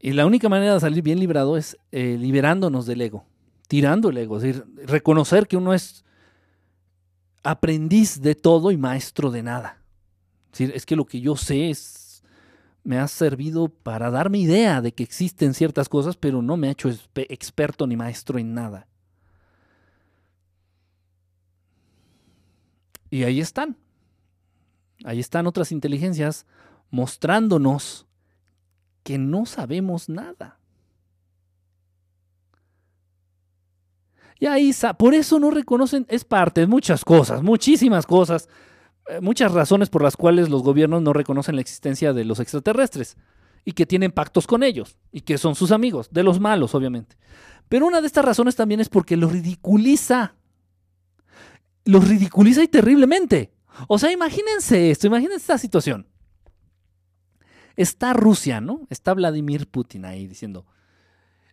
Y 0.00 0.12
la 0.12 0.26
única 0.26 0.48
manera 0.48 0.74
de 0.74 0.80
salir 0.80 1.02
bien 1.02 1.18
librado 1.18 1.56
es 1.56 1.76
eh, 1.90 2.16
liberándonos 2.18 2.86
del 2.86 3.00
ego, 3.00 3.24
tirando 3.66 4.10
el 4.10 4.18
ego, 4.18 4.36
es 4.36 4.42
decir, 4.42 4.64
reconocer 4.84 5.46
que 5.46 5.56
uno 5.56 5.74
es 5.74 6.04
aprendiz 7.42 8.20
de 8.20 8.34
todo 8.34 8.70
y 8.70 8.76
maestro 8.76 9.30
de 9.30 9.42
nada. 9.42 9.82
Es, 10.52 10.58
decir, 10.58 10.72
es 10.76 10.86
que 10.86 10.96
lo 10.96 11.06
que 11.06 11.20
yo 11.20 11.36
sé 11.36 11.70
es, 11.70 12.05
me 12.86 13.00
ha 13.00 13.08
servido 13.08 13.68
para 13.68 14.12
darme 14.12 14.38
idea 14.38 14.80
de 14.80 14.92
que 14.92 15.02
existen 15.02 15.54
ciertas 15.54 15.88
cosas, 15.88 16.16
pero 16.16 16.40
no 16.40 16.56
me 16.56 16.68
ha 16.68 16.70
hecho 16.70 16.88
experto 17.16 17.84
ni 17.84 17.96
maestro 17.96 18.38
en 18.38 18.54
nada. 18.54 18.86
Y 23.10 23.24
ahí 23.24 23.40
están. 23.40 23.76
Ahí 25.04 25.18
están 25.18 25.48
otras 25.48 25.72
inteligencias 25.72 26.46
mostrándonos 26.90 28.06
que 29.02 29.18
no 29.18 29.46
sabemos 29.46 30.08
nada. 30.08 30.60
Y 34.38 34.46
ahí, 34.46 34.72
por 34.96 35.12
eso 35.14 35.40
no 35.40 35.50
reconocen, 35.50 36.06
es 36.08 36.22
parte 36.22 36.60
de 36.60 36.66
muchas 36.68 37.04
cosas, 37.04 37.42
muchísimas 37.42 38.06
cosas, 38.06 38.48
muchas 39.20 39.52
razones 39.52 39.88
por 39.88 40.02
las 40.02 40.16
cuales 40.16 40.48
los 40.48 40.62
gobiernos 40.62 41.02
no 41.02 41.12
reconocen 41.12 41.54
la 41.54 41.60
existencia 41.60 42.12
de 42.12 42.24
los 42.24 42.40
extraterrestres 42.40 43.16
y 43.64 43.72
que 43.72 43.86
tienen 43.86 44.12
pactos 44.12 44.46
con 44.46 44.62
ellos 44.62 44.96
y 45.12 45.22
que 45.22 45.38
son 45.38 45.54
sus 45.54 45.72
amigos, 45.72 46.08
de 46.10 46.22
los 46.22 46.40
malos, 46.40 46.74
obviamente. 46.74 47.16
Pero 47.68 47.86
una 47.86 48.00
de 48.00 48.06
estas 48.06 48.24
razones 48.24 48.56
también 48.56 48.80
es 48.80 48.88
porque 48.88 49.16
los 49.16 49.32
ridiculiza. 49.32 50.34
Los 51.84 52.06
ridiculiza 52.08 52.62
y 52.62 52.68
terriblemente. 52.68 53.52
O 53.88 53.98
sea, 53.98 54.12
imagínense 54.12 54.90
esto, 54.90 55.06
imagínense 55.06 55.42
esta 55.42 55.58
situación. 55.58 56.06
Está 57.76 58.12
Rusia, 58.12 58.60
¿no? 58.60 58.86
Está 58.88 59.14
Vladimir 59.14 59.68
Putin 59.68 60.04
ahí 60.04 60.26
diciendo, 60.26 60.66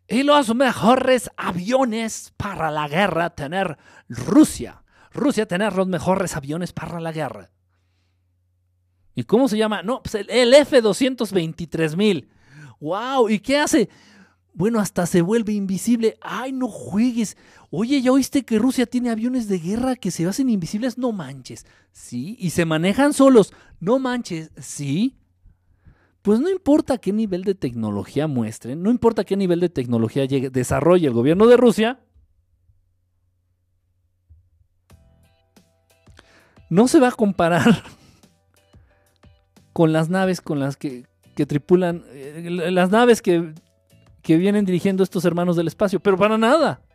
y 0.07 0.23
los 0.23 0.53
mejores 0.53 1.29
aviones 1.37 2.33
para 2.37 2.71
la 2.71 2.87
guerra 2.87 3.31
tener 3.31 3.77
Rusia. 4.07 4.82
Rusia 5.13 5.47
tener 5.47 5.73
los 5.73 5.87
mejores 5.87 6.35
aviones 6.35 6.73
para 6.73 6.99
la 6.99 7.11
guerra. 7.11 7.51
¿Y 9.15 9.23
cómo 9.23 9.47
se 9.47 9.57
llama? 9.57 9.83
No, 9.83 10.01
pues 10.01 10.15
el, 10.15 10.29
el 10.29 10.53
F-223.000. 10.53 12.27
¡Wow! 12.79 13.29
¿Y 13.29 13.39
qué 13.39 13.59
hace? 13.59 13.89
Bueno, 14.53 14.79
hasta 14.79 15.05
se 15.05 15.21
vuelve 15.21 15.53
invisible. 15.53 16.17
¡Ay, 16.21 16.51
no 16.51 16.67
juegues! 16.67 17.37
Oye, 17.69 18.01
¿ya 18.01 18.11
oíste 18.11 18.43
que 18.43 18.59
Rusia 18.59 18.85
tiene 18.85 19.09
aviones 19.09 19.47
de 19.47 19.59
guerra 19.59 19.95
que 19.95 20.11
se 20.11 20.27
hacen 20.27 20.49
invisibles? 20.49 20.97
No 20.97 21.11
manches. 21.11 21.65
Sí, 21.91 22.35
y 22.39 22.51
se 22.51 22.65
manejan 22.65 23.13
solos. 23.13 23.53
No 23.79 23.99
manches. 23.99 24.51
Sí. 24.57 25.17
Pues 26.23 26.39
no 26.39 26.49
importa 26.49 26.99
qué 26.99 27.11
nivel 27.11 27.43
de 27.43 27.53
tecnología 27.53 28.27
muestren, 28.27 28.81
no 28.81 28.89
importa 28.89 29.25
qué 29.25 29.35
nivel 29.35 29.59
de 29.59 29.67
tecnología 29.67 30.25
desarrolle 30.25 31.07
el 31.07 31.13
gobierno 31.13 31.47
de 31.47 31.57
Rusia, 31.57 31.99
no 36.73 36.87
se 36.87 36.99
va 36.99 37.09
a 37.09 37.11
comparar 37.11 37.83
con 39.73 39.93
las 39.93 40.09
naves 40.09 40.41
con 40.41 40.59
las 40.59 40.75
que, 40.75 41.05
tripulan, 41.35 42.03
eh, 42.09 42.47
las 42.49 42.89
naves 42.89 43.21
que, 43.21 43.53
que 44.23 44.37
vienen 44.37 44.65
dirigiendo 44.65 45.03
estos 45.03 45.23
hermanos 45.23 45.55
del 45.55 45.67
espacio, 45.67 45.99
pero 45.99 46.17
para 46.17 46.37
nada. 46.37 46.81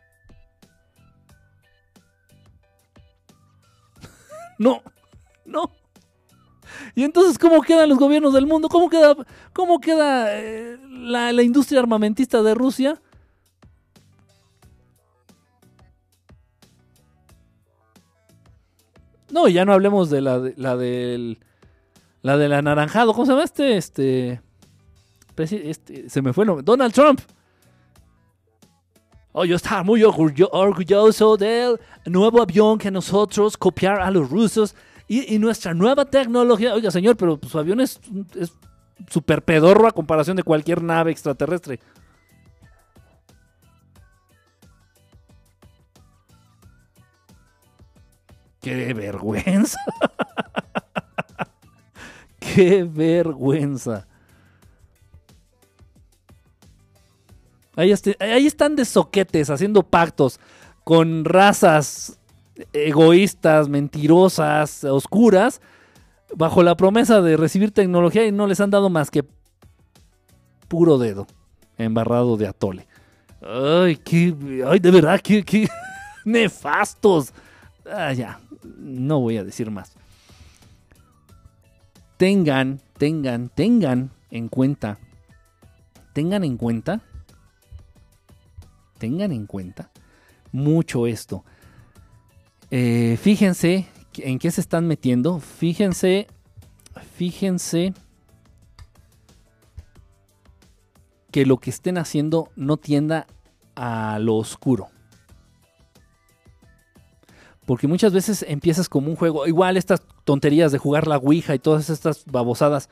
No, 4.59 4.81
no. 5.45 5.71
Y 6.93 7.05
entonces, 7.05 7.39
¿cómo 7.39 7.61
quedan 7.61 7.87
los 7.87 7.97
gobiernos 7.97 8.33
del 8.33 8.45
mundo? 8.45 8.67
¿Cómo 8.67 8.89
queda, 8.89 9.15
cómo 9.53 9.79
queda 9.79 10.37
eh, 10.37 10.77
la, 10.89 11.31
la 11.31 11.43
industria 11.43 11.79
armamentista 11.79 12.43
de 12.43 12.53
Rusia? 12.53 13.01
No, 19.31 19.47
ya 19.47 19.65
no 19.65 19.73
hablemos 19.73 20.09
de 20.09 20.21
la, 20.21 20.39
de, 20.39 20.53
la 20.57 20.75
del 20.75 21.39
la 22.21 22.37
del 22.37 22.51
anaranjado, 22.53 23.13
¿cómo 23.13 23.25
se 23.25 23.31
llama 23.31 23.43
este? 23.43 23.77
Este, 23.77 24.41
este 25.37 26.09
se 26.09 26.21
me 26.21 26.33
fue 26.33 26.43
el 26.43 26.47
nombre, 26.47 26.63
Donald 26.65 26.93
Trump. 26.93 27.21
Oh, 29.31 29.45
yo 29.45 29.55
estaba 29.55 29.83
muy 29.83 30.01
orgullo- 30.01 30.49
orgulloso 30.51 31.37
del 31.37 31.79
nuevo 32.05 32.41
avión 32.41 32.77
que 32.77 32.89
nosotros 32.91 33.55
copiar 33.55 34.01
a 34.01 34.09
los 34.11 34.29
rusos 34.29 34.75
y, 35.07 35.33
y 35.33 35.39
nuestra 35.39 35.73
nueva 35.73 36.05
tecnología. 36.05 36.73
Oiga, 36.73 36.91
señor, 36.91 37.15
pero 37.15 37.39
su 37.47 37.57
avión 37.59 37.79
es 37.79 38.01
súper 39.07 39.43
pedorro 39.43 39.87
a 39.87 39.91
comparación 39.91 40.35
de 40.35 40.43
cualquier 40.43 40.81
nave 40.83 41.11
extraterrestre. 41.11 41.79
¡Qué 48.61 48.93
vergüenza! 48.93 49.79
¡Qué 52.39 52.83
vergüenza! 52.83 54.05
Ahí, 57.75 57.91
este- 57.91 58.17
ahí 58.19 58.45
están 58.45 58.75
de 58.75 58.85
soquetes 58.85 59.49
haciendo 59.49 59.83
pactos 59.83 60.39
con 60.83 61.23
razas 61.23 62.19
egoístas, 62.73 63.69
mentirosas, 63.69 64.83
oscuras, 64.83 65.61
bajo 66.35 66.61
la 66.61 66.75
promesa 66.75 67.21
de 67.21 67.37
recibir 67.37 67.71
tecnología 67.71 68.25
y 68.25 68.31
no 68.33 68.47
les 68.47 68.59
han 68.59 68.69
dado 68.69 68.89
más 68.89 69.09
que 69.09 69.23
puro 70.67 70.97
dedo 70.97 71.25
embarrado 71.77 72.35
de 72.35 72.47
atole. 72.47 72.85
Ay, 73.41 73.95
qué, 73.95 74.35
ay, 74.67 74.79
de 74.79 74.91
verdad, 74.91 75.21
qué, 75.23 75.43
qué 75.43 75.69
nefastos. 76.25 77.33
Ah, 77.89 78.11
ya, 78.11 78.41
no 78.63 79.19
voy 79.19 79.37
a 79.37 79.43
decir 79.43 79.71
más. 79.71 79.93
Tengan, 82.17 82.81
tengan, 82.97 83.49
tengan 83.49 84.11
en 84.29 84.49
cuenta, 84.49 84.97
tengan 86.13 86.43
en 86.43 86.57
cuenta, 86.57 87.01
tengan 88.97 89.31
en 89.31 89.45
cuenta 89.45 89.89
mucho 90.51 91.07
esto. 91.07 91.45
Eh, 92.71 93.17
fíjense 93.21 93.87
en 94.17 94.39
qué 94.39 94.51
se 94.51 94.61
están 94.61 94.87
metiendo. 94.87 95.39
Fíjense, 95.39 96.27
fíjense 97.15 97.93
que 101.31 101.45
lo 101.45 101.57
que 101.57 101.69
estén 101.69 101.97
haciendo 101.97 102.49
no 102.55 102.77
tienda 102.77 103.27
a 103.75 104.19
lo 104.19 104.35
oscuro. 104.35 104.89
Porque 107.69 107.87
muchas 107.87 108.13
veces 108.13 108.43
empiezas 108.47 108.89
como 108.89 109.11
un 109.11 109.15
juego, 109.15 109.45
igual 109.45 109.77
estas 109.77 110.01
tonterías 110.23 110.71
de 110.71 110.79
jugar 110.79 111.05
la 111.05 111.17
Ouija 111.17 111.53
y 111.53 111.59
todas 111.59 111.91
estas 111.91 112.25
babosadas. 112.25 112.89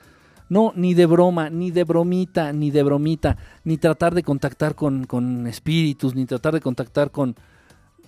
No, 0.50 0.72
ni 0.76 0.94
de 0.94 1.08
broma, 1.08 1.50
ni 1.50 1.72
de 1.72 1.84
bromita, 1.84 2.54
ni 2.54 2.70
de 2.70 2.84
bromita, 2.84 3.38
ni 3.64 3.78
tratar 3.78 4.14
de 4.14 4.22
contactar 4.22 4.76
con, 4.76 5.06
con 5.08 5.48
espíritus, 5.48 6.14
ni 6.14 6.28
tratar 6.28 6.54
de 6.54 6.62
contactar 6.62 7.10
con, 7.10 7.36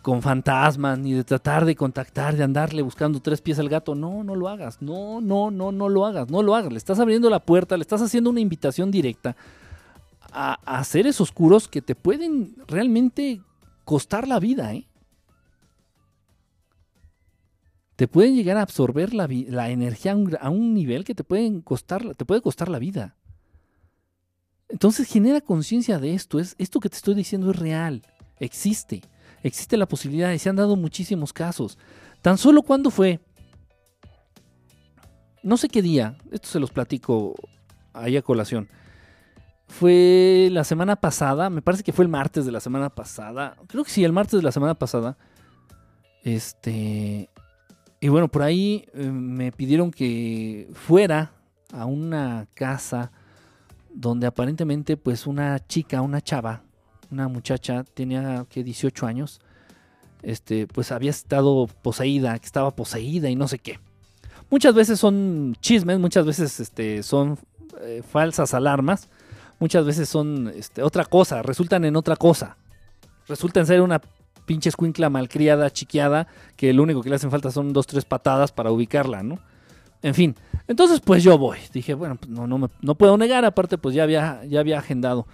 con 0.04 0.22
fantasmas, 0.22 1.00
ni 1.00 1.14
de 1.14 1.24
tratar 1.24 1.66
de 1.66 1.76
contactar, 1.76 2.38
de 2.38 2.44
andarle 2.44 2.84
buscando 2.84 3.20
tres 3.20 3.42
pies 3.42 3.58
al 3.58 3.68
gato. 3.68 3.96
No, 3.96 4.24
no 4.24 4.36
lo 4.36 4.48
hagas. 4.48 4.80
No, 4.80 5.22
no, 5.22 5.50
no, 5.50 5.72
no 5.72 5.90
lo 5.90 6.06
hagas. 6.06 6.30
No 6.30 6.44
lo 6.44 6.54
hagas. 6.54 6.72
Le 6.72 6.78
estás 6.78 7.00
abriendo 7.00 7.32
la 7.32 7.40
puerta, 7.40 7.78
le 7.78 7.82
estás 7.82 8.04
haciendo 8.04 8.30
una 8.30 8.42
invitación 8.42 8.92
directa 8.92 9.36
a, 10.32 10.60
a 10.66 10.84
seres 10.84 11.20
oscuros 11.20 11.68
que 11.68 11.82
te 11.82 11.96
pueden 11.96 12.54
realmente 12.68 13.42
costar 13.86 14.28
la 14.28 14.40
vida, 14.40 14.72
¿eh? 14.76 14.86
Te 18.00 18.08
pueden 18.08 18.34
llegar 18.34 18.56
a 18.56 18.62
absorber 18.62 19.14
la, 19.14 19.26
energía 19.70 20.14
a 20.14 20.16
un, 20.16 20.26
gra- 20.26 20.40
a 20.40 20.50
un 20.50 20.74
nivel 20.74 21.04
que 21.04 21.14
te, 21.14 21.26
pueden 21.26 21.60
costar, 21.60 22.16
te 22.16 22.24
puede 22.24 22.40
costar 22.42 22.70
la 22.70 22.80
vida. 22.80 23.18
Entonces 24.70 25.06
genera 25.06 25.42
conciencia 25.42 26.00
de 26.00 26.14
esto. 26.14 26.40
Es, 26.40 26.56
esto 26.60 26.80
que 26.80 26.88
te 26.88 26.96
estoy 26.96 27.14
diciendo 27.14 27.52
es 27.52 27.58
real. 27.58 28.04
Existe. 28.40 29.02
Existe 29.44 29.76
la 29.76 29.86
posibilidad 29.86 30.32
y 30.32 30.40
se 30.40 30.48
han 30.48 30.56
dado 30.56 30.78
muchísimos 30.78 31.34
casos. 31.34 31.78
Tan 32.22 32.38
solo 32.38 32.62
cuando 32.62 32.90
fue, 32.90 33.20
no 35.44 35.58
sé 35.58 35.68
qué 35.68 35.82
día, 35.82 36.18
esto 36.32 36.48
se 36.48 36.62
los 36.62 36.72
platico 36.72 37.36
ahí 37.92 38.16
a 38.16 38.22
colación. 38.22 38.70
Fue 39.68 40.48
la 40.54 40.64
semana 40.64 40.96
pasada, 40.96 41.50
me 41.50 41.62
parece 41.62 41.84
que 41.84 41.92
fue 41.92 42.06
el 42.06 42.10
martes 42.10 42.46
de 42.46 42.54
la 42.54 42.62
semana 42.62 42.90
pasada. 42.92 43.58
Creo 43.68 43.84
que 43.84 43.92
sí, 43.92 44.06
el 44.06 44.14
martes 44.14 44.40
de 44.40 44.44
la 44.44 44.54
semana 44.54 44.76
pasada. 44.76 45.18
Este. 46.24 47.30
Y 48.02 48.08
bueno, 48.08 48.30
por 48.30 48.44
ahí 48.44 48.86
eh, 48.94 49.10
me 49.12 49.52
pidieron 49.52 49.92
que 49.92 50.70
fuera 50.74 51.34
a 51.74 51.86
una 51.86 52.48
casa 52.54 53.12
donde 53.94 54.28
aparentemente, 54.28 54.96
pues, 54.96 55.28
una 55.28 55.60
chica, 55.68 56.02
una 56.02 56.22
chava, 56.22 56.64
una 57.12 57.28
muchacha, 57.28 57.84
tenía 57.84 58.46
que 58.50 58.64
18 58.64 59.06
años, 59.06 59.42
este, 60.22 60.68
pues 60.68 60.92
había 60.92 61.10
estado 61.10 61.68
poseída, 61.82 62.38
que 62.40 62.46
estaba 62.46 62.72
poseída 62.72 63.30
y 63.30 63.36
no 63.36 63.48
sé 63.48 63.60
qué. 63.60 63.80
Muchas 64.50 64.74
veces 64.74 65.00
son 65.00 65.56
chismes, 65.60 66.00
muchas 66.00 66.26
veces 66.26 66.60
este, 66.60 67.04
son 67.04 67.38
eh, 67.82 68.02
falsas 68.10 68.54
alarmas, 68.54 69.10
muchas 69.60 69.86
veces 69.86 70.10
son 70.10 70.52
este, 70.56 70.82
otra 70.84 71.06
cosa, 71.06 71.42
resultan 71.42 71.86
en 71.86 71.96
otra 71.96 72.16
cosa. 72.16 72.58
Resultan 73.28 73.68
ser 73.68 73.82
una 73.82 74.02
pinche 74.50 74.70
escuincla 74.70 75.12
malcriada, 75.12 75.70
chiqueada, 75.70 76.26
que 76.56 76.74
lo 76.74 76.82
único 76.82 77.04
que 77.04 77.10
le 77.10 77.16
hacen 77.18 77.30
falta 77.30 77.52
son 77.52 77.72
dos, 77.72 77.86
tres 77.86 78.04
patadas 78.04 78.52
para 78.52 78.72
ubicarla, 78.72 79.22
¿no? 79.22 79.38
En 80.02 80.16
fin, 80.16 80.36
entonces 80.68 81.02
pues 81.02 81.24
yo 81.24 81.38
voy. 81.38 81.60
Dije, 81.72 81.94
bueno, 81.94 82.16
pues 82.16 82.32
no, 82.32 82.48
no, 82.48 82.58
me- 82.58 82.70
no 82.82 82.96
puedo 82.96 83.16
negar, 83.16 83.46
aparte 83.46 83.78
pues 83.78 83.94
ya 83.94 84.02
había, 84.02 84.44
ya 84.46 84.60
había 84.60 84.80
agendado. 84.80 85.28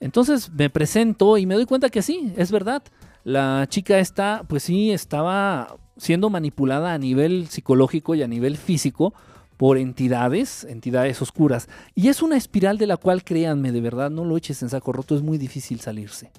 Entonces 0.00 0.50
me 0.50 0.70
presento 0.70 1.36
y 1.36 1.44
me 1.44 1.56
doy 1.56 1.66
cuenta 1.66 1.90
que 1.90 2.00
sí, 2.00 2.32
es 2.38 2.50
verdad. 2.50 2.82
La 3.22 3.66
chica 3.68 3.98
está, 3.98 4.44
pues 4.48 4.62
sí, 4.62 4.92
estaba 4.92 5.76
siendo 5.98 6.30
manipulada 6.30 6.94
a 6.94 6.98
nivel 6.98 7.48
psicológico 7.48 8.14
y 8.14 8.22
a 8.22 8.28
nivel 8.28 8.56
físico 8.56 9.12
por 9.58 9.76
entidades, 9.76 10.64
entidades 10.64 11.20
oscuras. 11.20 11.68
Y 11.94 12.08
es 12.08 12.22
una 12.22 12.38
espiral 12.38 12.78
de 12.78 12.86
la 12.86 12.96
cual, 12.96 13.24
créanme, 13.24 13.72
de 13.72 13.80
verdad, 13.82 14.08
no 14.10 14.24
lo 14.24 14.38
eches 14.38 14.62
en 14.62 14.70
saco 14.70 14.92
roto, 14.94 15.14
es 15.16 15.20
muy 15.22 15.36
difícil 15.36 15.80
salirse. 15.80 16.30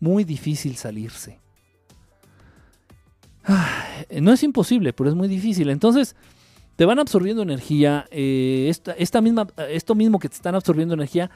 Muy 0.00 0.24
difícil 0.24 0.76
salirse. 0.76 1.38
Ay, 3.44 4.20
no 4.20 4.32
es 4.32 4.42
imposible, 4.42 4.92
pero 4.92 5.08
es 5.08 5.14
muy 5.16 5.28
difícil. 5.28 5.70
Entonces, 5.70 6.16
te 6.76 6.84
van 6.84 6.98
absorbiendo 6.98 7.42
energía. 7.42 8.06
eh, 8.10 8.66
esta, 8.68 8.92
esta 8.92 9.20
misma, 9.20 9.46
esto 9.70 9.94
mismo 9.94 10.18
que 10.18 10.28
te 10.28 10.34
están 10.34 10.54
absorbiendo 10.54 10.94
energía 10.94 11.30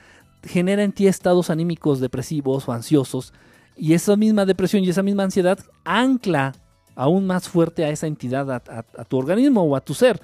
genera 0.45 0.83
en 0.83 0.93
ti 0.93 1.07
estados 1.07 1.51
anímicos 1.51 2.01
depresivos 2.01 2.69
o 2.69 2.73
ansiosos. 2.73 3.33
Y 3.77 3.95
esa 3.95 4.17
misma 4.17 4.45
depresión 4.45 4.85
y 4.85 4.89
esa 4.91 5.03
misma 5.03 5.23
ansiedad 5.25 5.59
ancla 5.85 6.53
aún 6.97 7.27
más 7.27 7.49
fuerte 7.49 7.85
a 7.85 7.91
esa 7.91 8.07
entidad, 8.07 8.51
a, 8.51 8.57
a- 8.57 8.85
a 9.01 9.05
tu 9.05 9.17
organismo 9.17 9.63
o 9.63 9.77
a 9.77 9.81
tu 9.81 9.95
ser. 9.95 10.21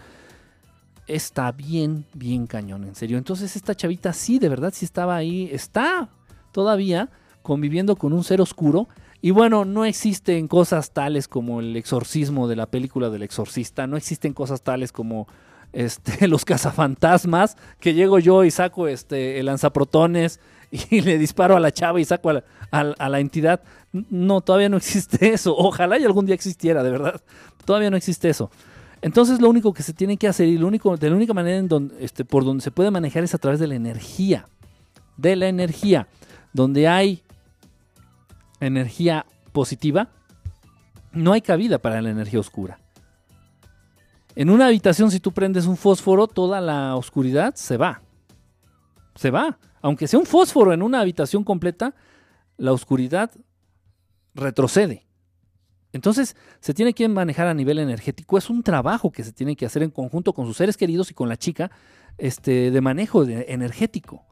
Está 1.07 1.53
bien, 1.53 2.05
bien 2.15 2.47
cañón, 2.49 2.85
en 2.85 2.95
serio. 2.97 3.17
Entonces 3.17 3.55
esta 3.55 3.75
chavita 3.77 4.13
sí, 4.13 4.39
de 4.41 4.49
verdad, 4.49 4.73
sí 4.75 4.85
estaba 4.85 5.15
ahí, 5.17 5.49
está 5.53 6.09
todavía 6.53 7.09
conviviendo 7.47 7.95
con 7.95 8.13
un 8.13 8.25
ser 8.25 8.41
oscuro. 8.41 8.89
Y 9.23 9.31
bueno, 9.31 9.65
no 9.65 9.85
existen 9.85 10.49
cosas 10.49 10.91
tales 10.91 11.29
como 11.29 11.61
el 11.61 11.77
exorcismo 11.77 12.49
de 12.49 12.57
la 12.57 12.67
película 12.67 13.09
del 13.09 13.23
exorcista, 13.23 13.87
no 13.87 13.97
existen 13.97 14.33
cosas 14.35 14.63
tales 14.63 14.91
como 14.93 15.27
este, 15.73 16.27
los 16.29 16.45
cazafantasmas, 16.45 17.57
que 17.81 17.95
llego 17.95 18.19
yo 18.19 18.45
y 18.45 18.51
saco 18.51 18.89
este, 18.89 19.43
lanzaprotones 19.43 20.41
y 20.71 21.01
le 21.07 21.19
disparo 21.19 21.57
a 21.57 21.61
la 21.61 21.71
chava 21.73 22.01
y 22.01 22.05
saco 22.05 22.31
a 22.31 22.33
la, 22.35 22.45
a- 22.71 23.09
la 23.09 23.21
entidad. 23.21 23.63
No, 23.93 24.41
todavía 24.41 24.69
no 24.69 24.77
existe 24.77 25.33
eso. 25.33 25.57
Ojalá 25.57 25.99
y 25.99 26.05
algún 26.05 26.27
día 26.27 26.35
existiera, 26.35 26.83
de 26.83 26.91
verdad. 26.91 27.21
Todavía 27.65 27.91
no 27.91 27.97
existe 27.97 28.29
eso. 28.29 28.51
Entonces 29.03 29.41
lo 29.41 29.49
único 29.49 29.73
que 29.73 29.83
se 29.83 29.93
tiene 29.93 30.17
que 30.17 30.27
hacer 30.29 30.49
y 30.49 30.59
lo 30.59 30.67
único, 30.67 30.97
de 30.97 31.11
la 31.11 31.17
única 31.17 31.33
manera 31.33 31.65
este, 32.01 32.25
por 32.25 32.45
donde 32.45 32.63
se 32.63 32.71
puede 32.71 32.91
manejar 32.91 33.23
es 33.25 33.35
a 33.35 33.39
través 33.39 33.61
de 33.61 33.67
la 33.67 33.77
energía. 33.77 34.49
De 35.17 35.37
la 35.37 35.49
energía. 35.49 36.09
Donde 36.53 36.89
hay 36.89 37.23
energía 38.61 39.27
positiva, 39.53 40.11
no 41.13 41.33
hay 41.33 41.41
cabida 41.41 41.79
para 41.79 42.03
la 42.03 42.11
energía 42.11 42.41
oscura. 42.41 42.79
En 44.35 44.51
una 44.51 44.67
habitación, 44.67 45.11
si 45.11 45.19
tú 45.19 45.33
prendes 45.33 45.67
un 45.67 45.77
fósforo, 45.77 46.27
toda 46.27 46.61
la 46.61 46.95
oscuridad 46.95 47.55
se 47.55 47.79
va. 47.79 48.03
Se 49.15 49.31
va. 49.31 49.59
Aunque 49.81 50.07
sea 50.07 50.21
un 50.21 50.27
fósforo 50.27 50.75
en 50.75 50.83
una 50.83 51.01
habitación 51.01 51.43
completa, 51.43 51.95
la 52.59 52.73
oscuridad 52.73 53.31
retrocede. 54.35 55.07
Entonces, 55.93 56.37
se 56.61 56.75
tiene 56.75 56.93
que 56.93 57.09
manejar 57.09 57.47
a 57.47 57.55
nivel 57.55 57.79
energético. 57.79 58.37
Es 58.37 58.51
un 58.51 58.63
trabajo 58.63 59.11
que 59.11 59.25
se 59.25 59.33
tiene 59.33 59.57
que 59.57 59.65
hacer 59.65 59.83
en 59.83 59.91
conjunto 59.91 60.35
con 60.35 60.45
sus 60.45 60.59
seres 60.59 60.77
queridos 60.77 61.11
y 61.11 61.15
con 61.15 61.31
la 61.31 61.39
chica 61.39 61.71
este, 62.19 62.71
de 62.71 62.81
manejo 62.83 63.25
energético. 63.25 64.27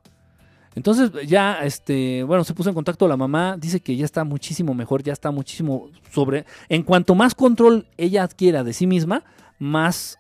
Entonces, 0.75 1.11
ya, 1.27 1.65
este, 1.65 2.25
bueno, 2.25 2.45
se 2.45 2.55
puso 2.55 2.69
en 2.69 2.75
contacto 2.75 3.07
la 3.07 3.17
mamá, 3.17 3.57
dice 3.59 3.81
que 3.81 3.97
ya 3.97 4.05
está 4.05 4.25
muchísimo 4.25 4.75
mejor, 4.75 5.03
ya 5.03 5.13
está 5.13 5.31
muchísimo 5.31 5.91
sobre. 6.11 6.45
En 6.69 6.83
cuanto 6.83 7.15
más 7.15 7.35
control 7.35 7.87
ella 7.97 8.25
adquiera 8.25 8.65
de 8.65 8.73
sí 8.73 8.87
misma, 8.87 9.23
más 9.59 10.19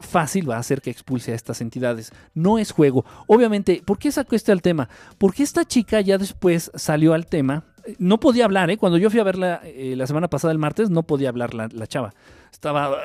fácil 0.00 0.48
va 0.48 0.58
a 0.58 0.62
ser 0.62 0.80
que 0.80 0.90
expulse 0.90 1.32
a 1.32 1.34
estas 1.34 1.60
entidades. 1.60 2.12
No 2.34 2.58
es 2.58 2.72
juego. 2.72 3.04
Obviamente, 3.26 3.82
¿por 3.84 3.98
qué 3.98 4.10
sacó 4.10 4.34
este 4.34 4.52
al 4.52 4.62
tema? 4.62 4.88
Porque 5.18 5.42
esta 5.42 5.64
chica 5.64 6.00
ya 6.00 6.18
después 6.18 6.70
salió 6.74 7.14
al 7.14 7.26
tema. 7.26 7.64
No 7.98 8.20
podía 8.20 8.44
hablar, 8.44 8.70
¿eh? 8.70 8.76
Cuando 8.76 8.98
yo 8.98 9.10
fui 9.10 9.20
a 9.20 9.24
verla 9.24 9.60
eh, 9.64 9.94
la 9.96 10.06
semana 10.06 10.28
pasada, 10.28 10.52
el 10.52 10.58
martes, 10.58 10.90
no 10.90 11.02
podía 11.02 11.28
hablar 11.28 11.54
la, 11.54 11.86
chava. 11.86 12.12
Estaba 12.52 12.98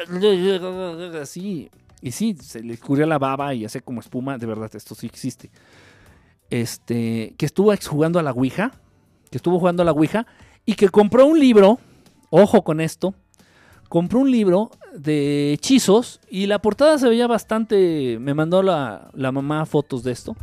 así. 1.21 1.69
Y 2.01 2.11
sí, 2.11 2.35
se 2.39 2.61
le 2.61 2.73
escurría 2.73 3.05
la 3.05 3.17
baba 3.17 3.53
y 3.53 3.65
hacía 3.65 3.81
como 3.81 4.01
espuma. 4.01 4.37
De 4.37 4.45
verdad, 4.45 4.69
esto 4.73 4.95
sí 4.95 5.07
existe. 5.07 5.49
Este, 6.61 7.33
que 7.37 7.45
estuvo 7.45 7.73
jugando 7.85 8.17
a 8.17 8.23
la 8.23 8.31
Ouija. 8.31 8.71
Que 9.29 9.37
estuvo 9.37 9.59
jugando 9.59 9.81
a 9.81 9.85
la 9.85 9.91
Ouija. 9.91 10.25
Y 10.65 10.75
que 10.75 10.87
compró 10.87 11.25
un 11.25 11.37
libro. 11.37 11.79
Ojo 12.29 12.63
con 12.63 12.79
esto. 12.79 13.13
Compró 13.89 14.19
un 14.19 14.31
libro 14.31 14.71
de 14.95 15.51
hechizos. 15.51 16.21
Y 16.29 16.47
la 16.47 16.59
portada 16.59 16.97
se 16.97 17.09
veía 17.09 17.27
bastante. 17.27 18.17
Me 18.21 18.33
mandó 18.33 18.63
la, 18.63 19.09
mamá 19.13 19.65
fotos 19.65 20.03
de 20.03 20.13
esto. 20.13 20.35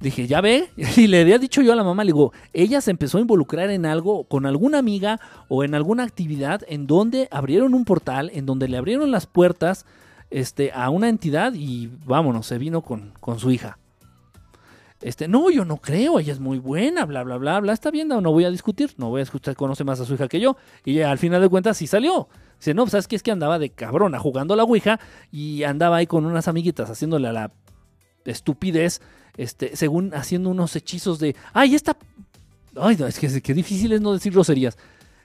Dije, 0.00 0.28
ya 0.28 0.40
ve, 0.40 0.70
y 0.96 1.08
le 1.08 1.20
había 1.20 1.38
dicho 1.38 1.62
yo 1.62 1.72
a 1.72 1.76
la 1.76 1.84
mamá, 1.84 2.04
le 2.04 2.08
digo, 2.08 2.32
ella 2.54 2.80
se 2.80 2.90
empezó 2.90 3.18
a 3.18 3.20
involucrar 3.20 3.68
en 3.68 3.84
algo, 3.84 4.24
con 4.24 4.46
alguna 4.46 4.78
amiga 4.78 5.20
o 5.48 5.62
en 5.62 5.74
alguna 5.74 6.04
actividad 6.04 6.62
en 6.68 6.86
donde 6.86 7.28
abrieron 7.30 7.74
un 7.74 7.84
portal, 7.84 8.30
en 8.32 8.46
donde 8.46 8.66
le 8.66 8.78
abrieron 8.78 9.10
las 9.10 9.26
puertas 9.26 9.84
este, 10.30 10.72
a 10.72 10.88
una 10.88 11.10
entidad 11.10 11.52
y 11.54 11.90
vámonos, 12.06 12.46
se 12.46 12.56
vino 12.56 12.80
con 12.80 13.38
su 13.38 13.50
hija. 13.50 13.79
Este, 15.02 15.28
no, 15.28 15.50
yo 15.50 15.64
no 15.64 15.78
creo, 15.78 16.18
ella 16.18 16.32
es 16.32 16.40
muy 16.40 16.58
buena, 16.58 17.06
bla, 17.06 17.22
bla, 17.22 17.38
bla, 17.38 17.58
bla, 17.60 17.72
está 17.72 17.90
bien, 17.90 18.08
no, 18.08 18.20
voy 18.20 18.44
a 18.44 18.50
discutir, 18.50 18.92
no 18.98 19.08
voy 19.08 19.20
a 19.20 19.24
discutir, 19.24 19.56
conoce 19.56 19.82
más 19.82 19.98
a 20.00 20.04
su 20.04 20.14
hija 20.14 20.28
que 20.28 20.40
yo. 20.40 20.56
Y 20.84 21.00
al 21.00 21.16
final 21.16 21.40
de 21.40 21.48
cuentas 21.48 21.78
sí 21.78 21.86
salió. 21.86 22.28
Dice, 22.58 22.74
no, 22.74 22.82
pues, 22.82 22.92
¿sabes 22.92 23.08
qué? 23.08 23.16
Es 23.16 23.22
que 23.22 23.30
andaba 23.30 23.58
de 23.58 23.70
cabrona 23.70 24.18
jugando 24.18 24.52
a 24.52 24.56
la 24.58 24.64
Ouija 24.64 25.00
y 25.32 25.62
andaba 25.62 25.96
ahí 25.96 26.06
con 26.06 26.26
unas 26.26 26.48
amiguitas 26.48 26.90
haciéndole 26.90 27.28
a 27.28 27.32
la 27.32 27.52
estupidez, 28.26 29.00
este, 29.38 29.74
según 29.74 30.12
haciendo 30.12 30.50
unos 30.50 30.76
hechizos 30.76 31.18
de, 31.18 31.34
ay, 31.54 31.74
esta, 31.74 31.96
ay, 32.76 32.96
no, 32.98 33.06
es 33.06 33.18
que 33.18 33.40
qué 33.40 33.54
difícil 33.54 33.92
es 33.92 34.02
no 34.02 34.12
decir 34.12 34.32
groserías. 34.32 34.76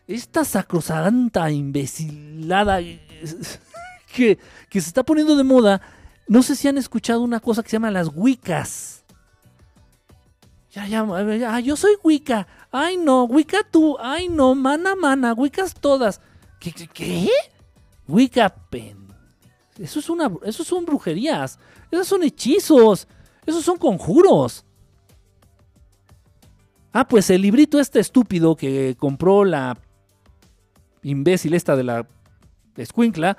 Esta 0.07 0.45
sacrosanta 0.45 1.51
imbecilada 1.51 2.79
que, 4.15 4.39
que 4.69 4.81
se 4.81 4.87
está 4.87 5.03
poniendo 5.03 5.35
de 5.35 5.43
moda, 5.43 5.81
no 6.29 6.43
sé 6.43 6.55
si 6.55 6.69
han 6.69 6.77
escuchado 6.77 7.21
una 7.21 7.41
cosa 7.41 7.61
que 7.61 7.69
se 7.69 7.75
llama 7.75 7.91
las 7.91 8.09
Wiccas. 8.13 8.94
Ya, 10.75 10.85
ya, 10.87 11.37
ya, 11.37 11.59
yo 11.61 11.77
soy 11.77 11.93
Wicca. 12.03 12.45
Ay, 12.69 12.97
no, 12.97 13.23
Wicca 13.23 13.59
tú. 13.63 13.95
Ay, 13.97 14.27
no, 14.27 14.53
mana, 14.55 14.93
mana, 14.93 15.33
Wiccas 15.33 15.73
todas. 15.73 16.19
¿Qué? 16.59 16.73
qué, 16.73 16.87
qué? 16.87 17.29
Wicca 18.09 18.49
pen. 18.49 19.07
Eso 19.79 19.99
es 19.99 20.09
una, 20.09 20.29
eso 20.43 20.65
son 20.65 20.85
brujerías. 20.85 21.57
Esos 21.89 22.09
son 22.09 22.23
hechizos. 22.23 23.07
Esos 23.45 23.63
son 23.63 23.77
conjuros. 23.77 24.65
Ah, 26.91 27.07
pues 27.07 27.29
el 27.29 27.43
librito 27.43 27.79
este 27.79 28.01
estúpido 28.01 28.57
que 28.57 28.97
compró 28.99 29.45
la 29.45 29.77
imbécil 31.03 31.53
esta 31.53 31.77
de 31.77 31.83
la 31.83 32.05
escuincla 32.75 33.37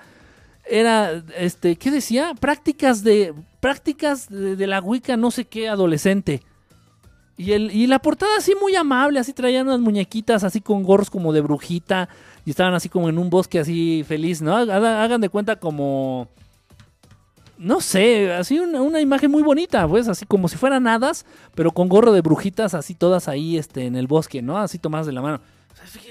era, 0.65 1.23
este, 1.37 1.77
¿qué 1.77 1.91
decía? 1.91 2.33
Prácticas 2.41 3.05
de, 3.05 3.35
prácticas 3.61 4.31
de, 4.31 4.57
de 4.57 4.67
la 4.67 4.81
Wicca 4.81 5.19
no 5.19 5.31
sé 5.31 5.45
qué 5.45 5.69
adolescente. 5.69 6.43
Y, 7.37 7.53
el, 7.53 7.71
y 7.71 7.87
la 7.87 7.99
portada 7.99 8.33
así 8.39 8.55
muy 8.61 8.75
amable, 8.77 9.19
así 9.19 9.33
traían 9.33 9.67
unas 9.67 9.81
muñequitas 9.81 10.43
así 10.43 10.61
con 10.61 10.83
gorros 10.83 11.11
como 11.11 11.33
de 11.35 11.43
brujita 11.43 12.09
y 12.47 12.51
estaban 12.51 12.73
así 12.73 12.89
como 12.89 13.11
en 13.11 13.19
un 13.19 13.29
bosque 13.29 13.59
así 13.59 14.05
feliz, 14.09 14.41
¿no? 14.41 14.57
Hagan, 14.57 15.21
de 15.21 15.29
cuenta 15.29 15.57
como 15.57 16.29
no 17.59 17.81
sé, 17.81 18.33
así 18.33 18.59
una, 18.59 18.83
una, 18.83 19.01
imagen 19.01 19.31
muy 19.31 19.43
bonita, 19.43 19.89
pues, 19.89 20.09
así 20.09 20.27
como 20.27 20.47
si 20.47 20.57
fueran 20.57 20.87
hadas, 20.87 21.25
pero 21.55 21.73
con 21.73 21.89
gorro 21.89 22.13
de 22.13 22.21
brujitas, 22.21 22.75
así 22.75 22.95
todas 22.95 23.29
ahí 23.29 23.57
este, 23.57 23.87
en 23.87 23.97
el 23.97 24.07
bosque, 24.07 24.43
¿no? 24.43 24.59
Así 24.59 24.79
tomadas 24.79 25.07
de 25.07 25.13
la 25.13 25.23
mano. 25.23 25.41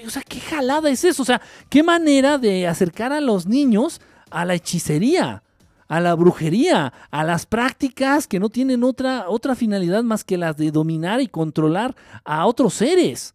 O 0.06 0.10
sea, 0.10 0.22
¿qué 0.22 0.40
jalada 0.40 0.90
es 0.90 1.04
eso? 1.04 1.22
O 1.22 1.26
sea, 1.26 1.40
¿qué 1.68 1.82
manera 1.82 2.38
de 2.38 2.66
acercar 2.66 3.12
a 3.12 3.20
los 3.20 3.46
niños 3.46 4.00
a 4.30 4.44
la 4.44 4.54
hechicería, 4.54 5.42
a 5.88 6.00
la 6.00 6.14
brujería, 6.14 6.92
a 7.10 7.24
las 7.24 7.46
prácticas 7.46 8.26
que 8.26 8.40
no 8.40 8.48
tienen 8.48 8.84
otra, 8.84 9.28
otra 9.28 9.54
finalidad 9.54 10.02
más 10.02 10.24
que 10.24 10.36
las 10.36 10.56
de 10.56 10.70
dominar 10.70 11.20
y 11.20 11.28
controlar 11.28 11.94
a 12.24 12.46
otros 12.46 12.74
seres? 12.74 13.34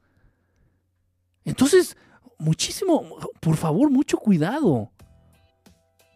Entonces, 1.46 1.98
muchísimo, 2.38 3.04
por 3.40 3.56
favor, 3.58 3.90
mucho 3.90 4.18
cuidado 4.18 4.92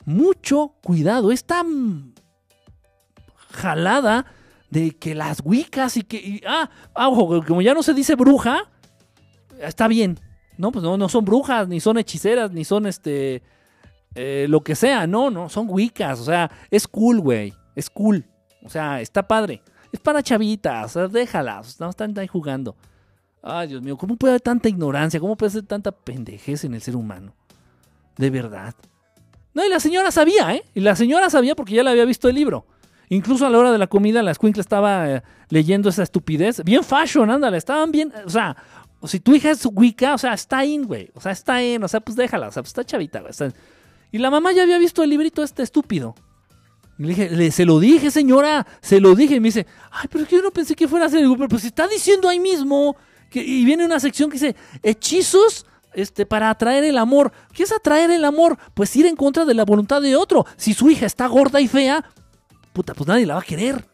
mucho 0.06 0.76
cuidado. 0.82 1.32
Esta 1.32 1.64
jalada 3.52 4.26
de 4.70 4.92
que 4.92 5.16
las 5.16 5.42
wicas 5.44 5.98
y 5.98 6.04
que. 6.04 6.42
Ah, 6.48 6.70
ah, 6.94 7.10
ojo, 7.10 7.44
como 7.46 7.62
ya 7.62 7.74
no 7.74 7.84
se 7.84 7.94
dice 7.94 8.16
bruja, 8.16 8.70
está 9.60 9.88
bien. 9.88 10.20
No, 10.58 10.72
pues 10.72 10.84
no, 10.84 10.98
no 10.98 11.10
son 11.10 11.26
brujas, 11.26 11.68
ni 11.68 11.80
son 11.80 11.98
hechiceras, 11.98 12.52
ni 12.52 12.64
son 12.64 12.86
este. 12.86 13.44
Eh, 14.16 14.48
lo 14.50 14.62
que 14.62 14.76
sea. 14.76 15.06
No, 15.06 15.30
no, 15.30 15.50
son 15.50 15.68
wicas. 15.70 16.20
O 16.20 16.26
sea, 16.26 16.50
es 16.72 16.88
cool, 16.88 17.20
güey. 17.20 17.54
Es 17.76 17.90
cool. 17.90 18.26
O 18.64 18.70
sea, 18.70 19.02
está 19.02 19.28
padre. 19.28 19.62
Es 19.92 20.00
para 20.00 20.24
chavitas. 20.24 20.98
déjalas. 21.12 21.80
No 21.80 21.90
están 21.90 22.18
ahí 22.18 22.28
jugando. 22.28 22.76
Ay, 23.44 23.68
Dios 23.68 23.82
mío, 23.82 23.96
¿cómo 23.96 24.16
puede 24.16 24.32
haber 24.32 24.42
tanta 24.42 24.70
ignorancia? 24.70 25.20
¿Cómo 25.20 25.38
puede 25.38 25.52
ser 25.52 25.64
tanta 25.64 25.92
pendejez 25.92 26.64
en 26.64 26.74
el 26.74 26.82
ser 26.82 26.96
humano? 26.96 27.36
De 28.18 28.32
verdad. 28.32 28.74
No, 29.54 29.64
y 29.64 29.70
la 29.70 29.80
señora 29.80 30.12
sabía, 30.12 30.56
¿eh? 30.56 30.64
Y 30.74 30.80
la 30.80 30.96
señora 30.96 31.30
sabía 31.30 31.56
porque 31.56 31.76
ya 31.76 31.84
le 31.84 31.92
había 31.92 32.06
visto 32.06 32.28
el 32.28 32.36
libro. 32.36 32.66
Incluso 33.10 33.46
a 33.46 33.50
la 33.52 33.60
hora 33.60 33.72
de 33.72 33.78
la 33.78 33.86
comida, 33.86 34.24
la 34.24 34.32
escuincla 34.32 34.62
estaba 34.62 35.10
eh, 35.10 35.24
leyendo 35.50 35.90
esa 35.90 36.02
estupidez. 36.02 36.64
Bien 36.64 36.84
fashion, 36.84 37.30
ándale. 37.30 37.58
Estaban 37.58 37.92
bien. 37.92 38.12
O 38.26 38.30
sea, 38.30 38.58
si 39.04 39.20
tu 39.20 39.36
hija 39.36 39.52
es 39.52 39.66
Wicca, 39.72 40.16
o 40.16 40.18
sea, 40.18 40.34
está 40.34 40.66
in, 40.66 40.84
güey. 40.84 41.12
O 41.14 41.22
sea, 41.22 41.32
está 41.32 41.64
in. 41.64 41.84
O 41.84 41.88
sea, 41.88 42.00
pues 42.00 42.18
déjala. 42.18 42.48
O 42.48 42.52
sea, 42.52 42.64
pues 42.64 42.72
está 42.72 42.84
chavita, 42.84 43.20
güey. 43.22 43.32
Y 44.16 44.18
la 44.18 44.32
mamá 44.32 44.54
ya 44.54 44.64
había 44.64 44.78
visto 44.78 45.04
el 45.04 45.10
librito 45.10 45.44
este 45.44 45.62
estúpido. 45.62 46.16
Le 46.98 47.10
dije, 47.10 47.52
se 47.52 47.66
lo 47.66 47.82
dije, 47.82 48.10
señora. 48.10 48.66
Se 48.80 49.02
lo 49.02 49.14
dije. 49.14 49.36
Y 49.36 49.40
me 49.42 49.50
dice, 49.50 49.68
ay, 49.92 50.08
pero 50.10 50.24
es 50.24 50.30
que 50.30 50.38
yo 50.38 50.42
no 50.42 50.52
pensé 50.52 50.74
que 50.74 50.88
fuera 50.88 51.08
a 51.08 51.10
ser. 51.10 51.20
Digo, 51.20 51.36
pero 51.36 51.50
pues 51.50 51.66
está 51.66 51.86
diciendo 51.86 52.30
ahí 52.30 52.40
mismo. 52.40 52.96
Que, 53.30 53.44
y 53.44 53.66
viene 53.66 53.84
una 53.84 54.00
sección 54.00 54.30
que 54.30 54.36
dice, 54.36 54.56
hechizos 54.84 55.66
este, 55.94 56.26
para 56.26 56.50
atraer 56.50 56.86
el 56.86 56.98
amor. 56.98 57.34
¿Qué 57.52 57.64
es 57.64 57.74
atraer 57.74 58.10
el 58.10 58.24
amor? 58.24 58.58
Pues 58.74 58.96
ir 58.96 59.06
en 59.06 59.18
contra 59.18 59.44
de 59.44 59.54
la 59.54 59.66
voluntad 59.66 60.02
de 60.02 60.16
otro. 60.16 60.46
Si 60.56 60.74
su 60.74 60.90
hija 60.90 61.06
está 61.06 61.28
gorda 61.28 61.60
y 61.60 61.68
fea, 61.68 62.10
puta, 62.72 62.94
pues 62.94 63.10
nadie 63.10 63.26
la 63.26 63.34
va 63.34 63.42
a 63.42 63.44
querer. 63.44 63.86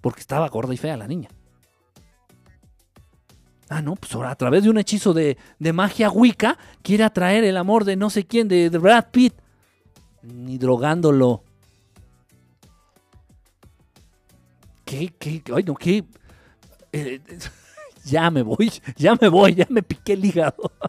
Porque 0.00 0.20
estaba 0.20 0.48
gorda 0.48 0.72
y 0.72 0.78
fea 0.78 0.96
la 0.96 1.06
niña. 1.06 1.28
Ah, 3.70 3.82
no, 3.82 3.96
pues 3.96 4.14
ahora 4.14 4.30
a 4.30 4.36
través 4.36 4.62
de 4.62 4.70
un 4.70 4.78
hechizo 4.78 5.12
de, 5.12 5.36
de 5.58 5.72
magia 5.72 6.10
Wicca 6.10 6.56
quiere 6.82 7.04
atraer 7.04 7.44
el 7.44 7.56
amor 7.56 7.84
de 7.84 7.96
no 7.96 8.08
sé 8.08 8.24
quién, 8.24 8.48
de, 8.48 8.68
Brad 8.70 9.06
Pitt. 9.10 9.34
Ni 10.22 10.56
drogándolo. 10.58 11.44
¿Qué, 14.84 15.12
qué, 15.18 15.42
ay, 15.54 15.64
no, 15.64 15.74
qué? 15.74 16.04
Eh, 16.92 17.20
ya 18.04 18.30
me 18.30 18.42
voy, 18.42 18.72
ya 18.96 19.14
me 19.20 19.28
voy, 19.28 19.54
ya 19.54 19.66
me 19.68 19.82
piqué 19.82 20.14
el 20.14 20.24
hígado. 20.24 20.72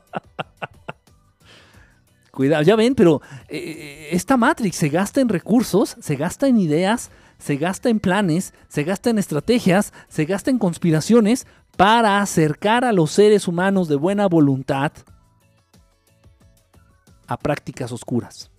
Cuidado, 2.32 2.64
ya 2.64 2.78
ven, 2.78 2.96
pero 2.96 3.22
eh, 3.50 4.08
esta 4.12 4.38
Matrix 4.38 4.78
se 4.78 4.88
gasta 4.88 5.20
en 5.20 5.28
recursos, 5.28 5.98
se 6.00 6.16
gasta 6.16 6.48
en 6.48 6.58
ideas, 6.58 7.12
se 7.38 7.58
gasta 7.58 7.90
en 7.90 8.00
planes, 8.00 8.54
se 8.70 8.86
gasta 8.86 9.10
en 9.10 9.18
estrategias, 9.18 9.92
se 10.08 10.24
gasta 10.24 10.50
en 10.50 10.60
conspiraciones 10.60 11.46
para 11.80 12.20
acercar 12.20 12.84
a 12.84 12.92
los 12.92 13.10
seres 13.10 13.48
humanos 13.48 13.88
de 13.88 13.96
buena 13.96 14.28
voluntad 14.28 14.92
a 17.26 17.38
prácticas 17.38 17.90
oscuras. 17.94 18.52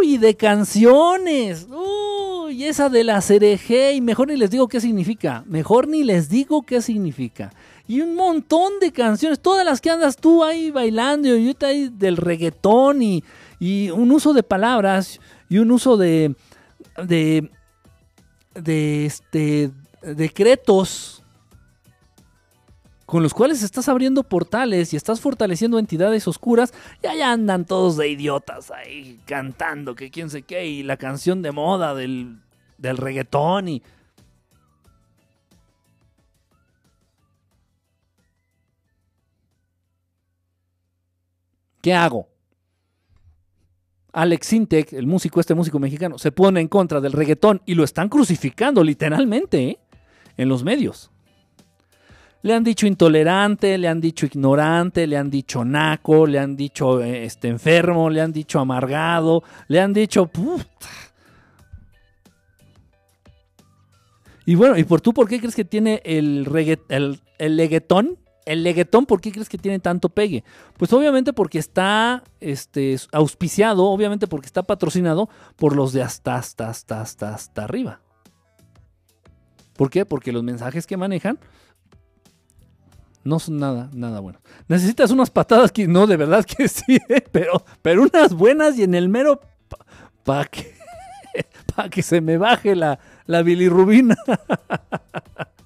Uy, 0.00 0.18
de 0.18 0.34
canciones. 0.34 1.68
Uy, 1.70 2.64
esa 2.64 2.88
de 2.88 3.04
la 3.04 3.20
cereje. 3.20 3.92
Y 3.92 4.00
mejor 4.00 4.26
ni 4.26 4.36
les 4.36 4.50
digo 4.50 4.66
qué 4.66 4.80
significa. 4.80 5.44
Mejor 5.46 5.86
ni 5.86 6.02
les 6.02 6.28
digo 6.28 6.62
qué 6.62 6.82
significa. 6.82 7.52
Y 7.86 8.00
un 8.00 8.16
montón 8.16 8.80
de 8.80 8.90
canciones. 8.90 9.38
Todas 9.38 9.64
las 9.64 9.80
que 9.80 9.90
andas 9.90 10.16
tú 10.16 10.42
ahí 10.42 10.72
bailando. 10.72 11.28
Y 11.28 11.30
ahorita 11.30 11.68
ahí 11.68 11.90
del 11.90 12.16
reggaetón. 12.16 13.02
Y, 13.02 13.22
y 13.60 13.90
un 13.90 14.10
uso 14.10 14.32
de 14.32 14.42
palabras. 14.42 15.20
Y 15.48 15.58
un 15.58 15.70
uso 15.70 15.96
de. 15.96 16.34
de. 17.06 17.52
De 18.54 19.06
este. 19.06 19.70
decretos 20.02 21.22
con 23.04 23.24
los 23.24 23.34
cuales 23.34 23.62
estás 23.64 23.88
abriendo 23.88 24.22
portales 24.22 24.94
y 24.94 24.96
estás 24.96 25.20
fortaleciendo 25.20 25.80
entidades 25.80 26.28
oscuras, 26.28 26.72
y 27.02 27.08
allá 27.08 27.32
andan 27.32 27.64
todos 27.64 27.96
de 27.96 28.08
idiotas 28.08 28.70
ahí 28.70 29.18
cantando 29.26 29.96
que 29.96 30.12
quién 30.12 30.30
sé 30.30 30.42
qué, 30.42 30.66
y 30.66 30.84
la 30.84 30.96
canción 30.96 31.42
de 31.42 31.50
moda 31.50 31.92
del, 31.94 32.38
del 32.78 32.96
reggaetón 32.96 33.68
y... 33.68 33.82
¿Qué 41.82 41.94
hago? 41.94 42.29
Alex 44.12 44.46
Sintek, 44.46 44.92
el 44.92 45.06
músico, 45.06 45.40
este 45.40 45.54
músico 45.54 45.78
mexicano, 45.78 46.18
se 46.18 46.32
pone 46.32 46.60
en 46.60 46.68
contra 46.68 47.00
del 47.00 47.12
reggaetón 47.12 47.62
y 47.66 47.74
lo 47.74 47.84
están 47.84 48.08
crucificando 48.08 48.82
literalmente 48.82 49.62
¿eh? 49.62 49.78
en 50.36 50.48
los 50.48 50.64
medios. 50.64 51.10
Le 52.42 52.54
han 52.54 52.64
dicho 52.64 52.86
intolerante, 52.86 53.76
le 53.76 53.86
han 53.86 54.00
dicho 54.00 54.24
ignorante, 54.24 55.06
le 55.06 55.18
han 55.18 55.30
dicho 55.30 55.64
naco, 55.64 56.26
le 56.26 56.38
han 56.38 56.56
dicho 56.56 57.02
eh, 57.02 57.24
este, 57.24 57.48
enfermo, 57.48 58.08
le 58.08 58.22
han 58.22 58.32
dicho 58.32 58.58
amargado, 58.58 59.42
le 59.68 59.80
han 59.80 59.92
dicho... 59.92 60.26
puta. 60.26 60.88
Y 64.46 64.54
bueno, 64.54 64.76
¿y 64.78 64.84
por 64.84 65.00
tú 65.00 65.12
por 65.12 65.28
qué 65.28 65.38
crees 65.38 65.54
que 65.54 65.66
tiene 65.66 66.00
el, 66.04 66.48
el, 66.88 67.20
el 67.38 67.56
leguetón? 67.56 68.18
El 68.50 68.64
leguetón, 68.64 69.06
¿por 69.06 69.20
qué 69.20 69.30
crees 69.30 69.48
que 69.48 69.58
tiene 69.58 69.78
tanto 69.78 70.08
pegue? 70.08 70.42
Pues 70.76 70.92
obviamente 70.92 71.32
porque 71.32 71.60
está 71.60 72.24
este, 72.40 72.96
auspiciado, 73.12 73.84
obviamente 73.84 74.26
porque 74.26 74.46
está 74.46 74.64
patrocinado 74.64 75.28
por 75.54 75.76
los 75.76 75.92
de 75.92 76.02
hasta, 76.02 76.34
hasta, 76.34 76.68
hasta, 76.68 77.00
hasta, 77.00 77.32
hasta 77.32 77.62
arriba. 77.62 78.00
¿Por 79.76 79.88
qué? 79.88 80.04
Porque 80.04 80.32
los 80.32 80.42
mensajes 80.42 80.84
que 80.88 80.96
manejan 80.96 81.38
no 83.22 83.38
son 83.38 83.58
nada, 83.58 83.88
nada 83.92 84.18
buenos. 84.18 84.42
Necesitas 84.66 85.12
unas 85.12 85.30
patadas 85.30 85.70
que 85.70 85.86
no, 85.86 86.08
de 86.08 86.16
verdad 86.16 86.44
que 86.44 86.66
sí, 86.68 86.98
¿eh? 87.08 87.24
pero, 87.30 87.64
pero 87.82 88.02
unas 88.02 88.34
buenas 88.34 88.76
y 88.76 88.82
en 88.82 88.96
el 88.96 89.08
mero 89.08 89.40
para 90.24 90.46
que, 90.46 90.74
pa 91.76 91.88
que 91.88 92.02
se 92.02 92.20
me 92.20 92.36
baje 92.36 92.74
la, 92.74 92.98
la 93.26 93.42
bilirrubina. 93.42 94.16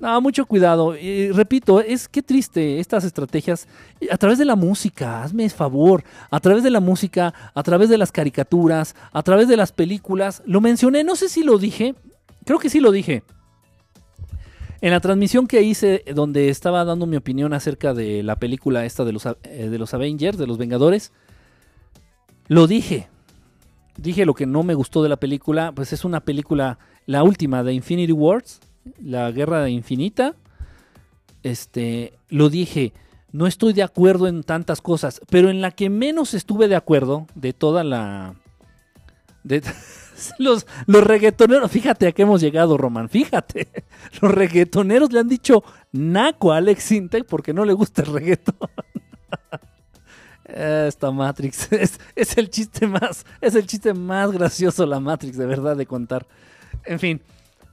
no, 0.00 0.20
mucho 0.22 0.46
cuidado. 0.46 0.94
Repito, 1.32 1.80
es 1.80 2.08
que 2.08 2.22
triste 2.22 2.80
estas 2.80 3.04
estrategias 3.04 3.68
a 4.10 4.16
través 4.16 4.38
de 4.38 4.46
la 4.46 4.56
música, 4.56 5.22
hazme 5.22 5.48
favor, 5.50 6.02
a 6.30 6.40
través 6.40 6.64
de 6.64 6.70
la 6.70 6.80
música, 6.80 7.34
a 7.54 7.62
través 7.62 7.90
de 7.90 7.98
las 7.98 8.10
caricaturas, 8.10 8.96
a 9.12 9.22
través 9.22 9.46
de 9.46 9.58
las 9.58 9.72
películas. 9.72 10.42
Lo 10.46 10.62
mencioné, 10.62 11.04
no 11.04 11.16
sé 11.16 11.28
si 11.28 11.42
lo 11.42 11.58
dije, 11.58 11.94
creo 12.44 12.58
que 12.58 12.70
sí 12.70 12.80
lo 12.80 12.92
dije. 12.92 13.22
En 14.80 14.92
la 14.92 15.00
transmisión 15.00 15.46
que 15.46 15.60
hice, 15.60 16.02
donde 16.14 16.48
estaba 16.48 16.86
dando 16.86 17.04
mi 17.04 17.16
opinión 17.16 17.52
acerca 17.52 17.92
de 17.92 18.22
la 18.22 18.36
película 18.36 18.86
esta 18.86 19.04
de 19.04 19.12
los, 19.12 19.26
eh, 19.26 19.68
de 19.70 19.78
los 19.78 19.92
Avengers, 19.92 20.38
de 20.38 20.46
los 20.46 20.56
Vengadores, 20.56 21.12
lo 22.48 22.66
dije. 22.66 23.08
Dije 23.98 24.24
lo 24.24 24.32
que 24.32 24.46
no 24.46 24.62
me 24.62 24.72
gustó 24.72 25.02
de 25.02 25.10
la 25.10 25.18
película, 25.18 25.72
pues 25.72 25.92
es 25.92 26.06
una 26.06 26.20
película, 26.20 26.78
la 27.04 27.22
última 27.22 27.62
de 27.62 27.74
Infinity 27.74 28.12
Wars, 28.12 28.60
la 29.02 29.30
Guerra 29.30 29.68
Infinita. 29.68 30.34
Este, 31.42 32.12
lo 32.28 32.50
dije, 32.50 32.92
no 33.32 33.46
estoy 33.46 33.72
de 33.72 33.82
acuerdo 33.82 34.26
en 34.26 34.42
tantas 34.42 34.80
cosas, 34.80 35.20
pero 35.30 35.50
en 35.50 35.60
la 35.60 35.70
que 35.70 35.88
menos 35.88 36.34
estuve 36.34 36.68
de 36.68 36.76
acuerdo 36.76 37.26
de 37.34 37.52
toda 37.52 37.84
la... 37.84 38.34
De, 39.44 39.62
los, 40.38 40.66
los 40.86 41.04
reggaetoneros, 41.04 41.70
fíjate 41.70 42.08
a 42.08 42.12
qué 42.12 42.22
hemos 42.22 42.40
llegado, 42.40 42.76
Roman, 42.76 43.08
fíjate. 43.08 43.68
Los 44.20 44.32
reggaetoneros 44.32 45.12
le 45.12 45.20
han 45.20 45.28
dicho 45.28 45.64
naco 45.92 46.52
a 46.52 46.58
Alex 46.58 46.82
Sintek 46.84 47.26
porque 47.26 47.54
no 47.54 47.64
le 47.64 47.72
gusta 47.72 48.02
el 48.02 48.12
reggaetón. 48.12 48.68
Esta 50.44 51.10
Matrix 51.12 51.72
es, 51.72 52.00
es 52.16 52.36
el 52.36 52.50
chiste 52.50 52.86
más, 52.86 53.24
es 53.40 53.54
el 53.54 53.66
chiste 53.66 53.94
más 53.94 54.32
gracioso 54.32 54.84
la 54.84 54.98
Matrix, 54.98 55.36
de 55.36 55.46
verdad, 55.46 55.76
de 55.76 55.86
contar. 55.86 56.26
En 56.84 56.98
fin, 56.98 57.22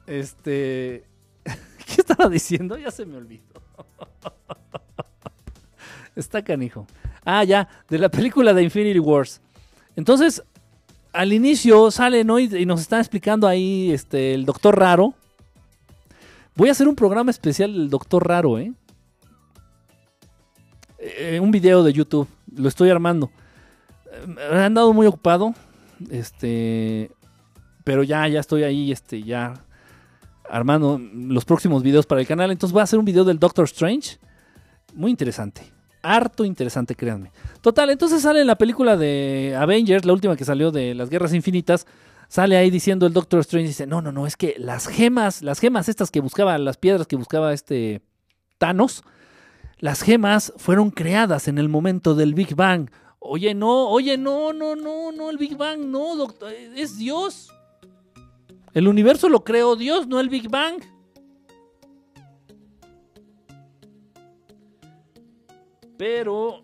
este, 0.08 1.04
¿qué 1.44 1.96
estaba 1.98 2.30
diciendo? 2.30 2.78
Ya 2.78 2.90
se 2.90 3.06
me 3.06 3.18
olvidó. 3.18 3.44
Está 6.16 6.42
canijo. 6.42 6.88
Ah, 7.24 7.44
ya, 7.44 7.68
de 7.90 8.00
la 8.00 8.10
película 8.10 8.54
de 8.54 8.64
Infinity 8.64 9.00
Wars. 9.00 9.42
Entonces, 9.96 10.42
al 11.14 11.34
inicio 11.34 11.92
salen 11.92 12.30
hoy 12.30 12.50
y 12.56 12.66
nos 12.66 12.82
están 12.82 13.00
explicando 13.00 13.48
ahí 13.48 13.92
este, 13.92 14.34
el 14.34 14.46
Doctor 14.46 14.80
Raro. 14.80 15.14
Voy 16.56 16.70
a 16.70 16.72
hacer 16.72 16.88
un 16.88 16.96
programa 16.96 17.30
especial 17.30 17.72
del 17.72 17.90
Doctor 17.90 18.28
Raro, 18.28 18.58
¿eh? 18.58 18.74
Eh, 20.98 21.40
un 21.40 21.52
video 21.52 21.84
de 21.84 21.94
YouTube. 21.94 22.28
Lo 22.56 22.68
estoy 22.68 22.90
armando. 22.90 23.30
Eh, 24.12 24.36
he 24.54 24.64
andado 24.64 24.92
muy 24.94 25.06
ocupado. 25.06 25.54
Este. 26.10 27.12
Pero 27.84 28.04
ya, 28.04 28.28
ya 28.28 28.40
estoy 28.40 28.64
ahí, 28.64 28.92
este, 28.92 29.22
ya 29.22 29.54
armando 30.50 31.00
los 31.14 31.46
próximos 31.46 31.84
videos 31.84 32.06
para 32.06 32.22
el 32.22 32.28
canal. 32.28 32.52
Entonces 32.52 32.74
voy 32.74 32.82
a 32.82 32.84
hacer 32.84 33.00
un 33.00 33.06
video 33.06 33.24
del 33.24 33.40
Doctor 33.40 33.66
Strange. 33.66 34.18
Muy 34.94 35.12
interesante. 35.12 35.62
Harto 36.02 36.46
interesante, 36.46 36.96
créanme. 36.96 37.32
Total, 37.62 37.90
entonces 37.90 38.22
sale 38.22 38.46
la 38.46 38.58
película 38.58 38.96
de 38.96 39.56
Avengers, 39.60 40.06
la 40.06 40.14
última 40.14 40.36
que 40.36 40.46
salió 40.46 40.72
de 40.72 40.94
las 40.96 41.10
Guerras 41.10 41.34
Infinitas, 41.34 41.86
sale 42.30 42.56
ahí 42.56 42.70
diciendo 42.70 43.06
el 43.06 43.14
Doctor 43.14 43.40
Strange, 43.42 43.68
dice, 43.68 43.88
no, 43.88 44.02
no, 44.02 44.12
no, 44.12 44.28
es 44.28 44.38
que 44.38 44.56
las 44.58 44.88
gemas, 44.88 45.42
las 45.42 45.60
gemas 45.60 45.90
estas 45.90 46.12
que 46.12 46.22
buscaba, 46.22 46.58
las 46.58 46.78
piedras 46.78 47.08
que 47.08 47.16
buscaba 47.16 47.52
este 47.54 48.02
Thanos, 48.58 49.04
las 49.80 50.02
gemas 50.02 50.54
fueron 50.58 50.92
creadas 50.92 51.48
en 51.48 51.58
el 51.58 51.70
momento 51.70 52.16
del 52.16 52.34
Big 52.34 52.56
Bang. 52.56 52.90
Oye, 53.20 53.54
no, 53.54 53.90
oye, 53.90 54.18
no, 54.18 54.54
no, 54.54 54.76
no, 54.76 55.12
no, 55.12 55.30
el 55.30 55.38
Big 55.38 55.58
Bang, 55.58 55.80
no, 55.80 56.16
doctor, 56.16 56.52
es 56.54 56.98
Dios. 56.98 57.52
El 58.74 58.88
universo 58.88 59.30
lo 59.30 59.44
creó 59.44 59.76
Dios, 59.76 60.08
no 60.08 60.20
el 60.20 60.30
Big 60.30 60.50
Bang. 60.50 60.82
Pero 65.98 66.64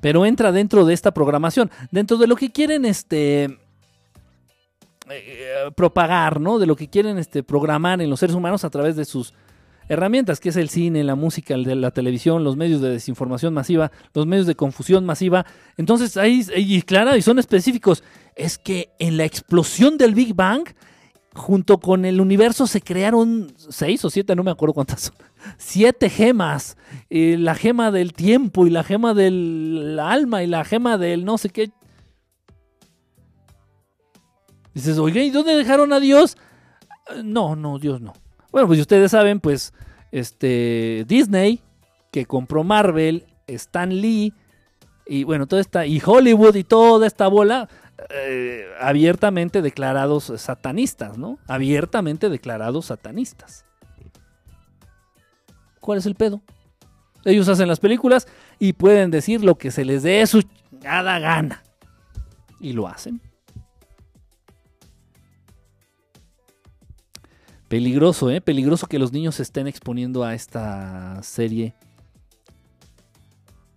pero 0.00 0.26
entra 0.26 0.52
dentro 0.52 0.84
de 0.84 0.92
esta 0.92 1.14
programación, 1.14 1.70
dentro 1.90 2.18
de 2.18 2.26
lo 2.26 2.36
que 2.36 2.52
quieren 2.52 2.84
este 2.84 3.58
eh, 5.08 5.70
propagar, 5.74 6.40
¿no? 6.40 6.58
De 6.58 6.66
lo 6.66 6.76
que 6.76 6.90
quieren 6.90 7.16
este 7.16 7.42
programar 7.42 8.02
en 8.02 8.10
los 8.10 8.20
seres 8.20 8.36
humanos 8.36 8.64
a 8.64 8.70
través 8.70 8.96
de 8.96 9.04
sus 9.06 9.32
herramientas, 9.88 10.40
que 10.40 10.48
es 10.48 10.56
el 10.56 10.68
cine, 10.68 11.04
la 11.04 11.14
música, 11.14 11.56
la 11.56 11.90
televisión, 11.90 12.44
los 12.44 12.56
medios 12.56 12.80
de 12.80 12.90
desinformación 12.90 13.54
masiva, 13.54 13.90
los 14.12 14.26
medios 14.26 14.46
de 14.46 14.54
confusión 14.54 15.04
masiva. 15.04 15.46
Entonces, 15.76 16.16
ahí, 16.16 16.82
claro, 16.86 17.16
y 17.16 17.22
son 17.22 17.38
específicos, 17.38 18.02
es 18.34 18.58
que 18.58 18.90
en 18.98 19.16
la 19.16 19.24
explosión 19.24 19.98
del 19.98 20.14
Big 20.14 20.34
Bang, 20.34 20.64
junto 21.34 21.78
con 21.78 22.04
el 22.04 22.20
universo 22.20 22.66
se 22.66 22.80
crearon 22.80 23.52
seis 23.56 24.04
o 24.04 24.10
siete, 24.10 24.36
no 24.36 24.44
me 24.44 24.52
acuerdo 24.52 24.72
cuántas 24.72 25.00
son, 25.02 25.16
siete 25.58 26.08
gemas, 26.08 26.76
eh, 27.10 27.36
la 27.38 27.54
gema 27.54 27.90
del 27.90 28.12
tiempo 28.12 28.66
y 28.66 28.70
la 28.70 28.84
gema 28.84 29.14
del 29.14 29.98
alma 30.00 30.42
y 30.42 30.46
la 30.46 30.64
gema 30.64 30.96
del 30.98 31.24
no 31.24 31.38
sé 31.38 31.50
qué. 31.50 31.70
Dices, 34.72 34.98
oiga, 34.98 35.22
¿y 35.22 35.30
dónde 35.30 35.54
dejaron 35.54 35.92
a 35.92 36.00
Dios? 36.00 36.36
No, 37.22 37.54
no, 37.54 37.78
Dios 37.78 38.00
no. 38.00 38.12
Bueno, 38.54 38.68
pues 38.68 38.78
ustedes 38.78 39.10
saben, 39.10 39.40
pues, 39.40 39.74
este, 40.12 41.04
Disney, 41.08 41.60
que 42.12 42.24
compró 42.24 42.62
Marvel, 42.62 43.26
Stan 43.48 43.90
Lee, 43.90 44.32
y 45.06 45.24
bueno, 45.24 45.48
toda 45.48 45.60
esta, 45.60 45.86
y 45.86 46.00
Hollywood 46.00 46.54
y 46.54 46.62
toda 46.62 47.04
esta 47.04 47.26
bola, 47.26 47.68
eh, 48.10 48.68
abiertamente 48.80 49.60
declarados 49.60 50.32
satanistas, 50.36 51.18
¿no? 51.18 51.40
Abiertamente 51.48 52.28
declarados 52.28 52.86
satanistas. 52.86 53.64
¿Cuál 55.80 55.98
es 55.98 56.06
el 56.06 56.14
pedo? 56.14 56.40
Ellos 57.24 57.48
hacen 57.48 57.66
las 57.66 57.80
películas 57.80 58.28
y 58.60 58.74
pueden 58.74 59.10
decir 59.10 59.42
lo 59.42 59.58
que 59.58 59.72
se 59.72 59.84
les 59.84 60.04
dé 60.04 60.24
su 60.28 60.42
chingada 60.42 61.18
gana. 61.18 61.64
Y 62.60 62.72
lo 62.72 62.86
hacen. 62.86 63.20
Peligroso, 67.74 68.30
¿eh? 68.30 68.40
Peligroso 68.40 68.86
que 68.86 69.00
los 69.00 69.12
niños 69.12 69.34
se 69.34 69.42
estén 69.42 69.66
exponiendo 69.66 70.22
a 70.22 70.32
esta 70.32 71.20
serie. 71.24 71.74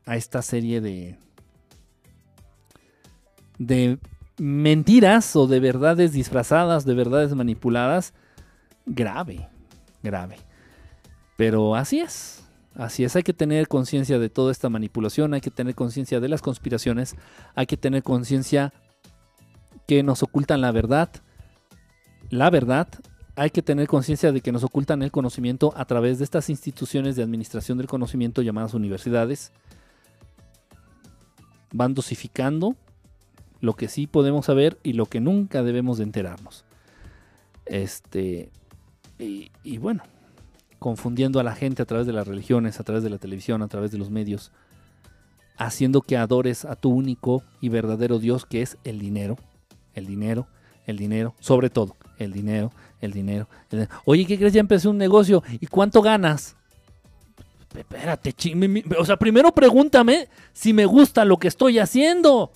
A 0.05 0.15
esta 0.15 0.43
serie 0.43 0.81
de. 0.81 1.17
De 3.57 3.97
mentiras 4.37 5.35
o 5.35 5.47
de 5.47 5.59
verdades 5.59 6.13
disfrazadas, 6.13 6.85
de 6.85 6.93
verdades 6.93 7.33
manipuladas. 7.33 8.13
Grave, 8.85 9.49
grave. 10.03 10.35
Pero 11.35 11.75
así 11.75 11.99
es. 11.99 12.43
Así 12.75 13.03
es, 13.03 13.15
hay 13.15 13.23
que 13.23 13.33
tener 13.33 13.67
conciencia 13.67 14.19
de 14.19 14.29
toda 14.29 14.51
esta 14.51 14.69
manipulación, 14.69 15.33
hay 15.33 15.41
que 15.41 15.49
tener 15.49 15.73
conciencia 15.73 16.19
de 16.19 16.29
las 16.29 16.43
conspiraciones, 16.43 17.15
hay 17.55 17.65
que 17.65 17.77
tener 17.77 18.03
conciencia 18.03 18.75
que 19.87 20.03
nos 20.03 20.21
ocultan 20.21 20.61
la 20.61 20.71
verdad, 20.71 21.09
la 22.29 22.51
verdad 22.51 22.87
hay 23.37 23.51
que 23.51 23.61
tener 23.61 23.87
conciencia 23.87 24.31
de 24.31 24.41
que 24.41 24.51
nos 24.51 24.63
ocultan 24.63 25.03
el 25.03 25.11
conocimiento 25.11 25.71
a 25.75 25.85
través 25.85 26.17
de 26.17 26.23
estas 26.23 26.49
instituciones 26.49 27.15
de 27.15 27.21
administración 27.21 27.77
del 27.77 27.85
conocimiento 27.85 28.41
llamadas 28.41 28.73
universidades. 28.73 29.51
Van 31.71 31.93
dosificando 31.93 32.75
lo 33.61 33.75
que 33.75 33.89
sí 33.89 34.07
podemos 34.07 34.47
saber 34.47 34.79
y 34.81 34.93
lo 34.93 35.05
que 35.05 35.21
nunca 35.21 35.61
debemos 35.61 35.99
de 35.99 36.05
enterarnos. 36.05 36.65
Este 37.67 38.49
y, 39.19 39.51
y 39.63 39.77
bueno, 39.77 40.01
confundiendo 40.79 41.39
a 41.39 41.43
la 41.43 41.53
gente 41.53 41.83
a 41.83 41.85
través 41.85 42.07
de 42.07 42.13
las 42.13 42.27
religiones, 42.27 42.79
a 42.79 42.83
través 42.83 43.03
de 43.03 43.11
la 43.11 43.19
televisión, 43.19 43.61
a 43.61 43.67
través 43.67 43.91
de 43.91 43.99
los 43.99 44.09
medios, 44.09 44.51
haciendo 45.57 46.01
que 46.01 46.17
adores 46.17 46.65
a 46.65 46.75
tu 46.75 46.89
único 46.89 47.43
y 47.61 47.69
verdadero 47.69 48.17
Dios 48.17 48.47
que 48.47 48.63
es 48.63 48.77
el 48.83 48.97
dinero, 48.97 49.37
el 49.93 50.07
dinero, 50.07 50.47
el 50.87 50.97
dinero, 50.97 51.35
sobre 51.39 51.69
todo, 51.69 51.97
el 52.17 52.31
dinero, 52.31 52.71
el 53.01 53.11
dinero. 53.11 53.47
Oye, 54.05 54.25
¿qué 54.25 54.37
crees? 54.37 54.53
Ya 54.53 54.59
empecé 54.59 54.87
un 54.87 54.97
negocio. 54.97 55.43
¿Y 55.59 55.67
cuánto 55.67 56.01
ganas? 56.01 56.55
Espérate, 57.75 58.33
o 58.97 59.05
sea, 59.05 59.17
primero 59.17 59.51
pregúntame 59.53 60.29
si 60.53 60.73
me 60.73 60.85
gusta 60.85 61.25
lo 61.25 61.37
que 61.37 61.47
estoy 61.47 61.77
haciendo. 61.79 62.51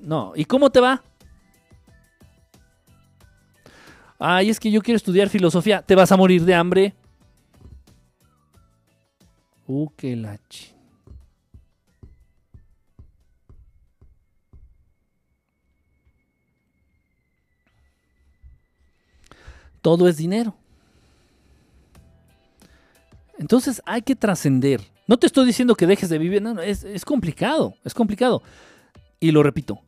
No, 0.00 0.32
¿y 0.34 0.44
cómo 0.44 0.70
te 0.70 0.80
va? 0.80 1.02
Ay, 4.18 4.50
es 4.50 4.60
que 4.60 4.70
yo 4.70 4.82
quiero 4.82 4.96
estudiar 4.96 5.30
filosofía. 5.30 5.80
¿Te 5.80 5.94
vas 5.94 6.12
a 6.12 6.16
morir 6.16 6.44
de 6.44 6.54
hambre? 6.54 6.94
Uh, 9.66 9.88
todo 19.80 20.08
es 20.08 20.16
dinero. 20.16 20.56
Entonces 23.38 23.82
hay 23.86 24.02
que 24.02 24.16
trascender. 24.16 24.80
No 25.06 25.18
te 25.18 25.26
estoy 25.26 25.46
diciendo 25.46 25.74
que 25.74 25.86
dejes 25.86 26.08
de 26.08 26.18
vivir, 26.18 26.42
no, 26.42 26.60
es, 26.60 26.84
es 26.84 27.04
complicado, 27.04 27.74
es 27.84 27.94
complicado. 27.94 28.42
Y 29.18 29.32
lo 29.32 29.42
repito, 29.42 29.80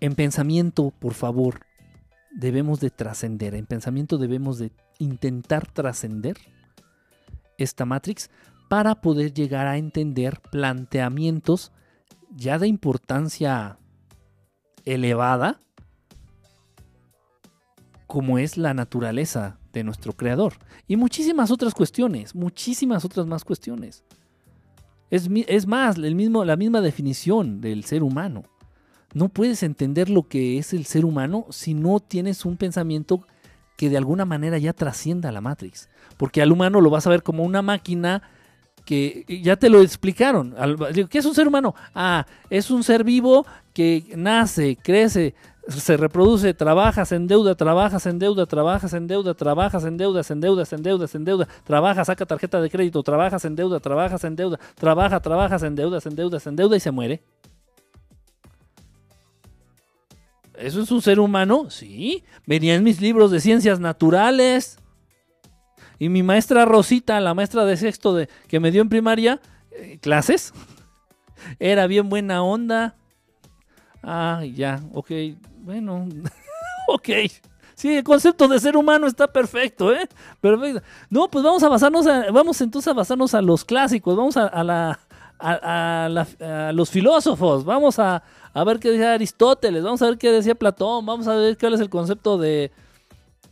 en 0.00 0.14
pensamiento, 0.14 0.92
por 0.98 1.14
favor, 1.14 1.60
debemos 2.30 2.80
de 2.80 2.90
trascender, 2.90 3.54
en 3.54 3.66
pensamiento 3.66 4.18
debemos 4.18 4.58
de 4.58 4.70
intentar 4.98 5.66
trascender 5.66 6.36
esta 7.58 7.84
Matrix 7.84 8.30
para 8.68 8.96
poder 8.96 9.32
llegar 9.32 9.66
a 9.66 9.78
entender 9.78 10.40
planteamientos 10.50 11.72
ya 12.30 12.58
de 12.58 12.68
importancia 12.68 13.78
elevada 14.84 15.60
como 18.06 18.38
es 18.38 18.56
la 18.56 18.74
naturaleza 18.74 19.58
de 19.72 19.84
nuestro 19.84 20.12
creador. 20.12 20.54
Y 20.86 20.96
muchísimas 20.96 21.50
otras 21.50 21.74
cuestiones, 21.74 22.34
muchísimas 22.34 23.04
otras 23.04 23.26
más 23.26 23.44
cuestiones. 23.44 24.04
Es, 25.10 25.66
más, 25.66 25.98
la 25.98 26.56
misma 26.56 26.80
definición 26.80 27.60
del 27.60 27.84
ser 27.84 28.02
humano. 28.02 28.44
No 29.14 29.28
puedes 29.28 29.62
entender 29.62 30.10
lo 30.10 30.24
que 30.28 30.58
es 30.58 30.72
el 30.72 30.84
ser 30.84 31.04
humano 31.04 31.46
si 31.50 31.74
no 31.74 32.00
tienes 32.00 32.44
un 32.44 32.56
pensamiento 32.56 33.24
que 33.76 33.88
de 33.88 33.96
alguna 33.96 34.24
manera 34.24 34.58
ya 34.58 34.72
trascienda 34.72 35.32
la 35.32 35.40
Matrix. 35.40 35.88
Porque 36.16 36.42
al 36.42 36.52
humano 36.52 36.80
lo 36.80 36.90
vas 36.90 37.06
a 37.06 37.10
ver 37.10 37.22
como 37.22 37.44
una 37.44 37.62
máquina 37.62 38.22
que 38.84 39.24
ya 39.42 39.56
te 39.56 39.68
lo 39.68 39.80
explicaron. 39.80 40.54
¿Qué 41.10 41.18
es 41.18 41.24
un 41.24 41.34
ser 41.34 41.48
humano? 41.48 41.74
Ah, 41.94 42.26
es 42.50 42.70
un 42.70 42.82
ser 42.82 43.04
vivo 43.04 43.46
que 43.76 44.14
nace, 44.16 44.74
crece, 44.74 45.34
se 45.68 45.98
reproduce, 45.98 46.54
trabajas 46.54 47.12
en 47.12 47.26
deuda, 47.26 47.54
trabajas 47.54 48.06
en 48.06 48.18
deuda, 48.18 48.46
trabajas 48.46 48.94
en 48.94 49.06
deuda, 49.06 49.34
trabajas 49.34 49.84
en 49.84 49.98
deuda, 49.98 50.22
en 50.26 50.40
deuda, 50.40 50.64
en 50.70 50.82
deuda, 50.82 51.06
en 51.12 51.24
deuda, 51.26 51.48
trabaja, 51.62 52.02
saca 52.02 52.24
tarjeta 52.24 52.58
de 52.62 52.70
crédito, 52.70 53.02
trabajas 53.02 53.44
en 53.44 53.54
deuda, 53.54 53.78
trabajas 53.78 54.24
en 54.24 54.34
deuda, 54.34 54.58
trabaja, 54.76 55.20
trabajas 55.20 55.62
en 55.62 55.74
deuda, 55.74 55.98
en 56.02 56.16
deuda, 56.16 56.38
en 56.42 56.56
deuda 56.56 56.74
y 56.74 56.80
se 56.80 56.90
muere. 56.90 57.22
¿Eso 60.56 60.80
es 60.80 60.90
un 60.90 61.02
ser 61.02 61.20
humano? 61.20 61.68
Sí. 61.68 62.24
Venía 62.46 62.76
en 62.76 62.82
mis 62.82 63.02
libros 63.02 63.30
de 63.30 63.40
ciencias 63.40 63.78
naturales. 63.78 64.78
Y 65.98 66.08
mi 66.08 66.22
maestra 66.22 66.64
Rosita, 66.64 67.20
la 67.20 67.34
maestra 67.34 67.66
de 67.66 67.76
sexto 67.76 68.14
de, 68.14 68.30
que 68.48 68.58
me 68.58 68.70
dio 68.70 68.80
en 68.80 68.88
primaria, 68.88 69.38
eh, 69.70 69.98
clases, 70.00 70.54
era 71.58 71.86
bien 71.86 72.08
buena 72.08 72.42
onda. 72.42 72.96
Ah, 74.08 74.44
ya, 74.54 74.80
ok, 74.94 75.10
bueno, 75.64 76.06
ok. 76.88 77.08
Sí, 77.74 77.96
el 77.96 78.04
concepto 78.04 78.46
de 78.46 78.60
ser 78.60 78.76
humano 78.76 79.08
está 79.08 79.26
perfecto, 79.26 79.92
¿eh? 79.92 80.08
Perfecto. 80.40 80.80
No, 81.10 81.28
pues 81.28 81.44
vamos 81.44 81.62
a 81.64 81.68
basarnos, 81.68 82.06
vamos 82.32 82.60
entonces 82.60 82.88
a 82.88 82.94
basarnos 82.94 83.34
a 83.34 83.42
los 83.42 83.64
clásicos, 83.64 84.16
vamos 84.16 84.36
a, 84.36 84.62
la, 84.62 84.98
a, 85.40 86.72
los 86.72 86.88
filósofos, 86.88 87.64
vamos 87.64 87.98
a, 87.98 88.22
a, 88.54 88.64
ver 88.64 88.78
qué 88.78 88.92
decía 88.92 89.12
Aristóteles, 89.12 89.82
vamos 89.82 90.00
a 90.02 90.06
ver 90.06 90.18
qué 90.18 90.30
decía 90.30 90.54
Platón, 90.54 91.04
vamos 91.04 91.26
a 91.26 91.34
ver 91.34 91.58
cuál 91.58 91.74
es 91.74 91.80
el 91.80 91.90
concepto 91.90 92.38
de, 92.38 92.70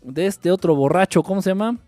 de 0.03 0.27
este 0.27 0.53
otro 0.53 0.77
borracho, 0.77 1.25
¿cómo 1.25 1.43
se 1.43 1.51
llama? 1.51 1.79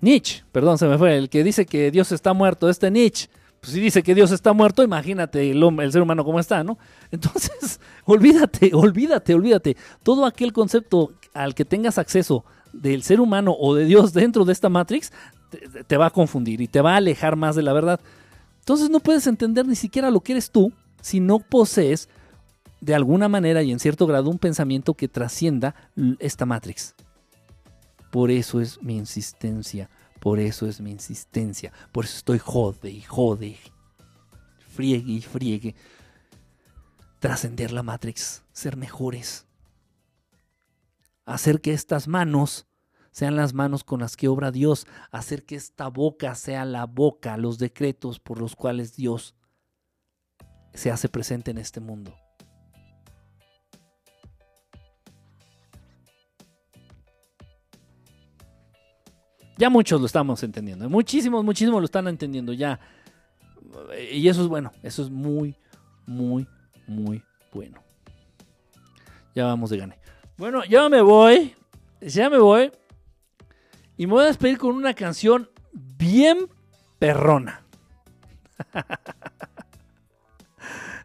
Nietzsche, 0.00 0.44
perdón, 0.52 0.78
se 0.78 0.86
me 0.86 0.96
fue, 0.96 1.16
el 1.18 1.28
que 1.28 1.42
dice 1.42 1.66
que 1.66 1.90
Dios 1.90 2.12
está 2.12 2.32
muerto, 2.32 2.70
este 2.70 2.92
Nietzsche. 2.92 3.28
Pues 3.60 3.72
si 3.74 3.80
dice 3.80 4.02
que 4.02 4.14
Dios 4.14 4.30
está 4.32 4.52
muerto, 4.52 4.82
imagínate 4.82 5.50
el, 5.50 5.62
hombre- 5.62 5.84
el 5.86 5.92
ser 5.92 6.00
humano 6.02 6.24
cómo 6.24 6.40
está, 6.40 6.64
¿no? 6.64 6.78
Entonces, 7.10 7.78
olvídate, 8.04 8.70
olvídate, 8.74 9.34
olvídate. 9.34 9.76
Todo 10.02 10.24
aquel 10.24 10.52
concepto 10.52 11.12
al 11.34 11.54
que 11.54 11.64
tengas 11.64 11.98
acceso 11.98 12.44
del 12.72 13.02
ser 13.02 13.20
humano 13.20 13.54
o 13.58 13.74
de 13.74 13.84
Dios 13.84 14.12
dentro 14.12 14.44
de 14.44 14.52
esta 14.52 14.68
Matrix 14.68 15.12
te, 15.50 15.84
te 15.84 15.96
va 15.96 16.06
a 16.06 16.10
confundir 16.10 16.60
y 16.60 16.68
te 16.68 16.80
va 16.80 16.94
a 16.94 16.96
alejar 16.96 17.36
más 17.36 17.54
de 17.56 17.62
la 17.62 17.72
verdad. 17.72 18.00
Entonces 18.60 18.88
no 18.90 19.00
puedes 19.00 19.26
entender 19.26 19.66
ni 19.66 19.74
siquiera 19.76 20.10
lo 20.10 20.20
que 20.20 20.32
eres 20.32 20.50
tú 20.50 20.72
si 21.02 21.20
no 21.20 21.38
posees 21.40 22.08
de 22.80 22.94
alguna 22.94 23.28
manera 23.28 23.62
y 23.62 23.72
en 23.72 23.78
cierto 23.78 24.06
grado 24.06 24.30
un 24.30 24.38
pensamiento 24.38 24.94
que 24.94 25.08
trascienda 25.08 25.74
esta 26.18 26.46
Matrix. 26.46 26.94
Por 28.10 28.30
eso 28.30 28.60
es 28.60 28.82
mi 28.82 28.96
insistencia, 28.96 29.90
por 30.20 30.38
eso 30.38 30.66
es 30.66 30.80
mi 30.80 30.90
insistencia, 30.90 31.72
por 31.92 32.04
eso 32.04 32.16
estoy 32.16 32.38
jode 32.38 32.90
y 32.90 33.00
jode, 33.00 33.58
friegue 34.68 35.12
y 35.12 35.20
friegue. 35.22 35.74
Trascender 37.18 37.72
la 37.72 37.82
Matrix, 37.82 38.44
ser 38.52 38.76
mejores. 38.76 39.46
Hacer 41.26 41.60
que 41.60 41.72
estas 41.72 42.08
manos 42.08 42.66
sean 43.10 43.36
las 43.36 43.54
manos 43.54 43.84
con 43.84 44.00
las 44.00 44.16
que 44.16 44.28
obra 44.28 44.50
Dios, 44.50 44.86
hacer 45.10 45.44
que 45.44 45.56
esta 45.56 45.88
boca 45.88 46.34
sea 46.34 46.64
la 46.64 46.86
boca, 46.86 47.36
los 47.36 47.58
decretos 47.58 48.20
por 48.20 48.38
los 48.38 48.56
cuales 48.56 48.94
Dios 48.96 49.34
se 50.74 50.90
hace 50.90 51.08
presente 51.08 51.50
en 51.50 51.58
este 51.58 51.80
mundo. 51.80 52.14
Ya 59.60 59.68
muchos 59.68 60.00
lo 60.00 60.06
estamos 60.06 60.42
entendiendo, 60.42 60.88
muchísimos, 60.88 61.44
muchísimos 61.44 61.82
lo 61.82 61.84
están 61.84 62.08
entendiendo 62.08 62.54
ya. 62.54 62.80
Y 64.10 64.26
eso 64.26 64.40
es 64.40 64.48
bueno, 64.48 64.72
eso 64.82 65.02
es 65.02 65.10
muy, 65.10 65.54
muy, 66.06 66.46
muy 66.86 67.22
bueno. 67.52 67.82
Ya 69.34 69.44
vamos 69.44 69.68
de 69.68 69.76
gane. 69.76 69.98
Bueno, 70.38 70.64
ya 70.64 70.88
me 70.88 71.02
voy, 71.02 71.54
ya 72.00 72.30
me 72.30 72.38
voy. 72.38 72.72
Y 73.98 74.06
me 74.06 74.14
voy 74.14 74.22
a 74.22 74.28
despedir 74.28 74.56
con 74.56 74.74
una 74.74 74.94
canción 74.94 75.50
bien 75.74 76.48
perrona. 76.98 77.62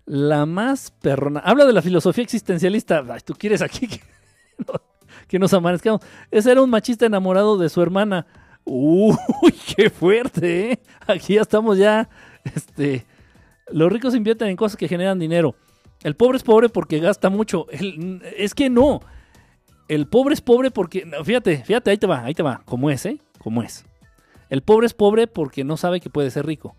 la 0.06 0.46
más 0.46 0.92
perrona. 0.92 1.42
Habla 1.42 1.66
de 1.66 1.74
la 1.74 1.82
filosofía 1.82 2.24
existencialista. 2.24 3.04
Ay, 3.10 3.20
Tú 3.26 3.34
quieres 3.34 3.62
aquí 3.62 3.90
que, 3.90 4.02
que 5.28 5.40
nos 5.40 5.54
amanezcamos. 5.54 6.00
Ese 6.32 6.54
era 6.54 6.62
un 6.62 6.70
machista 6.70 7.06
enamorado 7.06 7.58
de 7.58 7.68
su 7.68 7.82
hermana. 7.82 8.26
Uy, 8.66 9.16
qué 9.76 9.90
fuerte, 9.90 10.72
¿eh? 10.72 10.80
Aquí 11.08 11.36
ya 11.36 11.42
estamos 11.42 11.78
ya. 11.78 12.10
Este, 12.44 13.06
los 13.72 13.92
ricos 13.92 14.16
invierten 14.16 14.50
en 14.50 14.56
cosas 14.56 14.78
que 14.78 14.88
generan 14.88 15.20
dinero. 15.20 15.56
El 16.04 16.16
pobre 16.16 16.38
es 16.38 16.44
pobre 16.44 16.70
porque 16.70 17.00
gasta 17.00 17.30
mucho. 17.30 17.68
El- 17.70 18.22
es 18.38 18.54
que 18.54 18.70
no. 18.70 19.00
El 19.88 20.08
pobre 20.08 20.34
es 20.34 20.42
pobre 20.42 20.72
porque. 20.72 21.08
fíjate, 21.24 21.64
fíjate, 21.64 21.92
ahí 21.92 21.98
te 21.98 22.08
va, 22.08 22.24
ahí 22.26 22.34
te 22.34 22.44
va. 22.44 22.62
Como 22.66 22.90
es, 22.90 23.06
¿eh? 23.06 23.20
Como 23.40 23.62
es. 23.64 23.86
El 24.50 24.62
pobre 24.62 24.88
es 24.88 24.94
pobre 24.94 25.28
porque 25.28 25.64
no 25.64 25.78
sabe 25.78 26.00
que 26.00 26.10
puede 26.10 26.32
ser 26.32 26.46
rico. 26.46 26.76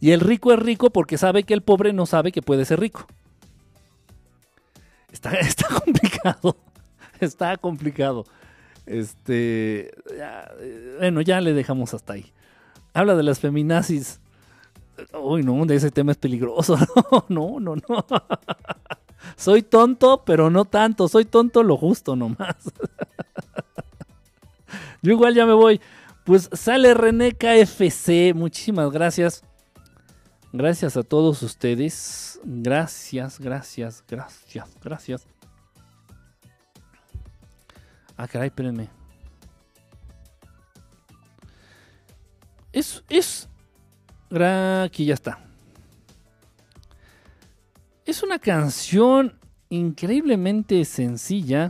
Y 0.00 0.10
el 0.12 0.20
rico 0.20 0.52
es 0.52 0.58
rico 0.58 0.90
porque 0.90 1.18
sabe 1.18 1.42
que 1.44 1.54
el 1.54 1.62
pobre 1.62 1.92
no 1.92 2.06
sabe 2.06 2.32
que 2.32 2.42
puede 2.42 2.64
ser 2.64 2.80
rico. 2.80 3.06
Está, 5.40 5.68
complicado. 5.80 6.56
Está 7.20 7.56
complicado. 7.56 8.26
Este. 8.84 9.92
ya, 10.16 10.52
bueno, 10.98 11.20
ya 11.20 11.40
le 11.40 11.52
dejamos 11.52 11.94
hasta 11.94 12.14
ahí. 12.14 12.32
Habla 12.94 13.16
de 13.16 13.22
las 13.22 13.40
feminazis. 13.40 14.20
Uy, 15.20 15.42
no, 15.42 15.64
ese 15.64 15.90
tema 15.90 16.12
es 16.12 16.18
peligroso. 16.18 16.76
No, 17.28 17.58
no, 17.60 17.76
no. 17.76 17.82
Soy 19.36 19.62
tonto, 19.62 20.22
pero 20.24 20.50
no 20.50 20.64
tanto. 20.64 21.08
Soy 21.08 21.24
tonto 21.24 21.62
lo 21.62 21.76
justo 21.76 22.14
nomás. 22.14 22.56
Yo 25.02 25.12
igual 25.12 25.34
ya 25.34 25.46
me 25.46 25.52
voy. 25.52 25.80
Pues 26.24 26.48
sale 26.52 26.94
René 26.94 27.32
KFC. 27.32 28.34
Muchísimas 28.34 28.90
gracias. 28.90 29.42
Gracias 30.58 30.96
a 30.96 31.02
todos 31.02 31.42
ustedes. 31.42 32.40
Gracias, 32.42 33.38
gracias, 33.38 34.02
gracias, 34.08 34.70
gracias. 34.82 35.26
Ah, 38.16 38.26
caray, 38.26 38.48
espérenme. 38.48 38.88
Es, 42.72 43.04
es. 43.10 43.50
Aquí 44.30 45.04
ya 45.04 45.12
está. 45.12 45.38
Es 48.06 48.22
una 48.22 48.38
canción 48.38 49.38
increíblemente 49.68 50.86
sencilla. 50.86 51.68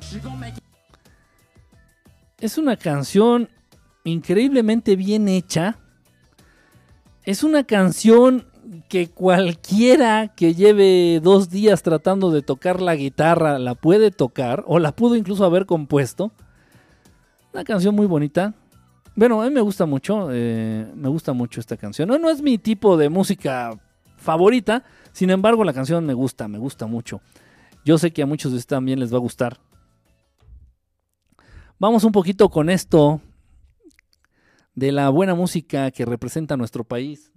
Es 2.38 2.56
una 2.56 2.76
canción 2.76 3.50
increíblemente 4.04 4.94
bien 4.94 5.26
hecha. 5.26 5.76
Es 7.24 7.42
una 7.42 7.64
canción 7.64 8.46
que 8.88 9.08
cualquiera 9.08 10.28
que 10.28 10.54
lleve 10.54 11.20
dos 11.22 11.50
días 11.50 11.82
tratando 11.82 12.30
de 12.30 12.42
tocar 12.42 12.80
la 12.80 12.96
guitarra 12.96 13.58
la 13.58 13.74
puede 13.74 14.10
tocar 14.10 14.64
o 14.66 14.78
la 14.78 14.92
pudo 14.92 15.16
incluso 15.16 15.44
haber 15.44 15.66
compuesto. 15.66 16.32
Una 17.52 17.64
canción 17.64 17.94
muy 17.94 18.06
bonita. 18.06 18.54
Bueno, 19.14 19.40
a 19.40 19.46
mí 19.46 19.50
me 19.50 19.60
gusta 19.60 19.86
mucho, 19.86 20.28
eh, 20.30 20.86
me 20.94 21.08
gusta 21.08 21.32
mucho 21.32 21.60
esta 21.60 21.76
canción. 21.76 22.08
No, 22.08 22.18
no 22.18 22.30
es 22.30 22.42
mi 22.42 22.58
tipo 22.58 22.96
de 22.96 23.08
música 23.08 23.78
favorita, 24.16 24.84
sin 25.12 25.30
embargo 25.30 25.64
la 25.64 25.72
canción 25.72 26.04
me 26.04 26.14
gusta, 26.14 26.48
me 26.48 26.58
gusta 26.58 26.86
mucho. 26.86 27.20
Yo 27.84 27.98
sé 27.98 28.10
que 28.10 28.22
a 28.22 28.26
muchos 28.26 28.52
de 28.52 28.58
ustedes 28.58 28.76
también 28.76 29.00
les 29.00 29.12
va 29.12 29.16
a 29.16 29.20
gustar. 29.20 29.58
Vamos 31.78 32.04
un 32.04 32.12
poquito 32.12 32.48
con 32.48 32.70
esto 32.70 33.20
de 34.74 34.92
la 34.92 35.08
buena 35.08 35.34
música 35.34 35.90
que 35.90 36.04
representa 36.04 36.56
nuestro 36.56 36.84
país. 36.84 37.32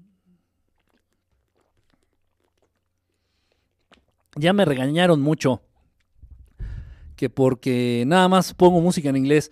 Ya 4.35 4.53
me 4.53 4.65
regañaron 4.65 5.21
mucho 5.21 5.61
que 7.15 7.29
porque 7.29 8.03
nada 8.07 8.27
más 8.29 8.53
pongo 8.53 8.79
música 8.81 9.09
en 9.09 9.17
inglés. 9.17 9.51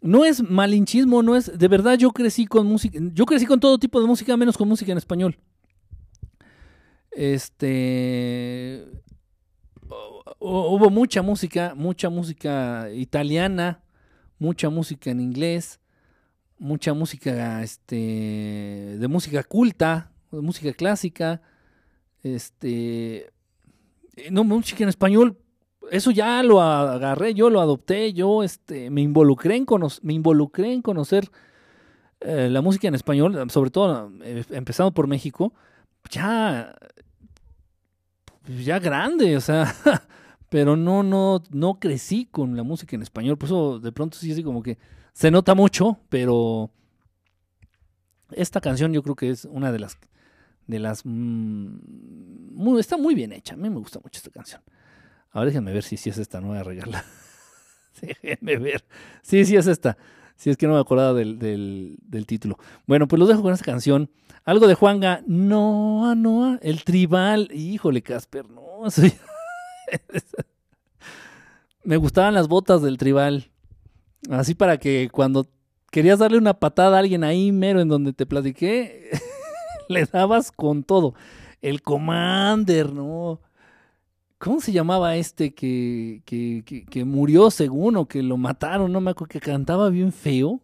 No 0.00 0.24
es 0.24 0.42
malinchismo, 0.42 1.22
no 1.22 1.36
es. 1.36 1.58
De 1.58 1.68
verdad, 1.68 1.98
yo 1.98 2.10
crecí 2.12 2.46
con 2.46 2.66
música. 2.66 2.98
Yo 3.12 3.26
crecí 3.26 3.44
con 3.46 3.60
todo 3.60 3.78
tipo 3.78 4.00
de 4.00 4.06
música, 4.06 4.36
menos 4.36 4.56
con 4.56 4.68
música 4.68 4.92
en 4.92 4.98
español. 4.98 5.38
Este. 7.10 8.86
hu- 9.88 10.22
Hubo 10.38 10.90
mucha 10.90 11.22
música, 11.22 11.74
mucha 11.74 12.08
música 12.10 12.90
italiana, 12.92 13.82
mucha 14.38 14.68
música 14.70 15.10
en 15.10 15.20
inglés, 15.20 15.80
mucha 16.58 16.92
música 16.94 17.62
este, 17.62 18.96
de 18.98 19.08
música 19.08 19.42
culta, 19.42 20.12
de 20.30 20.40
música 20.42 20.72
clásica, 20.74 21.40
este, 22.22 23.30
no, 24.30 24.44
música 24.44 24.82
en 24.82 24.88
español, 24.88 25.38
eso 25.90 26.10
ya 26.10 26.42
lo 26.42 26.60
agarré, 26.60 27.34
yo 27.34 27.50
lo 27.50 27.60
adopté, 27.60 28.12
yo 28.12 28.42
este, 28.42 28.90
me, 28.90 29.02
involucré 29.02 29.56
en 29.56 29.66
me 30.02 30.14
involucré 30.14 30.72
en 30.72 30.82
conocer 30.82 31.30
eh, 32.20 32.48
la 32.50 32.62
música 32.62 32.88
en 32.88 32.94
español, 32.94 33.50
sobre 33.50 33.70
todo 33.70 34.10
eh, 34.22 34.44
empezando 34.50 34.92
por 34.92 35.06
México, 35.06 35.52
ya, 36.10 36.74
ya 38.64 38.78
grande, 38.78 39.36
o 39.36 39.40
sea, 39.40 39.74
pero 40.48 40.76
no, 40.76 41.02
no, 41.02 41.42
no 41.50 41.78
crecí 41.78 42.26
con 42.26 42.56
la 42.56 42.62
música 42.62 42.96
en 42.96 43.02
español, 43.02 43.36
por 43.36 43.48
eso 43.48 43.78
de 43.78 43.92
pronto 43.92 44.16
sí 44.16 44.32
así 44.32 44.42
como 44.42 44.62
que 44.62 44.78
se 45.12 45.30
nota 45.30 45.54
mucho, 45.54 45.98
pero 46.08 46.70
esta 48.32 48.60
canción 48.60 48.92
yo 48.92 49.02
creo 49.02 49.14
que 49.14 49.30
es 49.30 49.44
una 49.44 49.72
de 49.72 49.78
las 49.78 49.96
de 50.66 50.78
las 50.78 51.02
mm, 51.04 52.78
está 52.78 52.96
muy 52.96 53.14
bien 53.14 53.32
hecha, 53.32 53.54
a 53.54 53.56
mí 53.56 53.70
me 53.70 53.76
gusta 53.76 54.00
mucho 54.02 54.18
esta 54.18 54.30
canción. 54.30 54.60
Ahora 55.30 55.46
déjenme 55.46 55.72
ver 55.72 55.82
si, 55.82 55.94
es 55.94 56.18
esta, 56.18 56.40
no 56.40 56.48
voy 56.48 56.58
a 56.58 56.62
regarla. 56.62 57.04
déjenme 58.00 58.56
ver. 58.56 58.84
Sí, 59.22 59.44
sí 59.44 59.56
es 59.56 59.66
esta. 59.66 59.96
Si 60.36 60.50
es 60.50 60.56
que 60.56 60.66
no 60.66 60.74
me 60.74 60.80
acordaba 60.80 61.14
del, 61.14 61.38
del, 61.38 62.26
título. 62.26 62.58
Bueno, 62.86 63.08
pues 63.08 63.18
los 63.18 63.28
dejo 63.28 63.42
con 63.42 63.52
esta 63.54 63.64
canción. 63.64 64.10
Algo 64.44 64.66
de 64.66 64.74
Juanga. 64.74 65.22
Noa, 65.26 66.14
Noa. 66.14 66.58
El 66.62 66.84
tribal. 66.84 67.48
Híjole, 67.52 68.02
Casper. 68.02 68.48
No, 68.50 68.82
Me 71.84 71.96
gustaban 71.96 72.34
las 72.34 72.48
botas 72.48 72.82
del 72.82 72.98
tribal. 72.98 73.50
Así 74.30 74.54
para 74.54 74.78
que 74.78 75.08
cuando 75.10 75.46
querías 75.90 76.18
darle 76.18 76.38
una 76.38 76.54
patada 76.54 76.96
a 76.96 77.00
alguien 77.00 77.24
ahí 77.24 77.52
mero 77.52 77.80
en 77.80 77.88
donde 77.88 78.12
te 78.12 78.26
platiqué, 78.26 79.10
le 79.88 80.04
dabas 80.04 80.52
con 80.52 80.82
todo. 80.84 81.14
El 81.62 81.82
Commander, 81.82 82.92
¿no? 82.92 83.40
¿Cómo 84.38 84.60
se 84.60 84.72
llamaba 84.72 85.16
este 85.16 85.54
que, 85.54 86.22
que, 86.26 86.62
que- 86.88 87.04
murió 87.04 87.50
según 87.50 87.96
o 87.96 88.06
que 88.06 88.22
lo 88.22 88.36
mataron? 88.36 88.92
No 88.92 89.00
me 89.00 89.10
acuerdo, 89.12 89.30
que 89.32 89.40
cantaba 89.40 89.88
bien 89.88 90.12
feo. 90.12 90.60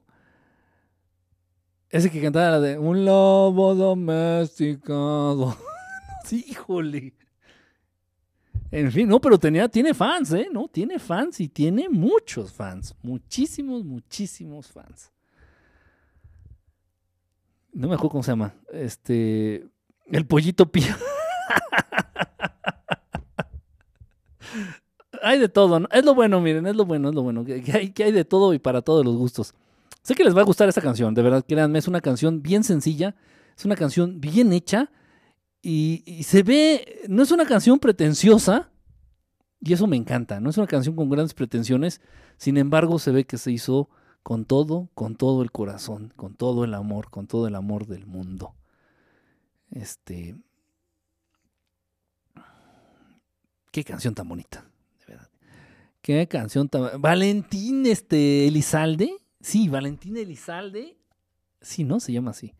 Ese 1.89 2.11
que 2.11 2.21
cantaba 2.21 2.51
la 2.53 2.61
de 2.61 2.79
Un 2.79 3.05
lobo 3.05 3.75
domesticado. 3.75 5.57
híjole. 6.31 7.15
En 8.71 8.91
fin, 8.91 9.07
no, 9.07 9.21
pero 9.21 9.39
tenía, 9.39 9.69
tiene 9.69 9.93
fans, 9.93 10.33
¿eh? 10.33 10.49
No, 10.51 10.67
tiene 10.67 10.99
fans 10.99 11.41
y 11.41 11.49
tiene 11.49 11.91
muchos 11.91 12.53
fans. 12.53 12.95
Muchísimos, 13.03 13.85
muchísimos 13.85 14.67
fans. 14.69 15.12
No 17.73 17.89
me 17.89 17.95
acuerdo 17.95 18.11
cómo 18.11 18.23
se 18.23 18.33
llama. 18.33 18.55
Este. 18.73 19.67
El 20.07 20.27
pollito 20.27 20.71
pío. 20.71 20.95
hay 25.23 25.39
de 25.39 25.49
todo, 25.49 25.81
¿no? 25.81 25.89
Es 25.91 26.05
lo 26.05 26.15
bueno, 26.15 26.41
miren, 26.41 26.67
es 26.67 26.77
lo 26.77 26.85
bueno, 26.85 27.09
es 27.09 27.15
lo 27.15 27.23
bueno. 27.23 27.45
Que, 27.45 27.63
hay, 27.73 27.91
que 27.91 28.05
hay 28.05 28.13
de 28.13 28.25
todo 28.25 28.55
y 28.55 28.59
para 28.59 28.83
todos 28.83 29.05
los 29.05 29.17
gustos. 29.17 29.55
Sé 30.03 30.15
que 30.15 30.25
les 30.25 30.37
va 30.37 30.41
a 30.41 30.45
gustar 30.45 30.69
esta 30.69 30.81
canción, 30.81 31.15
de 31.15 31.23
verdad, 31.23 31.45
créanme, 31.47 31.79
es 31.79 31.87
una 31.87 32.01
canción 32.01 32.43
bien 32.43 32.65
sencilla, 32.65 33.15
es 33.57 33.65
una 33.65 33.77
canción 33.77 34.21
bien 34.21 34.53
hecha 34.53 34.91
y 35.63 36.23
se 36.25 36.43
ve, 36.43 37.03
no 37.09 37.23
es 37.23 37.31
una 37.31 37.47
canción 37.47 37.79
pretenciosa 37.79 38.71
y 39.61 39.73
eso 39.73 39.87
me 39.87 39.97
encanta, 39.97 40.41
no 40.41 40.51
es 40.51 40.59
una 40.59 40.67
canción 40.67 40.97
con 40.97 41.09
grandes 41.09 41.35
pretensiones, 41.35 42.01
sin 42.37 42.57
embargo 42.57 42.99
se 42.99 43.13
ve 43.13 43.25
que 43.25 43.39
se 43.39 43.53
hizo 43.53 43.91
con 44.23 44.45
todo, 44.45 44.89
con 44.95 45.17
todo 45.17 45.43
el 45.43 45.51
corazón, 45.51 46.13
con 46.17 46.35
todo 46.35 46.65
el 46.65 46.75
amor, 46.75 47.11
con 47.11 47.27
todo 47.27 47.49
el 47.49 47.55
amor 47.55 47.87
del 47.87 48.07
mundo. 48.07 48.55
Este. 49.71 50.37
Qué 53.71 53.85
canción 53.85 54.15
tan 54.15 54.29
bonita, 54.29 54.65
de 55.01 55.15
verdad. 55.15 55.31
Qué 56.03 56.29
canción 56.29 56.69
tan. 56.69 57.01
Valentín 57.01 57.87
este, 57.87 58.47
Elizalde. 58.47 59.17
Sí, 59.41 59.69
Valentín 59.69 60.17
Elizalde. 60.17 60.97
Sí, 61.61 61.85
¿no? 61.85 62.01
Se 62.01 62.13
llama 62.13 62.33
así. 62.33 62.55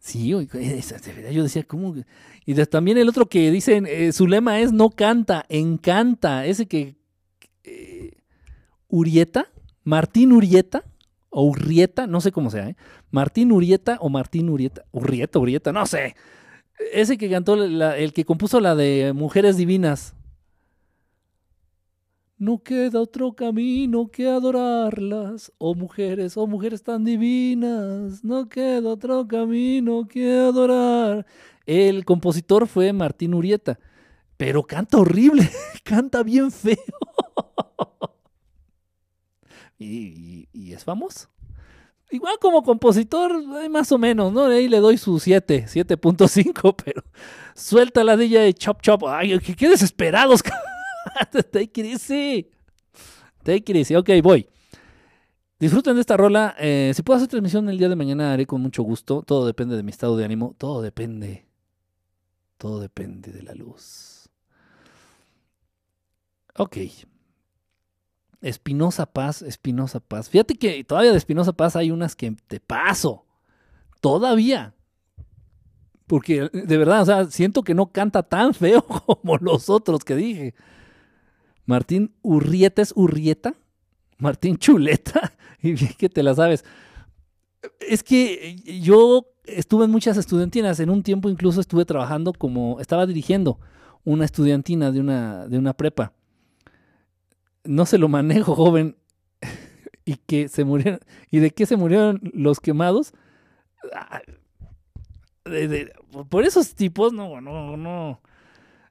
Sí, 0.00 0.28
yo 0.28 0.40
decía, 0.40 1.64
¿cómo? 1.64 1.94
Y 2.46 2.54
también 2.66 2.98
el 2.98 3.08
otro 3.08 3.28
que 3.28 3.50
dicen, 3.50 3.86
eh, 3.86 4.12
su 4.12 4.26
lema 4.26 4.60
es 4.60 4.72
no 4.72 4.90
canta, 4.90 5.44
encanta. 5.48 6.46
Ese 6.46 6.66
que. 6.66 6.96
eh, 7.64 8.14
Urieta, 8.88 9.50
Martín 9.88 10.32
Urieta, 10.32 10.84
o 11.30 11.44
Urrieta, 11.44 12.06
no 12.06 12.20
sé 12.20 12.30
cómo 12.30 12.50
sea, 12.50 12.68
¿eh? 12.68 12.76
Martín 13.10 13.52
Urieta 13.52 13.96
o 14.02 14.10
Martín 14.10 14.50
Urieta, 14.50 14.84
Urrieta, 14.92 15.38
Urieta, 15.38 15.72
no 15.72 15.86
sé. 15.86 16.14
Ese 16.92 17.16
que 17.16 17.30
cantó, 17.30 17.56
la- 17.56 17.96
el 17.96 18.12
que 18.12 18.26
compuso 18.26 18.60
la 18.60 18.74
de 18.74 19.14
Mujeres 19.14 19.56
Divinas. 19.56 20.14
No 22.36 22.62
queda 22.62 23.00
otro 23.00 23.32
camino 23.32 24.08
que 24.10 24.28
adorarlas, 24.28 25.52
oh 25.56 25.74
mujeres, 25.74 26.36
oh 26.36 26.46
mujeres 26.46 26.82
tan 26.82 27.02
divinas, 27.04 28.22
no 28.22 28.46
queda 28.50 28.90
otro 28.90 29.26
camino 29.26 30.06
que 30.06 30.30
adorar. 30.38 31.24
El 31.64 32.04
compositor 32.04 32.66
fue 32.68 32.92
Martín 32.92 33.32
Urieta, 33.32 33.78
pero 34.36 34.64
canta 34.64 34.98
horrible, 34.98 35.48
canta 35.82 36.22
bien 36.22 36.50
feo. 36.52 36.76
y, 39.78 40.72
es 40.72 40.84
famoso. 40.84 41.28
Igual 42.10 42.38
como 42.40 42.62
compositor, 42.62 43.32
eh, 43.62 43.68
más 43.68 43.92
o 43.92 43.98
menos, 43.98 44.32
¿no? 44.32 44.46
Ahí 44.46 44.68
le 44.68 44.78
doy 44.78 44.96
su 44.96 45.20
7, 45.20 45.66
7.5, 45.68 46.74
pero 46.84 47.02
suelta 47.54 48.02
la 48.02 48.16
de 48.16 48.28
de 48.28 48.54
chop 48.54 48.80
chop. 48.80 49.04
Ay, 49.06 49.38
qué, 49.40 49.54
qué 49.54 49.68
desesperados. 49.68 50.42
Take 51.52 51.80
it 51.80 51.86
easy. 51.86 52.50
Take 53.42 53.72
it 53.72 53.76
easy. 53.76 53.94
Ok, 53.94 54.10
voy. 54.22 54.48
Disfruten 55.58 55.96
de 55.96 56.00
esta 56.00 56.16
rola. 56.16 56.54
Eh, 56.58 56.92
si 56.94 57.02
puedo 57.02 57.16
hacer 57.16 57.28
transmisión 57.28 57.68
el 57.68 57.78
día 57.78 57.88
de 57.88 57.96
mañana, 57.96 58.32
haré 58.32 58.46
con 58.46 58.60
mucho 58.60 58.82
gusto. 58.82 59.22
Todo 59.26 59.44
depende 59.46 59.76
de 59.76 59.82
mi 59.82 59.90
estado 59.90 60.16
de 60.16 60.24
ánimo. 60.24 60.54
Todo 60.56 60.82
depende. 60.82 61.46
Todo 62.58 62.80
depende 62.80 63.32
de 63.32 63.42
la 63.42 63.54
luz. 63.54 64.28
Ok. 66.56 66.76
Espinosa 68.40 69.06
Paz, 69.06 69.42
Espinosa 69.42 70.00
Paz. 70.00 70.28
Fíjate 70.28 70.54
que 70.54 70.84
todavía 70.84 71.10
de 71.10 71.18
Espinosa 71.18 71.52
Paz 71.52 71.76
hay 71.76 71.90
unas 71.90 72.14
que 72.14 72.34
te 72.46 72.60
paso. 72.60 73.24
Todavía. 74.00 74.74
Porque 76.06 76.48
de 76.52 76.76
verdad, 76.78 77.02
o 77.02 77.06
sea, 77.06 77.24
siento 77.26 77.62
que 77.62 77.74
no 77.74 77.92
canta 77.92 78.22
tan 78.22 78.54
feo 78.54 78.82
como 79.06 79.36
los 79.38 79.68
otros 79.68 80.04
que 80.04 80.16
dije. 80.16 80.54
Martín 81.66 82.14
Urrieta 82.22 82.80
es 82.80 82.92
Urrieta. 82.96 83.54
Martín 84.18 84.56
Chuleta. 84.56 85.32
Y 85.60 85.72
bien 85.72 85.92
que 85.98 86.08
te 86.08 86.22
la 86.22 86.36
sabes. 86.36 86.64
Es 87.80 88.04
que 88.04 88.54
yo 88.80 89.26
estuve 89.44 89.86
en 89.86 89.90
muchas 89.90 90.16
estudiantinas. 90.16 90.78
En 90.78 90.88
un 90.88 91.02
tiempo 91.02 91.28
incluso 91.28 91.60
estuve 91.60 91.84
trabajando 91.84 92.32
como, 92.32 92.78
estaba 92.78 93.06
dirigiendo 93.06 93.58
una 94.04 94.24
estudiantina 94.24 94.92
de 94.92 95.00
una, 95.00 95.48
de 95.48 95.58
una 95.58 95.72
prepa 95.72 96.12
no 97.68 97.86
se 97.86 97.98
lo 97.98 98.08
manejo, 98.08 98.54
joven, 98.54 98.96
y 100.04 100.16
que 100.16 100.48
se 100.48 100.64
murieron. 100.64 101.00
¿Y 101.30 101.38
de 101.38 101.50
qué 101.50 101.66
se 101.66 101.76
murieron 101.76 102.20
los 102.32 102.60
quemados? 102.60 103.12
Ah, 103.94 104.20
por 106.28 106.44
esos 106.44 106.74
tipos, 106.74 107.12
no, 107.12 107.40
no, 107.40 107.76
no. 107.76 108.20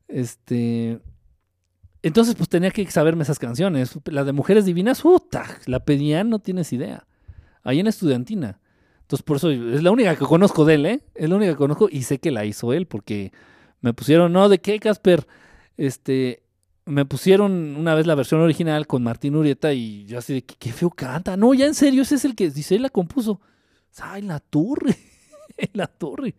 Este. 0.07 0.99
Entonces, 2.03 2.35
pues 2.35 2.47
tenía 2.47 2.71
que 2.71 2.89
saberme 2.89 3.23
esas 3.23 3.39
canciones. 3.39 3.97
La 4.05 4.23
de 4.23 4.31
Mujeres 4.31 4.65
Divinas, 4.65 5.01
puta, 5.01 5.45
la 5.65 5.83
pedían, 5.83 6.29
no 6.29 6.39
tienes 6.39 6.71
idea. 6.71 7.07
Ahí 7.63 7.79
en 7.79 7.87
Estudiantina. 7.87 8.59
Entonces, 9.01 9.23
por 9.23 9.37
eso 9.37 9.49
es 9.49 9.81
la 9.81 9.91
única 9.91 10.15
que 10.15 10.25
conozco 10.25 10.65
de 10.65 10.75
él, 10.75 10.85
¿eh? 10.85 11.01
Es 11.15 11.29
la 11.29 11.35
única 11.35 11.51
que 11.53 11.57
conozco 11.57 11.89
y 11.91 12.03
sé 12.03 12.19
que 12.19 12.29
la 12.31 12.45
hizo 12.45 12.73
él 12.73 12.85
porque 12.85 13.31
me 13.81 13.93
pusieron, 13.93 14.31
no, 14.33 14.49
¿de 14.49 14.59
qué, 14.59 14.79
Casper? 14.79 15.27
Este, 15.77 16.43
me 16.87 17.05
pusieron 17.05 17.75
una 17.75 17.93
vez 17.95 18.07
la 18.07 18.15
versión 18.15 18.41
original 18.41 18.87
con 18.87 19.03
Martín 19.03 19.35
Urieta 19.35 19.73
y 19.73 20.05
yo 20.05 20.19
así 20.19 20.33
de 20.33 20.41
que 20.43 20.55
qué 20.55 20.71
feo 20.71 20.89
canta. 20.89 21.35
No, 21.35 21.53
ya 21.53 21.65
en 21.65 21.75
serio, 21.75 22.01
ese 22.01 22.15
es 22.15 22.25
el 22.25 22.33
que 22.33 22.49
dice, 22.49 22.75
él 22.75 22.81
la 22.81 22.89
compuso. 22.89 23.41
Ay, 23.99 24.21
la 24.21 24.39
torre. 24.39 24.97
la 25.73 25.87
torre. 25.87 26.35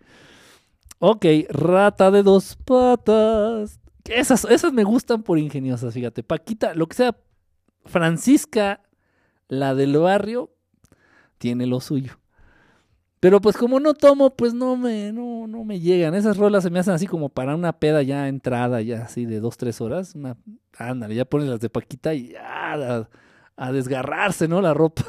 Ok, 0.98 1.26
rata 1.50 2.10
de 2.10 2.22
dos 2.22 2.56
patas. 2.64 3.78
Esas, 4.04 4.46
esas 4.46 4.72
me 4.72 4.84
gustan 4.84 5.22
por 5.22 5.38
ingeniosas, 5.38 5.92
fíjate. 5.92 6.22
Paquita, 6.22 6.74
lo 6.74 6.86
que 6.86 6.96
sea, 6.96 7.16
Francisca, 7.84 8.82
la 9.48 9.74
del 9.74 9.98
barrio, 9.98 10.50
tiene 11.36 11.66
lo 11.66 11.80
suyo. 11.80 12.18
Pero 13.20 13.40
pues 13.40 13.56
como 13.56 13.80
no 13.80 13.94
tomo, 13.94 14.36
pues 14.36 14.55
no 14.55 14.76
me, 14.76 15.12
no, 15.12 15.47
no 15.48 15.64
me 15.64 15.80
llegan. 15.80 16.14
Esas 16.14 16.36
rolas 16.36 16.62
se 16.62 16.70
me 16.70 16.78
hacen 16.78 16.94
así 16.94 17.06
como 17.06 17.28
para 17.28 17.56
una 17.56 17.72
peda 17.72 18.02
ya 18.02 18.28
entrada, 18.28 18.80
ya 18.80 19.05
así 19.05 19.26
de 19.26 19.40
dos, 19.40 19.56
tres 19.56 19.80
horas. 19.80 20.14
Una, 20.14 20.36
ándale, 20.76 21.16
ya 21.16 21.24
pones 21.24 21.48
las 21.48 21.60
de 21.60 21.68
Paquita 21.68 22.14
y 22.14 22.28
ya 22.28 22.74
a, 22.74 23.08
a 23.56 23.72
desgarrarse, 23.72 24.47
¿no? 24.47 24.60
La 24.60 24.72
ropa. 24.72 25.02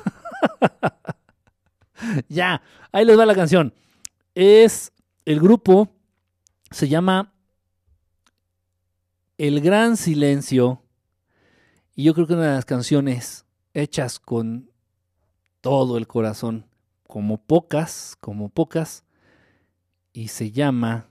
ya, 2.29 2.61
ahí 2.91 3.05
les 3.05 3.17
va 3.17 3.25
la 3.27 3.35
canción. 3.35 3.73
Es 4.33 4.91
el 5.25 5.39
grupo, 5.39 5.89
se 6.71 6.87
llama 6.87 7.33
El 9.37 9.61
Gran 9.61 9.97
Silencio. 9.97 10.81
Y 11.95 12.05
yo 12.05 12.15
creo 12.15 12.25
que 12.25 12.33
una 12.33 12.47
de 12.47 12.55
las 12.55 12.65
canciones 12.65 13.45
hechas 13.75 14.19
con 14.19 14.71
todo 15.61 15.97
el 15.97 16.07
corazón 16.07 16.68
como 17.09 17.39
pocas, 17.39 18.15
como 18.19 18.49
pocas, 18.49 19.03
y 20.13 20.27
se 20.27 20.51
llama 20.51 21.07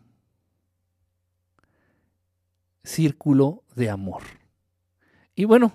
Círculo 2.84 3.64
de 3.74 3.90
Amor. 3.90 4.22
Y 5.34 5.44
bueno, 5.44 5.72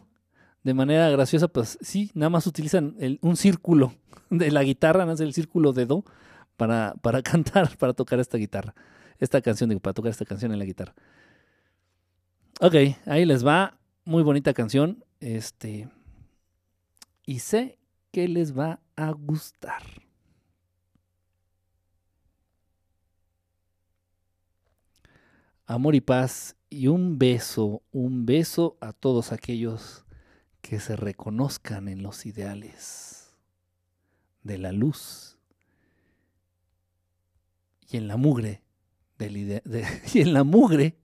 de 0.64 0.74
manera 0.74 1.10
graciosa, 1.10 1.50
pues 1.50 1.78
sí, 1.82 2.10
nada 2.14 2.30
más 2.30 2.48
utilizan 2.48 2.96
un 3.20 3.36
círculo 3.36 3.96
de 4.30 4.50
la 4.50 4.64
guitarra, 4.64 5.06
no 5.06 5.12
es 5.12 5.20
el 5.20 5.34
círculo 5.34 5.74
de 5.74 5.86
do, 5.88 6.06
para, 6.56 6.96
para 7.02 7.22
cantar, 7.22 7.76
para 7.76 7.92
tocar 7.92 8.22
esta 8.22 8.38
guitarra, 8.38 8.74
esta 9.20 9.42
canción, 9.42 9.78
para 9.82 9.94
tocar 9.94 10.12
esta 10.12 10.24
canción 10.24 10.54
en 10.54 10.60
la 10.60 10.66
guitarra. 10.66 10.96
Ok, 12.62 12.76
ahí 13.08 13.26
les 13.26 13.46
va, 13.46 13.78
muy 14.06 14.24
bonita 14.24 14.54
canción, 14.54 15.04
este, 15.20 15.90
y 17.26 17.40
sé 17.40 17.78
que 18.14 18.30
les 18.30 18.58
va 18.58 18.80
a 18.96 19.12
gustar. 19.12 20.03
Amor 25.66 25.96
y 25.96 26.02
paz 26.02 26.56
y 26.70 26.88
un 26.88 27.18
beso, 27.20 27.84
un 27.92 28.26
beso 28.26 28.78
a 28.82 28.94
todos 28.94 29.32
aquellos 29.32 30.06
que 30.62 30.80
se 30.80 30.96
reconozcan 30.96 31.88
en 31.88 32.04
los 32.04 32.26
ideales 32.26 33.36
de 34.44 34.58
la 34.58 34.72
luz 34.72 35.38
y 37.90 37.98
en 37.98 38.08
la 38.08 38.18
mugre 38.18 38.64
del 39.18 39.62
y 40.14 40.20
en 40.20 40.34
la 40.34 40.44
mugre 40.44 40.98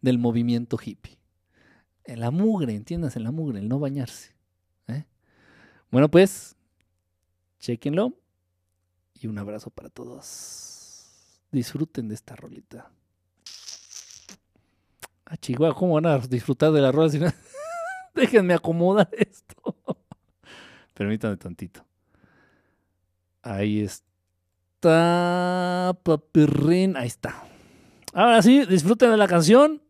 del 0.00 0.18
movimiento 0.18 0.78
hippie. 0.82 1.18
En 2.04 2.20
la 2.20 2.30
mugre, 2.30 2.74
entiendas, 2.74 3.16
en 3.16 3.24
la 3.24 3.30
mugre, 3.30 3.60
el 3.60 3.68
no 3.68 3.78
bañarse. 3.78 4.34
¿eh? 4.88 5.06
Bueno, 5.90 6.10
pues, 6.10 6.56
chequenlo 7.60 8.18
y 9.14 9.28
un 9.28 9.38
abrazo 9.38 9.70
para 9.70 9.88
todos. 9.88 11.40
Disfruten 11.52 12.08
de 12.08 12.14
esta 12.14 12.34
rolita. 12.34 12.90
Ah, 15.32 15.36
Chihuahua, 15.38 15.74
¿cómo 15.74 15.94
van 15.94 16.04
a 16.04 16.18
disfrutar 16.18 16.70
de 16.72 16.82
la 16.82 16.92
rola? 16.92 17.08
si 17.08 17.18
no- 17.18 17.32
Déjenme 18.14 18.52
acomodar 18.52 19.08
esto. 19.12 19.74
Permítanme 20.94 21.38
tantito. 21.38 21.82
Ahí 23.40 23.80
está. 23.80 25.96
Papirrín. 26.02 26.98
Ahí 26.98 27.06
está. 27.06 27.44
Ahora 28.12 28.42
sí, 28.42 28.66
disfruten 28.66 29.10
de 29.10 29.16
la 29.16 29.26
canción. 29.26 29.80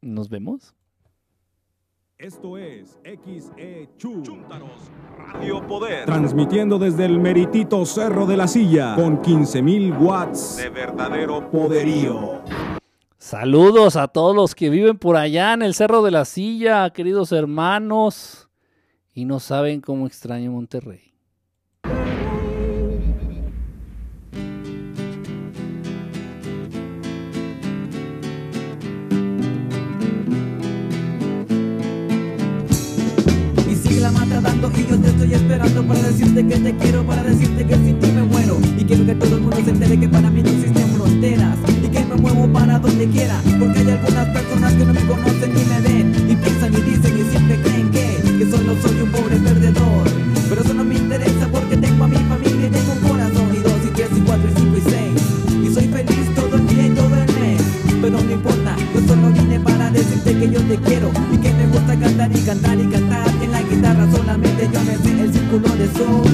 Nos 0.00 0.30
vemos. 0.30 0.74
Esto 2.16 2.56
es 2.56 2.98
XE 3.04 3.90
Chu. 3.98 4.22
Radio 5.18 5.66
Poder. 5.66 6.06
Transmitiendo 6.06 6.78
desde 6.78 7.04
el 7.04 7.20
meritito 7.20 7.84
Cerro 7.84 8.24
de 8.24 8.38
la 8.38 8.48
Silla 8.48 8.94
con 8.96 9.20
15.000 9.20 10.00
watts 10.00 10.56
De 10.56 10.70
verdadero 10.70 11.50
poderío. 11.50 12.40
Saludos 13.24 13.96
a 13.96 14.08
todos 14.08 14.36
los 14.36 14.54
que 14.54 14.68
viven 14.68 14.98
por 14.98 15.16
allá 15.16 15.54
en 15.54 15.62
el 15.62 15.72
Cerro 15.72 16.02
de 16.02 16.10
la 16.10 16.26
Silla, 16.26 16.90
queridos 16.90 17.32
hermanos. 17.32 18.50
Y 19.14 19.24
no 19.24 19.40
saben 19.40 19.80
cómo 19.80 20.06
extraño 20.06 20.52
Monterrey. 20.52 21.14
La 34.00 34.10
mata 34.10 34.38
dando 34.38 34.70
y 34.76 34.86
yo 34.86 35.00
te 35.00 35.08
estoy 35.08 35.32
esperando 35.32 35.82
para 35.82 36.02
decirte 36.02 36.46
que 36.46 36.56
te 36.56 36.76
quiero, 36.76 37.06
para 37.06 37.22
decirte 37.22 37.66
que 37.66 37.74
sin 37.74 37.98
ti 38.00 38.12
me 38.12 38.22
muero. 38.24 38.58
Y 38.76 38.84
quiero 38.84 39.06
que 39.06 39.14
todo 39.14 39.36
el 39.36 39.40
mundo 39.40 39.56
se 39.64 39.70
entere 39.70 39.98
que 39.98 40.08
para 40.10 40.28
mí 40.28 40.42
no 40.42 40.50
que 40.50 40.83
muevo 42.16 42.46
para 42.52 42.78
donde 42.78 43.06
quiera. 43.08 43.40
Porque 43.58 43.80
hay 43.80 43.90
algunas 43.90 44.28
personas 44.28 44.72
que 44.74 44.84
no 44.84 44.92
me 44.92 45.06
conocen 45.06 45.54
ni 45.54 45.64
me 45.64 45.80
ven 45.80 46.30
y 46.30 46.36
piensan 46.36 46.72
y 46.72 46.80
dicen 46.80 47.18
y 47.18 47.30
siempre 47.30 47.60
creen 47.62 47.90
que, 47.90 48.18
que 48.38 48.50
solo 48.50 48.74
soy 48.82 49.00
un 49.00 49.10
pobre 49.10 49.36
perdedor. 49.36 50.08
Pero 50.48 50.62
eso 50.62 50.74
no 50.74 50.84
me 50.84 50.96
interesa 50.96 51.48
porque 51.50 51.76
tengo 51.76 52.04
a 52.04 52.08
mi 52.08 52.16
familia 52.16 52.66
y 52.66 52.70
tengo 52.70 52.92
un 52.92 53.08
corazón 53.08 53.48
y 53.54 53.58
dos 53.58 53.80
y 53.86 53.90
tres 53.94 54.08
y 54.16 54.20
cuatro 54.20 54.48
y 54.50 54.60
cinco 54.60 54.76
y 54.76 54.90
seis. 54.90 55.22
Y 55.64 55.74
soy 55.74 55.88
feliz 55.88 56.34
todo 56.34 56.56
el 56.56 56.66
día 56.68 56.86
y 56.86 56.90
todo 56.90 57.14
el 57.14 57.40
mes. 57.40 57.62
Pero 58.00 58.20
no 58.20 58.30
importa, 58.30 58.76
yo 58.94 59.00
solo 59.06 59.30
vine 59.32 59.60
para 59.60 59.90
decirte 59.90 60.38
que 60.38 60.50
yo 60.50 60.60
te 60.60 60.76
quiero 60.76 61.10
y 61.32 61.38
que 61.38 61.52
me 61.54 61.66
gusta 61.68 61.96
cantar 61.96 62.30
y 62.36 62.40
cantar 62.40 62.78
y 62.78 62.86
cantar 62.86 63.28
en 63.42 63.52
la 63.52 63.62
guitarra 63.62 64.06
solamente 64.10 64.68
yo 64.72 64.80
me 64.82 64.96
sé 64.96 65.20
el 65.20 65.32
círculo 65.32 65.68
de 65.76 65.86
sol. 65.88 66.24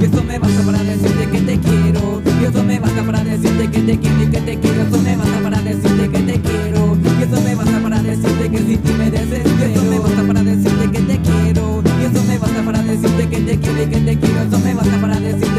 Y 0.00 0.04
eso 0.04 0.22
me 0.22 0.38
basta 0.38 0.62
para 0.62 0.82
decirte 0.82 1.30
que 1.30 1.40
te 1.40 1.58
quiero. 1.58 2.22
Y 2.40 2.44
eso 2.44 2.62
me 2.64 2.80
basta 2.80 3.02
para 3.02 3.18
decirte 3.18 3.33
que 3.68 3.80
te 3.80 3.98
quiero 3.98 4.22
y 4.22 4.26
que 4.26 4.40
te 4.40 4.58
quiero. 4.58 4.82
Eso 4.82 4.98
me 5.02 5.16
basta 5.16 5.42
para 5.42 5.60
decirte 5.62 6.10
que 6.10 6.18
te 6.18 6.40
quiero. 6.40 6.98
Y 7.18 7.22
eso 7.22 7.40
me 7.40 7.54
basta 7.54 7.80
para 7.82 8.02
decirte 8.02 8.50
que 8.50 8.58
si 8.58 8.76
ti 8.76 8.92
me 8.92 9.10
desespero. 9.10 9.74
Eso 9.74 9.84
me 9.84 9.98
basta 9.98 10.22
para 10.26 10.42
decirte 10.42 10.90
que 10.90 11.00
te 11.00 11.18
quiero. 11.18 11.82
Y 12.00 12.04
eso 12.04 12.24
me 12.24 12.38
basta 12.38 12.62
para 12.62 12.82
decirte 12.82 13.28
que 13.28 13.40
te 13.40 13.58
quiero 13.58 13.82
y 13.82 13.86
que 13.86 14.00
te 14.00 14.18
quiero. 14.18 14.42
Eso 14.42 14.58
me 14.58 14.74
basta 14.74 15.00
para 15.00 15.20
decirte. 15.20 15.53